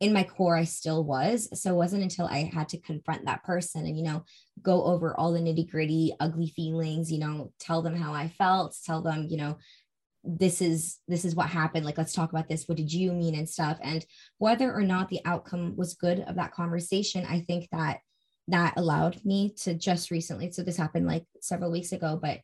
in 0.00 0.12
my 0.12 0.22
core 0.22 0.56
i 0.56 0.64
still 0.64 1.02
was 1.04 1.48
so 1.60 1.72
it 1.72 1.76
wasn't 1.76 2.02
until 2.02 2.26
i 2.26 2.50
had 2.52 2.68
to 2.68 2.80
confront 2.80 3.24
that 3.24 3.42
person 3.42 3.84
and 3.84 3.96
you 3.96 4.04
know 4.04 4.24
go 4.62 4.84
over 4.84 5.18
all 5.18 5.32
the 5.32 5.40
nitty 5.40 5.68
gritty 5.68 6.14
ugly 6.20 6.48
feelings 6.48 7.10
you 7.10 7.18
know 7.18 7.52
tell 7.58 7.82
them 7.82 7.96
how 7.96 8.12
i 8.12 8.28
felt 8.28 8.76
tell 8.84 9.02
them 9.02 9.26
you 9.28 9.36
know 9.36 9.58
this 10.24 10.60
is 10.60 10.98
this 11.08 11.24
is 11.24 11.34
what 11.34 11.48
happened. 11.48 11.86
Like 11.86 11.98
let's 11.98 12.12
talk 12.12 12.30
about 12.30 12.48
this. 12.48 12.68
What 12.68 12.76
did 12.76 12.92
you 12.92 13.12
mean 13.12 13.34
and 13.34 13.48
stuff? 13.48 13.78
And 13.82 14.04
whether 14.38 14.72
or 14.72 14.82
not 14.82 15.08
the 15.08 15.20
outcome 15.24 15.76
was 15.76 15.94
good 15.94 16.20
of 16.20 16.36
that 16.36 16.52
conversation 16.52 17.26
i 17.28 17.40
think 17.40 17.68
that 17.70 17.98
that 18.48 18.74
allowed 18.76 19.22
me 19.24 19.52
to 19.56 19.74
just 19.74 20.10
recently 20.10 20.50
so 20.50 20.62
this 20.62 20.76
happened 20.76 21.06
like 21.06 21.24
several 21.40 21.70
weeks 21.70 21.92
ago 21.92 22.18
but 22.20 22.40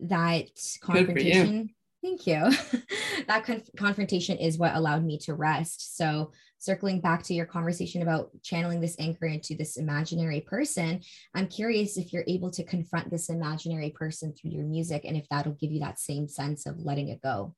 that 0.00 0.48
confrontation 0.80 1.70
thank 2.02 2.26
you. 2.26 2.50
That 3.28 3.44
conf- 3.44 3.70
confrontation 3.76 4.36
is 4.38 4.58
what 4.58 4.74
allowed 4.74 5.04
me 5.04 5.16
to 5.18 5.34
rest. 5.34 5.96
So 5.96 6.32
circling 6.62 7.00
back 7.00 7.24
to 7.24 7.34
your 7.34 7.44
conversation 7.44 8.02
about 8.02 8.30
channeling 8.40 8.80
this 8.80 8.94
anchor 9.00 9.26
into 9.26 9.56
this 9.56 9.76
imaginary 9.76 10.40
person, 10.40 11.00
I'm 11.34 11.48
curious 11.48 11.96
if 11.96 12.12
you're 12.12 12.22
able 12.28 12.52
to 12.52 12.62
confront 12.62 13.10
this 13.10 13.28
imaginary 13.30 13.90
person 13.90 14.32
through 14.32 14.52
your 14.52 14.64
music 14.64 15.02
and 15.04 15.16
if 15.16 15.28
that'll 15.28 15.54
give 15.54 15.72
you 15.72 15.80
that 15.80 15.98
same 15.98 16.28
sense 16.28 16.64
of 16.64 16.78
letting 16.78 17.08
it 17.08 17.20
go. 17.20 17.56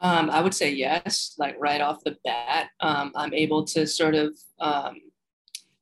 Um, 0.00 0.28
I 0.28 0.40
would 0.40 0.54
say 0.54 0.72
yes, 0.72 1.36
like 1.38 1.54
right 1.60 1.80
off 1.80 2.02
the 2.02 2.16
bat. 2.24 2.70
Um, 2.80 3.12
I'm 3.14 3.32
able 3.32 3.64
to 3.66 3.86
sort 3.86 4.16
of, 4.16 4.36
um, 4.58 4.96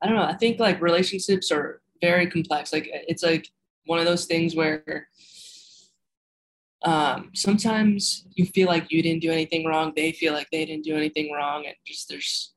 I 0.02 0.06
don't 0.06 0.16
know, 0.16 0.24
I 0.24 0.34
think 0.34 0.60
like 0.60 0.82
relationships 0.82 1.50
are 1.50 1.80
very 2.02 2.26
complex. 2.26 2.74
Like 2.74 2.90
it's 2.92 3.22
like 3.22 3.48
one 3.86 3.98
of 3.98 4.04
those 4.04 4.26
things 4.26 4.54
where 4.54 5.08
um, 6.82 7.30
sometimes 7.34 8.26
you 8.34 8.46
feel 8.46 8.66
like 8.66 8.90
you 8.90 9.02
didn't 9.02 9.22
do 9.22 9.30
anything 9.30 9.66
wrong 9.66 9.92
they 9.94 10.12
feel 10.12 10.32
like 10.32 10.48
they 10.50 10.64
didn't 10.64 10.84
do 10.84 10.96
anything 10.96 11.32
wrong 11.32 11.64
and 11.66 11.74
just 11.86 12.08
there's 12.08 12.54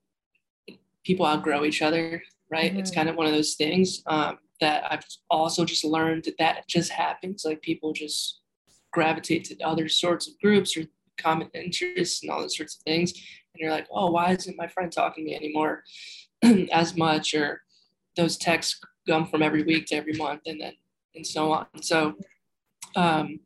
people 1.04 1.26
outgrow 1.26 1.66
each 1.66 1.82
other 1.82 2.22
right? 2.52 2.72
Mm-hmm. 2.72 2.80
it's 2.80 2.92
kind 2.92 3.10
of 3.10 3.16
one 3.16 3.26
of 3.26 3.34
those 3.34 3.56
things 3.56 4.02
um, 4.08 4.38
that 4.62 4.84
i've 4.90 5.06
also 5.30 5.66
just 5.66 5.84
learned 5.84 6.24
that 6.26 6.38
that 6.40 6.68
just 6.68 6.92
happens 6.92 7.44
like 7.46 7.62
people 7.62 7.92
just 7.94 8.42
gravitate 8.92 9.44
to 9.46 9.60
other 9.62 9.90
sorts 9.90 10.28
of 10.28 10.40
groups 10.40 10.78
or 10.78 10.84
common 11.18 11.50
interests 11.54 12.22
and 12.22 12.32
all 12.32 12.42
those 12.42 12.56
sorts 12.56 12.76
of 12.76 12.82
things 12.84 13.12
and 13.12 13.60
you're 13.60 13.72
like 13.72 13.88
oh 13.92 14.10
why 14.10 14.32
isn't 14.32 14.58
my 14.58 14.68
friend 14.68 14.92
talking 14.92 15.26
to 15.26 15.32
me 15.32 15.36
anymore 15.36 15.84
as 16.72 16.96
much? 16.96 17.34
Or 17.34 17.62
those 18.16 18.38
texts 18.38 18.80
come 19.08 19.26
from 19.26 19.42
every 19.42 19.64
week 19.64 19.88
to 19.88 19.96
every 19.96 20.14
month 20.14 20.42
and 20.46 20.62
then 20.62 20.74
and 21.16 21.26
so 21.26 21.52
on. 21.52 21.68
So 21.82 22.16
um, 22.96 23.40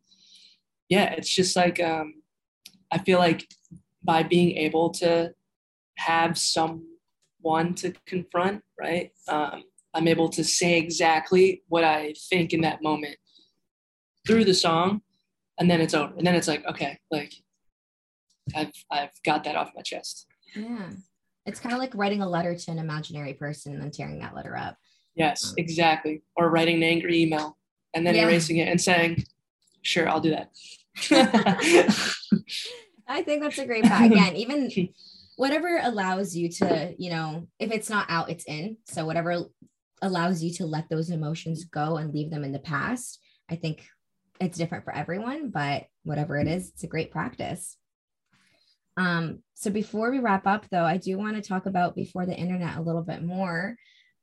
yeah, 0.88 1.12
it's 1.12 1.28
just 1.28 1.56
like 1.56 1.80
um, 1.80 2.14
I 2.90 2.98
feel 2.98 3.18
like 3.18 3.48
by 4.02 4.22
being 4.22 4.56
able 4.56 4.90
to 4.90 5.32
have 5.98 6.38
someone 6.38 7.74
to 7.76 7.92
confront, 8.06 8.62
right? 8.78 9.10
Um, 9.28 9.64
I'm 9.94 10.08
able 10.08 10.28
to 10.30 10.44
say 10.44 10.78
exactly 10.78 11.62
what 11.68 11.84
I 11.84 12.14
think 12.30 12.52
in 12.52 12.60
that 12.62 12.82
moment 12.82 13.16
through 14.26 14.44
the 14.44 14.54
song, 14.54 15.02
and 15.58 15.70
then 15.70 15.80
it's 15.80 15.94
over. 15.94 16.12
And 16.16 16.26
then 16.26 16.34
it's 16.34 16.48
like, 16.48 16.64
okay, 16.66 16.98
like 17.10 17.34
I've 18.54 18.72
I've 18.90 19.22
got 19.24 19.44
that 19.44 19.56
off 19.56 19.72
my 19.74 19.82
chest. 19.82 20.26
Yeah, 20.54 20.90
it's 21.44 21.60
kind 21.60 21.74
of 21.74 21.78
like 21.78 21.94
writing 21.94 22.22
a 22.22 22.28
letter 22.28 22.54
to 22.54 22.70
an 22.70 22.78
imaginary 22.78 23.34
person 23.34 23.74
and 23.74 23.82
then 23.82 23.90
tearing 23.90 24.18
that 24.20 24.34
letter 24.34 24.56
up. 24.56 24.76
Yes, 25.14 25.48
um, 25.50 25.54
exactly. 25.58 26.22
Or 26.36 26.48
writing 26.48 26.76
an 26.76 26.84
angry 26.84 27.20
email 27.22 27.58
and 27.94 28.06
then 28.06 28.14
yeah. 28.14 28.24
erasing 28.24 28.58
it 28.58 28.68
and 28.68 28.80
saying, 28.80 29.24
"Sure, 29.82 30.08
I'll 30.08 30.20
do 30.20 30.30
that." 30.30 30.50
I 33.08 33.22
think 33.22 33.42
that's 33.42 33.58
a 33.58 33.66
great 33.66 33.84
part. 33.84 34.04
Again, 34.04 34.36
even 34.36 34.70
whatever 35.36 35.80
allows 35.82 36.36
you 36.36 36.50
to, 36.50 36.94
you 36.98 37.10
know, 37.10 37.48
if 37.58 37.70
it's 37.70 37.88
not 37.88 38.06
out, 38.08 38.30
it's 38.30 38.44
in. 38.46 38.76
So 38.86 39.06
whatever 39.06 39.44
allows 40.02 40.42
you 40.42 40.52
to 40.54 40.66
let 40.66 40.88
those 40.88 41.10
emotions 41.10 41.64
go 41.64 41.96
and 41.96 42.12
leave 42.12 42.30
them 42.30 42.44
in 42.44 42.52
the 42.52 42.58
past. 42.58 43.20
I 43.48 43.56
think 43.56 43.84
it's 44.40 44.58
different 44.58 44.84
for 44.84 44.94
everyone, 44.94 45.50
but 45.50 45.86
whatever 46.04 46.38
it 46.38 46.46
is, 46.46 46.70
it's 46.70 46.84
a 46.84 46.88
great 46.88 47.10
practice. 47.10 47.76
Um, 48.96 49.42
so 49.54 49.70
before 49.70 50.10
we 50.10 50.18
wrap 50.18 50.46
up, 50.46 50.66
though, 50.70 50.84
I 50.84 50.96
do 50.96 51.16
want 51.18 51.36
to 51.36 51.48
talk 51.48 51.66
about 51.66 51.94
before 51.94 52.26
the 52.26 52.36
internet 52.36 52.76
a 52.76 52.82
little 52.82 53.02
bit 53.02 53.22
more 53.22 53.76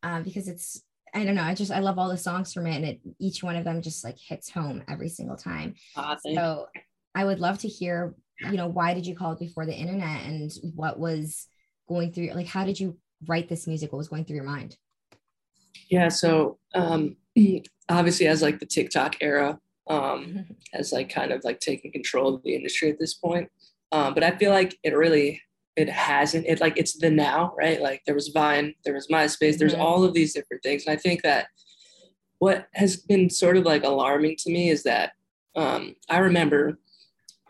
um, 0.04 0.24
because 0.24 0.48
it's 0.48 0.82
I 1.16 1.24
don't 1.24 1.36
know. 1.36 1.44
I 1.44 1.56
just 1.56 1.72
I 1.72 1.80
love 1.80 1.98
all 1.98 2.10
the 2.10 2.18
songs 2.18 2.54
from 2.54 2.68
it, 2.68 2.76
and 2.76 2.86
it 2.86 3.00
each 3.20 3.42
one 3.42 3.56
of 3.56 3.64
them 3.64 3.82
just 3.82 4.04
like 4.04 4.20
hits 4.20 4.50
home 4.50 4.84
every 4.90 5.08
single 5.08 5.38
time. 5.38 5.76
Awesome. 5.96 6.36
So 6.36 6.68
I 7.16 7.24
would 7.24 7.40
love 7.40 7.58
to 7.60 7.70
hear, 7.70 8.14
you 8.52 8.58
know, 8.58 8.68
why 8.68 8.94
did 8.94 9.08
you 9.08 9.16
call 9.16 9.32
it 9.32 9.40
before 9.40 9.66
the 9.66 9.74
internet, 9.74 10.26
and 10.26 10.52
what 10.76 11.00
was 11.00 11.48
going 11.88 12.12
through? 12.12 12.32
Like, 12.34 12.48
how 12.48 12.66
did 12.66 12.80
you 12.80 12.98
write 13.26 13.48
this 13.48 13.66
music? 13.66 13.94
What 13.94 14.00
was 14.00 14.10
going 14.10 14.26
through 14.26 14.36
your 14.36 14.46
mind? 14.46 14.76
Yeah. 15.90 16.10
So 16.10 16.60
um, 16.74 17.16
obviously, 17.90 18.28
as 18.28 18.42
like 18.42 18.60
the 18.60 18.66
TikTok 18.66 19.16
era 19.22 19.58
um, 19.88 20.46
has 20.74 20.92
like 20.92 21.10
kind 21.10 21.32
of 21.32 21.46
like 21.46 21.62
taken 21.62 21.92
control 21.92 22.36
of 22.36 22.44
the 22.44 22.56
industry 22.56 22.90
at 22.90 23.00
this 23.00 23.14
point. 23.14 23.50
Um, 23.94 24.14
but 24.14 24.24
I 24.24 24.36
feel 24.38 24.52
like 24.52 24.78
it 24.84 24.96
really 24.96 25.42
it 25.76 25.90
hasn't 25.90 26.46
it 26.48 26.62
like 26.62 26.78
it's 26.78 26.98
the 26.98 27.10
now 27.10 27.54
right? 27.58 27.82
Like 27.82 28.04
there 28.06 28.16
was 28.16 28.30
vine 28.30 28.74
there 28.84 28.94
was 28.94 29.08
myspace 29.08 29.58
there's 29.58 29.74
mm-hmm. 29.74 29.82
all 29.82 30.04
of 30.04 30.14
these 30.14 30.34
different 30.34 30.64
things. 30.64 30.86
And 30.86 30.98
i 30.98 31.00
think 31.00 31.22
that 31.24 31.48
what 32.40 32.68
has 32.74 32.98
been 32.98 33.30
sort 33.30 33.58
of 33.58 33.66
like 33.66 33.84
alarming 33.84 34.36
to 34.40 34.52
me 34.52 34.70
is 34.70 34.84
that 34.84 35.14
um, 35.56 35.96
i 36.10 36.18
remember 36.18 36.78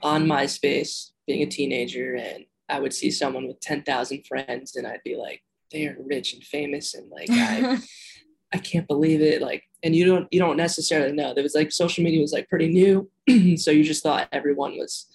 on 0.04 0.26
myspace 0.26 1.12
being 1.26 1.42
a 1.42 1.48
teenager 1.48 2.16
and 2.16 2.46
i 2.70 2.80
would 2.80 2.94
see 2.94 3.10
someone 3.10 3.48
with 3.48 3.60
10000 3.62 4.26
friends 4.28 4.76
and 4.76 4.86
i'd 4.86 5.02
be 5.04 5.16
like 5.16 5.42
they 5.72 5.88
are 5.88 5.98
rich 6.06 6.34
and 6.34 6.44
famous 6.44 6.94
and 6.94 7.10
like 7.10 7.28
i 7.32 7.80
i 8.54 8.58
can't 8.58 8.88
believe 8.88 9.22
it 9.22 9.42
like 9.42 9.64
and 9.86 9.96
you 9.96 10.04
don't 10.04 10.28
you 10.32 10.40
don't 10.40 10.58
necessarily 10.58 11.14
know. 11.14 11.34
There 11.34 11.44
was 11.44 11.54
like 11.54 11.72
social 11.72 12.04
media 12.04 12.20
was 12.20 12.34
like 12.34 12.50
pretty 12.50 12.68
new 12.68 13.10
so 13.58 13.72
you 13.72 13.84
just 13.84 14.04
thought 14.04 14.28
everyone 14.32 14.78
was 14.78 15.08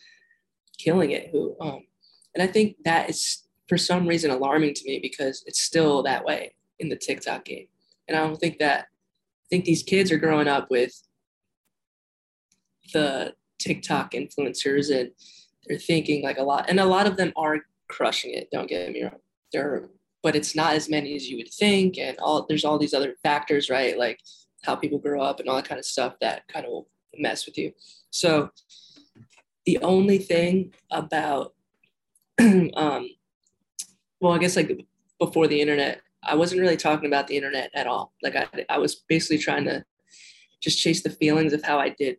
killing 0.78 1.10
it 1.10 1.28
who 1.32 1.56
um 1.60 1.82
and 2.34 2.42
I 2.42 2.46
think 2.46 2.76
that 2.84 3.10
is 3.10 3.44
for 3.68 3.78
some 3.78 4.06
reason 4.06 4.30
alarming 4.30 4.74
to 4.74 4.84
me 4.84 4.98
because 5.00 5.42
it's 5.46 5.62
still 5.62 6.02
that 6.02 6.24
way 6.24 6.54
in 6.78 6.88
the 6.88 6.96
TikTok 6.96 7.44
game. 7.44 7.66
And 8.08 8.16
I 8.16 8.20
don't 8.20 8.36
think 8.36 8.58
that 8.58 8.80
I 8.80 9.46
think 9.50 9.64
these 9.64 9.82
kids 9.82 10.10
are 10.10 10.18
growing 10.18 10.48
up 10.48 10.70
with 10.70 11.00
the 12.92 13.34
TikTok 13.58 14.12
influencers 14.12 14.94
and 14.94 15.10
they're 15.66 15.78
thinking 15.78 16.22
like 16.22 16.38
a 16.38 16.42
lot 16.42 16.66
and 16.68 16.80
a 16.80 16.84
lot 16.84 17.06
of 17.06 17.16
them 17.16 17.32
are 17.36 17.60
crushing 17.88 18.32
it, 18.34 18.48
don't 18.50 18.68
get 18.68 18.90
me 18.92 19.02
wrong. 19.02 19.20
They're 19.52 19.88
but 20.22 20.36
it's 20.36 20.54
not 20.54 20.74
as 20.74 20.88
many 20.88 21.16
as 21.16 21.30
you 21.30 21.38
would 21.38 21.52
think 21.52 21.96
and 21.98 22.18
all 22.18 22.44
there's 22.48 22.64
all 22.64 22.78
these 22.78 22.94
other 22.94 23.14
factors, 23.22 23.70
right? 23.70 23.98
Like 23.98 24.20
how 24.64 24.76
people 24.76 24.98
grow 24.98 25.22
up 25.22 25.40
and 25.40 25.48
all 25.48 25.56
that 25.56 25.68
kind 25.68 25.78
of 25.78 25.84
stuff 25.84 26.14
that 26.20 26.46
kind 26.48 26.66
of 26.66 26.72
will 26.72 26.88
mess 27.16 27.46
with 27.46 27.56
you. 27.56 27.72
So 28.10 28.50
the 29.64 29.78
only 29.78 30.18
thing 30.18 30.74
about 30.90 31.54
um, 32.74 33.08
well, 34.20 34.32
I 34.32 34.38
guess 34.38 34.56
like 34.56 34.86
before 35.18 35.46
the 35.46 35.60
internet, 35.60 36.00
I 36.22 36.34
wasn't 36.34 36.60
really 36.60 36.76
talking 36.76 37.06
about 37.06 37.26
the 37.26 37.36
internet 37.36 37.70
at 37.74 37.86
all. 37.86 38.12
Like 38.22 38.36
I, 38.36 38.46
I 38.68 38.78
was 38.78 38.96
basically 39.08 39.38
trying 39.38 39.64
to 39.64 39.84
just 40.60 40.78
chase 40.78 41.02
the 41.02 41.10
feelings 41.10 41.52
of 41.52 41.62
how 41.62 41.78
I 41.78 41.90
did 41.90 42.18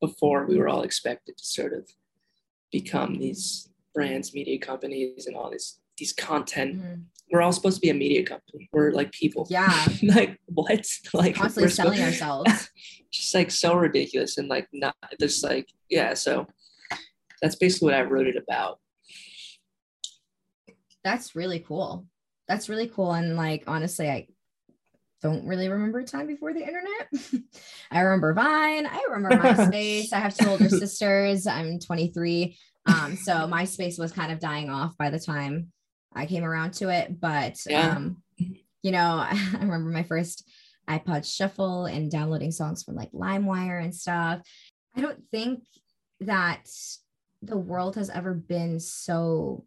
before 0.00 0.46
we 0.46 0.56
were 0.56 0.68
all 0.68 0.82
expected 0.82 1.36
to 1.38 1.44
sort 1.44 1.72
of 1.72 1.88
become 2.70 3.18
these 3.18 3.68
brands, 3.94 4.34
media 4.34 4.58
companies, 4.58 5.26
and 5.26 5.36
all 5.36 5.50
these 5.50 5.78
these 5.98 6.12
content. 6.12 6.76
Mm-hmm. 6.76 7.00
We're 7.30 7.42
all 7.42 7.52
supposed 7.52 7.76
to 7.76 7.80
be 7.80 7.90
a 7.90 7.94
media 7.94 8.24
company. 8.24 8.68
We're 8.72 8.92
like 8.92 9.12
people. 9.12 9.46
Yeah. 9.50 9.86
like 10.02 10.38
what? 10.46 10.86
Like 11.14 11.36
constantly 11.36 11.70
selling 11.70 11.98
supposed- 11.98 12.22
ourselves. 12.22 12.70
just 13.10 13.34
like 13.34 13.50
so 13.50 13.74
ridiculous 13.74 14.38
and 14.38 14.48
like 14.48 14.68
not 14.72 14.96
just 15.20 15.44
like 15.44 15.68
yeah. 15.88 16.14
So 16.14 16.46
that's 17.40 17.56
basically 17.56 17.86
what 17.86 17.94
I 17.94 18.02
wrote 18.02 18.26
it 18.26 18.36
about. 18.36 18.80
That's 21.04 21.34
really 21.34 21.60
cool. 21.60 22.06
That's 22.48 22.68
really 22.68 22.88
cool. 22.88 23.12
And 23.12 23.36
like 23.36 23.64
honestly, 23.66 24.08
I 24.08 24.26
don't 25.22 25.46
really 25.46 25.68
remember 25.68 26.00
a 26.00 26.04
time 26.04 26.26
before 26.26 26.52
the 26.52 26.66
internet. 26.66 27.42
I 27.90 28.00
remember 28.00 28.34
Vine. 28.34 28.86
I 28.86 29.04
remember 29.10 29.36
MySpace. 29.42 30.12
I 30.12 30.18
have 30.18 30.36
two 30.36 30.48
older 30.48 30.68
sisters. 30.68 31.46
I'm 31.46 31.78
23. 31.78 32.56
Um, 32.86 33.16
so 33.16 33.32
MySpace 33.32 33.98
was 33.98 34.12
kind 34.12 34.32
of 34.32 34.40
dying 34.40 34.68
off 34.68 34.96
by 34.98 35.10
the 35.10 35.20
time 35.20 35.72
I 36.12 36.26
came 36.26 36.44
around 36.44 36.74
to 36.74 36.88
it. 36.88 37.20
But 37.20 37.58
yeah. 37.68 37.96
um, 37.96 38.22
you 38.82 38.90
know, 38.90 38.98
I 39.30 39.58
remember 39.60 39.90
my 39.90 40.02
first 40.02 40.48
iPod 40.88 41.24
shuffle 41.24 41.86
and 41.86 42.10
downloading 42.10 42.50
songs 42.50 42.82
from 42.82 42.96
like 42.96 43.12
LimeWire 43.12 43.82
and 43.82 43.94
stuff. 43.94 44.40
I 44.96 45.00
don't 45.00 45.22
think 45.30 45.64
that 46.20 46.68
the 47.40 47.56
world 47.56 47.96
has 47.96 48.10
ever 48.10 48.34
been 48.34 48.80
so 48.80 49.64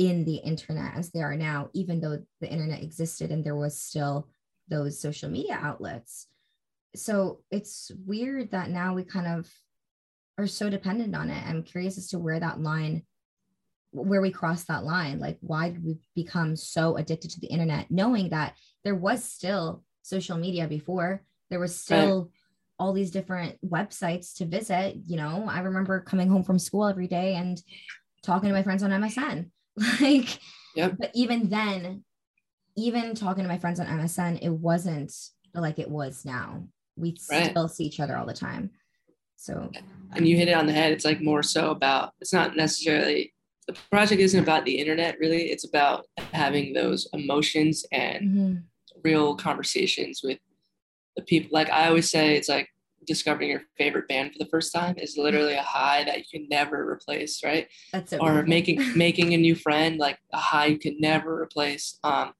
in 0.00 0.24
the 0.24 0.36
internet 0.36 0.96
as 0.96 1.10
they 1.10 1.20
are 1.20 1.36
now, 1.36 1.68
even 1.74 2.00
though 2.00 2.18
the 2.40 2.50
internet 2.50 2.82
existed 2.82 3.30
and 3.30 3.44
there 3.44 3.54
was 3.54 3.78
still 3.78 4.26
those 4.66 4.98
social 4.98 5.28
media 5.28 5.58
outlets. 5.60 6.26
So 6.96 7.40
it's 7.50 7.90
weird 8.06 8.52
that 8.52 8.70
now 8.70 8.94
we 8.94 9.04
kind 9.04 9.26
of 9.26 9.46
are 10.38 10.46
so 10.46 10.70
dependent 10.70 11.14
on 11.14 11.28
it. 11.28 11.46
I'm 11.46 11.62
curious 11.62 11.98
as 11.98 12.08
to 12.08 12.18
where 12.18 12.40
that 12.40 12.62
line, 12.62 13.02
where 13.90 14.22
we 14.22 14.30
cross 14.30 14.64
that 14.64 14.84
line. 14.84 15.20
Like, 15.20 15.36
why 15.42 15.68
did 15.68 15.84
we 15.84 15.98
become 16.14 16.56
so 16.56 16.96
addicted 16.96 17.32
to 17.32 17.40
the 17.40 17.48
internet, 17.48 17.90
knowing 17.90 18.30
that 18.30 18.54
there 18.84 18.94
was 18.94 19.22
still 19.22 19.84
social 20.00 20.38
media 20.38 20.66
before, 20.66 21.22
there 21.50 21.60
was 21.60 21.78
still 21.78 22.22
right. 22.22 22.30
all 22.78 22.94
these 22.94 23.10
different 23.10 23.58
websites 23.62 24.34
to 24.36 24.46
visit. 24.46 24.96
You 25.06 25.18
know, 25.18 25.44
I 25.46 25.60
remember 25.60 26.00
coming 26.00 26.30
home 26.30 26.42
from 26.42 26.58
school 26.58 26.86
every 26.86 27.06
day 27.06 27.34
and 27.34 27.62
talking 28.22 28.48
to 28.48 28.54
my 28.54 28.62
friends 28.62 28.82
on 28.82 28.92
MSN. 28.92 29.50
Like, 30.00 30.38
yep. 30.76 30.96
but 30.98 31.10
even 31.14 31.48
then, 31.48 32.04
even 32.76 33.14
talking 33.14 33.42
to 33.42 33.48
my 33.48 33.58
friends 33.58 33.80
on 33.80 33.86
MSN, 33.86 34.40
it 34.42 34.50
wasn't 34.50 35.12
like 35.54 35.78
it 35.78 35.90
was 35.90 36.24
now. 36.24 36.64
We 36.96 37.16
right. 37.30 37.50
still 37.50 37.68
see 37.68 37.84
each 37.84 38.00
other 38.00 38.16
all 38.16 38.26
the 38.26 38.34
time. 38.34 38.70
So, 39.36 39.70
and 40.12 40.28
you 40.28 40.36
hit 40.36 40.48
it 40.48 40.52
on 40.52 40.66
the 40.66 40.72
head. 40.72 40.92
It's 40.92 41.04
like 41.04 41.22
more 41.22 41.42
so 41.42 41.70
about, 41.70 42.12
it's 42.20 42.32
not 42.32 42.56
necessarily, 42.56 43.32
the 43.66 43.76
project 43.90 44.20
isn't 44.20 44.42
about 44.42 44.64
the 44.64 44.78
internet 44.78 45.18
really. 45.18 45.44
It's 45.44 45.64
about 45.64 46.06
having 46.32 46.74
those 46.74 47.08
emotions 47.12 47.86
and 47.90 48.28
mm-hmm. 48.28 48.54
real 49.02 49.34
conversations 49.36 50.20
with 50.22 50.38
the 51.16 51.22
people. 51.22 51.50
Like 51.52 51.70
I 51.70 51.88
always 51.88 52.10
say, 52.10 52.36
it's 52.36 52.48
like 52.48 52.68
discovering 53.10 53.50
your 53.50 53.62
favorite 53.76 54.06
band 54.06 54.30
for 54.30 54.38
the 54.38 54.48
first 54.48 54.72
time 54.72 54.94
is 54.96 55.16
literally 55.16 55.54
a 55.54 55.62
high 55.62 56.04
that 56.04 56.18
you 56.18 56.24
can 56.30 56.48
never 56.48 56.88
replace, 56.88 57.42
right? 57.42 57.66
That's 57.92 58.10
so 58.10 58.18
or 58.20 58.44
making 58.44 58.76
making 58.96 59.34
a 59.34 59.36
new 59.36 59.56
friend, 59.56 59.98
like 59.98 60.20
a 60.32 60.38
high 60.38 60.66
you 60.66 60.78
can 60.78 60.96
never 61.00 61.42
replace. 61.42 61.98
Um, 62.04 62.34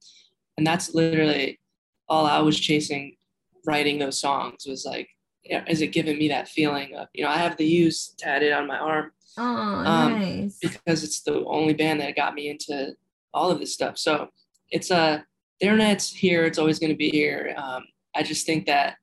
and 0.57 0.65
that's 0.65 0.95
literally 0.95 1.59
all 2.07 2.25
I 2.25 2.39
was 2.39 2.57
chasing 2.57 3.17
writing 3.65 3.99
those 3.99 4.17
songs 4.17 4.65
was 4.65 4.85
like, 4.85 5.09
yeah, 5.43 5.65
is 5.67 5.81
it 5.81 5.87
giving 5.87 6.17
me 6.17 6.29
that 6.29 6.47
feeling 6.47 6.95
of, 6.95 7.09
you 7.13 7.25
know, 7.25 7.29
I 7.29 7.37
have 7.37 7.57
the 7.57 7.65
Used 7.65 8.17
tatted 8.17 8.53
on 8.53 8.65
my 8.65 8.77
arm. 8.77 9.11
Oh, 9.37 9.43
um, 9.43 10.19
nice. 10.19 10.57
Because 10.61 11.03
it's 11.03 11.21
the 11.21 11.43
only 11.45 11.73
band 11.73 11.99
that 11.99 12.15
got 12.15 12.33
me 12.33 12.49
into 12.49 12.95
all 13.33 13.51
of 13.51 13.59
this 13.59 13.73
stuff. 13.73 13.97
So 13.97 14.29
it's 14.69 14.89
a, 14.89 14.95
uh, 14.95 15.19
the 15.59 15.67
internet's 15.67 16.09
here. 16.09 16.45
It's 16.45 16.57
always 16.57 16.79
going 16.79 16.91
to 16.91 16.97
be 16.97 17.09
here. 17.09 17.53
Um, 17.57 17.83
I 18.15 18.23
just 18.23 18.45
think 18.45 18.65
that 18.65 18.95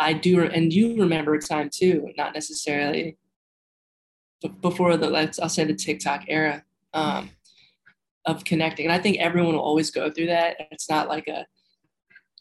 I 0.00 0.14
do, 0.14 0.42
and 0.42 0.72
you 0.72 1.00
remember 1.00 1.34
a 1.34 1.40
time 1.40 1.70
too, 1.72 2.10
not 2.16 2.34
necessarily 2.34 3.18
before 4.60 4.96
the, 4.96 5.10
let's, 5.10 5.38
I'll 5.38 5.48
say 5.48 5.64
the 5.64 5.74
TikTok 5.74 6.24
era. 6.28 6.64
Um, 6.92 7.30
of 8.26 8.44
connecting. 8.44 8.86
And 8.86 8.92
I 8.92 8.98
think 8.98 9.18
everyone 9.18 9.54
will 9.54 9.62
always 9.62 9.90
go 9.90 10.10
through 10.10 10.26
that. 10.26 10.56
It's 10.70 10.88
not 10.90 11.08
like 11.08 11.28
a 11.28 11.46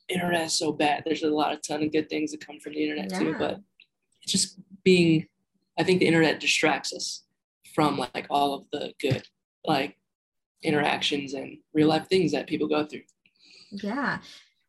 internet 0.07 0.47
is 0.47 0.53
so 0.53 0.71
bad. 0.71 1.03
There's 1.05 1.23
a 1.23 1.29
lot 1.29 1.53
of 1.53 1.61
ton 1.61 1.83
of 1.83 1.91
good 1.91 2.09
things 2.09 2.31
that 2.31 2.45
come 2.45 2.59
from 2.59 2.73
the 2.73 2.83
internet 2.83 3.11
yeah. 3.11 3.19
too, 3.19 3.35
but 3.37 3.59
it's 4.21 4.31
just 4.31 4.59
being 4.83 5.27
I 5.77 5.83
think 5.83 5.99
the 5.99 6.07
internet 6.07 6.39
distracts 6.39 6.93
us 6.93 7.23
from 7.73 7.97
like 7.97 8.27
all 8.29 8.53
of 8.53 8.65
the 8.71 8.93
good 8.99 9.23
like 9.65 9.95
interactions 10.63 11.33
and 11.33 11.57
real 11.73 11.87
life 11.87 12.07
things 12.07 12.33
that 12.33 12.47
people 12.47 12.67
go 12.67 12.85
through. 12.85 13.03
Yeah. 13.71 14.19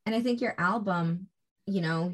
And 0.06 0.14
I 0.14 0.22
think 0.22 0.40
your 0.40 0.54
album, 0.58 1.26
you 1.66 1.80
know, 1.80 2.12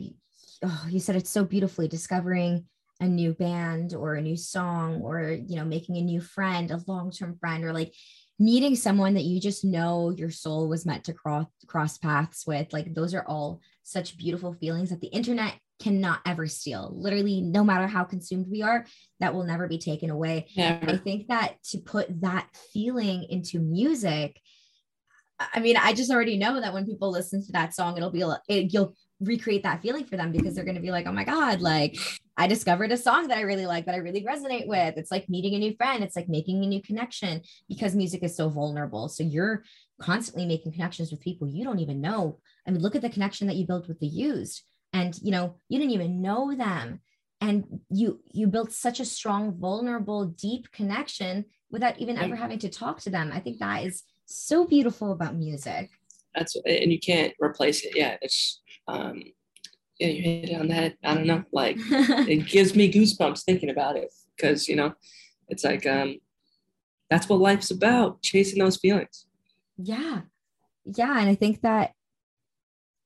oh, 0.64 0.86
you 0.88 1.00
said 1.00 1.16
it's 1.16 1.30
so 1.30 1.44
beautifully 1.44 1.88
discovering 1.88 2.66
a 3.00 3.06
new 3.06 3.34
band 3.34 3.94
or 3.94 4.14
a 4.14 4.22
new 4.22 4.36
song 4.36 5.02
or 5.02 5.30
you 5.30 5.56
know 5.56 5.64
making 5.64 5.96
a 5.96 6.02
new 6.02 6.20
friend 6.20 6.70
a 6.70 6.80
long-term 6.86 7.36
friend 7.38 7.62
or 7.62 7.72
like 7.72 7.92
meeting 8.38 8.76
someone 8.76 9.14
that 9.14 9.24
you 9.24 9.40
just 9.40 9.64
know 9.64 10.10
your 10.10 10.30
soul 10.30 10.68
was 10.68 10.84
meant 10.84 11.04
to 11.04 11.12
cross 11.12 11.46
cross 11.66 11.98
paths 11.98 12.46
with. 12.46 12.72
Like 12.72 12.94
those 12.94 13.14
are 13.14 13.24
all 13.26 13.60
such 13.82 14.16
beautiful 14.16 14.52
feelings 14.52 14.90
that 14.90 15.00
the 15.00 15.08
internet 15.08 15.54
cannot 15.80 16.20
ever 16.26 16.46
steal. 16.46 16.92
Literally 16.94 17.40
no 17.40 17.64
matter 17.64 17.86
how 17.86 18.04
consumed 18.04 18.46
we 18.50 18.62
are 18.62 18.86
that 19.20 19.34
will 19.34 19.44
never 19.44 19.68
be 19.68 19.78
taken 19.78 20.10
away. 20.10 20.48
Never. 20.56 20.90
i 20.90 20.96
think 20.96 21.28
that 21.28 21.62
to 21.70 21.78
put 21.78 22.20
that 22.20 22.48
feeling 22.72 23.24
into 23.24 23.58
music 23.58 24.40
i 25.38 25.60
mean 25.60 25.76
i 25.76 25.92
just 25.92 26.10
already 26.10 26.38
know 26.38 26.60
that 26.60 26.72
when 26.72 26.86
people 26.86 27.10
listen 27.10 27.44
to 27.44 27.52
that 27.52 27.74
song 27.74 27.96
it'll 27.96 28.10
be 28.10 28.24
it, 28.48 28.72
you'll 28.72 28.94
recreate 29.20 29.62
that 29.62 29.82
feeling 29.82 30.04
for 30.04 30.16
them 30.16 30.30
because 30.30 30.54
they're 30.54 30.64
going 30.64 30.76
to 30.76 30.80
be 30.80 30.90
like 30.90 31.06
oh 31.06 31.12
my 31.12 31.24
god 31.24 31.60
like 31.60 31.96
I 32.36 32.46
discovered 32.46 32.92
a 32.92 32.98
song 32.98 33.28
that 33.28 33.38
I 33.38 33.42
really 33.42 33.66
like 33.66 33.86
that 33.86 33.94
I 33.94 33.98
really 33.98 34.22
resonate 34.22 34.66
with. 34.66 34.98
It's 34.98 35.10
like 35.10 35.28
meeting 35.28 35.54
a 35.54 35.58
new 35.58 35.74
friend. 35.74 36.04
It's 36.04 36.16
like 36.16 36.28
making 36.28 36.62
a 36.62 36.66
new 36.66 36.82
connection 36.82 37.40
because 37.68 37.96
music 37.96 38.22
is 38.22 38.36
so 38.36 38.50
vulnerable. 38.50 39.08
So 39.08 39.22
you're 39.22 39.64
constantly 40.00 40.44
making 40.44 40.72
connections 40.72 41.10
with 41.10 41.20
people 41.20 41.48
you 41.48 41.64
don't 41.64 41.78
even 41.78 42.00
know. 42.00 42.38
I 42.66 42.70
mean, 42.70 42.82
look 42.82 42.94
at 42.94 43.02
the 43.02 43.08
connection 43.08 43.46
that 43.46 43.56
you 43.56 43.66
built 43.66 43.88
with 43.88 44.00
the 44.00 44.06
used 44.06 44.62
and 44.92 45.18
you 45.22 45.30
know, 45.30 45.56
you 45.68 45.78
didn't 45.78 45.94
even 45.94 46.20
know 46.20 46.54
them 46.54 47.00
and 47.40 47.64
you 47.90 48.20
you 48.32 48.46
built 48.46 48.72
such 48.72 49.00
a 49.00 49.04
strong 49.04 49.58
vulnerable 49.58 50.26
deep 50.26 50.70
connection 50.72 51.46
without 51.70 51.98
even 51.98 52.18
ever 52.18 52.36
having 52.36 52.58
to 52.58 52.68
talk 52.68 53.00
to 53.00 53.10
them. 53.10 53.30
I 53.32 53.40
think 53.40 53.58
that 53.58 53.84
is 53.84 54.02
so 54.26 54.66
beautiful 54.66 55.12
about 55.12 55.36
music. 55.36 55.90
That's 56.36 56.56
and 56.66 56.92
you 56.92 57.00
can't 57.00 57.32
replace 57.40 57.84
it. 57.84 57.92
Yeah, 57.96 58.16
it's 58.20 58.60
um 58.86 59.22
yeah, 59.98 60.08
you 60.08 60.22
hit 60.22 60.60
on 60.60 60.68
that. 60.68 60.94
I 61.02 61.14
don't 61.14 61.26
know. 61.26 61.44
Like 61.52 61.76
it 61.80 62.46
gives 62.48 62.76
me 62.76 62.92
goosebumps 62.92 63.44
thinking 63.44 63.70
about 63.70 63.96
it 63.96 64.12
because 64.36 64.68
you 64.68 64.76
know, 64.76 64.92
it's 65.48 65.64
like 65.64 65.86
um, 65.86 66.16
that's 67.10 67.28
what 67.28 67.40
life's 67.40 67.70
about, 67.70 68.22
chasing 68.22 68.58
those 68.58 68.76
feelings. 68.76 69.26
Yeah, 69.78 70.22
yeah, 70.84 71.18
and 71.18 71.28
I 71.28 71.34
think 71.34 71.62
that 71.62 71.92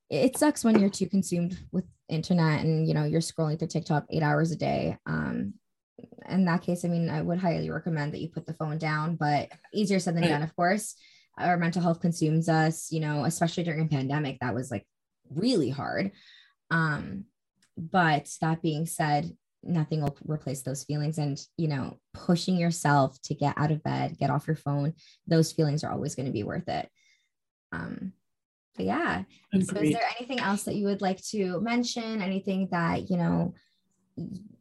it 0.09 0.37
sucks 0.37 0.65
when 0.65 0.81
you're 0.81 0.91
too 0.91 1.09
consumed 1.09 1.59
with 1.71 1.85
internet 2.09 2.65
and 2.65 2.89
you 2.89 2.95
know 2.95 3.05
you're 3.05 3.21
scrolling 3.21 3.57
through 3.59 3.69
TikTok 3.69 4.07
eight 4.11 4.23
hours 4.23 4.51
a 4.51 4.57
day. 4.57 4.99
Um, 5.07 5.55
in 6.29 6.45
that 6.47 6.63
case, 6.63 6.85
I 6.85 6.89
mean, 6.89 7.09
I 7.11 7.23
would 7.23 7.39
highly 7.39 7.71
recommend 7.71 8.15
that 8.15 8.21
you 8.21 8.29
put 8.29 8.47
the 8.47 8.55
phone 8.55 8.79
down, 8.79 9.17
but 9.17 9.51
easier 9.73 9.99
said 9.99 10.17
than 10.17 10.27
done, 10.27 10.43
of 10.43 10.55
course. 10.57 10.97
Our 11.39 11.57
mental 11.57 11.83
health 11.83 12.01
consumes 12.01 12.49
us, 12.49 12.93
you 12.93 13.01
know, 13.01 13.25
especially 13.25 13.65
during 13.65 13.83
a 13.83 13.89
pandemic. 13.89 14.39
That 14.41 14.55
was 14.55 14.71
like 14.71 14.87
really 15.35 15.71
hard. 15.71 16.13
Um, 16.71 17.25
but 17.77 18.29
that 18.41 18.63
being 18.63 18.87
said, 18.87 19.33
nothing 19.63 20.03
will 20.03 20.17
replace 20.27 20.63
those 20.63 20.85
feelings. 20.85 21.19
And, 21.19 21.41
you 21.57 21.69
know, 21.69 21.99
pushing 22.15 22.57
yourself 22.57 23.21
to 23.23 23.35
get 23.35 23.55
out 23.57 23.71
of 23.71 23.83
bed, 23.83 24.19
get 24.19 24.31
off 24.31 24.47
your 24.47 24.57
phone, 24.57 24.95
those 25.27 25.53
feelings 25.53 25.85
are 25.85 25.93
always 25.93 26.15
going 26.15 26.27
to 26.27 26.33
be 26.33 26.43
worth 26.43 26.69
it. 26.69 26.89
Um, 27.73 28.13
but 28.77 28.87
yeah. 28.87 29.25
Agreed. 29.53 29.67
So 29.69 29.77
is 29.77 29.93
there 29.93 30.11
anything 30.19 30.41
else 30.41 30.65
that 30.65 30.77
you 30.77 30.87
would 30.87 31.03
like 31.03 31.23
to 31.29 31.61
mention? 31.61 32.23
Anything 32.23 32.69
that, 32.71 33.11
you 33.11 33.17
know, 33.17 33.55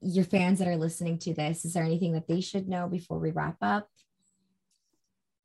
your 0.01 0.25
fans 0.25 0.59
that 0.59 0.67
are 0.67 0.77
listening 0.77 1.17
to 1.19 1.33
this, 1.33 1.65
is 1.65 1.73
there 1.73 1.83
anything 1.83 2.13
that 2.13 2.27
they 2.27 2.41
should 2.41 2.67
know 2.67 2.87
before 2.87 3.19
we 3.19 3.31
wrap 3.31 3.57
up? 3.61 3.87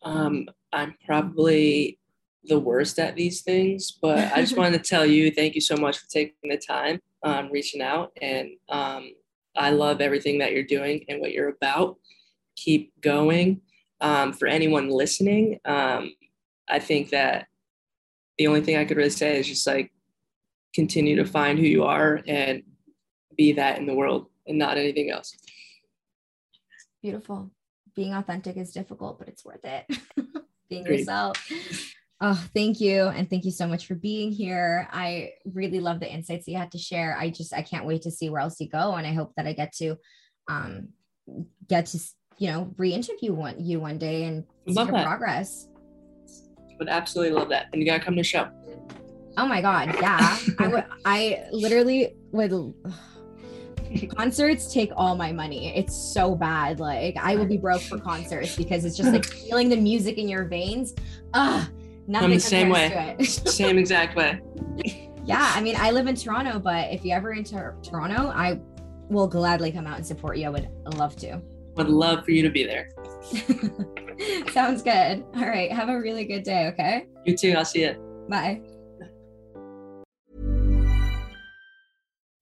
Um, 0.03 0.49
I'm 0.75 0.95
probably 1.07 1.99
the 2.45 2.59
worst 2.59 2.99
at 2.99 3.17
these 3.17 3.43
things, 3.43 3.93
but 3.93 4.33
I 4.33 4.41
just 4.41 4.57
wanted 4.57 4.83
to 4.83 4.89
tell 4.91 5.07
you 5.07 5.31
thank 5.31 5.55
you 5.55 5.61
so 5.61 5.77
much 5.77 5.99
for 5.99 6.09
taking 6.09 6.51
the 6.51 6.59
time, 6.59 7.01
um, 7.23 7.51
reaching 7.51 7.81
out, 7.81 8.13
and 8.21 8.51
um, 8.69 9.11
I 9.57 9.71
love 9.71 10.01
everything 10.01 10.39
that 10.39 10.53
you're 10.53 10.65
doing 10.65 11.05
and 11.09 11.21
what 11.21 11.33
you're 11.33 11.49
about. 11.49 11.97
Keep 12.57 13.01
going. 13.01 13.61
Um, 14.01 14.33
for 14.33 14.49
anyone 14.49 14.91
listening, 14.91 15.61
um, 15.65 16.13
I 16.69 16.79
think 16.79 17.11
that 17.11 17.47
the 18.37 18.49
only 18.49 18.61
thing 18.61 18.77
I 18.77 18.85
could 18.85 18.97
really 18.97 19.09
say 19.11 19.39
is 19.39 19.47
just 19.47 19.67
like 19.67 19.93
continue 20.75 21.17
to 21.17 21.25
find 21.25 21.59
who 21.59 21.65
you 21.65 21.85
are 21.85 22.21
and 22.27 22.65
be 23.37 23.53
that 23.53 23.79
in 23.79 23.87
the 23.87 23.95
world 23.95 24.27
and 24.47 24.59
not 24.59 24.77
anything 24.77 25.11
else. 25.11 25.35
Beautiful. 27.01 27.51
Being 27.95 28.13
authentic 28.13 28.57
is 28.57 28.73
difficult, 28.73 29.19
but 29.19 29.29
it's 29.29 29.45
worth 29.45 29.65
it. 29.65 29.87
Being 30.69 30.83
Agreed. 30.83 31.01
yourself. 31.01 31.51
Oh, 32.21 32.43
thank 32.55 32.81
you. 32.81 33.05
And 33.09 33.29
thank 33.29 33.45
you 33.45 33.51
so 33.51 33.67
much 33.67 33.87
for 33.87 33.95
being 33.95 34.33
here. 34.33 34.89
I 34.93 35.33
really 35.45 35.81
love 35.81 36.01
the 36.01 36.11
insights 36.11 36.47
that 36.47 36.53
you 36.53 36.59
had 36.59 36.73
to 36.73 36.79
share. 36.79 37.17
I 37.19 37.29
just, 37.29 37.53
I 37.53 37.63
can't 37.63 37.85
wait 37.85 38.03
to 38.03 38.11
see 38.11 38.31
where 38.31 38.41
else 38.41 38.61
you 38.61 38.69
go. 38.69 38.95
And 38.95 39.07
I 39.07 39.13
hope 39.13 39.33
that 39.37 39.47
I 39.47 39.53
get 39.53 39.73
to, 39.77 39.97
um, 40.49 40.89
get 41.69 41.87
to 41.87 41.99
you 42.39 42.51
know, 42.51 42.75
re-interview 42.77 43.33
one 43.33 43.65
you 43.65 43.81
one 43.81 43.99
day 43.99 44.25
and 44.25 44.45
see 44.67 44.75
your 44.75 44.87
that. 44.87 45.05
progress. 45.05 45.69
Would 46.79 46.89
absolutely 46.89 47.35
love 47.35 47.49
that. 47.51 47.69
And 47.73 47.81
you 47.81 47.87
gotta 47.87 48.03
come 48.03 48.15
to 48.15 48.21
the 48.21 48.25
show. 48.25 48.49
Oh 49.37 49.47
my 49.47 49.61
god, 49.61 49.95
yeah. 50.01 50.39
I 50.59 50.69
would 50.69 50.85
I 51.05 51.45
literally 51.53 52.15
would 52.33 52.75
concerts 54.17 54.73
take 54.73 54.91
all 54.97 55.17
my 55.17 55.33
money. 55.33 55.77
It's 55.77 55.95
so 55.95 56.35
bad. 56.35 56.81
Like 56.81 57.17
I 57.17 57.37
will 57.37 57.47
be 57.47 57.57
broke 57.57 57.83
for 57.83 57.99
concerts 57.99 58.57
because 58.57 58.85
it's 58.85 58.97
just 58.97 59.13
like 59.13 59.25
feeling 59.25 59.69
the 59.69 59.77
music 59.77 60.19
in 60.19 60.29
your 60.29 60.45
veins. 60.45 60.95
Ah, 61.33 61.69
nothing 62.07 62.25
I'm 62.25 62.35
the 62.35 62.41
same 62.41 62.69
way. 62.71 62.89
to 62.89 63.23
it. 63.23 63.27
Same 63.49 63.79
exact 63.79 64.17
way. 64.17 64.41
yeah, 65.25 65.53
I 65.55 65.61
mean, 65.61 65.77
I 65.79 65.91
live 65.91 66.07
in 66.07 66.15
Toronto, 66.15 66.59
but 66.59 66.93
if 66.93 67.05
you 67.05 67.13
ever 67.13 67.33
enter 67.33 67.77
Toronto, 67.83 68.29
I 68.29 68.61
will 69.09 69.29
gladly 69.29 69.73
come 69.73 69.87
out 69.87 69.97
and 69.97 70.07
support 70.07 70.39
you. 70.39 70.47
I 70.47 70.51
would 70.51 70.69
love 70.95 71.17
to. 71.17 71.41
Would 71.77 71.89
love 71.89 72.25
for 72.25 72.31
you 72.31 72.43
to 72.43 72.51
be 72.51 72.65
there. 72.65 72.91
Sounds 74.53 74.83
good. 74.83 75.25
All 75.37 75.49
right. 75.49 75.73
Have 75.73 75.89
a 75.89 75.99
really 75.99 76.25
good 76.25 76.45
day. 76.45 76.69
Okay. 76.69 77.07
You 77.25 77.37
too. 77.37 77.53
I'll 77.53 77.65
see 77.65 77.83
you. 77.83 77.95
Bye. 78.29 78.63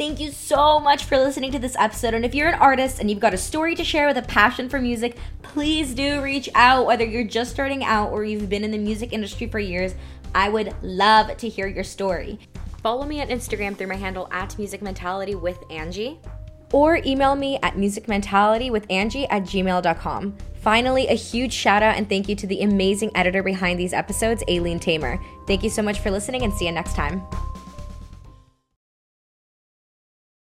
Thank 0.00 0.18
you 0.18 0.32
so 0.32 0.80
much 0.80 1.04
for 1.04 1.18
listening 1.18 1.52
to 1.52 1.58
this 1.58 1.76
episode. 1.78 2.14
And 2.14 2.24
if 2.24 2.34
you're 2.34 2.48
an 2.48 2.54
artist 2.54 3.00
and 3.00 3.10
you've 3.10 3.20
got 3.20 3.34
a 3.34 3.36
story 3.36 3.74
to 3.74 3.84
share 3.84 4.06
with 4.06 4.16
a 4.16 4.22
passion 4.22 4.66
for 4.66 4.80
music, 4.80 5.18
please 5.42 5.92
do 5.92 6.22
reach 6.22 6.48
out. 6.54 6.86
Whether 6.86 7.04
you're 7.04 7.22
just 7.22 7.50
starting 7.50 7.84
out 7.84 8.10
or 8.10 8.24
you've 8.24 8.48
been 8.48 8.64
in 8.64 8.70
the 8.70 8.78
music 8.78 9.12
industry 9.12 9.46
for 9.46 9.58
years, 9.58 9.94
I 10.34 10.48
would 10.48 10.74
love 10.80 11.36
to 11.36 11.50
hear 11.50 11.66
your 11.66 11.84
story. 11.84 12.38
Follow 12.82 13.04
me 13.04 13.20
on 13.20 13.28
Instagram 13.28 13.76
through 13.76 13.88
my 13.88 13.96
handle 13.96 14.26
at 14.32 14.56
Music 14.56 14.80
Mentality 14.80 15.34
with 15.34 15.58
Angie, 15.68 16.18
or 16.72 16.96
email 17.04 17.36
me 17.36 17.58
at 17.62 17.74
musicmentality 17.74 18.74
at 19.30 19.42
gmail.com. 19.42 20.38
Finally, 20.62 21.08
a 21.08 21.14
huge 21.14 21.52
shout 21.52 21.82
out 21.82 21.96
and 21.96 22.08
thank 22.08 22.26
you 22.26 22.34
to 22.36 22.46
the 22.46 22.62
amazing 22.62 23.10
editor 23.14 23.42
behind 23.42 23.78
these 23.78 23.92
episodes, 23.92 24.42
Aylin 24.48 24.80
Tamer. 24.80 25.20
Thank 25.46 25.62
you 25.62 25.68
so 25.68 25.82
much 25.82 25.98
for 25.98 26.10
listening 26.10 26.42
and 26.42 26.54
see 26.54 26.64
you 26.64 26.72
next 26.72 26.94
time. 26.94 27.22